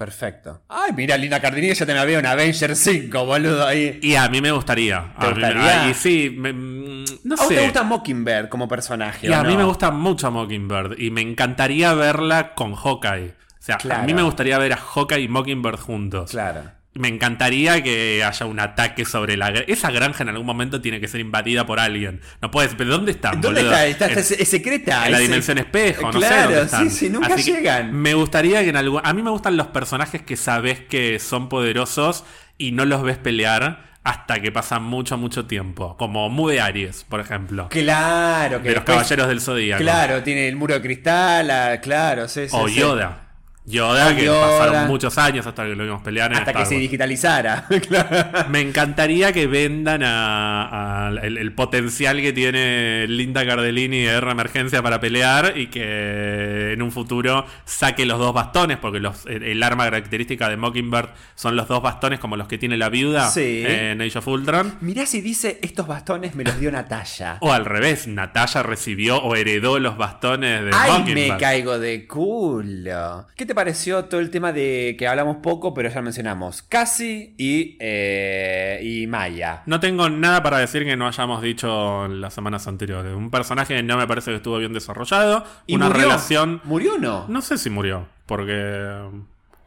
perfecto. 0.05 0.63
Ay, 0.67 0.93
mira, 0.95 1.15
Lina 1.15 1.39
Cardinillo 1.39 1.73
ya 1.73 1.85
te 1.85 1.93
me 1.93 2.03
veo 2.05 2.17
en 2.19 2.25
Avenger 2.25 2.75
5, 2.75 3.23
boludo, 3.25 3.67
ahí. 3.67 3.99
Y 4.01 4.15
a 4.15 4.27
mí 4.29 4.41
me 4.41 4.51
gustaría. 4.51 5.13
¿Te 5.19 5.25
A 5.27 5.29
mí- 5.29 5.33
gustaría? 5.35 5.89
y 5.89 5.93
sí, 5.93 6.35
me- 6.35 6.53
mm, 6.53 7.05
no 7.23 7.35
¿A 7.35 7.37
vos 7.37 7.47
sé. 7.47 7.55
te 7.55 7.63
gusta 7.63 7.83
Mockingbird 7.83 8.49
como 8.49 8.67
personaje? 8.67 9.27
Y 9.27 9.33
a 9.33 9.43
mí 9.43 9.53
no? 9.53 9.59
me 9.59 9.63
gusta 9.65 9.91
mucho 9.91 10.31
Mockingbird 10.31 10.97
y 10.99 11.11
me 11.11 11.21
encantaría 11.21 11.93
verla 11.93 12.55
con 12.55 12.73
Hawkeye. 12.75 13.29
O 13.29 13.63
sea, 13.63 13.77
a 13.91 14.01
mí 14.03 14.13
me 14.15 14.23
gustaría 14.23 14.57
ver 14.57 14.73
a 14.73 14.77
Hawkeye 14.77 15.21
y 15.21 15.27
Mockingbird 15.27 15.77
juntos. 15.79 16.31
Claro. 16.31 16.63
Me 16.93 17.07
encantaría 17.07 17.81
que 17.81 18.21
haya 18.21 18.45
un 18.45 18.59
ataque 18.59 19.05
sobre 19.05 19.37
la 19.37 19.49
gra- 19.51 19.63
Esa 19.67 19.91
granja 19.91 20.23
en 20.23 20.29
algún 20.29 20.45
momento 20.45 20.81
tiene 20.81 20.99
que 20.99 21.07
ser 21.07 21.21
invadida 21.21 21.65
por 21.65 21.79
alguien. 21.79 22.19
No 22.41 22.51
puedes. 22.51 22.75
¿Pero 22.75 22.91
dónde 22.91 23.11
están, 23.13 23.39
¿Dónde 23.39 23.61
boludo? 23.61 23.73
está? 23.77 23.85
Está, 23.87 24.05
En- 24.11 24.19
está- 24.19 24.35
es 24.35 24.49
secreta. 24.49 25.05
en 25.05 25.11
la 25.13 25.19
dimensión 25.19 25.57
espejo, 25.57 26.11
no 26.11 26.19
sé 26.19 26.27
Claro, 26.27 26.41
dónde 26.49 26.61
están. 26.65 26.89
sí, 26.89 26.97
sí, 26.97 27.09
nunca 27.09 27.33
Así 27.35 27.53
llegan. 27.53 27.93
Me 27.93 28.13
gustaría 28.13 28.61
que 28.63 28.69
en 28.69 28.75
algún. 28.75 29.01
A 29.05 29.13
mí 29.13 29.21
me 29.21 29.29
gustan 29.29 29.55
los 29.55 29.67
personajes 29.67 30.21
que 30.21 30.35
sabes 30.35 30.81
que 30.81 31.19
son 31.19 31.47
poderosos 31.47 32.25
y 32.57 32.73
no 32.73 32.83
los 32.85 33.03
ves 33.03 33.17
pelear 33.17 33.89
hasta 34.03 34.41
que 34.41 34.51
pasa 34.51 34.79
mucho, 34.79 35.17
mucho 35.17 35.45
tiempo. 35.45 35.95
Como 35.95 36.27
Mude 36.29 36.59
Aries, 36.59 37.05
por 37.07 37.21
ejemplo. 37.21 37.69
Claro, 37.69 38.61
que 38.61 38.67
de 38.69 38.75
los 38.75 38.83
Caballeros 38.83 39.27
del 39.29 39.39
Zodíaco. 39.39 39.81
Claro, 39.81 40.23
tiene 40.23 40.47
el 40.49 40.57
muro 40.57 40.73
de 40.73 40.81
cristal, 40.81 41.49
ah, 41.51 41.79
claro, 41.81 42.27
sí, 42.27 42.49
sí, 42.49 42.55
O. 42.55 42.67
Yoda. 42.67 43.29
Yoda, 43.65 44.15
que 44.15 44.25
Yoda. 44.25 44.41
pasaron 44.41 44.87
muchos 44.87 45.17
años 45.19 45.45
hasta 45.45 45.63
que 45.63 45.75
lo 45.75 45.83
vimos 45.83 46.01
pelear 46.01 46.31
en 46.31 46.39
Hasta 46.39 46.51
que 46.53 46.65
se 46.65 46.75
digitalizara. 46.75 47.65
Claro. 47.87 48.49
Me 48.49 48.61
encantaría 48.61 49.31
que 49.33 49.47
vendan 49.47 50.01
a, 50.03 51.07
a 51.07 51.09
el, 51.21 51.37
el 51.37 51.53
potencial 51.53 52.19
que 52.21 52.33
tiene 52.33 53.05
Linda 53.07 53.45
Cardellini 53.45 53.99
de 53.99 54.09
R 54.17 54.31
Emergencia 54.31 54.81
para 54.81 54.99
pelear 54.99 55.53
y 55.57 55.67
que 55.67 56.71
en 56.73 56.81
un 56.81 56.91
futuro 56.91 57.45
saque 57.65 58.05
los 58.05 58.17
dos 58.19 58.33
bastones, 58.33 58.77
porque 58.77 58.99
los, 58.99 59.25
el, 59.25 59.43
el 59.43 59.63
arma 59.63 59.83
característica 59.85 60.49
de 60.49 60.57
Mockingbird 60.57 61.09
son 61.35 61.55
los 61.55 61.67
dos 61.67 61.81
bastones 61.81 62.19
como 62.19 62.37
los 62.37 62.47
que 62.47 62.57
tiene 62.57 62.77
la 62.77 62.89
viuda 62.89 63.29
Sí. 63.29 63.63
en 63.65 64.01
Age 64.01 64.17
of 64.19 64.27
Ultron. 64.27 64.75
Mirá 64.81 65.05
si 65.05 65.21
dice, 65.21 65.59
estos 65.61 65.87
bastones 65.87 66.35
me 66.35 66.43
los 66.43 66.59
dio 66.59 66.71
Natalia. 66.71 67.37
O 67.41 67.51
al 67.53 67.65
revés, 67.65 68.07
Natalia 68.07 68.63
recibió 68.63 69.17
o 69.17 69.35
heredó 69.35 69.79
los 69.79 69.97
bastones 69.97 70.63
de 70.65 70.71
¡Ay, 70.73 70.91
Mockingbird. 70.99 71.31
me 71.33 71.37
caigo 71.37 71.79
de 71.79 72.07
culo! 72.07 73.27
¿Qué 73.35 73.45
te 73.45 73.50
pareció 73.55 74.05
todo 74.05 74.19
el 74.21 74.29
tema 74.29 74.51
de 74.53 74.95
que 74.97 75.07
hablamos 75.07 75.37
poco, 75.37 75.73
pero 75.73 75.89
ya 75.89 76.01
mencionamos? 76.01 76.61
Cassie 76.61 77.33
y, 77.37 77.77
eh, 77.79 78.79
y 78.83 79.07
Maya. 79.07 79.63
No 79.65 79.79
tengo 79.79 80.09
nada 80.09 80.41
para 80.43 80.57
decir 80.59 80.83
que 80.85 80.95
no 80.95 81.07
hayamos 81.07 81.41
dicho 81.41 82.05
en 82.05 82.21
las 82.21 82.33
semanas 82.33 82.67
anteriores. 82.67 83.13
Un 83.15 83.31
personaje 83.31 83.75
que 83.75 83.83
no 83.83 83.97
me 83.97 84.07
parece 84.07 84.31
que 84.31 84.37
estuvo 84.37 84.57
bien 84.57 84.73
desarrollado. 84.73 85.45
¿Y 85.67 85.75
una 85.75 85.87
murió? 85.87 86.01
relación. 86.03 86.61
¿Murió 86.63 86.95
o 86.95 86.97
no? 86.97 87.25
No 87.27 87.41
sé 87.41 87.57
si 87.57 87.69
murió, 87.69 88.07
porque 88.25 89.03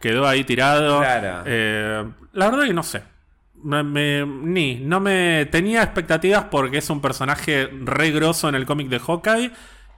quedó 0.00 0.26
ahí 0.26 0.44
tirado. 0.44 0.98
Claro. 1.00 1.42
Eh, 1.46 2.04
la 2.32 2.50
verdad 2.50 2.64
que 2.66 2.74
no 2.74 2.82
sé. 2.82 3.02
Me- 3.62 3.82
me- 3.82 4.26
ni, 4.26 4.74
no 4.76 5.00
me 5.00 5.46
tenía 5.46 5.82
expectativas 5.82 6.44
porque 6.50 6.78
es 6.78 6.90
un 6.90 7.00
personaje 7.00 7.68
re 7.82 8.10
grosso 8.10 8.48
en 8.48 8.54
el 8.56 8.66
cómic 8.66 8.88
de 8.88 8.98
Hawkeye 8.98 9.50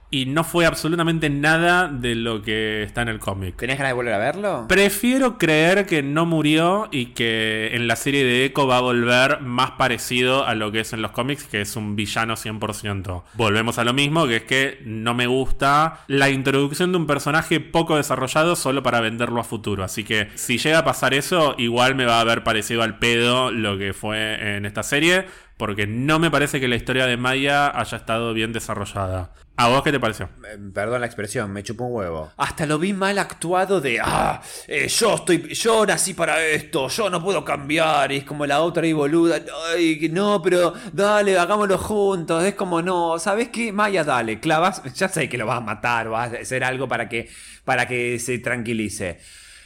y 0.09 0.25
no 0.25 0.43
fue 0.43 0.65
absolutamente 0.65 1.29
nada 1.29 1.87
de 1.89 2.15
lo 2.15 2.41
que 2.41 2.83
está 2.83 3.01
en 3.01 3.09
el 3.09 3.19
cómic. 3.19 3.57
¿Tenés 3.57 3.77
ganas 3.77 3.91
de 3.91 3.95
volver 3.95 4.13
a 4.13 4.17
verlo? 4.17 4.65
Prefiero 4.67 5.37
creer 5.37 5.85
que 5.85 6.01
no 6.01 6.25
murió 6.25 6.87
y 6.91 7.07
que 7.07 7.71
en 7.73 7.87
la 7.87 7.95
serie 7.95 8.23
de 8.23 8.45
Echo 8.45 8.67
va 8.67 8.77
a 8.77 8.81
volver 8.81 9.41
más 9.41 9.71
parecido 9.71 10.45
a 10.45 10.55
lo 10.55 10.71
que 10.71 10.81
es 10.81 10.93
en 10.93 11.01
los 11.01 11.11
cómics, 11.11 11.43
que 11.43 11.61
es 11.61 11.75
un 11.75 11.95
villano 11.95 12.35
100%. 12.35 13.23
Volvemos 13.33 13.77
a 13.77 13.83
lo 13.83 13.93
mismo, 13.93 14.27
que 14.27 14.37
es 14.37 14.43
que 14.43 14.81
no 14.85 15.13
me 15.13 15.27
gusta 15.27 15.99
la 16.07 16.29
introducción 16.29 16.91
de 16.91 16.97
un 16.97 17.07
personaje 17.07 17.59
poco 17.59 17.97
desarrollado 17.97 18.55
solo 18.55 18.83
para 18.83 19.01
venderlo 19.01 19.41
a 19.41 19.43
futuro. 19.43 19.83
Así 19.83 20.03
que 20.03 20.29
si 20.35 20.57
llega 20.57 20.79
a 20.79 20.85
pasar 20.85 21.13
eso, 21.13 21.55
igual 21.57 21.95
me 21.95 22.05
va 22.05 22.17
a 22.17 22.21
haber 22.21 22.43
parecido 22.43 22.81
al 22.81 22.97
pedo 22.97 23.51
lo 23.51 23.77
que 23.77 23.93
fue 23.93 24.55
en 24.55 24.65
esta 24.65 24.83
serie, 24.83 25.25
porque 25.57 25.87
no 25.87 26.19
me 26.19 26.31
parece 26.31 26.59
que 26.59 26.67
la 26.67 26.75
historia 26.75 27.05
de 27.07 27.17
Maya 27.17 27.69
haya 27.77 27.97
estado 27.97 28.33
bien 28.33 28.53
desarrollada. 28.53 29.33
¿A 29.59 29.69
vos 29.69 29.81
qué 29.81 29.91
te 29.91 29.99
pareció? 29.99 30.29
Eh, 30.47 30.57
Perdón 30.71 31.01
la 31.01 31.07
expresión, 31.07 31.51
me 31.51 31.63
chupó 31.63 31.85
un 31.85 31.95
huevo. 31.95 32.31
Hasta 32.37 32.67
lo 32.67 32.77
vi 32.77 32.93
mal 32.93 33.17
actuado 33.17 33.81
de, 33.81 33.99
ah, 33.99 34.39
eh, 34.67 34.87
yo 34.87 35.15
estoy, 35.15 35.51
yo 35.55 35.83
nací 35.83 36.13
para 36.13 36.45
esto, 36.45 36.87
yo 36.89 37.09
no 37.09 37.23
puedo 37.23 37.43
cambiar. 37.43 38.11
Y 38.11 38.17
es 38.17 38.23
como 38.23 38.45
la 38.45 38.61
otra 38.61 38.83
ahí 38.83 38.93
boluda, 38.93 39.41
ay, 39.73 39.99
que 39.99 40.09
no, 40.09 40.43
pero 40.43 40.75
dale, 40.93 41.39
hagámoslo 41.39 41.79
juntos. 41.79 42.43
Es 42.43 42.53
como, 42.53 42.83
no, 42.83 43.17
¿sabes 43.17 43.49
qué? 43.49 43.71
Maya, 43.71 44.03
dale, 44.03 44.39
clavas, 44.39 44.83
ya 44.93 45.09
sé 45.09 45.27
que 45.27 45.39
lo 45.39 45.47
vas 45.47 45.57
a 45.57 45.61
matar, 45.61 46.07
vas 46.09 46.33
a 46.33 46.37
hacer 46.37 46.63
algo 46.63 46.87
para 46.87 47.09
que, 47.09 47.27
para 47.65 47.87
que 47.87 48.19
se 48.19 48.37
tranquilice. 48.37 49.19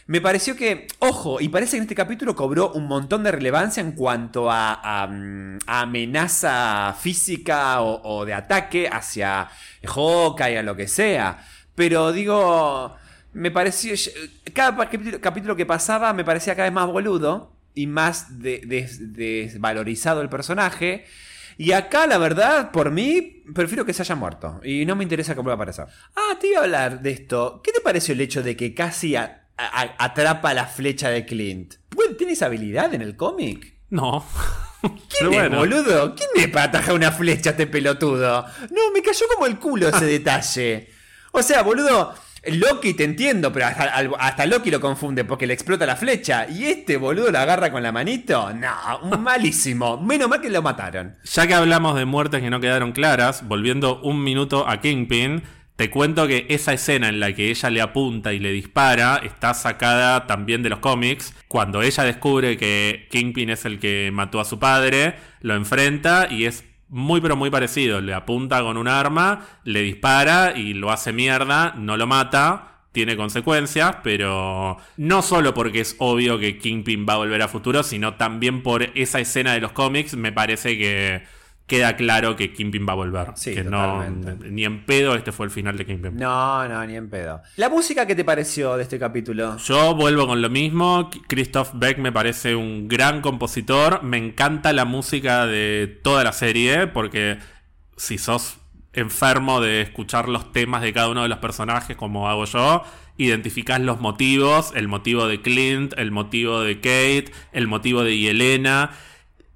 Me 0.08 0.20
pareció 0.20 0.56
que, 0.56 0.88
ojo, 1.00 1.40
y 1.40 1.48
parece 1.50 1.72
que 1.72 1.78
en 1.78 1.84
este 1.84 1.96
capítulo 1.96 2.36
cobró 2.36 2.72
un 2.74 2.88
montón 2.88 3.24
de 3.24 3.32
relevancia 3.32 3.82
en 3.82 3.94
cuanto 3.94 4.50
a, 4.52 5.04
amenaza 5.68 6.96
física 7.00 7.82
o, 7.82 8.26
de 8.26 8.34
ataque 8.34 8.88
hacia 8.92 9.50
Hawkeye, 9.84 10.58
a 10.60 10.64
lo 10.64 10.76
que 10.76 10.88
sea. 10.88 11.40
Pero 11.76 12.12
digo, 12.12 12.96
me 13.34 13.52
pareció. 13.52 13.94
Cada 14.54 14.76
capítulo, 15.22 15.56
que 15.56 15.66
pasaba 15.66 16.14
me 16.14 16.24
parecía 16.26 16.56
cada 16.56 16.66
vez 16.68 16.74
más 16.74 16.88
boludo 16.88 17.54
y 17.74 17.88
más 17.88 18.40
de- 18.40 18.62
des- 18.66 19.14
desvalorizado 19.14 20.22
el 20.22 20.30
personaje. 20.30 21.06
Y 21.58 21.74
acá, 21.74 22.08
la 22.08 22.18
verdad, 22.18 22.72
por 22.72 22.92
mí, 22.92 23.44
prefiero 23.54 23.86
que 23.86 23.94
se 23.94 24.02
haya 24.02 24.16
muerto. 24.16 24.60
Y 24.64 24.86
no 24.86 24.96
me 24.96 25.04
interesa 25.04 25.34
que 25.36 25.42
vuelva 25.42 25.54
a 25.54 25.56
aparecer. 25.56 25.86
Ah, 26.16 26.38
te 26.40 26.48
iba 26.48 26.62
a 26.62 26.64
hablar 26.64 27.02
de 27.02 27.12
esto. 27.12 27.62
¿Qué 27.64 27.72
te 27.72 27.82
pareció 27.82 28.14
el 28.14 28.22
hecho 28.22 28.42
de 28.42 28.56
que 28.56 28.74
casi 28.74 29.16
a- 29.16 29.41
a- 29.58 29.96
atrapa 29.98 30.54
la 30.54 30.66
flecha 30.66 31.10
de 31.10 31.26
Clint? 31.26 31.76
¿Puede- 31.90 32.16
¿Tiene 32.16 32.34
esa 32.34 32.48
habilidad 32.48 32.94
en 32.94 33.02
el 33.02 33.16
cómic? 33.16 33.76
No. 33.90 34.26
¿Quién 34.82 34.94
Pero 35.20 35.32
es, 35.32 35.38
bueno. 35.38 35.58
boludo? 35.58 36.16
¿Quién 36.16 36.30
es 36.36 36.48
para 36.48 36.66
atajar 36.66 36.96
una 36.96 37.12
flecha 37.12 37.50
a 37.50 37.52
este 37.52 37.68
pelotudo? 37.68 38.46
No, 38.72 38.92
me 38.94 39.02
cayó 39.02 39.26
como 39.34 39.46
el 39.46 39.58
culo 39.60 39.90
ese 39.90 40.06
detalle. 40.06 40.90
O 41.34 41.44
sea, 41.44 41.62
boludo, 41.62 42.14
Loki 42.46 42.96
te 42.96 43.04
entiendo, 43.04 43.54
pero 43.54 43.68
hasta, 43.68 43.84
hasta 44.20 44.46
Loki 44.48 44.72
lo 44.72 44.82
confunde 44.82 45.24
porque 45.24 45.46
le 45.46 45.54
explota 45.54 45.86
la 45.86 45.96
flecha. 45.96 46.48
¿Y 46.50 46.66
este 46.66 46.98
boludo 46.98 47.30
lo 47.32 47.38
agarra 47.38 47.72
con 47.72 47.84
la 47.84 47.92
manito? 47.92 48.52
No, 48.54 49.18
malísimo. 49.20 50.02
Menos 50.02 50.28
mal 50.30 50.42
que 50.42 50.50
lo 50.50 50.64
mataron. 50.64 51.16
Ya 51.24 51.46
que 51.46 51.54
hablamos 51.54 51.96
de 51.96 52.06
muertes 52.06 52.42
que 52.42 52.50
no 52.50 52.60
quedaron 52.60 52.92
claras, 52.92 53.48
volviendo 53.48 54.02
un 54.02 54.24
minuto 54.24 54.68
a 54.68 54.82
Kingpin, 54.82 55.44
te 55.82 55.90
cuento 55.90 56.28
que 56.28 56.46
esa 56.50 56.74
escena 56.74 57.10
en 57.10 57.20
la 57.20 57.34
que 57.34 57.50
ella 57.50 57.72
le 57.72 57.82
apunta 57.82 58.34
y 58.34 58.38
le 58.38 58.52
dispara 58.52 59.20
está 59.24 59.56
sacada 59.56 60.28
también 60.28 60.62
de 60.62 60.70
los 60.70 60.78
cómics. 60.78 61.34
Cuando 61.48 61.82
ella 61.82 62.04
descubre 62.04 62.56
que 62.56 63.08
Kingpin 63.10 63.50
es 63.50 63.66
el 63.66 63.80
que 63.80 64.12
mató 64.14 64.40
a 64.40 64.46
su 64.46 64.60
padre, 64.60 65.16
lo 65.40 65.56
enfrenta 65.56 66.28
y 66.30 66.46
es 66.46 66.66
muy 66.88 67.20
pero 67.20 67.36
muy 67.36 67.50
parecido. 67.50 68.00
Le 68.00 68.14
apunta 68.14 68.62
con 68.62 68.78
un 68.78 68.88
arma, 68.88 69.48
le 69.64 69.82
dispara 69.82 70.54
y 70.56 70.76
lo 70.76 70.92
hace 70.92 71.14
mierda, 71.14 71.74
no 71.76 71.98
lo 71.98 72.06
mata. 72.06 72.84
Tiene 72.92 73.18
consecuencias, 73.18 73.96
pero 74.04 74.78
no 74.98 75.22
solo 75.24 75.56
porque 75.56 75.80
es 75.80 75.96
obvio 75.98 76.38
que 76.38 76.60
Kingpin 76.60 77.08
va 77.10 77.14
a 77.14 77.18
volver 77.18 77.42
a 77.42 77.48
futuro, 77.48 77.82
sino 77.82 78.14
también 78.18 78.62
por 78.62 78.84
esa 78.94 79.20
escena 79.20 79.54
de 79.54 79.62
los 79.62 79.72
cómics, 79.72 80.16
me 80.16 80.32
parece 80.32 80.78
que 80.78 81.24
queda 81.72 81.96
claro 81.96 82.36
que 82.36 82.52
Kingpin 82.52 82.86
va 82.86 82.92
a 82.92 82.98
volver. 82.98 83.28
Sí, 83.36 83.56
que 83.56 83.64
no, 83.64 84.04
ni 84.04 84.66
en 84.66 84.86
pedo 84.86 85.16
este 85.16 85.32
fue 85.32 85.46
el 85.46 85.52
final 85.54 85.78
de 85.78 85.86
Kingpin. 85.86 86.18
No, 86.18 86.68
no, 86.68 86.86
ni 86.86 86.98
en 86.98 87.10
pedo. 87.10 87.42
¿La 87.56 87.70
música 87.70 88.06
qué 88.06 88.14
te 88.14 88.26
pareció 88.26 88.76
de 88.76 88.84
este 88.84 89.00
capítulo? 89.00 89.56
Yo 89.56 89.96
vuelvo 89.96 90.28
con 90.28 90.42
lo 90.42 90.50
mismo. 90.50 91.10
Christoph 91.30 91.70
Beck 91.76 91.98
me 91.98 92.12
parece 92.12 92.56
un 92.56 92.90
gran 92.90 93.22
compositor. 93.22 94.04
Me 94.04 94.18
encanta 94.18 94.74
la 94.74 94.84
música 94.84 95.46
de 95.48 96.00
toda 96.04 96.26
la 96.26 96.34
serie. 96.34 96.88
Porque 96.88 97.38
si 97.96 98.18
sos 98.18 98.58
enfermo 98.92 99.62
de 99.62 99.80
escuchar 99.80 100.28
los 100.28 100.52
temas 100.52 100.82
de 100.82 100.92
cada 100.92 101.08
uno 101.08 101.24
de 101.24 101.30
los 101.30 101.38
personajes, 101.38 101.96
como 101.96 102.28
hago 102.28 102.44
yo, 102.44 102.84
identificás 103.16 103.80
los 103.80 104.02
motivos: 104.02 104.74
el 104.76 104.90
motivo 104.90 105.26
de 105.26 105.42
Clint, 105.42 105.94
el 105.96 106.12
motivo 106.12 106.60
de 106.60 106.76
Kate, 106.82 107.32
el 107.54 107.68
motivo 107.70 108.04
de 108.04 108.18
Yelena. 108.18 108.92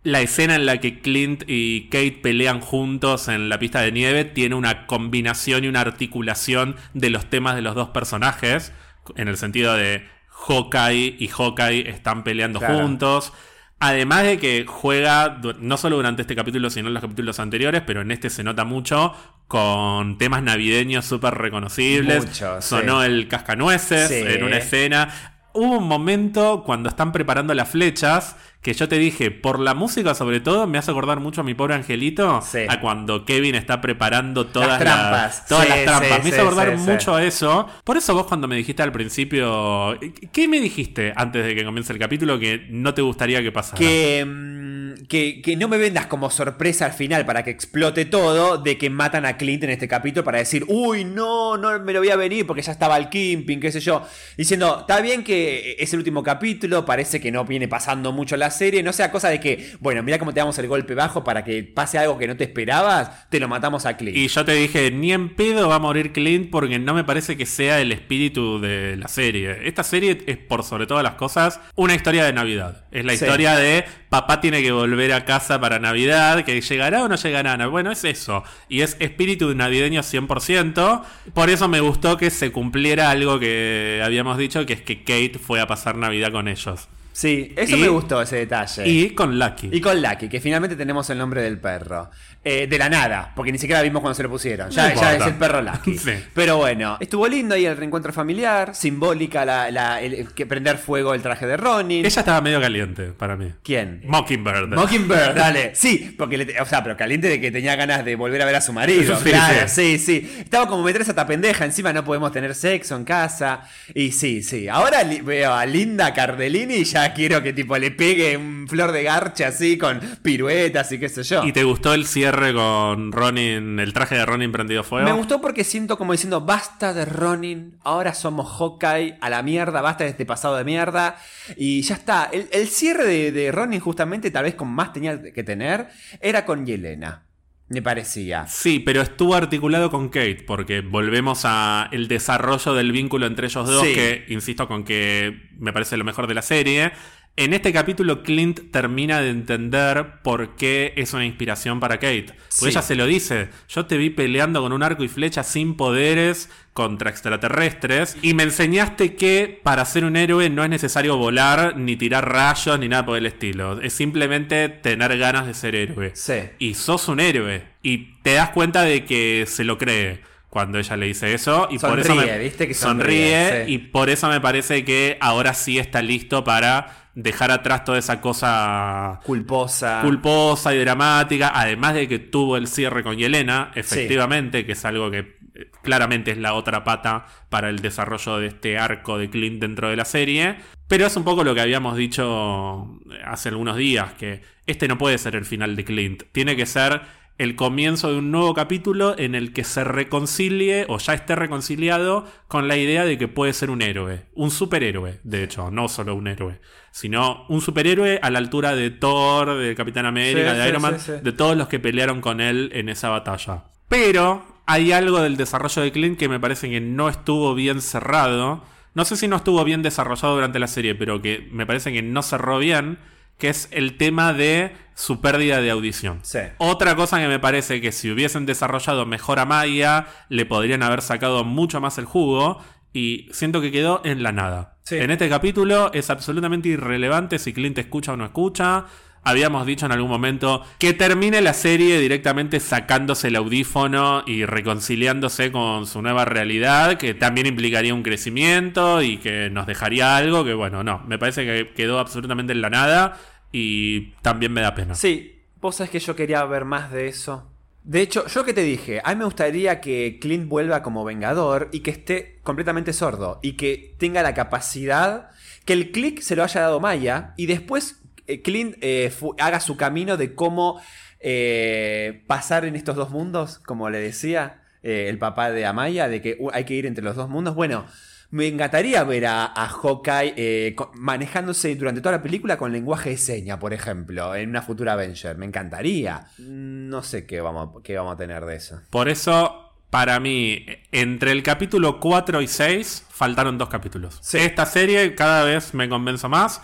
La 0.06 0.22
escena 0.22 0.54
en 0.56 0.68
la 0.68 0.78
que 0.80 1.00
Clint 1.00 1.44
y 1.48 1.90
Kate 1.90 2.20
pelean 2.22 2.62
juntos 2.62 3.28
en 3.28 3.50
la 3.50 3.58
pista 3.58 3.82
de 3.82 3.92
nieve 3.92 4.24
tiene 4.24 4.54
una 4.54 4.86
combinación 4.86 5.64
y 5.64 5.68
una 5.68 5.82
articulación 5.82 6.76
de 6.94 7.10
los 7.10 7.26
temas 7.30 7.56
de 7.56 7.64
los 7.64 7.74
dos 7.74 7.90
personajes, 7.90 8.72
en 9.16 9.28
el 9.28 9.36
sentido 9.36 9.74
de 9.74 10.06
Hawkeye 10.30 11.16
y 11.20 11.28
Hawkeye 11.28 11.90
están 11.90 12.24
peleando 12.24 12.60
Claro. 12.60 12.80
juntos. 12.82 13.34
Además 13.80 14.24
de 14.24 14.38
que 14.38 14.66
juega, 14.68 15.42
no 15.60 15.76
solo 15.78 15.96
durante 15.98 16.22
este 16.22 16.36
capítulo, 16.36 16.70
sino 16.70 16.88
en 16.88 16.94
los 16.94 17.02
capítulos 17.02 17.40
anteriores, 17.40 17.82
pero 17.86 18.02
en 18.02 18.12
este 18.12 18.30
se 18.30 18.44
nota 18.44 18.64
mucho, 18.64 19.14
con 19.48 20.18
temas 20.20 20.44
navideños 20.44 21.06
súper 21.06 21.34
reconocibles. 21.34 22.26
Mucho, 22.28 22.62
sí. 22.62 22.68
Sonó 22.70 23.04
el 23.04 23.28
cascanueces 23.28 24.08
Sí. 24.10 24.24
en 24.26 24.44
una 24.44 24.58
escena. 24.58 25.35
Hubo 25.56 25.78
un 25.78 25.88
momento 25.88 26.64
cuando 26.66 26.90
están 26.90 27.12
preparando 27.12 27.54
las 27.54 27.70
flechas 27.70 28.36
que 28.62 28.74
yo 28.74 28.88
te 28.90 28.98
dije, 28.98 29.30
por 29.32 29.60
la 29.60 29.74
música 29.76 30.16
sobre 30.16 30.40
todo, 30.40 30.66
me 30.68 30.78
hace 30.80 30.90
acordar 30.92 31.20
mucho 31.20 31.42
a 31.42 31.44
mi 31.44 31.54
pobre 31.54 31.76
angelito, 31.76 32.42
Sí. 32.42 32.60
a 32.68 32.80
cuando 32.82 33.24
Kevin 33.24 33.54
está 33.56 33.80
preparando 33.80 34.48
todas 34.48 34.70
Las 34.70 34.80
trampas. 34.80 35.46
todas 35.48 35.64
Sí, 35.66 35.70
las 35.70 35.84
trampas. 35.86 36.10
sí, 36.18 36.24
me 36.24 36.30
hizo 36.30 36.42
acordar 36.42 36.78
mucho 36.78 37.16
a 37.16 37.24
eso. 37.24 37.68
Por 37.84 37.96
eso 37.98 38.14
vos 38.16 38.26
cuando 38.26 38.48
me 38.48 38.56
dijiste 38.56 38.82
al 38.84 38.92
principio, 38.92 39.98
¿qué 40.32 40.48
me 40.48 40.60
dijiste 40.60 41.14
antes 41.16 41.46
de 41.46 41.56
que 41.56 41.64
comience 41.64 41.94
el 41.94 42.00
capítulo 42.00 42.40
que 42.40 42.66
no 42.72 42.94
te 42.96 43.02
gustaría 43.04 43.42
que 43.44 43.52
pasara? 43.52 43.78
Que, 43.78 44.26
mm, 44.26 44.75
que, 45.08 45.42
que 45.42 45.56
no 45.56 45.68
me 45.68 45.78
vendas 45.78 46.08
como 46.08 46.30
sorpresa 46.30 46.86
al 46.86 46.94
final 46.94 47.26
para 47.26 47.44
que 47.44 47.52
explote 47.52 48.06
todo 48.06 48.58
de 48.58 48.78
que 48.78 48.90
matan 48.90 49.26
a 49.26 49.38
Clint 49.38 49.64
en 49.64 49.70
este 49.70 49.88
capítulo 49.88 50.24
para 50.24 50.38
decir, 50.40 50.66
uy, 50.68 51.04
no, 51.06 51.58
no 51.58 51.80
me 51.80 51.94
lo 51.94 52.00
voy 52.00 52.10
a 52.10 52.16
venir 52.16 52.46
porque 52.48 52.62
ya 52.62 52.72
estaba 52.72 52.98
el 52.98 53.10
Kimping, 53.10 53.60
qué 53.60 53.72
sé 53.72 53.80
yo. 53.80 54.02
Diciendo, 54.38 54.78
está 54.82 55.02
bien 55.02 55.24
que 55.24 55.76
es 55.80 55.94
el 55.94 56.00
último 56.00 56.24
capítulo, 56.24 56.86
parece 56.86 57.20
que 57.22 57.32
no 57.32 57.46
viene 57.46 57.68
pasando 57.68 58.12
mucho 58.12 58.38
la 58.38 58.52
serie, 58.52 58.84
no 58.84 58.94
sea 58.94 59.12
cosa 59.12 59.30
de 59.30 59.40
que, 59.40 59.74
bueno, 59.80 60.04
mira 60.04 60.20
cómo 60.20 60.34
te 60.34 60.40
damos 60.40 60.58
el 60.60 60.68
golpe 60.68 60.96
bajo 60.96 61.24
para 61.24 61.44
que 61.44 61.64
pase 61.64 61.98
algo 61.98 62.18
que 62.18 62.28
no 62.28 62.36
te 62.38 62.44
esperabas, 62.46 63.30
te 63.30 63.40
lo 63.40 63.48
matamos 63.48 63.86
a 63.86 63.98
Clint. 63.98 64.18
Y 64.18 64.28
yo 64.28 64.46
te 64.46 64.54
dije, 64.54 64.92
ni 64.92 65.12
en 65.14 65.36
pedo 65.36 65.70
va 65.70 65.76
a 65.76 65.80
morir 65.80 66.12
Clint 66.14 66.50
porque 66.50 66.80
no 66.80 66.94
me 66.94 67.04
parece 67.04 67.38
que 67.38 67.46
sea 67.46 67.80
el 67.82 67.92
espíritu 67.92 68.60
de 68.60 68.96
la 68.98 69.08
serie. 69.08 69.68
Esta 69.68 69.84
serie 69.84 70.18
es, 70.26 70.38
por 70.38 70.64
sobre 70.64 70.88
todas 70.88 71.04
las 71.04 71.16
cosas, 71.16 71.60
una 71.76 71.96
historia 71.96 72.24
de 72.26 72.34
Navidad. 72.34 72.86
Es 72.92 73.04
la 73.06 73.16
Sí. 73.16 73.24
historia 73.26 73.56
de 73.56 73.86
papá 74.22 74.40
tiene 74.40 74.62
que 74.62 74.72
volver 74.72 75.12
a 75.12 75.26
casa 75.26 75.60
para 75.60 75.80
Navidad, 75.80 76.46
que 76.46 76.62
llegará 76.62 77.04
o 77.04 77.10
no 77.10 77.16
llegará. 77.16 77.68
Bueno, 77.68 77.92
es 77.92 78.04
eso. 78.06 78.44
Y 78.70 78.82
es 78.82 78.96
espíritu 79.00 79.54
navideño 79.54 80.02
100%. 80.02 81.02
Por 81.34 81.50
eso 81.50 81.68
me 81.68 81.82
gustó 81.82 82.18
que 82.18 82.30
se 82.30 82.52
cumpliera 82.52 83.10
algo 83.10 83.40
que 83.40 84.02
habíamos 84.04 84.38
dicho, 84.38 84.66
que 84.66 84.74
es 84.74 84.82
que 84.82 85.00
Kate 85.00 85.38
fue 85.38 85.60
a 85.60 85.68
pasar 85.68 85.98
Navidad 85.98 86.32
con 86.32 86.48
ellos. 86.48 86.88
Sí, 87.16 87.54
eso 87.56 87.78
Y- 87.78 87.80
me 87.80 87.88
gustó, 87.88 88.22
ese 88.22 88.36
detalle. 88.36 88.86
Y 88.86 89.12
con 89.12 89.40
Lucky. 89.40 89.70
Y 89.72 89.80
con 89.80 90.02
Lucky, 90.02 90.28
que 90.28 90.42
finalmente 90.42 90.76
tenemos 90.76 91.10
el 91.10 91.18
nombre 91.18 91.42
del 91.42 91.58
perro. 91.58 92.12
Eh, 92.44 92.68
de 92.68 92.78
la 92.78 92.90
nada, 92.90 93.32
porque 93.36 93.52
ni 93.52 93.58
siquiera 93.58 93.82
vimos 93.82 94.02
cuando 94.02 94.14
se 94.14 94.22
lo 94.22 94.30
pusieron. 94.30 94.70
Ya, 94.70 94.90
No 94.94 95.02
ya 95.02 95.16
es 95.16 95.26
el 95.26 95.34
perro 95.36 95.62
Lucky. 95.62 95.98
Sí. 96.06 96.12
Pero 96.34 96.58
bueno, 96.58 96.98
estuvo 97.00 97.26
lindo 97.28 97.56
ahí 97.56 97.66
el 97.66 97.76
reencuentro 97.78 98.12
familiar, 98.14 98.76
simbólica 98.76 99.46
la, 99.46 99.72
la- 99.72 100.02
el- 100.02 100.32
que 100.34 100.46
prender 100.46 100.78
fuego 100.78 101.14
el 101.16 101.22
traje 101.22 101.48
de 101.48 101.56
Ronin. 101.58 102.06
Ella 102.06 102.20
estaba 102.20 102.42
medio 102.42 102.60
caliente 102.62 103.06
para 103.14 103.36
mí. 103.38 103.52
¿Quién? 103.64 104.02
Mockingbird. 104.06 104.76
Mockingbird, 104.76 105.34
dale. 105.36 105.74
Sí, 105.74 106.14
porque 106.18 106.38
le, 106.38 106.60
o 106.62 106.66
sea, 106.66 106.84
pero 106.84 106.96
caliente 106.98 107.30
de 107.30 107.40
que 107.42 107.50
tenía 107.50 107.76
ganas 107.78 108.04
de 108.06 108.16
volver 108.16 108.42
a 108.42 108.46
ver 108.46 108.56
a 108.58 108.62
su 108.62 108.74
marido. 108.74 109.18
Sí, 109.24 109.30
claro, 109.32 109.68
sí, 109.68 109.98
sí. 109.98 110.36
Estaba 110.40 110.68
como 110.68 110.84
meter 110.84 111.02
esa 111.02 111.16
tapendeja, 111.16 111.64
encima 111.66 111.94
no 111.94 112.04
podemos 112.04 112.32
tener 112.34 112.54
sexo 112.54 112.96
en 112.98 113.06
casa. 113.06 113.62
Y 113.96 114.12
sí, 114.12 114.44
sí. 114.44 114.68
Ahora 114.68 115.00
veo 115.24 115.54
a 115.54 115.66
Linda 115.66 116.14
Cardellini 116.14 116.76
y 116.76 116.84
ya 116.84 117.05
quiero 117.14 117.42
que 117.44 117.54
tipo 117.54 117.78
le 117.78 117.92
pegue 117.92 118.38
un 118.38 118.68
flor 118.68 118.92
de 118.92 119.04
garcha 119.04 119.48
así 119.48 119.78
con 119.78 120.00
piruetas 120.22 120.92
y 120.92 121.00
qué 121.00 121.10
sé 121.10 121.24
yo. 121.24 121.44
¿Y 121.44 121.52
te 121.54 121.64
gustó 121.64 121.94
el 121.94 122.06
cierre 122.06 122.54
con 122.54 123.12
Ronin, 123.12 123.80
el 123.80 123.94
traje 123.94 124.16
de 124.16 124.26
Ronin 124.26 124.52
prendido 124.52 124.84
fuego? 124.84 125.06
Me 125.06 125.14
gustó 125.14 125.42
porque 125.42 125.64
siento 125.64 125.98
como 125.98 126.12
diciendo, 126.12 126.42
basta 126.42 126.94
de 126.94 127.06
Ronin, 127.06 127.78
ahora 127.84 128.14
somos 128.14 128.58
Hawkeye, 128.58 129.18
a 129.22 129.30
la 129.30 129.44
mierda, 129.44 129.82
basta 129.82 130.04
de 130.04 130.12
este 130.12 130.26
pasado 130.26 130.56
de 130.58 130.64
mierda. 130.64 131.18
Y 131.56 131.82
ya 131.82 131.96
está. 131.96 132.30
El, 132.32 132.48
el 132.52 132.68
cierre 132.68 133.06
de, 133.06 133.32
de 133.32 133.52
Ronin, 133.52 133.80
justamente, 133.80 134.32
tal 134.32 134.46
vez 134.46 134.56
con 134.56 134.70
más 134.70 134.94
tenía 134.94 135.22
que 135.22 135.44
tener, 135.44 135.88
era 136.22 136.46
con 136.46 136.66
Yelena. 136.66 137.24
Me 137.68 137.82
parecía. 137.82 138.46
Sí, 138.46 138.80
pero 138.80 139.02
estuvo 139.02 139.34
articulado 139.34 139.90
con 139.90 140.10
Kate, 140.10 140.44
porque 140.46 140.82
volvemos 140.82 141.42
a 141.46 141.90
el 141.92 142.08
desarrollo 142.08 142.76
del 142.76 142.92
vínculo 142.92 143.26
entre 143.26 143.48
ellos 143.48 143.68
dos, 143.68 143.84
Sí. 143.88 143.94
que 143.96 144.26
insisto 144.30 144.68
con 144.68 144.84
que 144.84 145.50
me 145.58 145.74
parece 145.74 145.98
lo 145.98 146.04
mejor 146.04 146.28
de 146.28 146.36
la 146.36 146.44
serie. 146.44 146.92
En 147.38 147.54
este 147.54 147.74
capítulo, 147.74 148.24
Clint 148.24 148.72
termina 148.72 149.20
de 149.20 149.30
entender 149.30 150.22
por 150.24 150.56
qué 150.56 150.94
es 150.96 151.14
una 151.14 151.26
inspiración 151.26 151.82
para 151.82 151.96
Kate. 151.98 152.28
Porque 152.28 152.44
Sí. 152.48 152.68
ella 152.70 152.82
se 152.82 152.96
lo 152.96 153.06
dice: 153.06 153.50
Yo 153.68 153.86
te 153.88 153.98
vi 153.98 154.10
peleando 154.10 154.62
con 154.62 154.72
un 154.72 154.82
arco 154.84 155.04
y 155.04 155.10
flecha 155.10 155.44
sin 155.44 155.76
poderes 155.76 156.50
contra 156.72 157.10
extraterrestres. 157.10 158.16
Y 158.22 158.34
me 158.36 158.44
enseñaste 158.44 159.16
que 159.16 159.60
para 159.64 159.84
ser 159.84 160.06
un 160.06 160.16
héroe 160.16 160.50
no 160.50 160.64
es 160.64 160.70
necesario 160.70 161.18
volar, 161.18 161.76
ni 161.78 161.98
tirar 161.98 162.30
rayos, 162.32 162.80
ni 162.80 162.88
nada 162.88 163.06
por 163.06 163.18
el 163.18 163.26
estilo. 163.26 163.82
Es 163.82 163.92
simplemente 163.92 164.70
tener 164.70 165.18
ganas 165.18 165.46
de 165.46 165.54
ser 165.54 165.76
héroe. 165.76 166.12
Sí. 166.16 166.36
Y 166.60 166.74
sos 166.76 167.10
un 167.10 167.20
héroe. 167.20 167.64
Y 167.84 168.14
te 168.22 168.34
das 168.36 168.52
cuenta 168.52 168.84
de 168.84 169.04
que 169.04 169.44
se 169.46 169.66
lo 169.66 169.78
cree 169.78 170.22
cuando 170.50 170.80
ella 170.80 170.96
le 170.96 171.08
dice 171.08 171.34
eso. 171.34 171.68
Y 171.70 171.80
por 171.80 172.00
eso 172.00 172.16
Sonríe, 172.16 172.32
me, 172.32 172.40
¿viste? 172.40 172.66
Que 172.66 172.74
sonríe, 172.74 173.46
sonríe, 173.50 173.66
sí. 173.66 173.74
Y 173.74 173.78
por 173.80 174.10
eso 174.10 174.30
me 174.30 174.40
parece 174.40 174.86
que 174.86 175.18
ahora 175.20 175.54
sí 175.54 175.78
está 175.80 176.02
listo 176.02 176.46
para 176.46 177.05
dejar 177.16 177.50
atrás 177.50 177.86
toda 177.86 177.98
esa 177.98 178.22
cosa 178.22 179.20
Culposa. 179.24 180.02
culposa 180.02 180.76
y 180.76 180.80
dramática. 180.80 181.52
Además 181.56 181.96
de 181.96 182.08
que 182.08 182.20
tuvo 182.20 182.58
el 182.58 182.68
cierre 182.68 183.04
con 183.04 183.18
Yelena, 183.18 183.72
efectivamente, 183.74 184.66
que 184.66 184.74
es 184.74 184.86
algo 184.86 185.10
que 185.10 185.20
eh, 185.56 185.72
claramente 185.82 186.32
es 186.32 186.38
la 186.38 186.54
otra 186.54 186.84
pata 186.84 187.26
para 187.50 187.70
el 187.70 187.80
desarrollo 187.80 188.38
de 188.38 188.48
este 188.48 188.78
arco 188.78 189.18
de 189.18 189.30
Clint 189.30 189.62
dentro 189.62 189.90
de 189.90 189.96
la 189.96 190.06
serie. 190.06 190.58
Pero 190.88 191.08
es 191.08 191.16
un 191.16 191.24
poco 191.24 191.44
lo 191.44 191.56
que 191.56 191.62
habíamos 191.62 191.98
dicho 191.98 193.00
hace 193.26 193.50
algunos 193.50 193.78
días, 193.78 194.14
que 194.14 194.42
este 194.68 194.88
no 194.88 194.98
puede 194.98 195.18
ser 195.18 195.36
el 195.36 195.46
final 195.46 195.76
de 195.76 195.86
Clint. 195.86 196.24
Tiene 196.32 196.56
que 196.56 196.66
ser 196.66 197.02
el 197.38 197.56
comienzo 197.56 198.12
de 198.12 198.18
un 198.20 198.32
nuevo 198.32 198.54
capítulo 198.54 199.18
en 199.18 199.36
el 199.36 199.52
que 199.52 199.64
se 199.64 199.84
reconcilie 199.84 200.86
o 200.88 200.98
ya 201.00 201.14
esté 201.14 201.36
reconciliado 201.36 202.26
con 202.48 202.68
la 202.68 202.78
idea 202.78 203.04
de 203.04 203.18
que 203.18 203.28
puede 203.28 203.54
ser 203.54 203.70
un 203.70 203.82
héroe, 203.82 204.26
un 204.36 204.52
superhéroe, 204.52 205.20
de 205.24 205.44
hecho, 205.44 205.70
no 205.70 205.90
solo 205.90 206.16
un 206.16 206.28
héroe, 206.28 206.62
sino 206.92 207.46
un 207.50 207.60
superhéroe 207.60 208.20
a 208.22 208.30
la 208.30 208.40
altura 208.40 208.74
de 208.76 208.90
Thor, 208.90 209.58
de 209.58 209.76
Capitán 209.76 210.06
América, 210.06 210.52
Sí, 210.52 210.58
de 210.58 210.64
sí, 210.64 210.70
Iron 210.70 210.82
Man, 210.82 211.00
sí, 211.00 211.12
de 211.22 211.32
todos 211.34 211.58
los 211.58 211.68
que 211.68 211.80
pelearon 211.80 212.22
con 212.22 212.40
él 212.40 212.70
en 212.74 212.88
esa 212.88 213.10
batalla. 213.10 213.66
Pero 213.90 214.46
hay 214.66 214.94
algo 214.94 215.22
del 215.22 215.36
desarrollo 215.36 215.82
de 215.82 215.92
Clint 215.92 216.18
que 216.18 216.30
me 216.30 216.40
parece 216.40 216.70
que 216.70 216.80
no 216.80 217.10
estuvo 217.10 217.54
bien 217.54 217.82
cerrado. 217.82 218.64
No 218.94 219.04
sé 219.04 219.18
si 219.18 219.28
no 219.28 219.36
estuvo 219.36 219.64
bien 219.66 219.82
desarrollado 219.82 220.36
durante 220.36 220.58
la 220.58 220.68
serie, 220.68 220.96
pero 220.96 221.22
que 221.22 221.50
me 221.52 221.66
parece 221.66 221.92
que 221.92 222.02
no 222.02 222.24
cerró 222.24 222.60
bien, 222.60 222.98
que 223.38 223.50
es 223.50 223.68
el 223.72 223.98
tema 223.98 224.34
de 224.34 224.76
su 224.96 225.20
pérdida 225.20 225.62
de 225.62 225.72
audición. 225.72 226.20
Sí. 226.24 226.40
Otra 226.58 226.96
cosa 226.96 227.20
que 227.20 227.28
me 227.28 227.40
parece 227.40 227.82
que 227.82 227.92
si 227.92 228.10
hubiesen 228.10 228.46
desarrollado 228.46 229.06
mejor 229.06 229.40
a 229.40 229.46
Maya, 229.46 230.08
le 230.30 230.46
podrían 230.46 230.84
haber 230.84 231.02
sacado 231.02 231.44
mucho 231.44 231.82
más 231.82 231.98
el 231.98 232.06
jugo. 232.06 232.62
Y 232.94 233.28
siento 233.34 233.60
que 233.60 233.74
quedó 233.74 234.02
en 234.06 234.24
la 234.24 234.32
nada. 234.32 234.78
Sí. 234.84 234.96
En 234.96 235.12
este 235.12 235.28
capítulo 235.28 235.92
es 235.94 236.10
absolutamente 236.10 236.70
irrelevante 236.70 237.40
si 237.40 237.52
Clint 237.52 237.78
escucha 237.78 238.14
o 238.14 238.18
no 238.18 238.24
escucha. 238.24 238.86
Habíamos 239.28 239.66
dicho 239.66 239.88
en 239.88 239.92
algún 239.92 240.10
momento 240.10 240.64
que 240.78 240.94
termine 240.94 241.42
la 241.42 241.56
serie 241.56 242.00
directamente 242.00 242.60
sacándose 242.60 243.30
el 243.30 243.36
audífono 243.38 244.24
y 244.28 244.46
reconciliándose 244.46 245.52
con 245.52 245.88
su 245.88 246.04
nueva 246.04 246.26
realidad, 246.26 246.98
que 246.98 247.16
también 247.16 247.48
implicaría 247.48 247.96
un 247.96 248.04
crecimiento 248.04 249.02
y 249.02 249.18
que 249.18 249.50
nos 249.50 249.66
dejaría 249.66 250.16
algo 250.16 250.46
que, 250.46 250.54
bueno, 250.54 250.84
no, 250.84 251.02
me 251.08 251.18
parece 251.18 251.44
que 251.44 251.74
quedó 251.74 251.98
absolutamente 251.98 252.54
en 252.54 252.62
la 252.62 252.70
nada 252.70 253.18
y 253.52 254.12
también 254.22 254.54
me 254.54 254.62
da 254.62 254.76
pena. 254.76 254.94
Sí, 254.94 255.42
vos 255.60 255.78
sabés 255.78 255.90
que 255.90 256.00
yo 256.00 256.16
quería 256.16 256.46
ver 256.46 256.64
más 256.64 256.92
de 256.92 257.08
eso. 257.08 257.50
De 257.84 258.02
hecho, 258.02 258.28
yo 258.28 258.46
que 258.46 258.54
te 258.54 258.62
dije, 258.62 259.02
a 259.04 259.10
mí 259.10 259.16
me 259.16 259.26
gustaría 259.26 259.82
que 259.82 260.20
Clint 260.22 260.48
vuelva 260.48 260.84
como 260.84 261.04
vengador 261.04 261.70
y 261.72 261.80
que 261.80 261.90
esté 261.90 262.40
completamente 262.44 262.94
sordo 262.94 263.40
y 263.42 263.54
que 263.54 263.96
tenga 263.98 264.22
la 264.22 264.36
capacidad, 264.36 265.32
que 265.66 265.74
el 265.74 265.92
click 265.92 266.22
se 266.22 266.36
lo 266.36 266.44
haya 266.44 266.62
dado 266.62 266.80
Maya 266.80 267.34
y 267.38 267.48
después 267.48 268.05
Clint 268.44 268.76
eh, 268.82 269.12
haga 269.40 269.60
su 269.60 269.78
camino 269.78 270.18
de 270.18 270.36
cómo 270.36 270.82
eh, 271.20 272.24
pasar 272.28 272.66
en 272.66 272.76
estos 272.76 272.96
dos 272.96 273.10
mundos, 273.10 273.60
como 273.60 273.90
le 273.90 274.00
decía 274.00 274.62
eh, 274.84 275.08
el 275.10 275.18
papá 275.18 275.50
de 275.52 275.66
Amaya, 275.66 276.08
de 276.08 276.22
que 276.22 276.38
uh, 276.40 276.52
hay 276.54 276.64
que 276.66 276.76
ir 276.76 276.86
entre 276.86 277.04
los 277.04 277.16
dos 277.16 277.28
mundos. 277.30 277.56
Bueno, 277.56 277.86
me 278.30 278.48
encantaría 278.48 279.04
ver 279.04 279.26
a, 279.26 279.46
a 279.46 279.68
Hawkeye 279.68 280.34
eh, 280.38 280.76
manejándose 280.94 281.76
durante 281.76 282.02
toda 282.02 282.18
la 282.18 282.22
película 282.22 282.58
con 282.58 282.72
lenguaje 282.72 283.12
de 283.12 283.18
seña, 283.18 283.58
por 283.58 283.74
ejemplo, 283.74 284.36
en 284.36 284.50
una 284.50 284.62
futura 284.62 284.94
Avenger. 284.94 285.38
Me 285.38 285.48
encantaría. 285.48 286.28
No 286.38 287.02
sé 287.02 287.26
qué 287.26 287.42
vamos, 287.42 287.82
qué 287.84 287.98
vamos 287.98 288.14
a 288.14 288.18
tener 288.18 288.46
de 288.46 288.58
eso. 288.58 288.82
Por 288.92 289.10
eso, 289.10 289.72
para 289.90 290.20
mí, 290.20 290.66
entre 290.92 291.32
el 291.32 291.42
capítulo 291.42 292.00
4 292.00 292.42
y 292.44 292.48
6, 292.48 293.06
faltaron 293.10 293.58
dos 293.58 293.70
capítulos. 293.70 294.20
Sí. 294.22 294.38
Esta 294.38 294.68
serie, 294.68 295.16
cada 295.16 295.44
vez 295.44 295.74
me 295.74 295.90
convenzo 295.90 296.30
más, 296.30 296.62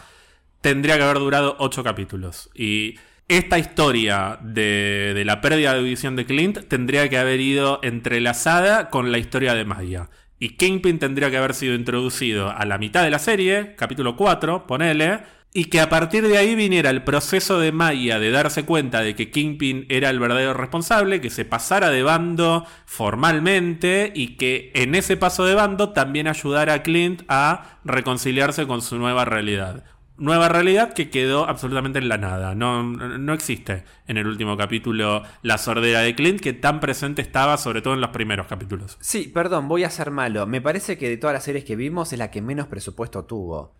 tendría 0.62 0.98
que 0.98 1.04
haber 1.04 1.20
durado 1.20 1.56
8 1.60 1.84
capítulos. 1.84 2.50
Y 2.56 2.96
esta 3.28 3.60
historia 3.60 4.40
de, 4.42 5.14
de 5.14 5.26
la 5.26 5.42
pérdida 5.42 5.74
de 5.74 5.84
visión 5.84 6.16
de 6.16 6.26
Clint 6.26 6.68
tendría 6.68 7.10
que 7.10 7.18
haber 7.18 7.40
ido 7.40 7.80
entrelazada 7.84 8.90
con 8.90 9.12
la 9.12 9.18
historia 9.18 9.54
de 9.54 9.66
Maya. 9.66 10.10
Y 10.40 10.58
Kingpin 10.58 10.98
tendría 10.98 11.30
que 11.30 11.38
haber 11.38 11.54
sido 11.54 11.76
introducido 11.76 12.50
a 12.50 12.66
la 12.66 12.80
mitad 12.80 13.04
de 13.04 13.12
la 13.12 13.20
serie, 13.20 13.76
capítulo 13.78 14.16
4, 14.16 14.66
ponele, 14.66 15.20
y 15.54 15.66
que 15.66 15.82
a 15.82 15.90
partir 15.90 16.28
de 16.28 16.38
ahí 16.38 16.56
viniera 16.56 16.90
el 16.90 17.04
proceso 17.04 17.60
de 17.60 17.72
Maya 17.72 18.20
de 18.20 18.32
darse 18.32 18.64
cuenta 18.66 19.02
de 19.02 19.16
que 19.16 19.30
Kingpin 19.30 19.86
era 19.90 20.10
el 20.10 20.20
verdadero 20.20 20.54
responsable, 20.54 21.22
que 21.22 21.30
se 21.30 21.46
pasara 21.46 21.90
de 21.90 22.04
bando 22.04 22.66
formalmente 22.86 24.12
y 24.16 24.36
que 24.38 24.72
en 24.74 24.96
ese 24.96 25.18
paso 25.18 25.46
de 25.46 25.56
bando 25.56 25.90
también 25.90 26.28
ayudara 26.28 26.74
a 26.74 26.84
Clint 26.84 27.24
a 27.28 27.80
reconciliarse 27.84 28.66
con 28.66 28.82
su 28.82 28.98
nueva 28.98 29.26
realidad. 29.26 29.84
Nueva 30.22 30.50
realidad 30.50 30.94
que 30.94 31.10
quedó 31.10 31.50
absolutamente 31.50 31.98
en 31.98 32.08
la 32.08 32.20
nada. 32.20 32.54
No, 32.54 32.84
no 32.84 33.34
existe 33.34 33.84
en 34.06 34.18
el 34.18 34.28
último 34.28 34.56
capítulo 34.56 35.24
la 35.42 35.58
sordera 35.58 36.02
de 36.02 36.14
Clint 36.14 36.40
que 36.40 36.54
tan 36.54 36.80
presente 36.80 37.24
estaba, 37.24 37.58
sobre 37.58 37.82
todo 37.82 37.96
en 37.96 38.02
los 38.02 38.12
primeros 38.12 38.46
capítulos. 38.46 39.00
Sí, 39.02 39.32
perdón, 39.34 39.68
voy 39.68 39.84
a 39.84 39.90
ser 39.90 40.12
malo. 40.12 40.46
Me 40.46 40.62
parece 40.62 40.96
que 41.00 41.10
de 41.10 41.18
todas 41.18 41.34
las 41.34 41.44
series 41.44 41.66
que 41.66 41.76
vimos 41.76 42.14
es 42.14 42.20
la 42.20 42.30
que 42.30 42.40
menos 42.40 42.68
presupuesto 42.68 43.26
tuvo. 43.26 43.74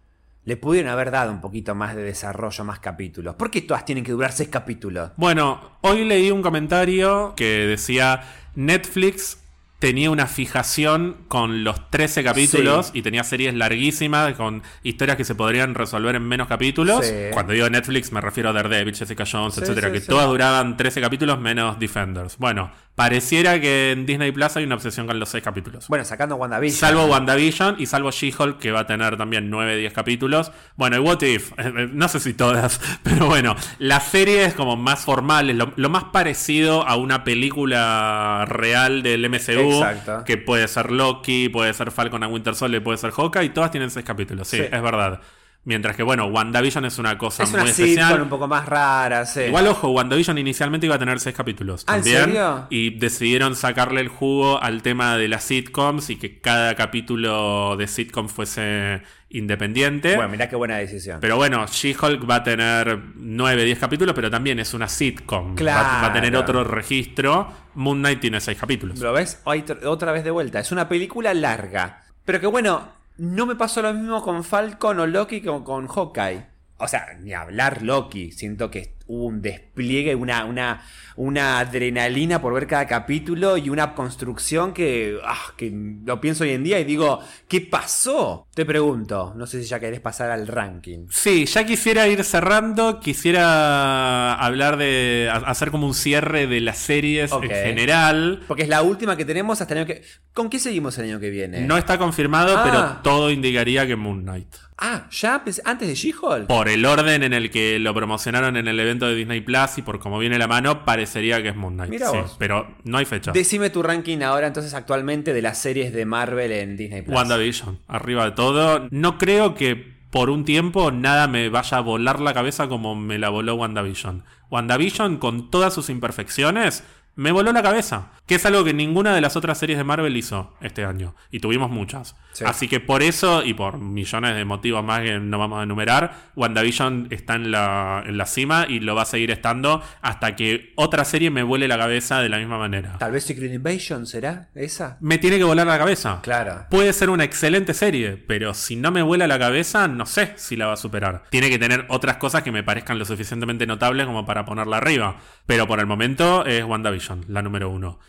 Le 0.44 0.58
pudieron 0.58 0.92
haber 0.92 1.12
dado 1.12 1.32
un 1.32 1.42
poquito 1.42 1.76
más 1.76 1.96
de 1.96 2.02
desarrollo, 2.02 2.64
más 2.64 2.80
capítulos. 2.80 3.36
¿Por 3.36 3.52
qué 3.52 3.62
todas 3.62 3.86
tienen 3.86 4.04
que 4.04 4.12
durar 4.12 4.32
seis 4.32 4.50
capítulos? 4.50 5.12
Bueno, 5.18 5.78
hoy 5.82 6.06
leí 6.06 6.32
un 6.32 6.42
comentario 6.42 7.36
que 7.36 7.68
decía 7.68 8.24
Netflix 8.56 9.41
tenía 9.82 10.12
una 10.12 10.28
fijación 10.28 11.18
con 11.28 11.64
los 11.64 11.90
13 11.90 12.24
capítulos 12.24 12.86
Sí. 12.94 13.00
y 13.00 13.02
tenía 13.02 13.24
series 13.24 13.56
larguísimas 13.56 14.36
con 14.36 14.62
historias 14.84 15.18
que 15.18 15.26
se 15.26 15.34
podrían 15.34 15.74
resolver 15.74 16.14
en 16.16 16.22
menos 16.28 16.48
capítulos. 16.48 17.04
Sí. 17.04 17.14
Cuando 17.34 17.54
digo 17.54 17.68
Netflix 17.68 18.12
me 18.12 18.22
refiero 18.22 18.50
a 18.52 18.54
Daredevil, 18.54 18.96
Jessica 18.96 19.24
Jones, 19.30 19.56
Sí, 19.56 19.62
etcétera, 19.62 19.92
que 19.92 20.00
todas 20.00 20.28
duraban 20.28 20.78
13 20.78 21.02
capítulos 21.02 21.40
menos 21.40 21.80
Defenders. 21.80 22.38
Bueno, 22.38 22.72
pareciera 22.96 23.60
que 23.60 23.92
en 23.92 24.06
Disney 24.06 24.32
Plus 24.32 24.56
hay 24.58 24.64
una 24.66 24.76
obsesión 24.76 25.08
con 25.08 25.20
los 25.20 25.30
6 25.30 25.44
capítulos. 25.44 25.88
Bueno, 25.88 26.06
sacando 26.06 26.36
WandaVision. 26.36 26.80
Salvo 26.80 27.06
WandaVision 27.06 27.76
y 27.80 27.86
salvo 27.86 28.12
She-Hulk, 28.12 28.60
que 28.60 28.72
va 28.72 28.82
a 28.82 28.86
tener 28.88 29.18
también 29.18 29.50
9, 29.50 29.78
10 29.78 29.94
capítulos. 29.94 30.52
Bueno, 30.76 30.98
y 30.98 31.00
What 31.00 31.22
If, 31.22 31.52
eh, 31.54 31.74
eh, 31.76 31.90
no 31.92 32.08
sé 32.08 32.20
si 32.20 32.34
todas, 32.34 32.80
pero 33.04 33.28
bueno, 33.28 33.56
la 33.80 34.00
serie 34.00 34.46
es 34.46 34.54
como 34.54 34.76
más 34.78 35.00
formal, 35.06 35.50
es 35.50 35.56
lo, 35.56 35.74
lo 35.76 35.90
más 35.90 36.06
parecido 36.06 36.88
a 36.88 36.96
una 36.96 37.24
película 37.24 38.46
real 38.48 39.02
del 39.04 39.28
MCU, 39.30 39.84
Exacto. 39.84 40.24
que 40.26 40.38
puede 40.38 40.68
ser 40.68 40.92
Loki, 40.92 41.50
puede 41.50 41.74
ser 41.74 41.92
Falcon 41.92 42.24
and 42.24 42.34
Winter 42.34 42.56
Soldier, 42.56 42.84
puede 42.84 42.98
ser 42.98 43.12
Hawkeye, 43.12 43.46
y 43.46 43.50
todas 43.50 43.72
tienen 43.72 43.90
6 43.90 44.06
capítulos, 44.06 44.48
sí, 44.48 44.58
Sí. 44.58 44.64
es 44.72 44.82
verdad. 44.82 45.22
Mientras 45.64 45.96
que, 45.96 46.02
bueno, 46.02 46.26
WandaVision 46.26 46.86
es 46.86 46.98
una 46.98 47.20
cosa 47.20 47.44
Es 47.44 47.52
muy 47.52 47.62
una 47.62 47.70
especial. 47.70 48.22
un 48.24 48.30
poco 48.30 48.48
más 48.48 48.66
rara, 48.66 49.28
sí. 49.28 49.42
Igual, 49.42 49.68
ojo, 49.68 49.90
WandaVision 49.92 50.40
inicialmente 50.40 50.88
iba 50.88 50.96
a 50.96 51.00
tener 51.00 51.20
seis 51.20 51.36
capítulos. 51.36 51.84
Ah, 51.88 51.98
¿en 51.98 52.02
También, 52.04 52.24
serio? 52.26 52.68
Y 52.72 52.98
decidieron 52.98 53.56
sacarle 53.56 54.02
el 54.02 54.08
jugo 54.08 54.60
al 54.62 54.82
tema 54.82 55.18
de 55.18 55.28
las 55.28 55.44
sitcoms 55.44 56.10
y 56.10 56.16
que 56.16 56.40
cada 56.42 56.74
capítulo 56.74 57.76
de 57.78 57.88
sitcom 57.88 58.28
fuese 58.28 59.04
independiente. 59.30 60.16
Bueno, 60.16 60.30
mirá 60.32 60.50
qué 60.50 60.56
buena 60.56 60.78
decisión. 60.78 61.20
pero 61.22 61.36
bueno, 61.38 61.66
She-Hulk 61.68 62.28
va 62.30 62.36
a 62.38 62.44
tener 62.44 63.00
9, 63.16 63.64
10 63.64 63.80
capítulos, 63.80 64.16
pero 64.16 64.32
también 64.32 64.60
es 64.60 64.74
una 64.74 64.88
sitcom. 64.88 65.54
Claro. 65.56 65.84
Va, 65.88 66.02
va 66.02 66.08
a 66.08 66.14
tener 66.14 66.36
otro 66.36 66.64
registro. 66.64 67.54
Moon 67.76 68.00
Knight 68.00 68.20
tiene 68.20 68.42
6 68.42 68.58
capítulos. 68.58 69.00
¿Lo 69.00 69.14
ves? 69.14 69.42
Otra 69.86 70.12
vez 70.12 70.24
de 70.24 70.32
vuelta. 70.32 70.60
Es 70.60 70.72
una 70.72 70.90
película 70.90 71.34
larga. 71.36 72.04
Pero 72.26 72.40
que 72.40 72.48
bueno, 72.48 72.90
no 73.18 73.46
me 73.46 73.56
pasó 73.56 73.82
lo 73.82 73.94
mismo 73.94 74.22
con 74.22 74.44
Falcon 74.44 75.00
o 75.00 75.08
Loki 75.08 75.42
que 75.42 75.48
con, 75.48 75.88
Hawkeye. 75.88 76.48
O 76.78 76.88
sea, 76.88 77.14
ni 77.20 77.34
hablar 77.34 77.82
Loki. 77.84 78.32
Siento 78.32 78.72
que 78.72 78.96
hubo 79.14 79.26
un 79.26 79.42
despliegue, 79.42 80.16
una, 80.16 80.46
una, 80.46 80.82
una 81.18 81.60
adrenalina 81.60 82.42
por 82.42 82.54
ver 82.54 82.66
cada 82.66 82.88
capítulo 82.88 83.58
y 83.58 83.70
una 83.70 83.94
construcción 83.94 84.74
que, 84.74 85.18
ah, 85.26 85.38
que 85.58 85.72
lo 86.06 86.22
pienso 86.22 86.44
hoy 86.46 86.52
en 86.52 86.64
día 86.64 86.80
y 86.80 86.86
digo, 86.86 87.20
¿qué 87.50 87.60
pasó? 87.60 88.48
Te 88.56 88.66
pregunto, 88.66 89.34
no 89.36 89.46
sé 89.48 89.62
si 89.62 89.68
ya 89.68 89.80
querés 89.82 90.00
pasar 90.00 90.32
al 90.32 90.48
ranking. 90.48 91.08
Sí, 91.10 91.46
ya 91.46 91.66
quisiera 91.66 92.08
ir 92.08 92.24
cerrando, 92.24 93.00
quisiera 93.02 94.34
hablar 94.36 94.78
de 94.78 95.30
ha- 95.32 95.38
hacer 95.38 95.72
como 95.72 95.88
un 95.88 95.94
cierre 95.94 96.48
de 96.48 96.62
las 96.62 96.78
series 96.78 97.32
en 97.32 97.50
general. 97.50 98.44
Porque 98.48 98.64
es 98.64 98.70
la 98.70 98.82
última 98.82 99.18
que 99.18 99.26
tenemos 99.26 99.62
hasta 99.62 99.74
el 99.74 99.80
año 99.80 99.88
que... 99.88 100.04
¿Con 100.34 100.50
qué 100.50 100.60
seguimos 100.60 100.98
el 100.98 101.06
año 101.06 101.20
que 101.20 101.30
viene? 101.30 101.62
No 101.62 101.78
está 101.78 101.98
confirmado, 101.98 102.58
Ah. 102.58 102.64
pero 102.64 103.02
todo 103.04 103.32
indicaría 103.32 103.86
que 103.86 103.96
Moon 103.96 104.22
Knight. 104.22 104.48
Ah, 104.84 105.08
ya 105.12 105.44
antes 105.64 105.88
de 105.88 105.94
She-Hulk. 105.94 106.48
Por 106.48 106.68
el 106.68 106.84
orden 106.86 107.22
en 107.22 107.34
el 107.34 107.52
que 107.52 107.78
lo 107.78 107.94
promocionaron 107.94 108.58
en 108.58 108.68
el 108.68 108.80
evento 108.80 109.06
de 109.06 109.14
Disney 109.16 109.40
Plus 109.42 109.78
y 109.78 109.84
por 109.84 110.00
cómo 110.00 110.18
viene 110.18 110.40
la 110.40 110.48
mano, 110.48 110.84
parecería 110.84 111.42
que 111.44 111.50
es 111.50 111.56
Moon 111.56 111.76
Knight. 111.76 111.92
Mira 111.92 112.10
sí, 112.10 112.18
vos. 112.18 112.36
pero 112.40 112.68
no 112.84 112.98
hay 112.98 113.06
fecha. 113.06 113.32
Decime 113.32 113.70
tu 113.70 113.84
ranking 113.84 114.22
ahora 114.24 114.48
entonces 114.48 114.74
actualmente 114.74 115.34
de 115.34 115.42
las 115.44 115.60
series 115.60 115.94
de 115.94 116.06
Marvel 116.06 116.52
en 116.52 116.78
Disney 116.78 117.04
Plus. 117.04 117.16
WandaVision, 117.16 117.80
arriba 117.88 118.26
de 118.26 118.32
todo. 118.32 118.88
No 118.90 119.20
creo 119.20 119.54
que 119.54 119.76
por 120.10 120.32
un 120.32 120.46
tiempo 120.46 120.92
nada 120.92 121.28
me 121.28 121.50
vaya 121.50 121.78
a 121.78 121.82
volar 121.82 122.20
la 122.20 122.34
cabeza 122.34 122.68
como 122.68 122.96
me 122.96 123.20
la 123.20 123.30
voló 123.30 123.56
WandaVision. 123.56 124.24
WandaVision, 124.50 125.18
con 125.18 125.52
todas 125.52 125.74
sus 125.76 125.90
imperfecciones, 125.90 126.84
me 127.16 127.32
voló 127.32 127.52
la 127.52 127.64
cabeza. 127.64 128.12
Que 128.26 128.36
es 128.36 128.46
algo 128.46 128.64
que 128.64 128.74
ninguna 128.74 129.14
de 129.14 129.20
las 129.20 129.36
otras 129.36 129.58
series 129.58 129.78
de 129.78 129.84
Marvel 129.84 130.16
hizo 130.16 130.56
este 130.62 130.86
año. 130.86 131.16
Y 131.32 131.40
tuvimos 131.40 131.70
muchas. 131.70 132.16
Sí. 132.32 132.46
Así 132.48 132.70
que 132.70 132.80
por 132.80 133.04
eso, 133.04 133.44
y 133.44 133.54
por 133.54 133.78
millones 133.78 134.36
de 134.36 134.46
motivos 134.46 134.86
más 134.86 135.02
que 135.02 135.20
no 135.20 135.38
vamos 135.38 135.60
a 135.60 135.64
enumerar, 135.64 136.16
WandaVision 136.38 137.08
está 137.10 137.36
en 137.36 137.52
la, 137.52 138.04
en 138.06 138.18
la 138.18 138.26
cima 138.26 138.66
y 138.70 138.80
lo 138.80 138.96
va 138.96 139.02
a 139.02 139.06
seguir 139.06 139.32
estando 139.32 139.84
hasta 140.02 140.36
que 140.38 140.72
otra 140.78 141.04
serie 141.04 141.30
me 141.30 141.44
vuele 141.44 141.68
la 141.68 141.78
cabeza 141.78 142.22
de 142.22 142.30
la 142.30 142.38
misma 142.38 142.58
manera. 142.58 142.98
Tal 143.00 143.12
vez 143.12 143.26
Secret 143.26 143.54
Invasion 143.54 144.06
será 144.08 144.50
esa. 144.56 144.98
Me 145.02 145.18
tiene 145.18 145.38
que 145.38 145.44
volar 145.44 145.68
la 145.68 145.78
cabeza. 145.78 146.20
Claro. 146.24 146.68
Puede 146.70 146.94
ser 146.94 147.10
una 147.10 147.26
excelente 147.26 147.74
serie, 147.74 148.16
pero 148.16 148.54
si 148.54 148.78
no 148.78 148.92
me 148.92 149.02
vuela 149.02 149.28
la 149.28 149.40
cabeza, 149.40 149.90
no 149.90 150.06
sé 150.06 150.34
si 150.38 150.56
la 150.56 150.68
va 150.68 150.74
a 150.74 150.78
superar. 150.78 151.24
Tiene 151.32 151.50
que 151.50 151.60
tener 151.60 151.86
otras 151.90 152.18
cosas 152.18 152.44
que 152.44 152.52
me 152.52 152.64
parezcan 152.64 152.98
lo 152.98 153.04
suficientemente 153.04 153.68
notables 153.68 154.06
como 154.06 154.26
para 154.26 154.46
ponerla 154.46 154.78
arriba. 154.78 155.18
Pero 155.46 155.68
por 155.68 155.80
el 155.80 155.86
momento 155.86 156.46
es 156.46 156.64
WandaVision, 156.64 157.01
la 157.28 157.42
número 157.42 157.70
uno. 157.70 158.00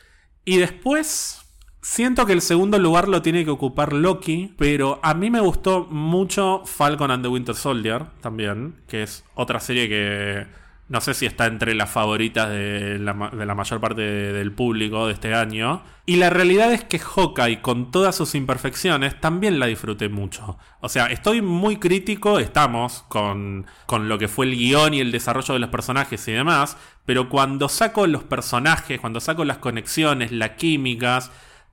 Y 0.44 0.58
después... 0.58 1.38
Siento 1.84 2.26
que 2.26 2.32
el 2.32 2.42
segundo 2.42 2.78
lugar 2.78 3.08
lo 3.08 3.22
tiene 3.22 3.44
que 3.44 3.50
ocupar 3.50 3.92
Loki, 3.92 4.54
pero 4.56 5.00
a 5.02 5.14
mí 5.14 5.30
me 5.30 5.40
gustó 5.40 5.88
mucho 5.90 6.62
Falcon 6.64 7.10
and 7.10 7.24
the 7.24 7.28
Winter 7.28 7.56
Soldier 7.56 8.04
también, 8.20 8.76
que 8.86 9.02
es 9.02 9.24
otra 9.34 9.58
serie 9.58 9.88
que 9.88 10.46
no 10.92 11.00
sé 11.00 11.14
si 11.14 11.24
está 11.24 11.46
entre 11.46 11.74
las 11.74 11.90
favoritas 11.90 12.50
de 12.50 12.98
la, 13.00 13.14
mayor 13.14 13.80
parte 13.80 14.02
de- 14.02 14.32
del 14.34 14.52
público 14.52 15.06
de 15.06 15.14
este 15.14 15.34
año. 15.34 15.82
Y 16.04 16.16
la 16.16 16.28
realidad 16.28 16.70
es 16.72 16.84
que 16.84 16.98
Hawkeye, 16.98 17.62
con 17.62 17.90
todas 17.90 18.14
sus 18.14 18.34
imperfecciones, 18.34 19.18
también 19.18 19.58
la 19.58 19.66
disfruté 19.66 20.10
mucho. 20.10 20.58
O 20.80 20.90
sea, 20.90 21.06
estoy 21.06 21.40
muy 21.40 21.78
crítico, 21.78 22.38
estamos, 22.38 23.04
con, 23.08 23.64
con 23.86 24.08
lo 24.10 24.18
que 24.18 24.28
fue 24.28 24.44
el 24.46 24.54
guion 24.54 24.92
y 24.92 25.00
el 25.00 25.12
desarrollo 25.12 25.54
de 25.54 25.60
los 25.60 25.70
personajes 25.70 26.28
y 26.28 26.32
demás, 26.32 26.76
pero 27.06 27.30
cuando 27.30 27.70
saco 27.70 28.06
los 28.06 28.24
personajes, 28.24 29.00
cuando 29.00 29.20
saco 29.20 29.44
las 29.46 29.58
conexiones, 29.58 30.30
las 30.30 30.50
químicas, 30.50 31.30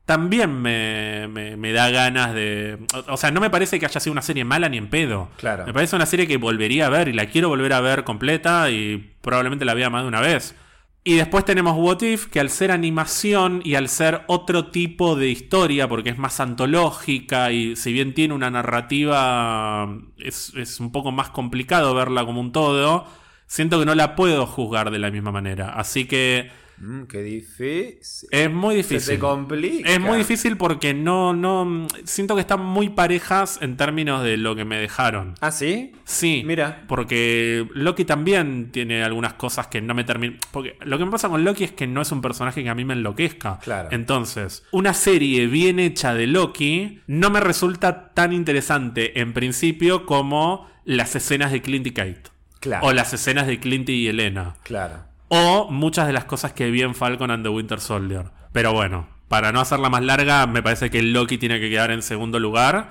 también 0.09 0.59
me, 0.59 1.27
me- 1.27 1.55
me 1.55 1.71
da 1.71 1.91
ganas 1.91 2.33
de... 2.33 2.79
O 3.07 3.13
o 3.13 3.17
sea, 3.17 3.29
no 3.29 3.39
me 3.39 3.51
parece 3.51 3.79
que 3.79 3.85
haya 3.85 3.99
sido 3.99 4.11
una 4.11 4.23
serie 4.23 4.43
mala 4.43 4.67
ni 4.67 4.77
en 4.77 4.89
pedo. 4.89 5.29
Claro. 5.37 5.67
Me 5.67 5.71
parece 5.73 5.95
una 5.95 6.07
serie 6.07 6.25
que 6.25 6.37
volvería 6.37 6.87
a 6.87 6.89
ver 6.89 7.09
y 7.09 7.13
la 7.13 7.27
quiero 7.27 7.47
volver 7.47 7.73
a 7.73 7.79
ver 7.79 8.03
completa 8.03 8.71
y 8.71 9.13
probablemente 9.21 9.65
la 9.65 9.75
vea 9.75 9.91
más 9.91 10.01
de 10.01 10.07
una 10.07 10.19
vez. 10.19 10.55
Y 11.03 11.13
después 11.15 11.45
tenemos 11.45 11.75
What 11.77 12.01
If, 12.01 12.25
que 12.25 12.39
al 12.39 12.49
ser 12.49 12.71
animación 12.71 13.61
y 13.63 13.75
al 13.75 13.87
ser 13.87 14.23
otro 14.25 14.71
tipo 14.71 15.15
de 15.15 15.29
historia, 15.29 15.87
porque 15.87 16.09
es 16.09 16.17
más 16.17 16.39
antológica 16.39 17.51
y 17.51 17.75
si 17.75 17.93
bien 17.93 18.15
tiene 18.15 18.33
una 18.33 18.49
narrativa, 18.49 19.95
es, 20.17 20.53
es 20.55 20.79
un 20.79 20.91
poco 20.91 21.11
más 21.11 21.29
complicado 21.29 21.93
verla 21.93 22.25
como 22.25 22.41
un 22.41 22.51
todo, 22.51 23.05
siento 23.45 23.77
que 23.79 23.85
no 23.85 23.93
la 23.93 24.15
puedo 24.15 24.47
juzgar 24.47 24.89
de 24.89 24.97
la 24.97 25.11
misma 25.11 25.31
manera. 25.31 25.69
Así 25.73 26.05
que 26.05 26.49
Mm, 26.79 27.03
qué 27.03 27.21
difícil. 27.21 28.29
es 28.31 28.51
muy 28.51 28.75
Se 28.75 28.77
difícil. 28.95 29.13
te 29.15 29.19
complica. 29.19 29.89
Es 29.89 29.99
muy 29.99 30.17
difícil 30.17 30.57
porque 30.57 30.93
no, 30.93 31.33
no. 31.33 31.87
Siento 32.03 32.35
que 32.35 32.41
están 32.41 32.63
muy 32.63 32.89
parejas 32.89 33.59
en 33.61 33.77
términos 33.77 34.23
de 34.23 34.37
lo 34.37 34.55
que 34.55 34.65
me 34.65 34.77
dejaron. 34.77 35.35
¿Ah, 35.41 35.51
sí? 35.51 35.93
Sí. 36.05 36.43
Mira. 36.45 36.85
Porque 36.87 37.67
Loki 37.73 38.05
también 38.05 38.71
tiene 38.71 39.03
algunas 39.03 39.33
cosas 39.33 39.67
que 39.67 39.81
no 39.81 39.93
me 39.93 40.03
terminan. 40.03 40.39
Porque 40.51 40.77
lo 40.81 40.97
que 40.97 41.05
me 41.05 41.11
pasa 41.11 41.29
con 41.29 41.43
Loki 41.43 41.63
es 41.65 41.71
que 41.71 41.87
no 41.87 42.01
es 42.01 42.11
un 42.11 42.21
personaje 42.21 42.63
que 42.63 42.69
a 42.69 42.75
mí 42.75 42.85
me 42.85 42.93
enloquezca. 42.93 43.59
Claro. 43.59 43.89
Entonces, 43.91 44.63
una 44.71 44.93
serie 44.93 45.47
bien 45.47 45.79
hecha 45.79 46.13
de 46.13 46.27
Loki 46.27 47.01
no 47.07 47.29
me 47.29 47.39
resulta 47.39 48.13
tan 48.13 48.33
interesante 48.33 49.19
en 49.19 49.33
principio 49.33 50.05
como 50.05 50.67
las 50.85 51.15
escenas 51.15 51.51
de 51.51 51.61
Clint 51.61 51.87
y 51.87 51.91
Kate. 51.91 52.23
Claro. 52.59 52.87
O 52.87 52.93
las 52.93 53.13
escenas 53.13 53.47
de 53.47 53.59
Clint 53.59 53.87
y 53.89 54.07
Elena. 54.07 54.55
Claro. 54.63 55.08
O 55.29 55.69
muchas 55.69 56.07
de 56.07 56.13
las 56.13 56.25
cosas 56.25 56.53
que 56.53 56.71
vi 56.71 56.81
en 56.81 56.95
Falcon 56.95 57.31
and 57.31 57.43
the 57.43 57.49
Winter 57.49 57.79
Soldier. 57.79 58.31
Pero 58.51 58.73
bueno, 58.73 59.07
para 59.27 59.51
no 59.51 59.61
hacerla 59.61 59.89
más 59.89 60.03
larga, 60.03 60.47
me 60.47 60.63
parece 60.63 60.89
que 60.89 61.01
Loki 61.01 61.37
tiene 61.37 61.59
que 61.59 61.69
quedar 61.69 61.91
en 61.91 62.01
segundo 62.01 62.39
lugar. 62.39 62.89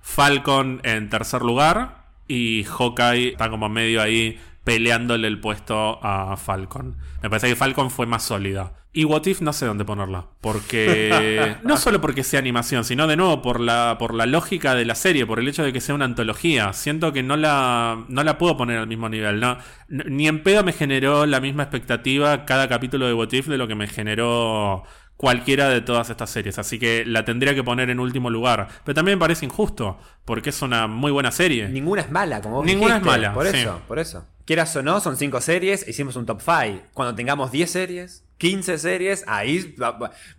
Falcon 0.00 0.80
en 0.82 1.08
tercer 1.08 1.42
lugar. 1.42 2.04
Y 2.26 2.64
Hawkeye 2.64 3.30
está 3.30 3.50
como 3.50 3.68
medio 3.68 4.02
ahí 4.02 4.40
peleándole 4.64 5.26
el 5.28 5.40
puesto 5.40 5.98
a 6.04 6.36
Falcon. 6.36 6.96
Me 7.22 7.30
parece 7.30 7.48
que 7.48 7.56
Falcon 7.56 7.90
fue 7.90 8.06
más 8.06 8.22
sólida. 8.22 8.72
Y 8.92 9.04
What 9.04 9.26
If 9.26 9.40
no 9.40 9.52
sé 9.52 9.66
dónde 9.66 9.84
ponerla. 9.84 10.26
Porque. 10.40 11.56
no 11.62 11.76
solo 11.76 12.00
porque 12.00 12.24
sea 12.24 12.40
animación, 12.40 12.84
sino 12.84 13.06
de 13.06 13.16
nuevo 13.16 13.40
por 13.40 13.60
la, 13.60 13.96
por 13.98 14.14
la 14.14 14.26
lógica 14.26 14.74
de 14.74 14.84
la 14.84 14.94
serie, 14.96 15.26
por 15.26 15.38
el 15.38 15.46
hecho 15.48 15.62
de 15.62 15.72
que 15.72 15.80
sea 15.80 15.94
una 15.94 16.06
antología. 16.06 16.72
Siento 16.72 17.12
que 17.12 17.22
no 17.22 17.36
la, 17.36 18.04
no 18.08 18.24
la 18.24 18.36
puedo 18.38 18.56
poner 18.56 18.78
al 18.78 18.88
mismo 18.88 19.08
nivel. 19.08 19.38
¿no? 19.40 19.58
Ni 19.88 20.26
en 20.26 20.42
pedo 20.42 20.64
me 20.64 20.72
generó 20.72 21.26
la 21.26 21.40
misma 21.40 21.62
expectativa 21.64 22.44
cada 22.44 22.68
capítulo 22.68 23.06
de 23.06 23.14
What 23.14 23.32
If 23.32 23.46
de 23.46 23.58
lo 23.58 23.68
que 23.68 23.76
me 23.76 23.86
generó 23.86 24.82
cualquiera 25.20 25.68
de 25.68 25.82
todas 25.82 26.08
estas 26.08 26.30
series. 26.30 26.58
Así 26.58 26.78
que 26.78 27.04
la 27.06 27.26
tendría 27.26 27.54
que 27.54 27.62
poner 27.62 27.90
en 27.90 28.00
último 28.00 28.30
lugar. 28.30 28.68
Pero 28.84 28.94
también 28.94 29.18
me 29.18 29.20
parece 29.20 29.44
injusto, 29.44 29.98
porque 30.24 30.48
es 30.48 30.62
una 30.62 30.86
muy 30.86 31.12
buena 31.12 31.30
serie. 31.30 31.68
Ninguna 31.68 32.00
es 32.00 32.10
mala, 32.10 32.40
como 32.40 32.56
vos 32.56 32.66
Ninguna 32.66 32.96
es 32.96 33.02
mala, 33.04 33.34
Por 33.34 33.46
sí. 33.46 33.58
eso, 33.58 33.82
por 33.86 33.98
eso. 33.98 34.24
Quieras 34.50 34.74
o 34.74 34.82
no, 34.82 34.98
son 34.98 35.16
cinco 35.16 35.40
series, 35.40 35.86
hicimos 35.86 36.16
un 36.16 36.26
top 36.26 36.40
5. 36.40 36.88
Cuando 36.92 37.14
tengamos 37.14 37.52
10 37.52 37.70
series, 37.70 38.24
15 38.38 38.78
series, 38.78 39.24
ahí 39.28 39.76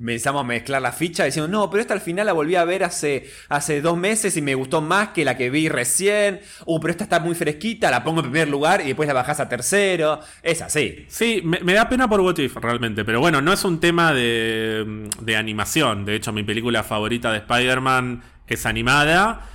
empezamos 0.01 0.41
a 0.41 0.43
mezclar 0.43 0.81
la 0.81 0.91
ficha 0.91 1.23
diciendo, 1.23 1.47
no, 1.47 1.69
pero 1.69 1.79
esta 1.79 1.93
al 1.93 2.01
final 2.01 2.25
la 2.25 2.33
volví 2.33 2.55
a 2.55 2.65
ver 2.65 2.83
hace, 2.83 3.29
hace 3.47 3.79
dos 3.79 3.97
meses 3.97 4.35
y 4.35 4.41
me 4.41 4.53
gustó 4.53 4.81
más 4.81 5.11
que 5.11 5.23
la 5.23 5.37
que 5.37 5.49
vi 5.49 5.69
recién. 5.69 6.41
Uh, 6.65 6.81
pero 6.81 6.91
esta 6.91 7.05
está 7.05 7.21
muy 7.21 7.35
fresquita, 7.35 7.89
la 7.89 8.03
pongo 8.03 8.19
en 8.19 8.25
primer 8.25 8.49
lugar 8.49 8.81
y 8.81 8.87
después 8.87 9.07
la 9.07 9.13
bajás 9.13 9.39
a 9.39 9.47
tercero. 9.47 10.19
Es 10.43 10.61
así. 10.61 11.05
Sí, 11.07 11.41
me, 11.45 11.61
me 11.61 11.71
da 11.71 11.87
pena 11.87 12.09
por 12.09 12.19
What 12.19 12.37
If, 12.37 12.57
realmente. 12.57 13.05
Pero 13.05 13.21
bueno, 13.21 13.41
no 13.41 13.53
es 13.53 13.63
un 13.63 13.79
tema 13.79 14.13
de, 14.13 15.07
de 15.21 15.35
animación. 15.37 16.03
De 16.03 16.15
hecho, 16.15 16.33
mi 16.33 16.43
película 16.43 16.83
favorita 16.83 17.31
de 17.31 17.37
Spider-Man 17.37 18.23
es 18.45 18.65
animada. 18.65 19.47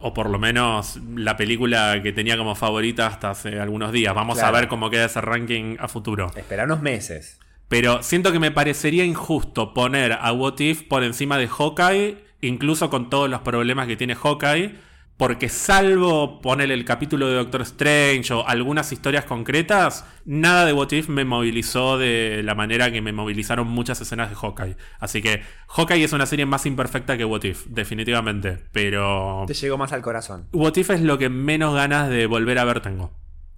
O 0.00 0.14
por 0.14 0.30
lo 0.30 0.38
menos 0.38 0.98
la 1.16 1.36
película 1.36 2.00
que 2.02 2.12
tenía 2.12 2.36
como 2.36 2.54
favorita 2.54 3.06
hasta 3.08 3.30
hace 3.30 3.58
algunos 3.60 3.90
días. 3.92 4.14
Vamos 4.14 4.38
Claro. 4.38 4.56
a 4.56 4.60
ver 4.60 4.68
cómo 4.68 4.90
queda 4.90 5.06
ese 5.06 5.20
ranking 5.20 5.76
a 5.80 5.88
futuro. 5.88 6.30
Espera 6.36 6.64
unos 6.64 6.80
meses. 6.82 7.38
Pero 7.68 8.02
siento 8.02 8.32
que 8.32 8.38
me 8.38 8.50
parecería 8.50 9.04
injusto 9.04 9.74
poner 9.74 10.12
a 10.12 10.32
What 10.32 10.60
If 10.60 10.82
por 10.84 11.02
encima 11.02 11.36
de 11.36 11.48
Hawkeye, 11.48 12.16
incluso 12.40 12.88
con 12.90 13.10
todos 13.10 13.28
los 13.28 13.40
problemas 13.40 13.86
que 13.88 13.96
tiene 13.96 14.14
Hawkeye, 14.14 14.74
porque 15.18 15.48
salvo 15.48 16.40
poner 16.40 16.70
el 16.70 16.84
capítulo 16.84 17.26
de 17.26 17.34
Doctor 17.34 17.62
Strange 17.62 18.32
o 18.32 18.46
algunas 18.46 18.92
historias 18.92 19.24
concretas, 19.24 20.06
nada 20.24 20.64
de 20.64 20.72
What 20.72 20.92
If 20.92 21.08
me 21.08 21.24
movilizó 21.24 21.98
de 21.98 22.40
la 22.44 22.54
manera 22.54 22.92
que 22.92 23.02
me 23.02 23.12
movilizaron 23.12 23.66
muchas 23.66 24.00
escenas 24.00 24.30
de 24.30 24.36
Hawkeye. 24.36 24.76
Así 25.00 25.20
que 25.20 25.42
Hawkeye 25.66 26.04
es 26.04 26.12
una 26.12 26.24
serie 26.24 26.46
más 26.46 26.66
imperfecta 26.66 27.18
que 27.18 27.24
What 27.24 27.42
If, 27.42 27.66
definitivamente. 27.66 28.58
Pero 28.70 29.44
Te 29.48 29.54
llegó 29.54 29.76
más 29.76 29.92
al 29.92 30.02
corazón. 30.02 30.46
What 30.52 30.76
If 30.76 30.90
es 30.90 31.00
lo 31.00 31.18
que 31.18 31.28
menos 31.28 31.74
ganas 31.74 32.08
de 32.08 32.26
volver 32.26 32.60
a 32.60 32.64
ver 32.64 32.80
tengo. 32.80 33.10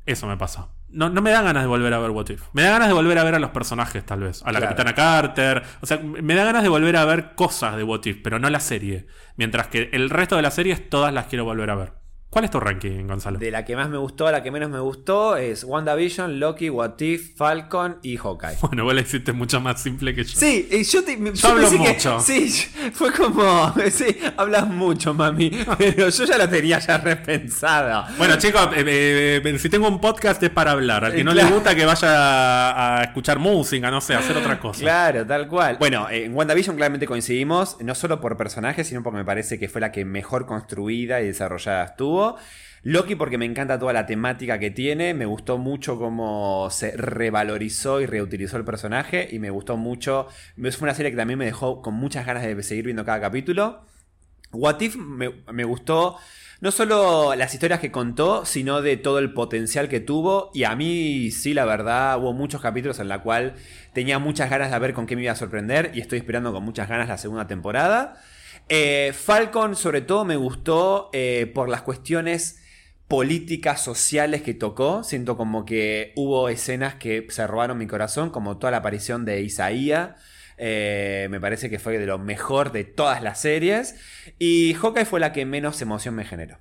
Eso 0.06 0.26
me 0.26 0.38
pasa. 0.38 0.68
No, 0.92 1.08
no 1.08 1.22
me 1.22 1.30
da 1.30 1.42
ganas 1.42 1.62
de 1.62 1.68
volver 1.68 1.92
a 1.94 1.98
ver 1.98 2.10
What 2.10 2.30
If. 2.30 2.42
Me 2.52 2.62
da 2.62 2.70
ganas 2.70 2.88
de 2.88 2.94
volver 2.94 3.18
a 3.18 3.24
ver 3.24 3.34
a 3.34 3.38
los 3.38 3.50
personajes, 3.50 4.04
tal 4.04 4.20
vez. 4.20 4.42
A 4.42 4.52
la 4.52 4.58
Claro. 4.58 4.74
Capitana 4.76 4.94
Carter. 4.94 5.62
O 5.80 5.86
sea, 5.86 5.98
me 5.98 6.34
da 6.34 6.44
ganas 6.44 6.62
de 6.62 6.68
volver 6.68 6.96
a 6.96 7.04
ver 7.04 7.34
cosas 7.34 7.76
de 7.76 7.84
What 7.84 8.04
If, 8.06 8.18
pero 8.22 8.38
no 8.38 8.50
la 8.50 8.60
serie. 8.60 9.06
Mientras 9.36 9.68
que 9.68 9.90
el 9.92 10.10
resto 10.10 10.36
de 10.36 10.42
las 10.42 10.54
series, 10.54 10.88
todas 10.90 11.12
las 11.14 11.26
quiero 11.26 11.44
volver 11.44 11.70
a 11.70 11.74
ver. 11.76 11.92
¿Cuál 12.30 12.44
es 12.44 12.52
tu 12.52 12.60
ranking, 12.60 13.08
Gonzalo? 13.08 13.40
De 13.40 13.50
la 13.50 13.64
que 13.64 13.74
más 13.74 13.88
me 13.90 13.98
gustó 13.98 14.28
a 14.28 14.30
la 14.30 14.40
que 14.40 14.52
menos 14.52 14.70
me 14.70 14.78
gustó 14.78 15.36
es 15.36 15.64
WandaVision, 15.64 16.38
Loki, 16.38 16.70
What 16.70 17.00
If, 17.00 17.34
Falcon 17.36 17.98
y 18.04 18.16
Hawkeye. 18.18 18.56
Bueno, 18.62 18.84
vos 18.84 18.94
la 18.94 19.00
hiciste 19.00 19.32
mucho 19.32 19.60
más 19.60 19.82
simple 19.82 20.14
que 20.14 20.22
yo. 20.22 20.38
Sí, 20.38 20.68
y 20.70 20.84
yo 20.84 21.02
te. 21.02 21.18
yo 21.18 21.48
hablo 21.48 21.62
pensé 21.68 21.82
que- 21.84 21.92
mucho. 21.92 22.20
sí, 22.20 22.48
fue 22.92 23.12
como. 23.12 23.74
Sí, 23.90 24.16
hablas 24.36 24.68
mucho, 24.68 25.12
mami. 25.12 25.50
Pero 25.76 26.08
yo 26.08 26.24
ya 26.24 26.38
lo 26.38 26.48
tenía 26.48 26.78
ya 26.78 26.98
repensado. 26.98 28.04
Bueno, 28.16 28.36
chicos, 28.38 28.68
eh, 28.76 29.40
eh, 29.44 29.58
si 29.58 29.68
tengo 29.68 29.88
un 29.88 30.00
podcast 30.00 30.40
es 30.44 30.50
para 30.50 30.70
hablar. 30.70 31.04
Al 31.06 31.12
que 31.14 31.22
Eh, 31.22 31.24
no 31.24 31.32
claro. 31.32 31.48
le 31.48 31.54
gusta 31.56 31.74
que 31.74 31.84
vaya 31.84 32.08
a, 32.12 33.00
a 33.00 33.04
escuchar 33.06 33.40
música, 33.40 33.90
no 33.90 34.00
sé, 34.00 34.14
a 34.14 34.18
hacer 34.20 34.36
otra 34.36 34.60
cosa. 34.60 34.78
Claro, 34.80 35.26
tal 35.26 35.48
cual. 35.48 35.78
Bueno, 35.80 36.08
eh, 36.08 36.26
en 36.26 36.34
WandaVision 36.36 36.76
claramente 36.76 37.06
coincidimos, 37.06 37.76
no 37.80 37.96
solo 37.96 38.20
por 38.20 38.36
personajes, 38.36 38.86
sino 38.86 39.02
porque 39.02 39.16
me 39.18 39.24
parece 39.24 39.58
que 39.58 39.68
fue 39.68 39.80
la 39.80 39.90
que 39.90 40.04
mejor 40.04 40.46
construida 40.46 41.20
y 41.20 41.26
desarrollada 41.26 41.86
estuvo. 41.86 42.19
Loki 42.82 43.14
porque 43.14 43.36
me 43.36 43.44
encanta 43.44 43.78
toda 43.78 43.92
la 43.92 44.06
temática 44.06 44.58
que 44.58 44.70
tiene, 44.70 45.12
me 45.12 45.26
gustó 45.26 45.58
mucho 45.58 45.98
cómo 45.98 46.68
se 46.70 46.96
revalorizó 46.96 48.00
y 48.00 48.06
reutilizó 48.06 48.56
el 48.56 48.64
personaje 48.64 49.28
y 49.30 49.38
me 49.38 49.50
gustó 49.50 49.76
mucho, 49.76 50.28
fue 50.56 50.82
una 50.82 50.94
serie 50.94 51.10
que 51.10 51.16
también 51.16 51.38
me 51.38 51.44
dejó 51.44 51.82
con 51.82 51.94
muchas 51.94 52.24
ganas 52.24 52.42
de 52.42 52.62
seguir 52.62 52.86
viendo 52.86 53.04
cada 53.04 53.20
capítulo. 53.20 53.84
What 54.52 54.80
If 54.80 54.96
me, 54.96 55.30
me 55.52 55.64
gustó 55.64 56.16
no 56.60 56.70
solo 56.70 57.34
las 57.36 57.54
historias 57.54 57.80
que 57.80 57.90
contó, 57.90 58.44
sino 58.44 58.82
de 58.82 58.98
todo 58.98 59.18
el 59.18 59.32
potencial 59.32 59.88
que 59.88 60.00
tuvo. 60.00 60.50
Y 60.52 60.64
a 60.64 60.76
mí, 60.76 61.30
sí, 61.30 61.54
la 61.54 61.64
verdad, 61.64 62.18
hubo 62.18 62.34
muchos 62.34 62.60
capítulos 62.60 62.98
en 62.98 63.08
la 63.08 63.22
cual 63.22 63.54
tenía 63.94 64.18
muchas 64.18 64.50
ganas 64.50 64.70
de 64.70 64.78
ver 64.78 64.92
con 64.92 65.06
qué 65.06 65.16
me 65.16 65.22
iba 65.22 65.32
a 65.32 65.36
sorprender. 65.36 65.92
Y 65.94 66.00
estoy 66.00 66.18
esperando 66.18 66.52
con 66.52 66.62
muchas 66.62 66.86
ganas 66.86 67.08
la 67.08 67.16
segunda 67.16 67.46
temporada. 67.46 68.20
Eh, 68.72 69.12
Falcon, 69.12 69.74
sobre 69.74 70.00
todo, 70.00 70.24
me 70.24 70.36
gustó 70.36 71.10
eh, 71.12 71.50
por 71.52 71.68
las 71.68 71.82
cuestiones 71.82 72.62
políticas 73.08 73.82
sociales 73.82 74.42
que 74.42 74.54
tocó. 74.54 75.02
Siento 75.02 75.36
como 75.36 75.64
que 75.64 76.12
hubo 76.14 76.48
escenas 76.48 76.94
que 76.94 77.26
se 77.30 77.48
robaron 77.48 77.78
mi 77.78 77.88
corazón, 77.88 78.30
como 78.30 78.58
toda 78.58 78.70
la 78.70 78.76
aparición 78.76 79.24
de 79.24 79.42
Isaías. 79.42 80.10
Eh, 80.56 81.26
me 81.32 81.40
parece 81.40 81.68
que 81.68 81.80
fue 81.80 81.98
de 81.98 82.06
lo 82.06 82.20
mejor 82.20 82.70
de 82.70 82.84
todas 82.84 83.24
las 83.24 83.40
series. 83.40 83.96
Y 84.38 84.74
Hawkeye 84.74 85.04
fue 85.04 85.18
la 85.18 85.32
que 85.32 85.44
menos 85.44 85.82
emoción 85.82 86.14
me 86.14 86.24
generó. 86.24 86.58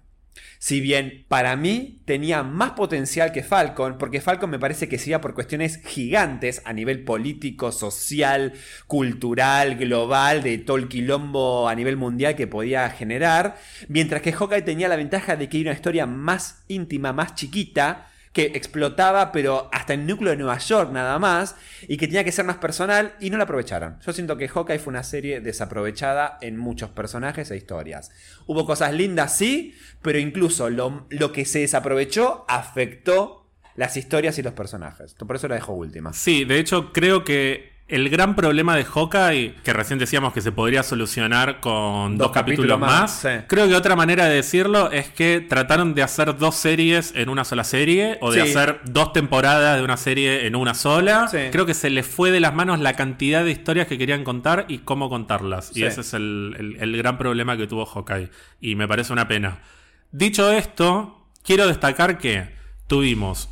Si 0.61 0.81
bien 0.81 1.23
para 1.29 1.55
mí 1.55 2.01
tenía 2.03 2.43
más 2.43 2.71
potencial 2.71 3.31
que 3.31 3.43
Falcon, 3.43 3.97
porque 3.97 4.19
Falcon 4.19 4.49
me 4.49 4.59
parece 4.59 4.89
que 4.89 4.99
se 4.99 5.11
iba 5.11 5.21
por 5.21 5.33
cuestiones 5.33 5.81
gigantes 5.85 6.61
a 6.65 6.73
nivel 6.73 7.05
político, 7.05 7.71
social, 7.71 8.51
cultural, 8.85 9.77
global, 9.77 10.43
de 10.43 10.57
todo 10.57 10.75
el 10.75 10.89
quilombo 10.89 11.69
a 11.69 11.75
nivel 11.75 11.95
mundial 11.95 12.35
que 12.35 12.45
podía 12.45 12.89
generar, 12.89 13.57
mientras 13.87 14.21
que 14.21 14.33
Hawkeye 14.33 14.63
tenía 14.63 14.89
la 14.89 14.97
ventaja 14.97 15.37
de 15.37 15.47
que 15.47 15.61
era 15.61 15.69
una 15.69 15.77
historia 15.77 16.05
más 16.05 16.65
íntima, 16.67 17.13
más 17.13 17.35
chiquita, 17.35 18.09
que 18.33 18.51
explotaba, 18.55 19.31
pero 19.31 19.69
hasta 19.71 19.93
el 19.93 20.05
núcleo 20.05 20.31
de 20.31 20.37
Nueva 20.37 20.57
York 20.57 20.91
nada 20.91 21.17
más, 21.19 21.55
y 21.87 21.97
que 21.97 22.07
tenía 22.07 22.23
que 22.23 22.31
ser 22.31 22.45
más 22.45 22.57
personal, 22.57 23.15
y 23.19 23.29
no 23.29 23.37
la 23.37 23.45
aprovecharon. 23.45 23.99
Yo 24.05 24.13
siento 24.13 24.37
que 24.37 24.47
Hawkeye 24.47 24.79
fue 24.79 24.91
una 24.91 25.03
serie 25.03 25.41
desaprovechada 25.41 26.37
en 26.41 26.57
muchos 26.57 26.89
personajes 26.91 27.49
e 27.51 27.57
historias. 27.57 28.11
Hubo 28.45 28.65
cosas 28.65 28.93
lindas, 28.93 29.35
sí, 29.35 29.75
pero 30.01 30.19
incluso 30.19 30.69
lo, 30.69 31.07
lo 31.09 31.31
que 31.31 31.45
se 31.45 31.59
desaprovechó 31.59 32.45
afectó 32.47 33.47
las 33.75 33.97
historias 33.97 34.37
y 34.37 34.43
los 34.43 34.53
personajes. 34.53 35.13
Por 35.13 35.35
eso 35.35 35.47
la 35.47 35.55
dejo 35.55 35.73
última. 35.73 36.13
Sí, 36.13 36.43
de 36.43 36.59
hecho 36.59 36.91
creo 36.91 37.23
que 37.23 37.78
el 37.89 38.09
gran 38.09 38.35
problema 38.35 38.75
de 38.75 38.85
Hawkeye, 38.85 39.55
que 39.63 39.73
recién 39.73 39.97
decíamos 39.99 40.31
que 40.31 40.41
se 40.41 40.51
podría 40.51 40.83
solucionar 40.83 41.59
con 41.59 42.17
dos, 42.17 42.27
Dos 42.27 42.31
capítulos, 42.33 42.69
capítulos 42.77 42.79
más, 42.79 43.01
más, 43.01 43.19
sí. 43.21 43.45
creo 43.47 43.67
que 43.67 43.75
otra 43.75 43.95
manera 43.95 44.25
de 44.25 44.35
decirlo 44.35 44.91
es 44.91 45.09
que 45.09 45.41
trataron 45.41 45.93
de 45.95 46.03
hacer 46.03 46.37
dos 46.37 46.55
series 46.55 47.13
en 47.15 47.29
una 47.29 47.43
sola 47.43 47.63
serie 47.63 48.17
o 48.21 48.31
de 48.31 48.43
Sí. 48.43 48.49
hacer 48.49 48.79
dos 48.85 49.11
temporadas 49.11 49.77
de 49.77 49.83
una 49.83 49.97
serie 49.97 50.45
en 50.47 50.55
una 50.55 50.73
sola. 50.75 51.27
Sí. 51.27 51.37
Creo 51.51 51.65
que 51.65 51.73
se 51.73 51.89
les 51.89 52.05
fue 52.05 52.31
de 52.31 52.39
las 52.39 52.53
manos 52.53 52.79
la 52.79 52.93
cantidad 52.93 53.43
de 53.43 53.51
historias 53.51 53.87
que 53.87 53.97
querían 53.97 54.23
contar 54.23 54.65
y 54.67 54.79
cómo 54.79 55.09
contarlas. 55.09 55.75
Y 55.75 55.83
ese 55.83 56.01
es 56.01 56.13
el, 56.13 56.55
el- 56.59 56.77
el 56.79 56.97
gran 56.97 57.17
problema 57.17 57.57
que 57.57 57.67
tuvo 57.67 57.85
Hawkeye. 57.85 58.29
Y 58.61 58.75
me 58.75 58.87
parece 58.87 59.11
una 59.13 59.27
pena. 59.27 59.59
Dicho 60.11 60.51
esto, 60.51 61.25
quiero 61.43 61.67
destacar 61.67 62.17
que 62.17 62.49
tuvimos 62.87 63.49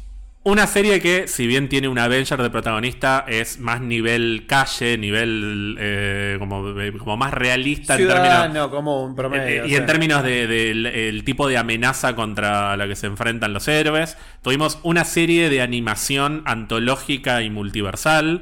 una 0.49 0.65
serie 0.67 1.01
que, 1.01 1.27
si 1.27 1.45
bien 1.45 1.67
tiene 1.69 1.87
un 1.87 1.99
Avenger 1.99 2.41
de 2.41 2.49
protagonista, 2.49 3.25
es 3.27 3.59
más 3.59 3.81
nivel 3.81 4.45
calle, 4.47 4.97
nivel 4.97 5.75
eh, 5.79 6.35
como, 6.39 6.79
eh, 6.79 6.93
como 6.97 7.17
más 7.17 7.33
realista 7.33 7.95
en 7.95 8.07
términos, 8.07 8.23
Ciudadano, 8.25 8.69
como 8.71 9.03
un 9.03 9.15
promedio. 9.15 9.63
eh, 9.63 9.67
y 9.67 9.69
sí. 9.71 9.75
en 9.75 9.85
términos 9.85 10.23
de- 10.23 10.47
del 10.47 10.85
el 10.85 11.23
tipo 11.23 11.47
de 11.47 11.57
amenaza 11.57 12.15
contra 12.15 12.75
la 12.77 12.87
que 12.87 12.95
se 12.95 13.07
enfrentan 13.07 13.53
los 13.53 13.67
héroes. 13.67 14.17
Tuvimos 14.41 14.79
una 14.83 15.03
serie 15.03 15.49
de 15.49 15.61
animación 15.61 16.43
antológica 16.45 17.41
y 17.41 17.49
multiversal. 17.49 18.41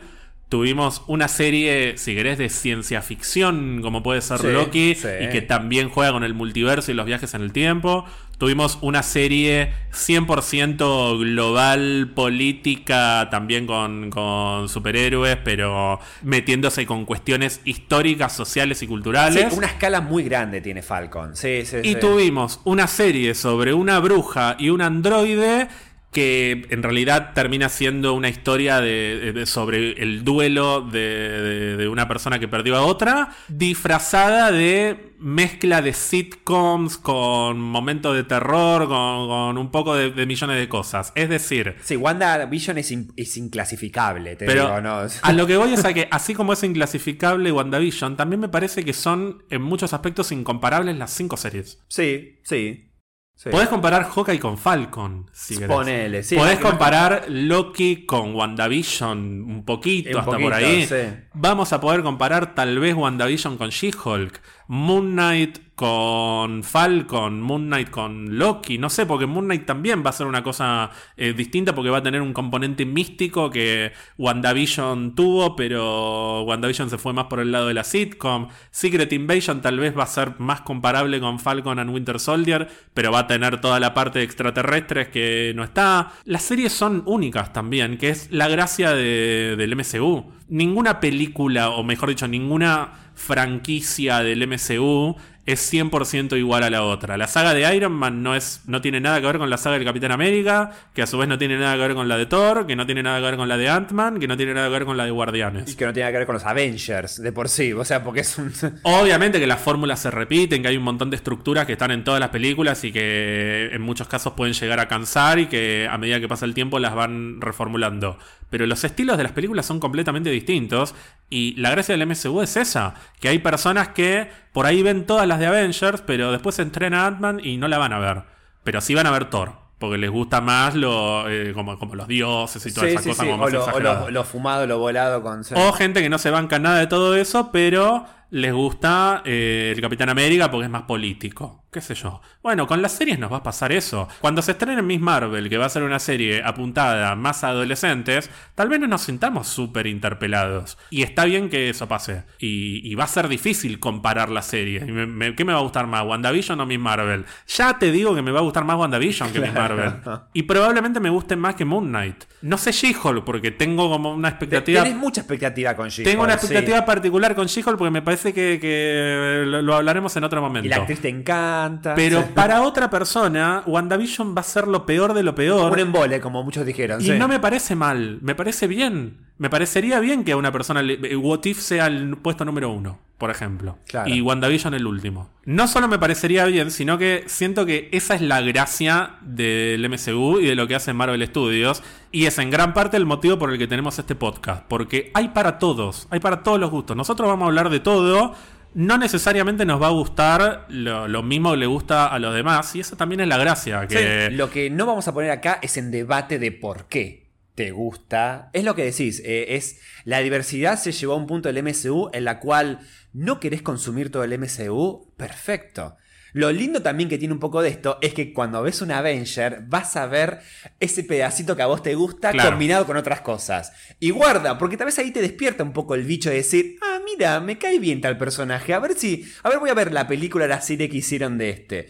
Tuvimos 0.50 1.02
una 1.08 1.28
serie, 1.28 1.98
si 1.98 2.14
querés, 2.16 2.38
de 2.38 2.50
ciencia 2.50 3.02
ficción, 3.02 3.80
como 3.82 4.04
puede 4.04 4.22
ser 4.22 4.40
Sí, 4.40 4.48
Loki, 4.48 4.96
sí. 4.96 5.08
y 5.22 5.30
que 5.30 5.42
también 5.42 5.90
juega 5.90 6.12
con 6.12 6.24
el 6.24 6.34
multiverso 6.36 6.92
y 6.92 6.94
los 6.94 7.06
viajes 7.06 7.34
en 7.34 7.42
el 7.42 7.52
tiempo. 7.52 8.06
Tuvimos 8.38 8.78
una 8.82 9.02
serie 9.02 9.72
100% 9.94 11.18
global, 11.20 12.12
política, 12.14 13.28
también 13.32 13.66
con, 13.66 14.10
con 14.10 14.68
superhéroes, 14.70 15.38
pero 15.44 16.00
metiéndose 16.22 16.86
con 16.86 17.06
cuestiones 17.06 17.62
históricas, 17.66 18.36
sociales 18.36 18.78
y 18.78 18.86
Sí, 18.86 18.88
culturales. 18.88 19.54
una 19.54 19.68
escala 19.68 20.02
muy 20.02 20.24
grande 20.24 20.62
tiene 20.62 20.82
Falcon. 20.82 21.36
Sí, 21.36 21.66
sí, 21.66 21.78
Y 21.84 21.94
sí. 21.94 22.00
tuvimos 22.00 22.60
una 22.66 22.88
serie 22.88 23.34
sobre 23.36 23.74
una 23.74 24.00
bruja 24.00 24.56
y 24.60 24.70
un 24.70 24.82
androide 24.82 25.68
que 26.16 26.66
en 26.70 26.82
realidad 26.82 27.34
termina 27.34 27.68
siendo 27.68 28.14
una 28.14 28.30
historia 28.30 28.80
de, 28.80 29.34
de- 29.34 29.46
sobre 29.46 30.02
el 30.02 30.24
duelo 30.24 30.80
de, 30.82 31.88
una 31.92 32.08
persona 32.08 32.40
que 32.40 32.48
perdió 32.48 32.78
a 32.78 32.82
otra, 32.86 33.36
disfrazada 33.50 34.50
de 34.52 35.12
mezcla 35.20 35.82
de 35.82 35.92
sitcoms 35.94 36.98
con 36.98 37.60
momentos 37.60 38.16
de 38.16 38.24
terror, 38.24 38.88
con, 38.88 39.28
con 39.28 39.58
un 39.58 39.72
poco 39.72 39.94
de, 39.96 40.12
de 40.12 40.26
millones 40.26 40.58
de 40.58 40.70
cosas. 40.70 41.12
Es 41.16 41.28
decir, 41.28 41.76
Sí, 41.84 41.98
WandaVision 41.98 42.78
es, 42.78 42.92
in- 42.92 43.12
es 43.18 43.36
inclasificable, 43.36 44.38
te 44.38 44.46
pero 44.46 44.64
digo, 44.68 44.82
¿no? 44.82 45.00
a 45.22 45.34
lo 45.34 45.46
que 45.48 45.58
voy 45.58 45.74
es 45.74 45.84
a 45.84 45.94
que, 45.94 46.08
así 46.12 46.34
como 46.34 46.54
es 46.54 46.64
inclasificable 46.64 47.52
WandaVision, 47.52 48.16
también 48.16 48.40
me 48.40 48.48
parece 48.50 48.86
que 48.86 48.94
son 48.94 49.44
en 49.50 49.62
muchos 49.62 49.94
aspectos 49.94 50.32
incomparables 50.32 50.96
las 50.98 51.12
cinco 51.12 51.36
series. 51.38 51.84
Sí, 51.90 52.40
sí. 52.44 52.92
Sí. 53.36 53.50
Podés 53.50 53.70
comparar 53.70 54.04
Hawkeye 54.10 54.40
con 54.40 54.58
Falcon, 54.58 55.30
si. 55.32 55.58
Ponele, 55.60 56.24
sí. 56.24 56.36
Podés 56.36 56.60
comparar 56.60 57.26
Loki 57.30 58.06
con 58.06 58.34
WandaVision 58.36 59.18
un 59.44 59.64
poquito, 59.66 60.10
Un 60.10 60.18
hasta 60.18 60.32
poquito, 60.32 60.50
por 60.50 60.54
ahí. 60.54 60.86
sí. 60.86 60.96
Vamos 61.34 61.74
a 61.74 61.80
poder 61.82 62.02
comparar 62.02 62.56
tal 62.56 62.80
vez 62.80 62.96
WandaVision 62.96 63.58
con 63.58 63.70
She-Hulk, 63.70 64.42
Moon 64.68 65.12
Knight 65.14 65.60
con 65.76 66.64
Falcon, 66.64 67.42
Moon 67.42 67.66
Knight 67.68 67.90
con 67.90 68.38
Loki, 68.38 68.78
no 68.78 68.90
sé, 68.90 69.06
porque 69.06 69.26
Moon 69.26 69.44
Knight 69.46 69.66
también 69.66 70.04
va 70.06 70.12
a 70.12 70.14
ser 70.14 70.26
una 70.26 70.42
cosa 70.42 70.90
eh, 71.18 71.34
distinta 71.34 71.76
porque 71.76 71.90
va 71.90 71.98
a 71.98 72.04
tener 72.04 72.22
un 72.22 72.32
componente 72.32 72.86
místico 72.86 73.50
que 73.50 73.92
WandaVision 74.18 75.16
tuvo, 75.16 75.56
pero 75.56 76.44
WandaVision 76.44 76.90
se 76.90 76.98
fue 76.98 77.14
más 77.14 77.26
por 77.26 77.40
el 77.42 77.52
lado 77.52 77.68
de 77.68 77.74
la 77.74 77.84
sitcom. 77.84 78.48
Secret 78.72 79.12
Invasion 79.14 79.62
tal 79.62 79.80
vez 79.80 79.98
va 79.98 80.04
a 80.04 80.08
ser 80.08 80.40
más 80.40 80.62
comparable 80.62 81.20
con 81.20 81.40
Falcon 81.40 81.80
and 81.80 81.90
Winter 81.92 82.20
Soldier, 82.20 82.68
pero 82.94 83.12
va 83.12 83.20
a 83.20 83.28
tener 83.28 83.60
toda 83.62 83.80
la 83.80 83.94
parte 83.94 84.20
de 84.20 84.26
extraterrestres 84.26 85.10
que 85.10 85.54
no 85.56 85.64
está. 85.64 86.12
Las 86.24 86.44
series 86.44 86.74
son 86.74 87.04
únicas 87.06 87.54
también, 87.54 87.98
que 87.98 88.10
es 88.10 88.32
la 88.32 88.48
gracia 88.48 88.92
de- 88.94 89.56
del 89.58 89.74
MCU. 89.76 90.32
Ninguna 90.48 91.00
película, 91.00 91.70
o 91.72 91.84
mejor 91.84 92.10
dicho, 92.10 92.28
ninguna 92.28 93.05
franquicia 93.16 94.20
del 94.20 94.48
MCU 94.48 95.16
es 95.46 95.72
100% 95.72 96.38
igual 96.38 96.64
a 96.64 96.70
la 96.70 96.84
otra. 96.84 97.18
La 97.18 97.28
saga 97.28 97.54
de 97.54 97.76
Iron 97.76 97.92
Man 97.92 98.24
no, 98.24 98.36
es, 98.36 98.62
no 98.66 98.82
tiene 98.82 99.00
nada 99.00 99.22
que 99.22 99.28
ver 99.28 99.38
con 99.38 99.50
la 99.50 99.58
saga 99.58 99.76
del 99.78 99.86
Capitán 99.86 100.12
América, 100.12 100.72
que 100.94 101.04
a 101.04 101.08
su 101.08 101.18
vez 101.18 101.28
no 101.28 101.38
tiene 101.38 101.58
nada 101.58 101.74
que 101.76 101.82
ver 101.82 101.94
con 101.94 102.08
la 102.08 102.18
de 102.18 102.26
Thor, 102.26 102.66
que 102.66 102.76
no 102.76 102.86
tiene 102.86 103.04
nada 103.04 103.20
que 103.20 103.26
ver 103.26 103.36
con 103.38 103.48
la 103.48 103.58
de 103.58 103.70
Ant-Man, 103.70 104.20
que 104.20 104.28
no 104.28 104.38
tiene 104.38 104.56
nada 104.56 104.68
que 104.68 104.74
ver 104.74 104.86
con 104.86 104.98
la 104.98 105.04
de 105.04 105.10
Y 105.10 105.14
Guardianes. 105.14 105.76
que 105.76 105.86
no 105.86 105.94
tiene 105.94 106.12
que 106.12 106.18
ver 106.18 106.26
con 106.26 106.34
los 106.34 106.46
Avengers 106.46 107.22
de 107.22 107.32
por 107.32 107.50
sí, 107.50 107.74
o 107.74 107.86
sea, 107.86 108.04
porque 108.04 108.22
es 108.22 108.38
un... 108.40 108.52
Obviamente 108.84 109.40
que 109.40 109.46
las 109.48 109.62
fórmulas 109.62 110.00
se 110.00 110.10
repiten, 110.10 110.64
que 110.64 110.70
hay 110.70 110.78
un 110.78 110.84
montón 110.84 111.12
de 111.12 111.16
estructuras 111.16 111.66
que 111.68 111.74
están 111.74 111.92
en 111.92 112.04
todas 112.04 112.20
las 112.20 112.30
películas 112.30 112.84
y 112.84 112.92
que 112.92 113.70
en 113.72 113.82
muchos 113.82 114.08
casos 114.08 114.34
pueden 114.34 114.54
llegar 114.54 114.80
a 114.80 114.88
cansar 114.88 115.38
y 115.38 115.46
que 115.46 115.88
a 115.90 115.98
medida 116.00 116.20
que 116.20 116.28
pasa 116.28 116.46
el 116.46 116.56
tiempo 116.56 116.80
las 116.80 116.96
van 116.96 117.40
reformulando. 117.40 118.18
Pero 118.50 118.68
los 118.68 118.84
estilos 118.84 119.18
de 119.18 119.24
las 119.24 119.32
películas 119.32 119.66
son 119.66 119.80
completamente 119.80 120.30
distintos 120.30 120.96
y 121.30 121.56
la 121.56 121.72
gracia 121.72 121.98
del 121.98 122.08
MCU 122.08 122.42
es 122.42 122.56
esa, 122.58 122.94
que 123.20 123.28
hay 123.28 123.40
personas 123.40 123.90
que 123.90 124.30
por 124.54 124.66
ahí 124.66 124.84
ven 124.84 125.06
todas 125.06 125.28
las 125.28 125.35
de 125.40 125.48
Avengers, 125.48 126.02
pero 126.06 126.32
después 126.32 126.56
se 126.56 126.62
entrena 126.62 127.06
Ant-Man 127.06 127.40
y 127.44 127.58
no 127.58 127.68
la 127.68 127.78
van 127.78 127.94
a 127.94 128.00
ver. 128.00 128.24
Pero 128.64 128.82
sí 128.82 128.96
van 128.96 129.06
a 129.08 129.12
ver 129.12 129.30
Thor, 129.30 129.54
porque 129.80 129.98
les 129.98 130.10
gusta 130.10 130.42
más 130.42 130.76
lo, 130.76 131.30
eh, 131.30 131.52
como, 131.54 131.78
como 131.78 131.96
los 131.96 132.08
dioses 132.08 132.66
y 132.66 132.74
toda 132.74 132.88
Sí, 132.88 132.94
esa 132.94 133.02
sí, 133.04 133.10
cosa 133.10 133.24
sí. 133.24 133.30
como 133.30 133.44
O 133.44 133.46
más 133.46 133.54
lo, 133.54 133.66
o 133.66 133.80
lo- 133.80 134.10
lo 134.12 134.24
fumado, 134.24 134.66
lo 134.68 134.80
volado 134.80 135.22
con... 135.22 135.42
O 135.56 135.74
gente 135.74 136.02
que 136.02 136.10
no 136.10 136.18
se 136.18 136.30
banca 136.32 136.58
nada 136.60 136.80
de 136.80 136.88
todo 136.88 137.16
eso, 137.16 137.52
pero 137.52 138.06
les 138.32 138.54
gusta 138.54 139.22
eh, 139.26 139.74
el 139.76 139.82
Capitán 139.82 140.10
América 140.10 140.50
porque 140.52 140.66
es 140.66 140.72
más 140.72 140.84
político. 140.84 141.62
¿Qué 141.72 141.82
sé 141.82 141.94
yo? 141.94 142.22
Bueno, 142.42 142.68
con 142.68 142.82
las 142.82 142.94
series 142.94 143.20
nos 143.20 143.30
va 143.30 143.38
a 143.38 143.44
pasar 143.44 143.74
eso. 143.74 144.08
Cuando 144.22 144.42
se 144.42 144.52
estrene 144.52 144.82
Miss 144.82 145.02
Marvel, 145.02 145.50
que 145.50 145.58
va 145.58 145.66
a 145.66 145.70
ser 145.70 145.84
una 145.84 146.00
serie 146.00 146.42
apuntada 146.42 147.16
más 147.18 147.44
a 147.44 147.50
adolescentes, 147.50 148.30
tal 148.56 148.70
vez 148.70 148.80
no 148.80 148.88
nos 148.88 149.02
sintamos 149.02 149.48
súper 149.50 149.86
interpelados. 149.86 150.78
Y 150.90 151.04
está 151.04 151.26
bien 151.26 151.50
que 151.50 151.70
eso 151.70 151.90
pase. 151.90 152.24
Y, 152.40 152.80
y 152.90 152.96
va 152.96 153.04
a 153.04 153.08
ser 153.08 153.28
difícil 153.28 153.82
comparar 153.82 154.30
las 154.30 154.46
series. 154.46 154.86
Me- 154.88 155.06
me- 155.06 155.36
¿Qué 155.36 155.44
me 155.44 155.52
va 155.52 155.60
a 155.60 155.64
gustar 155.64 155.86
más? 155.86 156.06
¿WandaVision 156.06 156.62
o 156.62 156.66
Miss 156.66 156.80
Marvel? 156.80 157.26
Ya 157.48 157.78
te 157.78 157.92
digo 157.92 158.16
que 158.16 158.22
me 158.22 158.32
va 158.32 158.40
a 158.40 158.44
gustar 158.44 158.64
más 158.64 158.78
WandaVision 158.78 159.34
que 159.34 159.42
Miss 159.42 159.54
Marvel. 159.54 159.92
Y 160.34 160.44
probablemente 160.44 161.02
me 161.02 161.10
guste 161.10 161.36
más 161.36 161.56
que 161.56 161.66
Moon 161.66 161.90
Knight. 161.90 162.24
No 162.42 162.58
sé 162.58 162.72
She-Hulk 162.72 163.26
porque 163.26 163.52
tengo 163.52 163.90
como 163.90 164.14
una 164.14 164.30
expectativa. 164.30 164.82
Tenés 164.84 164.98
mucha 164.98 165.20
expectativa 165.22 165.76
con 165.76 165.90
She-Hulk, 165.90 166.10
Tengo 166.10 166.24
una 166.24 166.38
sí. 166.38 166.46
expectativa 166.46 166.86
particular 166.86 167.36
con 167.36 167.48
She-Hulk 167.48 167.78
porque 167.78 167.92
me 167.92 168.02
parece 168.02 168.15
que, 168.22 168.60
que 168.60 169.44
lo, 169.46 169.62
lo 169.62 169.76
hablaremos 169.76 170.16
en 170.18 170.24
otro 170.24 170.42
momento. 170.42 170.66
Y 170.66 170.70
la 170.70 170.78
actriz 170.78 171.00
te 171.02 171.10
encanta. 171.10 171.94
Pero 171.96 172.22
Sí. 172.22 172.28
para 172.34 172.62
otra 172.62 172.90
persona, 172.90 173.64
WandaVision 173.66 174.36
va 174.36 174.42
a 174.42 174.44
ser 174.44 174.68
lo 174.68 174.86
peor 174.86 175.14
de 175.14 175.24
lo 175.24 175.36
peor. 175.36 175.72
Un 175.72 175.80
embole, 175.80 176.20
como 176.22 176.44
muchos 176.44 176.66
dijeron. 176.66 177.02
y 177.02 177.06
sí. 177.06 177.12
no 177.18 177.28
me 177.28 177.40
parece 177.40 177.76
mal, 177.76 178.20
me 178.22 178.36
parece 178.36 178.68
bien. 178.68 179.18
Me 179.38 179.50
parecería 179.50 180.00
bien 180.00 180.24
que 180.24 180.32
a 180.32 180.38
una 180.38 180.52
persona 180.52 180.82
le, 180.82 180.94
eh, 180.94 181.16
What 181.16 181.44
If 181.44 181.60
sea 181.60 181.88
el 181.88 182.16
puesto 182.18 182.46
número 182.46 182.72
uno, 182.72 183.00
por 183.18 183.32
ejemplo. 183.32 183.78
Claro. 183.86 184.10
Y 184.10 184.22
WandaVision 184.22 184.74
el 184.74 184.88
último. 184.88 185.30
No 185.44 185.68
solo 185.68 185.90
me 185.90 186.00
parecería 186.00 186.46
bien, 186.46 186.72
sino 186.72 186.98
que 186.98 187.26
siento 187.28 187.66
que 187.66 187.90
esa 187.92 188.16
es 188.16 188.22
la 188.22 188.40
gracia 188.42 189.16
del 189.22 189.90
MCU 189.90 190.40
y 190.40 190.46
de 190.46 190.56
lo 190.56 190.68
que 190.68 190.76
hace 190.76 190.94
Marvel 190.94 191.26
Studios. 191.28 191.84
Y 192.14 192.28
es 192.28 192.38
en 192.40 192.50
gran 192.50 192.74
parte 192.74 192.96
el 192.96 193.06
motivo 193.06 193.38
por 193.38 193.52
el 193.52 193.58
que 193.58 193.68
tenemos 193.68 194.00
este 194.00 194.16
podcast. 194.16 194.64
Porque 194.70 195.12
hay 195.14 195.30
para 195.30 195.60
todos, 195.60 196.08
hay 196.12 196.22
para 196.22 196.42
todos 196.42 196.60
los 196.60 196.72
gustos. 196.72 196.96
Nosotros 196.96 197.28
vamos 197.28 197.44
a 197.44 197.48
hablar 197.48 197.70
de 197.70 197.82
todo. 197.82 198.34
No 198.74 198.98
necesariamente 198.98 199.66
nos 199.66 199.82
va 199.82 199.88
a 199.88 199.92
gustar 199.92 200.66
lo, 200.70 201.10
lo 201.10 201.24
mismo 201.24 201.52
que 201.52 201.58
le 201.58 201.66
gusta 201.66 202.08
a 202.08 202.20
los 202.20 202.34
demás. 202.34 202.74
Y 202.74 202.80
esa 202.80 202.96
también 202.96 203.20
es 203.20 203.28
la 203.28 203.38
gracia. 203.38 203.86
Que... 203.88 204.28
Sí, 204.30 204.36
Lo 204.36 204.50
que 204.50 204.70
no 204.70 204.86
vamos 204.86 205.10
a 205.10 205.14
poner 205.14 205.32
acá 205.32 205.60
es 205.62 205.76
en 205.76 205.92
debate 205.92 206.40
de 206.40 206.54
por 206.54 206.86
qué 206.86 207.25
te 207.56 207.72
gusta. 207.72 208.50
Es 208.54 208.64
lo 208.64 208.76
que 208.76 208.84
decís, 208.84 209.22
eh, 209.26 209.56
es 209.56 209.80
la 210.04 210.20
diversidad 210.20 210.78
se 210.78 210.92
llevó 210.92 211.14
a 211.14 211.18
un 211.18 211.26
punto 211.28 211.52
del 211.52 211.64
MCU 211.64 212.10
en 212.14 212.26
la 212.26 212.40
cual 212.40 212.80
no 213.14 213.40
querés 213.40 213.62
consumir 213.62 214.12
todo 214.12 214.24
el 214.24 214.38
MCU, 214.38 215.14
perfecto. 215.18 215.96
Lo 216.34 216.52
lindo 216.52 216.82
también 216.82 217.08
que 217.08 217.18
tiene 217.18 217.34
un 217.34 217.40
poco 217.40 217.62
de 217.62 217.70
esto 217.70 217.98
es 218.02 218.14
que 218.14 218.34
cuando 218.34 218.62
ves 218.62 218.82
un 218.82 218.92
Avenger 218.92 219.62
vas 219.70 219.96
a 219.96 220.06
ver 220.06 220.40
ese 220.82 221.06
pedacito 221.06 221.56
que 221.56 221.62
a 221.62 221.68
vos 221.68 221.82
te 221.82 221.96
gusta 221.96 222.32
Claro. 222.32 222.50
combinado 222.50 222.86
con 222.86 222.98
otras 222.98 223.22
cosas. 223.22 223.72
Y 224.02 224.10
guarda, 224.10 224.58
porque 224.58 224.76
tal 224.76 224.88
vez 224.88 225.00
ahí 225.00 225.12
te 225.12 225.22
despierta 225.22 225.64
un 225.64 225.72
poco 225.72 225.96
el 225.96 226.04
bicho 226.04 226.30
de 226.30 226.36
decir, 226.36 226.76
ah, 226.82 227.00
mira, 227.06 227.40
me 227.40 227.58
cae 227.58 227.80
bien 227.80 228.02
tal 228.02 228.18
personaje, 228.18 228.74
a 228.74 228.80
ver 228.80 228.96
si, 228.98 229.26
a 229.44 229.50
ver 229.50 229.60
voy 229.60 229.70
a 229.70 229.74
ver 229.76 229.94
la 229.94 230.10
película, 230.10 230.46
la 230.46 230.60
serie 230.60 230.90
que 230.90 230.98
hicieron 230.98 231.38
de 231.38 231.52
este. 231.52 231.88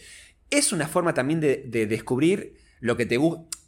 Es 0.52 0.72
una 0.72 0.88
forma 0.88 1.16
también 1.16 1.40
de, 1.40 1.64
de 1.66 1.88
descubrir 1.88 2.54
lo 2.80 2.98
que 2.98 3.06
te 3.06 3.18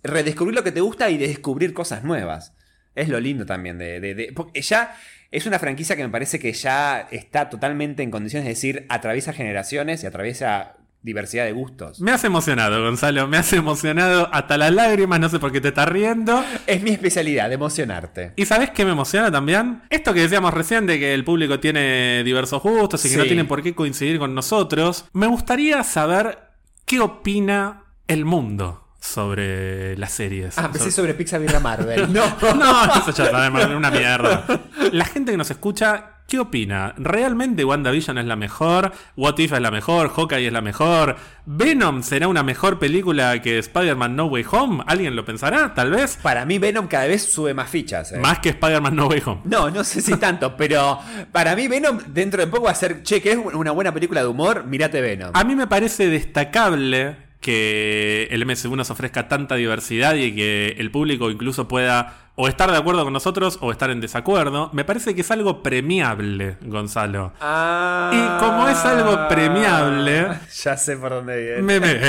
redescubrir 0.03 0.55
lo 0.55 0.63
que 0.63 0.71
te 0.71 0.81
gusta 0.81 1.09
y 1.09 1.17
de 1.17 1.27
descubrir 1.27 1.73
cosas 1.73 2.03
nuevas. 2.03 2.53
Es 2.95 3.09
lo 3.09 3.19
lindo 3.19 3.45
también 3.45 3.77
de, 3.77 3.99
de- 3.99 4.15
de- 4.15 4.31
porque 4.33 4.61
ya 4.61 4.95
es 5.31 5.45
una 5.45 5.59
franquicia 5.59 5.95
que 5.95 6.03
me 6.03 6.09
parece 6.09 6.39
que 6.39 6.53
ya 6.53 7.07
está 7.11 7.49
totalmente 7.49 8.01
en 8.03 8.11
condiciones 8.11 8.45
de 8.45 8.49
decir 8.49 8.85
atraviesa 8.89 9.33
generaciones 9.33 10.03
y 10.03 10.07
atraviesa 10.07 10.73
diversidad 11.03 11.45
de 11.45 11.51
gustos. 11.51 12.01
Me 12.01 12.11
has 12.11 12.23
emocionado, 12.23 12.81
Gonzalo. 12.83 13.27
Me 13.27 13.37
has 13.37 13.53
emocionado 13.53 14.29
hasta 14.33 14.57
las 14.57 14.73
lágrimas. 14.73 15.19
No 15.19 15.29
sé 15.29 15.39
por 15.39 15.51
qué 15.51 15.61
te 15.61 15.67
estás 15.69 15.87
riendo. 15.87 16.43
Es 16.65 16.81
mi 16.81 16.89
especialidad, 16.89 17.49
de 17.49 17.55
emocionarte. 17.55 18.33
¿Y 18.35 18.45
sabes 18.45 18.71
qué 18.71 18.83
me 18.83 18.91
emociona 18.91 19.31
también? 19.31 19.83
Esto 19.89 20.13
que 20.13 20.21
decíamos 20.21 20.53
recién 20.53 20.85
de 20.85 20.97
que 20.99 21.13
el 21.13 21.23
público 21.23 21.59
tiene 21.59 22.23
diversos 22.23 22.61
gustos 22.63 23.05
y 23.05 23.09
que 23.09 23.13
Sí. 23.13 23.19
no 23.19 23.25
tienen 23.25 23.47
por 23.47 23.61
qué 23.61 23.75
coincidir 23.75 24.17
con 24.19 24.33
nosotros. 24.33 25.05
Me 25.13 25.27
gustaría 25.27 25.83
saber 25.83 26.39
qué 26.85 26.99
opina 26.99 27.83
el 28.07 28.25
mundo 28.25 28.86
sobre 29.07 29.97
las 29.97 30.11
series. 30.11 30.57
Ah, 30.57 30.65
empecé 30.65 30.85
Sobre- 30.91 30.95
sobre 30.95 31.13
Pixar 31.15 31.41
y 31.41 31.47
la 31.47 31.59
Marvel. 31.59 32.07
No. 32.13 32.25
No, 32.55 32.85
eso 32.95 33.11
ya 33.11 33.31
sabemos, 33.31 33.61
es 33.61 33.69
una 33.69 33.91
mierda. 33.91 34.45
La 34.91 35.05
gente 35.05 35.31
que 35.31 35.37
nos 35.37 35.49
escucha, 35.51 36.11
¿qué 36.27 36.39
opina? 36.39 36.93
¿Realmente 36.97 37.63
WandaVision 37.65 38.17
es 38.17 38.25
la 38.25 38.35
mejor? 38.35 38.91
¿What 39.15 39.37
If 39.39 39.53
es 39.53 39.61
la 39.61 39.71
mejor? 39.71 40.09
¿Hawkeye 40.09 40.47
es 40.47 40.53
la 40.53 40.61
mejor? 40.61 41.15
¿Venom 41.45 42.03
será 42.03 42.27
una 42.27 42.43
mejor 42.43 42.77
película 42.79 43.41
que 43.41 43.57
Spider-Man 43.59 44.15
No 44.15 44.25
Way 44.25 44.45
Home? 44.51 44.83
¿Alguien 44.87 45.15
lo 45.15 45.23
pensará? 45.25 45.73
Tal 45.73 45.91
vez. 45.91 46.17
Para 46.21 46.45
mí 46.45 46.59
Venom 46.59 46.87
cada 46.87 47.05
vez 47.07 47.23
sube 47.31 47.53
más 47.53 47.69
fichas. 47.69 48.11
eh. 48.11 48.17
Más 48.19 48.39
que 48.39 48.49
Spider-Man 48.49 48.95
No 48.95 49.07
Way 49.07 49.21
Home. 49.25 49.41
No, 49.45 49.69
no 49.69 49.83
sé 49.83 50.01
si 50.01 50.15
tanto, 50.17 50.57
pero 50.57 50.99
para 51.31 51.55
mí 51.55 51.67
Venom 51.67 51.99
dentro 52.07 52.41
de 52.41 52.47
poco 52.47 52.65
va 52.65 52.71
a 52.71 52.75
ser, 52.75 53.03
che, 53.03 53.21
que 53.21 53.31
es 53.31 53.37
una 53.37 53.71
buena 53.71 53.93
película 53.93 54.21
de 54.21 54.27
humor, 54.27 54.65
mirate 54.65 54.99
Venom. 55.01 55.31
A 55.33 55.43
mí 55.43 55.55
me 55.55 55.67
parece 55.67 56.07
destacable 56.09 57.26
que 57.47 58.27
el 58.31 58.45
MCU 58.45 58.75
nos 58.75 58.89
ofrezca 58.89 59.29
tanta 59.29 59.55
diversidad 59.55 60.15
y 60.15 60.35
que 60.35 60.75
el 60.79 60.91
público 60.91 61.31
incluso 61.31 61.65
pueda 61.65 62.13
o 62.35 62.49
estar 62.49 62.69
de 62.69 62.75
acuerdo 62.77 63.05
con 63.05 63.13
nosotros 63.13 63.57
o 63.61 63.71
estar 63.71 63.89
en 63.89 64.01
desacuerdo. 64.01 64.69
Me 64.73 64.83
parece 64.83 65.15
que 65.15 65.21
es 65.21 65.31
algo 65.31 65.63
premiable, 65.63 66.57
Gonzalo. 66.61 67.31
Ah. 67.39 68.11
Y 68.13 68.39
como 68.45 68.67
es 68.67 68.77
algo 68.83 69.27
premiable- 69.29 70.37
Ya 70.63 70.75
sé 70.75 70.97
por 70.97 71.11
dónde 71.11 71.41
viene. 71.41 71.61
Me, 71.61 71.79
me- 71.79 71.99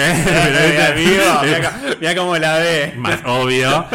mira 2.01 2.15
cómo 2.17 2.37
la 2.37 2.59
ve. 2.59 2.95
Más 2.97 3.21
obvio. 3.25 3.87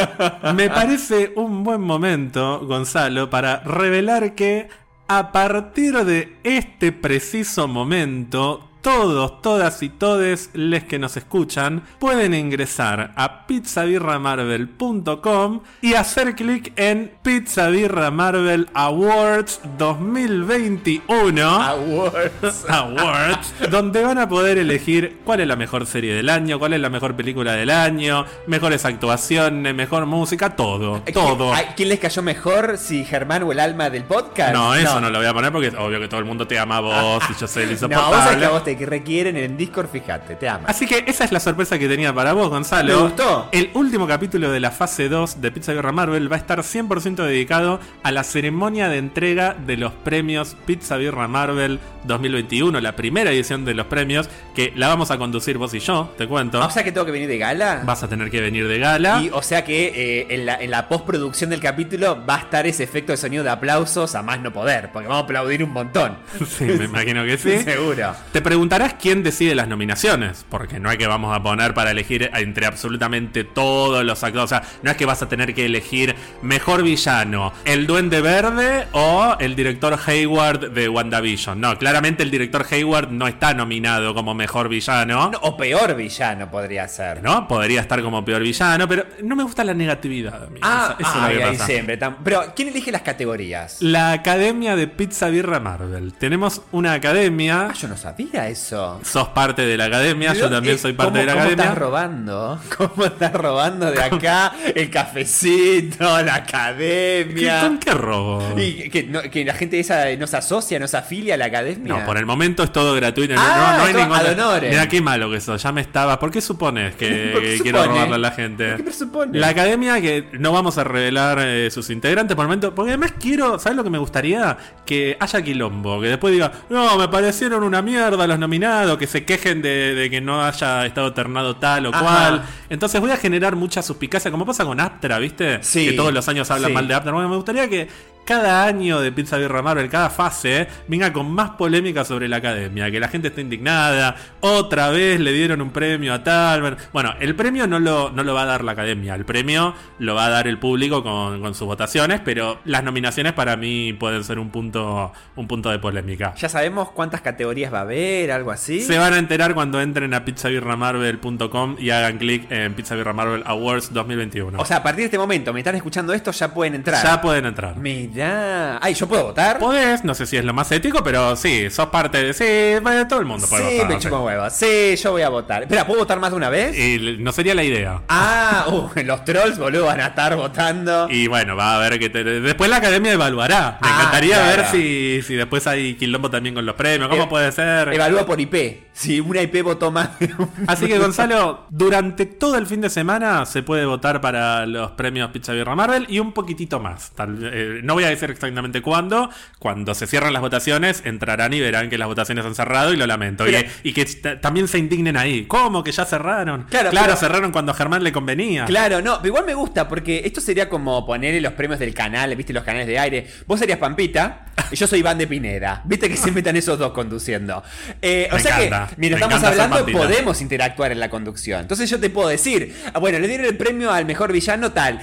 Me 0.55 0.69
parece 0.69 1.33
un 1.35 1.63
buen 1.65 1.81
momento, 1.81 2.61
Gonzalo, 2.65 3.29
para 3.29 3.59
revelar 3.59 4.33
que 4.33 4.69
a 5.09 5.31
partir 5.33 5.93
de 6.05 6.37
este 6.43 6.93
preciso 6.93 7.67
momento, 7.67 8.69
todos, 8.83 9.41
todas 9.41 9.81
y 9.81 9.87
todes 9.89 10.49
les 10.53 10.83
que 10.83 10.99
nos 10.99 11.15
escuchan 11.15 11.83
pueden 11.99 12.33
ingresar 12.33 13.13
a 13.15 13.47
pizzabirramarvel.com 13.47 15.61
y 15.81 15.93
hacer 15.93 16.35
clic 16.35 16.73
en 16.75 17.13
Pizza 17.23 17.69
Birra 17.69 18.11
Marvel 18.11 18.67
Awards 18.73 19.61
2021. 19.77 21.41
Awards. 21.41 22.65
Awards, 22.69 23.53
donde 23.71 24.03
van 24.03 24.17
a 24.17 24.27
poder 24.27 24.57
elegir 24.57 25.21
cuál 25.23 25.39
es 25.39 25.47
la 25.47 25.55
mejor 25.55 25.85
serie 25.85 26.13
del 26.13 26.29
año, 26.29 26.59
cuál 26.59 26.73
es 26.73 26.81
la 26.81 26.89
mejor 26.89 27.15
película 27.15 27.53
del 27.53 27.69
año, 27.69 28.25
mejores 28.47 28.83
actuaciones, 28.83 29.73
mejor 29.73 30.05
música, 30.05 30.57
todo, 30.57 31.01
todo. 31.13 31.53
¿A 31.53 31.61
¿Quién 31.75 31.87
les 31.87 31.99
cayó 31.99 32.21
mejor? 32.21 32.77
¿Si 32.77 33.05
Germán 33.05 33.43
o 33.43 33.53
el 33.53 33.61
alma 33.61 33.89
del 33.89 34.03
podcast? 34.03 34.53
No, 34.53 34.75
eso 34.75 34.99
no. 34.99 35.09
lo 35.09 35.19
voy 35.19 35.27
a 35.27 35.33
poner 35.33 35.53
porque 35.53 35.67
es 35.67 35.75
obvio 35.75 36.01
que 36.01 36.09
todo 36.09 36.19
el 36.19 36.25
mundo 36.25 36.45
te 36.45 36.59
ama 36.59 36.77
a 36.77 36.81
vos 36.81 37.23
y 37.29 37.33
yo 37.39 37.47
soy 37.47 37.63
el 37.63 37.69
No, 37.73 37.73
insoportable. 37.75 38.15
vos 38.15 38.23
sabés 38.23 38.37
que 38.39 38.45
a 38.45 38.49
vos 38.49 38.63
te 38.73 38.79
que 38.79 38.85
requieren 38.85 39.37
en 39.37 39.55
Discord, 39.55 39.87
fíjate, 39.89 40.35
te 40.35 40.49
ama. 40.49 40.65
Así 40.67 40.87
que 40.87 41.03
esa 41.07 41.23
es 41.23 41.31
la 41.31 41.39
sorpresa 41.39 41.77
que 41.77 41.87
tenía 41.87 42.13
para 42.13 42.33
vos, 42.33 42.49
Gonzalo. 42.49 42.95
Me 42.95 43.01
gustó. 43.03 43.49
El 43.51 43.69
último 43.73 44.07
capítulo 44.07 44.51
de 44.51 44.59
la 44.59 44.71
fase 44.71 45.09
2 45.09 45.41
de 45.41 45.51
Pizza 45.51 45.73
Birra 45.73 45.91
Marvel 45.91 46.31
va 46.31 46.37
a 46.37 46.39
estar 46.39 46.59
100% 46.59 47.15
dedicado 47.23 47.79
a 48.01 48.11
la 48.11 48.23
ceremonia 48.23 48.89
de 48.89 48.97
entrega 48.97 49.53
de 49.53 49.77
los 49.77 49.93
premios 49.93 50.55
Pizza 50.65 50.97
Birra 50.97 51.27
Marvel 51.27 51.79
2021, 52.05 52.79
la 52.81 52.95
primera 52.95 53.31
edición 53.31 53.63
de 53.63 53.73
los 53.73 53.85
premios, 53.87 54.29
que 54.55 54.73
la 54.75 54.87
vamos 54.87 55.11
a 55.11 55.17
conducir 55.17 55.57
vos 55.57 55.73
y 55.73 55.79
yo, 55.79 56.11
te 56.17 56.27
cuento. 56.27 56.59
O 56.65 56.69
sea 56.71 56.83
que 56.83 56.91
tengo 56.91 57.05
que 57.05 57.11
venir 57.11 57.27
de 57.27 57.37
gala. 57.37 57.83
Vas 57.85 58.03
a 58.03 58.09
tener 58.09 58.29
que 58.29 58.41
venir 58.41 58.67
de 58.67 58.79
gala. 58.79 59.21
Y, 59.21 59.29
o 59.31 59.41
sea 59.41 59.63
que 59.63 59.87
eh, 59.95 60.27
en, 60.29 60.45
la, 60.45 60.55
en 60.55 60.71
la 60.71 60.89
postproducción 60.89 61.49
del 61.49 61.59
capítulo 61.59 62.23
va 62.27 62.35
a 62.35 62.39
estar 62.39 62.65
ese 62.67 62.83
efecto 62.83 63.11
de 63.11 63.17
sonido 63.17 63.43
de 63.43 63.51
aplausos 63.51 64.15
a 64.15 64.23
más 64.23 64.41
no 64.41 64.51
poder, 64.51 64.91
porque 64.91 65.07
vamos 65.07 65.21
a 65.21 65.25
aplaudir 65.25 65.63
un 65.63 65.71
montón. 65.71 66.17
Sí, 66.53 66.65
me 66.65 66.85
imagino 66.85 67.23
que 67.23 67.37
sí. 67.37 67.57
Seguro. 67.63 68.13
Te 68.31 68.41
preguntarás 68.63 68.93
quién 68.93 69.23
decide 69.23 69.55
las 69.55 69.67
nominaciones, 69.67 70.45
porque 70.49 70.79
no 70.79 70.89
es 70.89 70.97
que 70.97 71.05
vamos 71.05 71.35
a 71.35 71.43
poner 71.43 71.73
para 71.73 71.91
elegir 71.91 72.29
entre 72.33 72.65
absolutamente 72.65 73.43
todos 73.43 74.05
los 74.05 74.23
actores. 74.23 74.45
O 74.45 74.47
sea, 74.47 74.63
no 74.83 74.89
es 74.91 74.95
que 74.95 75.05
vas 75.05 75.21
a 75.21 75.27
tener 75.27 75.53
que 75.53 75.65
elegir 75.65 76.15
mejor 76.41 76.81
villano, 76.81 77.51
el 77.65 77.85
Duende 77.87 78.21
Verde 78.21 78.87
o 78.93 79.35
el 79.41 79.57
director 79.57 79.99
Hayward 80.07 80.71
de 80.71 80.87
WandaVision. 80.87 81.59
No, 81.59 81.77
claramente 81.77 82.23
el 82.23 82.31
director 82.31 82.65
Hayward 82.71 83.11
no 83.11 83.27
está 83.27 83.53
nominado 83.53 84.13
como 84.13 84.33
mejor 84.33 84.69
villano. 84.69 85.29
No, 85.31 85.39
o 85.41 85.57
peor 85.57 85.93
villano 85.97 86.49
podría 86.49 86.87
ser. 86.87 87.21
¿No? 87.21 87.45
Podría 87.49 87.81
estar 87.81 88.01
como 88.01 88.23
peor 88.23 88.43
villano, 88.43 88.87
pero 88.87 89.05
no 89.23 89.35
me 89.35 89.43
gusta 89.43 89.65
la 89.65 89.73
negatividad 89.73 90.41
a 90.41 90.47
mí. 90.49 90.61
Ah, 90.63 90.95
Eso- 91.01 91.09
eso 91.09 91.17
es 91.17 91.21
lo 91.33 91.37
que 91.37 91.43
ahí 91.43 91.51
pasa. 91.57 91.65
siempre. 91.65 91.99
Pero, 92.23 92.43
¿quién 92.55 92.69
elige 92.69 92.93
las 92.93 93.01
categorías? 93.01 93.81
La 93.81 94.13
Academia 94.13 94.77
de 94.77 94.87
Pizza 94.87 95.27
Birra 95.27 95.59
Marvel. 95.59 96.13
Tenemos 96.13 96.61
una 96.71 96.93
academia. 96.93 97.67
Ah, 97.69 97.73
yo 97.73 97.89
no 97.89 97.97
sabía 97.97 98.47
eso. 98.53 98.99
Sos 99.03 99.27
parte 99.29 99.65
de 99.65 99.77
la 99.77 99.85
academia, 99.85 100.33
yo 100.33 100.49
también 100.49 100.75
eh, 100.75 100.79
soy 100.79 100.93
parte 100.93 101.11
¿cómo- 101.11 101.19
de 101.19 101.25
la 101.25 101.31
¿Cómo 101.33 101.41
academia. 101.43 101.63
estás 101.65 101.77
robando? 101.77 102.59
¿Cómo 102.77 103.05
estás 103.05 103.33
robando 103.33 103.91
de 103.91 104.01
acá 104.01 104.53
el 104.73 104.89
cafecito, 104.89 106.03
la 106.21 106.43
¿Qué- 106.43 106.55
academia? 106.57 107.61
¿Con 107.61 107.77
qué 107.79 107.91
robo? 107.91 108.59
Y 108.59 108.89
que, 108.89 109.03
no- 109.03 109.21
que 109.21 109.45
la 109.45 109.53
gente 109.53 109.79
esa 109.79 110.05
no 110.17 110.27
se 110.27 110.37
asocia, 110.37 110.79
no 110.79 110.87
se 110.87 110.97
afilia 110.97 111.35
a 111.35 111.37
la 111.37 111.45
academia. 111.45 111.93
No, 111.99 112.05
por 112.05 112.17
el 112.17 112.25
momento 112.25 112.63
es 112.63 112.71
todo 112.71 112.93
gratuito. 112.95 113.33
no- 113.35 113.41
Ah, 113.43 113.77
no, 113.85 113.91
no 113.93 113.99
hay 113.99 114.33
honorem. 114.33 114.69
Mira 114.69 114.87
qué 114.87 115.01
malo 115.01 115.29
que 115.29 115.37
eso. 115.37 115.55
Ya 115.55 115.71
me 115.71 115.81
estaba. 115.81 116.19
¿Por 116.19 116.31
qué 116.31 116.41
supones 116.41 116.95
que 116.95 117.29
¿Por 117.33 117.41
qué 117.41 117.59
quiero 117.61 117.79
supone? 117.79 117.95
robarle 117.95 118.15
a 118.15 118.19
la 118.19 118.31
gente? 118.31 118.67
¿Por 118.69 118.77
qué 118.77 118.83
presupone? 118.83 119.39
La 119.39 119.49
academia 119.49 119.99
que 120.01 120.27
no 120.33 120.51
vamos 120.51 120.77
a 120.77 120.83
revelar 120.83 121.39
eh, 121.41 121.69
sus 121.71 121.89
integrantes 121.89 122.35
por 122.35 122.43
el 122.43 122.47
momento. 122.47 122.73
Porque 122.75 122.91
además 122.91 123.13
quiero. 123.19 123.59
¿Sabes 123.59 123.75
lo 123.77 123.83
que 123.83 123.89
me 123.89 123.97
gustaría? 123.97 124.57
Que 124.85 125.17
haya 125.19 125.41
quilombo. 125.41 126.01
Que 126.01 126.07
después 126.07 126.33
diga, 126.33 126.51
no, 126.69 126.97
me 126.97 127.07
parecieron 127.07 127.63
una 127.63 127.81
mierda 127.81 128.27
los 128.27 128.39
nominados. 128.43 128.97
Que 128.97 129.07
se 129.07 129.25
quejen 129.25 129.61
de, 129.61 129.95
de 129.95 130.09
que 130.09 130.21
no 130.21 130.43
haya 130.43 130.85
estado 130.85 131.13
ternado 131.13 131.55
tal 131.55 131.87
o 131.87 131.89
Ajá. 131.93 131.99
cual. 132.03 132.43
Entonces 132.69 133.01
voy 133.01 133.11
a 133.11 133.17
generar 133.17 133.55
mucha 133.55 133.81
suspicacia. 133.81 134.29
Como 134.31 134.45
pasa 134.45 134.63
con 134.65 134.79
Aptra, 134.79 135.17
¿viste? 135.19 135.63
Sí. 135.63 135.87
Que 135.89 135.93
todos 135.93 136.13
los 136.13 136.27
años 136.27 136.49
hablan 136.51 136.69
Sí. 136.69 136.73
mal 136.73 136.87
de 136.87 136.93
Aptra. 136.93 137.11
Bueno, 137.11 137.29
me 137.29 137.35
gustaría 137.35 137.67
que 137.69 137.87
cada 138.25 138.65
año 138.65 139.01
de 139.01 139.11
Pizza 139.11 139.37
Birra 139.37 139.61
Marvel, 139.61 139.89
cada 139.89 140.09
fase, 140.09 140.67
venga 140.87 141.11
con 141.11 141.31
más 141.31 141.51
polémica 141.51 142.03
sobre 142.05 142.27
la 142.27 142.37
academia, 142.37 142.89
que 142.91 142.99
la 142.99 143.07
gente 143.07 143.29
esté 143.29 143.41
indignada, 143.41 144.15
otra 144.39 144.89
vez 144.89 145.19
le 145.19 145.31
dieron 145.31 145.61
un 145.61 145.71
premio 145.71 146.13
a 146.13 146.23
tal. 146.23 146.77
Bueno, 146.91 147.13
el 147.19 147.35
premio 147.35 147.67
no 147.67 147.79
lo, 147.79 148.11
no 148.11 148.23
lo 148.23 148.33
va 148.33 148.43
a 148.43 148.45
dar 148.45 148.63
la 148.63 148.73
academia, 148.73 149.15
el 149.15 149.25
premio 149.25 149.73
lo 149.99 150.15
va 150.15 150.27
a 150.27 150.29
dar 150.29 150.47
el 150.47 150.59
público 150.59 151.03
con, 151.03 151.41
con 151.41 151.55
sus 151.55 151.67
votaciones, 151.67 152.21
pero 152.23 152.59
las 152.65 152.83
nominaciones 152.83 153.33
para 153.33 153.55
mí 153.57 153.93
pueden 153.93 154.23
ser 154.23 154.39
un 154.39 154.49
punto, 154.49 155.11
un 155.35 155.47
punto 155.47 155.69
de 155.69 155.79
polémica. 155.79 156.33
¿Ya 156.35 156.49
sabemos 156.49 156.91
cuántas 156.91 157.21
categorías 157.21 157.73
va 157.73 157.79
a 157.79 157.81
haber? 157.81 158.31
¿Algo 158.31 158.51
así? 158.51 158.81
Se 158.81 158.97
van 158.97 159.13
a 159.13 159.17
enterar 159.17 159.53
cuando 159.53 159.81
entren 159.81 160.13
a 160.13 160.25
pizzabirramarvel.com 160.25 161.75
y 161.79 161.89
hagan 161.89 162.17
clic 162.17 162.51
en 162.51 162.73
Pizza 162.73 162.95
Birra 162.95 163.13
Marvel 163.13 163.43
Awards 163.45 163.93
2021. 163.93 164.59
O 164.59 164.65
sea, 164.65 164.77
a 164.77 164.83
partir 164.83 164.99
de 164.99 165.05
este 165.05 165.17
momento, 165.17 165.53
me 165.53 165.59
están 165.59 165.75
escuchando 165.75 166.13
esto, 166.13 166.31
ya 166.31 166.53
pueden 166.53 166.75
entrar. 166.75 167.03
ya 167.03 167.21
pueden 167.21 167.45
entrar. 167.45 167.75
Mirá. 168.13 168.77
Ay, 168.81 168.93
¿yo 168.93 169.07
puedo 169.07 169.23
votar? 169.25 169.57
Podés, 169.57 170.03
no 170.03 170.13
sé 170.13 170.25
si 170.27 170.37
es 170.37 170.45
lo 170.45 170.53
más 170.53 170.71
ético, 170.71 171.03
pero 171.03 171.35
sí, 171.35 171.69
sos 171.71 171.87
parte 171.87 172.23
de. 172.23 172.33
Sí, 172.33 172.79
bueno, 172.83 173.07
todo 173.07 173.19
el 173.19 173.25
mundo 173.25 173.47
puede 173.47 173.67
Sí, 173.69 173.75
votar. 173.77 173.89
me 173.93 173.99
chupa 173.99 174.19
huevos. 174.19 174.53
Sí, 174.53 174.95
yo 174.97 175.11
voy 175.11 175.23
a 175.23 175.29
votar. 175.29 175.63
Espera, 175.63 175.87
¿puedo 175.87 176.01
votar 176.01 176.19
más 176.19 176.29
de 176.29 176.37
una 176.37 176.49
vez? 176.49 176.77
Y 176.77 177.17
no 177.19 177.31
sería 177.31 177.55
la 177.55 177.63
idea. 177.63 178.01
Ah, 178.09 178.65
uh, 178.71 178.89
los 179.03 179.25
trolls, 179.25 179.57
boludo, 179.57 179.85
van 179.85 179.99
a 180.01 180.07
estar 180.07 180.35
votando. 180.35 181.07
Y 181.09 181.27
bueno, 181.27 181.55
va 181.55 181.75
a 181.75 181.79
ver 181.79 181.97
que 181.97 182.09
te- 182.09 182.23
después 182.23 182.69
la 182.69 182.77
academia 182.77 183.13
evaluará. 183.13 183.79
Me 183.81 183.87
Ah, 183.89 183.95
encantaría 183.99 184.35
claro. 184.35 184.57
ver 184.57 184.65
si, 184.71 185.21
si 185.23 185.33
después 185.35 185.65
hay 185.65 185.95
quilombo 185.95 186.29
también 186.29 186.53
con 186.53 186.65
los 186.65 186.75
premios. 186.75 187.09
¿Cómo 187.09 187.23
Eh, 187.23 187.27
puede 187.27 187.51
ser? 187.51 187.91
Evalúa 187.93 188.25
por 188.25 188.39
IP. 188.39 188.83
Si 188.93 189.19
una 189.19 189.41
IP 189.41 189.63
votó 189.63 189.89
más 189.89 190.09
Así 190.67 190.85
que 190.85 190.99
Gonzalo, 190.99 191.65
durante 191.71 192.27
todo 192.27 192.57
el 192.59 192.67
fin 192.67 192.79
de 192.81 192.91
semana 192.91 193.43
se 193.47 193.63
puede 193.63 193.85
votar 193.85 194.21
para 194.21 194.67
los 194.67 194.91
premios 194.91 195.31
Pizza 195.31 195.51
Birra 195.53 195.73
Marvel 195.75 196.05
y 196.09 196.19
un 196.19 196.31
poquitito 196.31 196.79
más. 196.79 197.11
Tal- 197.15 197.39
eh, 197.51 197.79
no 197.83 197.95
voy 197.95 198.02
a 198.05 198.09
decir 198.09 198.29
exactamente 198.31 198.81
cuándo. 198.81 199.29
Cuando 199.59 199.93
se 199.93 200.07
cierran 200.07 200.33
las 200.33 200.41
votaciones, 200.41 201.01
entrarán 201.05 201.53
y 201.53 201.59
verán 201.61 201.89
que 201.89 201.97
las 201.97 202.07
votaciones 202.07 202.45
han 202.45 202.55
cerrado 202.55 202.93
y 202.93 202.97
lo 202.97 203.07
lamento. 203.07 203.45
Pero- 203.45 203.59
y, 203.83 203.89
y 203.89 203.93
que 203.93 204.05
también 204.41 204.67
se 204.67 204.77
indignen 204.77 205.17
ahí. 205.17 205.45
¿Cómo 205.45 205.83
que 205.83 205.91
ya 205.91 206.05
cerraron? 206.05 206.63
Claro, 206.69 206.89
pero- 206.91 207.15
cerraron 207.15 207.51
cuando 207.51 207.71
a 207.71 207.75
Germán 207.75 208.03
le 208.03 208.11
convenía. 208.11 208.65
Claro, 208.65 209.01
no, 209.01 209.17
pero 209.17 209.27
igual 209.27 209.45
me 209.45 209.53
gusta 209.53 209.87
porque 209.87 210.21
esto 210.25 210.41
sería 210.41 210.69
como 210.69 211.05
ponerle 211.05 211.41
los 211.41 211.53
premios 211.53 211.79
del 211.79 211.93
canal, 211.93 212.35
viste, 212.35 212.53
los 212.53 212.63
canales 212.63 212.87
de 212.87 212.99
aire. 212.99 213.27
Vos 213.47 213.59
serías 213.59 213.77
Pampita 213.79 214.45
y 214.71 214.75
yo 214.75 214.87
soy 214.87 214.99
Iván 214.99 215.17
de 215.17 215.27
Pineda. 215.27 215.81
Viste 215.85 216.09
que 216.09 216.17
siempre 216.17 216.39
están 216.41 216.55
esos 216.55 216.77
dos 216.79 216.91
conduciendo. 216.93 217.63
Eh, 218.01 218.27
o 218.31 218.39
sea 218.39 218.57
encanta, 218.63 218.87
que, 218.89 218.95
mientras 218.97 219.21
estamos 219.21 219.43
hablando, 219.47 219.85
podemos 219.91 220.41
interactuar 220.41 220.91
en 220.91 220.99
la 220.99 221.09
conducción. 221.09 221.61
Entonces 221.61 221.89
yo 221.89 221.99
te 221.99 222.09
puedo 222.09 222.27
decir, 222.29 222.75
ah, 222.93 222.99
bueno, 222.99 223.19
le 223.19 223.27
dieron 223.27 223.45
el 223.45 223.57
premio 223.57 223.91
al 223.91 224.05
mejor 224.05 224.31
villano 224.31 224.71
tal. 224.71 224.99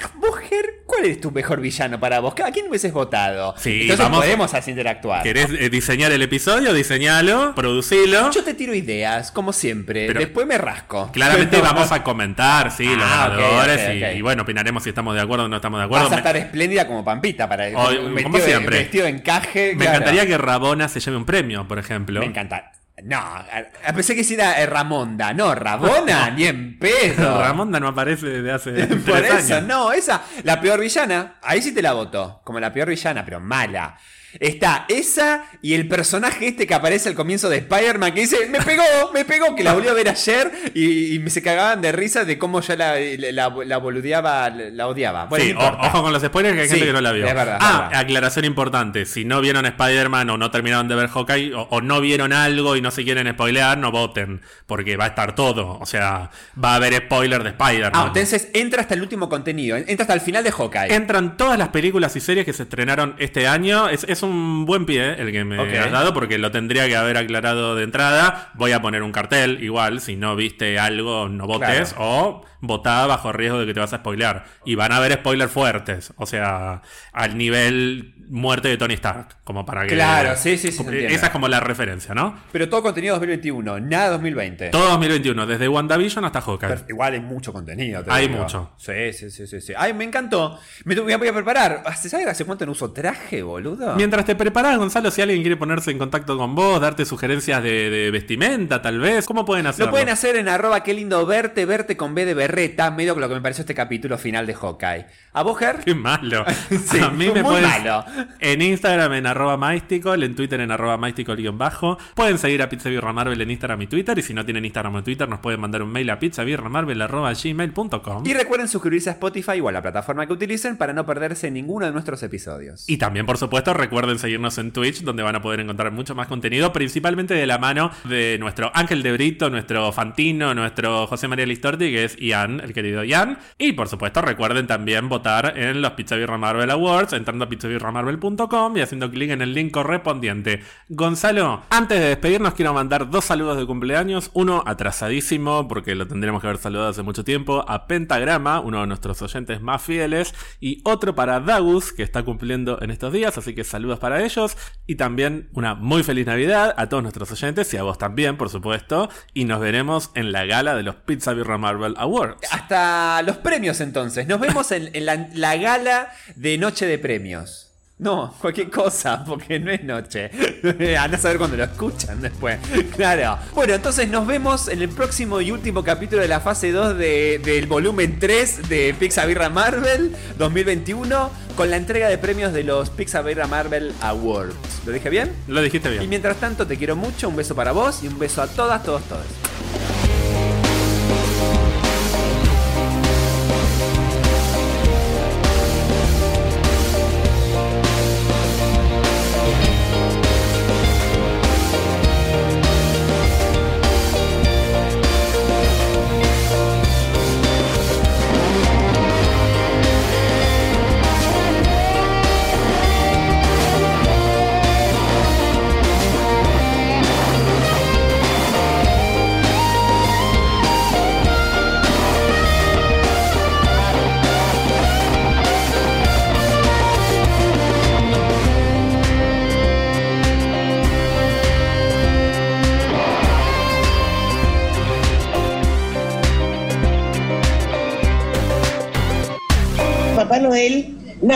Ger, 0.49 0.80
¿cuál 0.91 1.05
es 1.07 1.21
tu 1.21 1.31
mejor 1.31 1.61
villano 1.61 2.01
para 2.01 2.21
vos? 2.21 2.35
¿A 2.45 2.51
quién 2.51 2.69
hubieses 2.69 2.93
votado? 2.93 3.55
Sí, 3.57 3.83
Entonces 3.83 4.05
vamos- 4.05 4.21
podemos 4.25 4.53
así 4.55 4.71
interactuar. 4.73 5.23
¿Querés 5.23 5.49
eh, 5.59 5.71
diseñar 5.71 6.11
el 6.13 6.23
episodio? 6.23 6.73
Diseñalo, 6.75 7.55
producilo. 7.55 8.31
Yo 8.31 8.43
te 8.45 8.55
tiro 8.55 8.75
ideas, 8.75 9.31
como 9.31 9.53
siempre. 9.53 10.07
Pero- 10.09 10.21
Después 10.21 10.47
me 10.47 10.59
rasco. 10.59 11.11
Claramente 11.13 11.59
Pero- 11.59 11.63
vamos 11.73 11.93
a 11.93 12.03
comentar, 12.03 12.71
sí, 12.73 12.85
los 12.85 13.05
Ah, 13.09 13.29
ganadores 13.31 14.17
y, 14.17 14.21
bueno, 14.23 14.43
opinaremos 14.43 14.83
si 14.83 14.89
estamos 14.89 15.15
de 15.15 15.21
acuerdo 15.21 15.45
o 15.45 15.49
no 15.49 15.57
estamos 15.57 15.79
de 15.81 15.85
acuerdo. 15.85 16.05
Vas 16.05 16.13
a 16.13 16.17
Me- 16.17 16.21
estar 16.21 16.37
espléndida 16.37 16.87
como 16.87 17.05
Pampita 17.05 17.49
para 17.49 17.65
Hoy, 17.67 17.97
como 17.97 18.15
vestido, 18.15 18.33
de, 18.39 18.41
siempre. 18.47 18.79
vestido 18.79 19.05
de 19.05 19.11
encaje. 19.11 19.71
Me 19.75 19.85
claro. 19.85 19.91
encantaría 19.99 20.27
que 20.27 20.39
Rabona 20.39 20.89
se 20.89 21.01
lleve 21.01 21.17
un 21.17 21.25
premio, 21.25 21.67
por 21.69 21.79
ejemplo. 21.79 22.21
Me 22.21 22.27
encanta. 22.27 22.73
No, 23.05 23.19
a- 23.19 23.93
pensé 23.95 24.15
que 24.15 24.25
sí 24.25 24.35
era 24.35 24.61
eh, 24.61 24.67
Ramonda. 24.67 25.33
No, 25.33 25.55
Rabona, 25.55 26.31
ni 26.37 26.45
en 26.47 26.79
pedo. 26.79 27.39
Ramonda 27.43 27.79
no 27.81 27.89
aparece 27.89 28.27
desde 28.27 28.53
hace 28.53 28.87
Por 28.87 29.19
tres 29.21 29.45
eso, 29.45 29.57
años. 29.57 29.69
no, 29.69 29.93
esa, 29.93 30.23
la 30.45 30.61
peor 30.61 30.81
villana, 30.81 31.37
ahí 31.43 31.63
sí 31.63 31.73
te 31.73 31.83
la 31.83 31.93
voto, 31.93 32.41
como 32.45 32.61
la 32.61 32.73
peor 32.73 32.89
villana, 32.89 33.25
pero 33.25 33.41
mala. 33.41 33.97
Está 34.39 34.85
esa 34.89 35.45
y 35.63 35.75
el 35.75 35.89
personaje 35.89 36.47
este 36.49 36.67
que 36.67 36.75
aparece 36.75 37.09
al 37.09 37.15
comienzo 37.15 37.49
de 37.49 37.59
Spider-Man 37.59 38.13
que 38.15 38.21
dice, 38.21 38.47
me 38.49 38.61
pegó, 38.61 38.83
me 39.13 39.25
pegó, 39.25 39.57
que 39.57 39.65
la 39.65 39.73
volví 39.73 39.89
a 39.89 39.93
ver 39.93 40.09
ayer 40.09 40.51
y, 40.75 41.15
y 41.15 41.19
me 41.19 41.31
se 41.31 41.43
cagaban 41.43 41.81
de 41.81 41.91
risa 41.93 42.25
de 42.25 42.39
cómo 42.39 42.61
yo 42.61 42.77
la, 42.77 42.95
la, 42.99 43.49
la 43.65 43.77
boludeaba, 43.79 44.51
la 44.51 44.87
odiaba. 44.87 45.25
Bueno, 45.27 45.45
sí, 45.45 45.53
o- 45.57 45.87
ojo 45.87 46.03
con 46.03 46.13
los 46.13 46.23
spoilers 46.23 46.55
que 46.55 46.63
hay 46.63 46.69
Sí, 46.69 46.75
gente 46.75 46.87
que 46.87 46.93
no 46.93 47.01
la 47.01 47.13
vio. 47.13 47.27
es 47.27 47.35
verdad, 47.35 47.59
ah, 47.61 47.91
aclaración 47.95 48.45
importante. 48.45 49.05
Si 49.07 49.25
no 49.25 49.41
vieron 49.41 49.67
Spider-Man 49.67 50.31
o 50.31 50.37
no 50.39 50.51
terminaron 50.51 50.87
de 50.89 50.95
ver 50.95 51.09
Hawkeye 51.09 51.55
o, 51.55 51.63
o 51.71 51.81
no 51.81 52.01
vieron 52.01 52.33
algo 52.33 52.77
y 52.77 52.81
no 52.83 52.91
se 52.91 53.05
quieren 53.05 53.29
spoilear, 53.33 53.79
no 53.79 53.91
voten. 53.91 54.41
Porque 54.67 54.97
va 54.97 55.07
a 55.07 55.09
estar 55.09 55.35
todo. 55.35 55.79
O 55.81 55.87
sea, 55.87 56.31
va 56.63 56.73
a 56.73 56.75
haber 56.77 56.95
spoiler 56.95 57.43
de 57.43 57.51
Spider-Man. 57.51 57.93
Ah, 57.95 58.05
entonces 58.09 58.49
entra 58.55 58.83
hasta 58.83 58.95
el 58.95 59.03
último 59.03 59.29
contenido, 59.29 59.77
entra 59.77 60.03
hasta 60.05 60.15
el 60.15 60.21
final 60.21 60.45
de 60.45 60.53
Hawkeye. 60.53 60.95
Entran 60.95 61.37
todas 61.37 61.59
las 61.59 61.69
películas 61.71 62.15
y 62.17 62.21
series 62.21 62.45
que 62.47 62.53
se 62.53 62.63
estrenaron 62.65 63.17
este 63.19 63.47
año. 63.49 63.89
Es, 63.89 64.05
es 64.05 64.20
es 64.21 64.23
un 64.23 64.67
buen 64.67 64.85
pie 64.85 65.15
el 65.15 65.33
que 65.33 65.45
me 65.45 65.79
has 65.79 65.91
dado 65.91 66.13
porque 66.13 66.37
lo 66.37 66.51
tendría 66.51 66.87
que 66.87 66.97
haber 66.97 67.17
aclarado 67.17 67.75
de 67.75 67.85
entrada. 67.85 68.51
Voy 68.55 68.73
a 68.73 68.83
poner 68.83 69.03
un 69.03 69.13
cartel, 69.13 69.63
igual, 69.63 70.01
si 70.01 70.17
no 70.17 70.37
viste 70.37 70.79
algo, 70.79 71.29
no 71.29 71.47
votes. 71.47 71.95
Claro. 71.95 72.11
O 72.11 72.45
votá 72.61 73.07
bajo 73.07 73.33
riesgo 73.33 73.59
de 73.59 73.67
que 73.67 73.75
te 73.75 73.81
vas 73.81 73.93
a 73.93 73.99
spoilear. 73.99 74.45
Y 74.65 74.75
van 74.75 74.93
a 74.93 74.97
haber 74.97 75.15
spoilers 75.15 75.53
fuertes. 75.53 76.13
O 76.17 76.27
sea, 76.27 76.83
al 77.13 77.37
nivel 77.37 78.15
muerte 78.29 78.69
de 78.69 78.77
Tony 78.77 78.95
Stark. 78.95 79.37
Como 79.45 79.67
para 79.67 79.87
que. 79.87 79.95
Claro, 79.95 80.37
sí, 80.37 80.57
sí, 80.57 80.71
sí. 80.71 80.85
Esa 81.09 81.27
es 81.27 81.33
como 81.33 81.49
la 81.49 81.61
referencia, 81.61 82.15
¿no? 82.15 82.39
Pero 82.53 82.69
todo 82.69 82.83
contenido 82.83 83.15
2021, 83.15 83.81
nada 83.81 84.11
2020. 84.11 84.71
Todo 84.71 84.91
2021, 84.91 85.47
desde 85.47 85.69
WandaVision 85.69 86.25
hasta 86.25 86.41
Hawkeye. 86.41 86.69
Pero 86.69 86.85
igual 86.89 87.15
hay 87.15 87.21
mucho 87.21 87.53
contenido. 87.53 88.05
te 88.05 88.11
Hay 88.13 88.29
digo. 88.29 88.41
mucho. 88.41 88.73
Sí, 88.77 89.13
sí, 89.13 89.31
sí, 89.31 89.47
sí, 89.47 89.61
sí. 89.61 89.73
Ay, 89.77 89.93
me 89.93 90.05
encantó. 90.05 90.59
Me 90.85 90.95
voy 90.95 91.13
a 91.29 91.33
preparar. 91.33 91.83
¿Se 91.97 92.09
sabe 92.09 92.25
hace 92.25 92.45
cuánto 92.45 92.65
no 92.67 92.73
uso 92.73 92.93
traje, 92.93 93.43
boludo? 93.43 93.97
Mientras 93.97 94.25
te 94.25 94.35
preparas, 94.37 94.79
Gonzalo, 94.79 95.11
si 95.11 95.23
alguien 95.23 95.41
quiere 95.41 95.57
ponerse 95.57 95.91
en 95.91 95.99
contacto 95.99 96.39
con 96.39 96.55
vos, 96.55 96.81
darte 96.81 97.05
sugerencias 97.05 97.63
de, 97.63 97.91
de 97.91 98.11
vestimenta, 98.11 98.81
tal 98.81 99.01
vez, 99.01 99.27
¿cómo 99.27 99.45
pueden 99.45 99.67
hacerlo? 99.67 99.87
Lo 99.87 99.91
pueden 99.93 100.09
hacer 100.09 100.37
en 100.37 100.49
arroba 100.49 100.83
qué 100.85 100.95
lindo 100.95 101.27
verte, 101.27 101.65
verte 101.67 101.97
con 101.97 102.15
B 102.15 102.25
de 102.25 102.35
berreta, 102.51 102.91
medio 102.91 103.15
que 103.15 103.21
lo 103.21 103.29
que 103.29 103.35
me 103.35 103.41
pareció 103.41 103.63
este 103.63 103.75
capítulo 103.75 104.19
final 104.19 104.47
de 104.47 104.55
Hawkeye. 104.55 105.07
¿A 105.33 105.43
vos, 105.43 105.59
Ger? 105.59 105.79
Qué 105.85 105.95
malo. 105.95 106.45
Sí, 106.71 106.99
a 106.99 107.11
mí 107.11 107.29
me 107.33 107.43
muy 107.43 107.61
malo. 107.61 108.05
en 108.41 108.63
Instagram 108.63 109.13
en 109.13 109.27
arroba 109.27 109.57
mystical, 109.57 110.23
en 110.23 110.35
Twitter 110.35 110.61
en 110.61 110.71
arroba 110.71 110.97
mystical 110.97 111.37
bajo. 111.53 111.99
Pueden 112.15 112.39
seguir 112.39 112.63
a 112.63 112.69
Pizza 112.69 112.89
Birra 112.89 113.13
Marvel 113.13 113.41
en 113.41 113.51
Instagram 113.51 113.83
y 113.83 113.87
Twitter. 113.87 114.19
Y 114.19 114.23
si 114.23 114.35
no 114.35 114.45
tienen 114.45 114.65
Instagram 114.65 114.97
o 114.97 115.05
Twitter, 115.05 115.29
nos 115.29 115.41
pueden 115.41 115.61
mandar 115.61 115.83
un 115.83 115.91
mail 115.91 116.11
a 116.11 116.17
gmail.com. 116.17 118.27
Y 118.27 118.35
recuerden 118.35 118.69
suscribirse 118.69 119.11
a 119.11 119.13
Spotify 119.13 119.61
o 119.61 119.69
a 119.69 119.73
la 119.73 119.83
plataforma 119.83 120.27
que 120.27 120.33
utilicen 120.33 120.77
para 120.77 120.93
no 120.93 121.07
perderse 121.07 121.51
ninguno 121.51 121.87
de 121.87 121.93
nuestros 121.93 122.23
episodios. 122.23 122.89
Y 122.89 122.97
también, 122.97 123.27
por 123.27 123.39
supuesto, 123.39 123.75
recuerden 123.75 124.19
seguirnos 124.19 124.59
en 124.59 124.73
Twitch, 124.73 125.03
donde 125.03 125.23
van 125.23 125.37
a 125.37 125.43
poder 125.43 125.61
encontrar 125.61 125.93
mucho 125.93 126.15
más 126.15 126.27
contenido, 126.27 126.73
principalmente 126.73 127.35
de 127.35 127.47
la 127.47 127.59
mano 127.59 127.91
de 128.05 128.37
nuestro 128.41 128.71
Ángel 128.75 129.03
de 129.03 129.13
Brito, 129.13 129.51
nuestro 129.51 129.93
Fantino, 129.93 130.55
nuestro 130.55 131.07
José 131.07 131.29
María 131.29 131.47
Listorti, 131.47 131.91
que 131.91 132.05
es 132.05 132.17
El 132.49 132.73
querido 132.73 133.05
Ian. 133.05 133.39
Y 133.59 133.73
por 133.73 133.89
supuesto, 133.89 134.23
recuerden 134.23 134.67
también 134.67 135.09
votar 135.09 135.59
en 135.59 135.83
los 135.83 135.93
Pizza 135.93 136.17
Birra 136.17 136.39
Marvel 136.39 136.71
Awards, 136.71 137.13
entrando 137.13 137.45
a 137.45 137.49
pizzabirramarvel.com 137.49 138.77
y 138.77 138.81
haciendo 138.81 139.11
clic 139.11 139.31
en 139.31 139.43
el 139.43 139.53
link 139.53 139.73
correspondiente. 139.73 140.63
Gonzalo, 140.89 141.63
antes 141.71 142.01
de 142.01 142.09
despedirnos, 142.09 142.55
quiero 142.55 142.73
mandar 142.73 143.11
dos 143.11 143.27
saludos 143.27 143.59
de 143.59 143.67
cumpleaños. 143.67 144.31
Uno 144.33 144.63
atrasadísimo, 144.67 145.69
porque 145.69 145.95
lo 145.95 146.07
tendríamos 146.07 146.41
que 146.41 146.49
haber 146.49 146.59
saludado 146.59 146.89
hace 146.89 147.03
mucho 147.03 147.25
tiempo, 147.25 147.65
a 147.69 147.87
Pentagrama, 147.87 148.61
uno 148.61 148.81
de 148.81 148.87
nuestros 148.87 149.21
oyentes 149.23 149.61
más 149.61 149.83
fieles, 149.83 150.35
y 150.61 150.81
otro 150.85 151.15
para 151.15 151.41
Dagus, 151.41 151.93
que 151.93 152.03
está 152.03 152.23
cumpliendo 152.23 152.79
en 152.81 152.91
estos 152.91 153.13
días, 153.13 153.37
así 153.37 153.55
que 153.55 153.65
saludos 153.65 153.99
para 153.99 154.23
ellos, 154.23 154.57
y 154.87 154.97
también 154.97 155.51
una 155.53 155.75
muy 155.75 156.03
feliz 156.03 156.27
Navidad 156.27 156.75
a 156.77 156.89
todos 156.89 157.03
nuestros 157.03 157.31
oyentes, 157.33 157.73
y 157.75 157.77
a 157.77 157.83
vos 157.83 157.99
también, 157.99 158.37
por 158.37 158.49
supuesto, 158.49 159.09
y 159.35 159.45
nos 159.45 159.61
veremos 159.61 160.11
en 160.15 160.33
la 160.33 160.45
gala 160.45 160.75
de 160.75 160.83
los 160.83 160.95
Pizza 160.97 161.33
Birra 161.33 161.59
Marvel 161.59 161.95
Awards. 161.97 162.30
Hasta 162.51 163.23
los 163.23 163.37
premios 163.39 163.81
entonces. 163.81 164.27
Nos 164.27 164.41
vemos 164.41 164.71
en, 164.73 164.91
en 164.95 165.07
la, 165.07 165.29
la 165.35 165.57
gala 165.57 166.13
de 166.37 166.59
Noche 166.59 166.87
de 166.87 166.99
Premios. 166.99 167.67
No, 167.99 168.35
cualquier 168.41 168.71
cosa, 168.71 169.23
porque 169.27 169.61
no 169.61 169.71
es 169.71 169.85
noche. 169.85 170.31
Anda 170.99 171.19
a 171.19 171.21
saber 171.21 171.37
cuando 171.37 171.59
lo 171.59 171.65
escuchan 171.65 172.23
después. 172.23 172.59
Claro. 172.97 173.37
Bueno, 173.55 173.75
entonces 173.75 174.09
nos 174.09 174.27
vemos 174.27 174.69
en 174.69 174.81
el 174.81 174.89
próximo 174.89 175.43
y 175.43 175.51
último 175.51 175.85
capítulo 175.85 176.23
de 176.23 176.29
la 176.29 176.41
fase 176.41 176.73
2 176.73 176.97
de- 176.97 177.41
del 177.45 177.67
volumen 177.67 178.19
3 178.19 178.71
de 178.71 178.95
Pixar 178.99 179.27
Birra 179.29 179.51
Marvel 179.51 180.17
2021 180.39 181.31
con 181.55 181.69
la 181.69 181.77
entrega 181.77 182.09
de 182.09 182.17
premios 182.17 182.55
de 182.55 182.65
los 182.65 182.89
Pixar 182.89 183.23
Birra 183.23 183.47
Marvel 183.47 183.93
Awards. 184.01 184.55
¿Lo 184.87 184.93
dije 184.93 185.11
bien? 185.11 185.31
Lo 185.47 185.61
dijiste 185.61 185.91
Y 185.91 185.99
bien. 185.99 186.09
mientras 186.09 186.39
tanto 186.39 186.67
te 186.67 186.79
quiero 186.79 186.97
mucho, 186.97 187.29
un 187.29 187.37
beso 187.37 187.55
para 187.55 187.73
vos 187.73 188.03
y 188.03 188.09
un 188.09 188.19
beso 188.19 188.41
a 188.41 188.47
todas, 188.47 188.83
todos, 188.83 189.03
todos. 189.03 189.27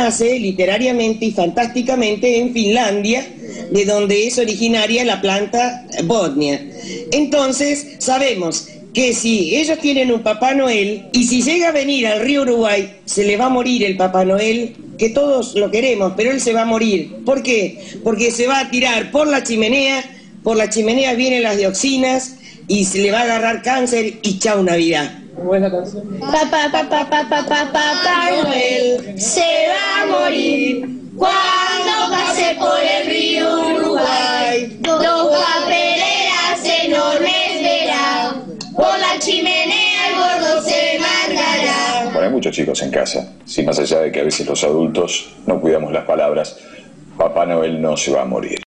Nace 0.05 0.39
literariamente 0.39 1.25
y 1.25 1.31
fantásticamente 1.31 2.39
en 2.39 2.53
Finlandia, 2.53 3.27
de 3.71 3.85
donde 3.87 4.27
es 4.27 4.39
originaria 4.39 5.03
la 5.03 5.23
planta 5.23 5.87
Bodnia. 6.05 6.61
Entonces, 7.11 7.97
sabemos 7.99 8.69
que 8.93 9.15
si 9.15 9.57
ellos 9.57 9.79
tienen 9.79 10.13
un 10.13 10.23
Papá 10.23 10.55
Noel 10.55 11.07
y 11.13 11.25
si 11.25 11.43
llega 11.43 11.69
a 11.69 11.73
venir 11.73 12.07
al 12.07 12.21
río 12.21 12.43
Uruguay, 12.43 12.97
se 13.07 13.25
le 13.25 13.39
va 13.39 13.47
a 13.47 13.49
morir 13.49 13.83
el 13.83 13.97
Papá 13.97 14.27
Noel, 14.27 14.77
que 14.99 15.09
todos 15.09 15.55
lo 15.55 15.71
queremos, 15.71 16.13
pero 16.17 16.31
él 16.31 16.41
se 16.41 16.53
va 16.53 16.63
a 16.63 16.67
morir. 16.67 17.25
¿Por 17.25 17.43
qué? 17.43 17.81
Porque 18.05 18.31
se 18.31 18.47
va 18.47 18.61
a 18.61 18.71
tirar 18.71 19.11
por 19.11 19.27
la 19.27 19.43
chimenea, 19.43 20.05
por 20.43 20.59
la 20.59 20.69
chimenea 20.69 21.15
vienen 21.15 21.43
las 21.43 21.57
dioxinas 21.57 22.37
y 22.69 22.85
se 22.85 22.99
le 22.99 23.11
va 23.11 23.21
a 23.21 23.23
agarrar 23.23 23.63
cáncer 23.63 24.19
y 24.23 24.39
chau 24.39 24.63
Navidad. 24.63 25.24
Papá, 25.36 26.70
papá, 26.70 26.89
papá, 26.89 27.27
papá, 27.28 27.65
papá 27.73 28.31
Noel 28.31 29.20
se 29.20 29.40
va 29.69 30.02
a 30.02 30.06
morir 30.06 30.86
cuando 31.16 32.11
pase 32.11 32.56
por 32.59 32.78
el 32.81 33.06
río 33.06 33.77
Uruguay. 33.77 34.78
Dos 34.81 35.36
papeleras 35.36 36.85
enormes 36.85 37.62
verá, 37.62 38.35
por 38.74 38.98
la 38.98 39.19
chimenea 39.19 40.09
el 40.09 40.15
gordo 40.16 40.62
se 40.62 40.98
mandará. 41.01 42.05
Bueno, 42.12 42.20
hay 42.20 42.31
muchos 42.31 42.55
chicos 42.55 42.81
en 42.82 42.90
casa. 42.90 43.32
Si 43.44 43.62
más 43.65 43.78
allá 43.78 44.01
de 44.01 44.12
que 44.12 44.20
a 44.20 44.24
veces 44.24 44.47
los 44.47 44.62
adultos 44.62 45.35
no 45.47 45.61
cuidamos 45.61 45.93
las 45.93 46.05
palabras, 46.05 46.56
Papá 47.19 47.44
Noel 47.44 47.82
no 47.82 47.97
se 47.97 48.12
va 48.12 48.23
a 48.23 48.24
morir. 48.24 48.61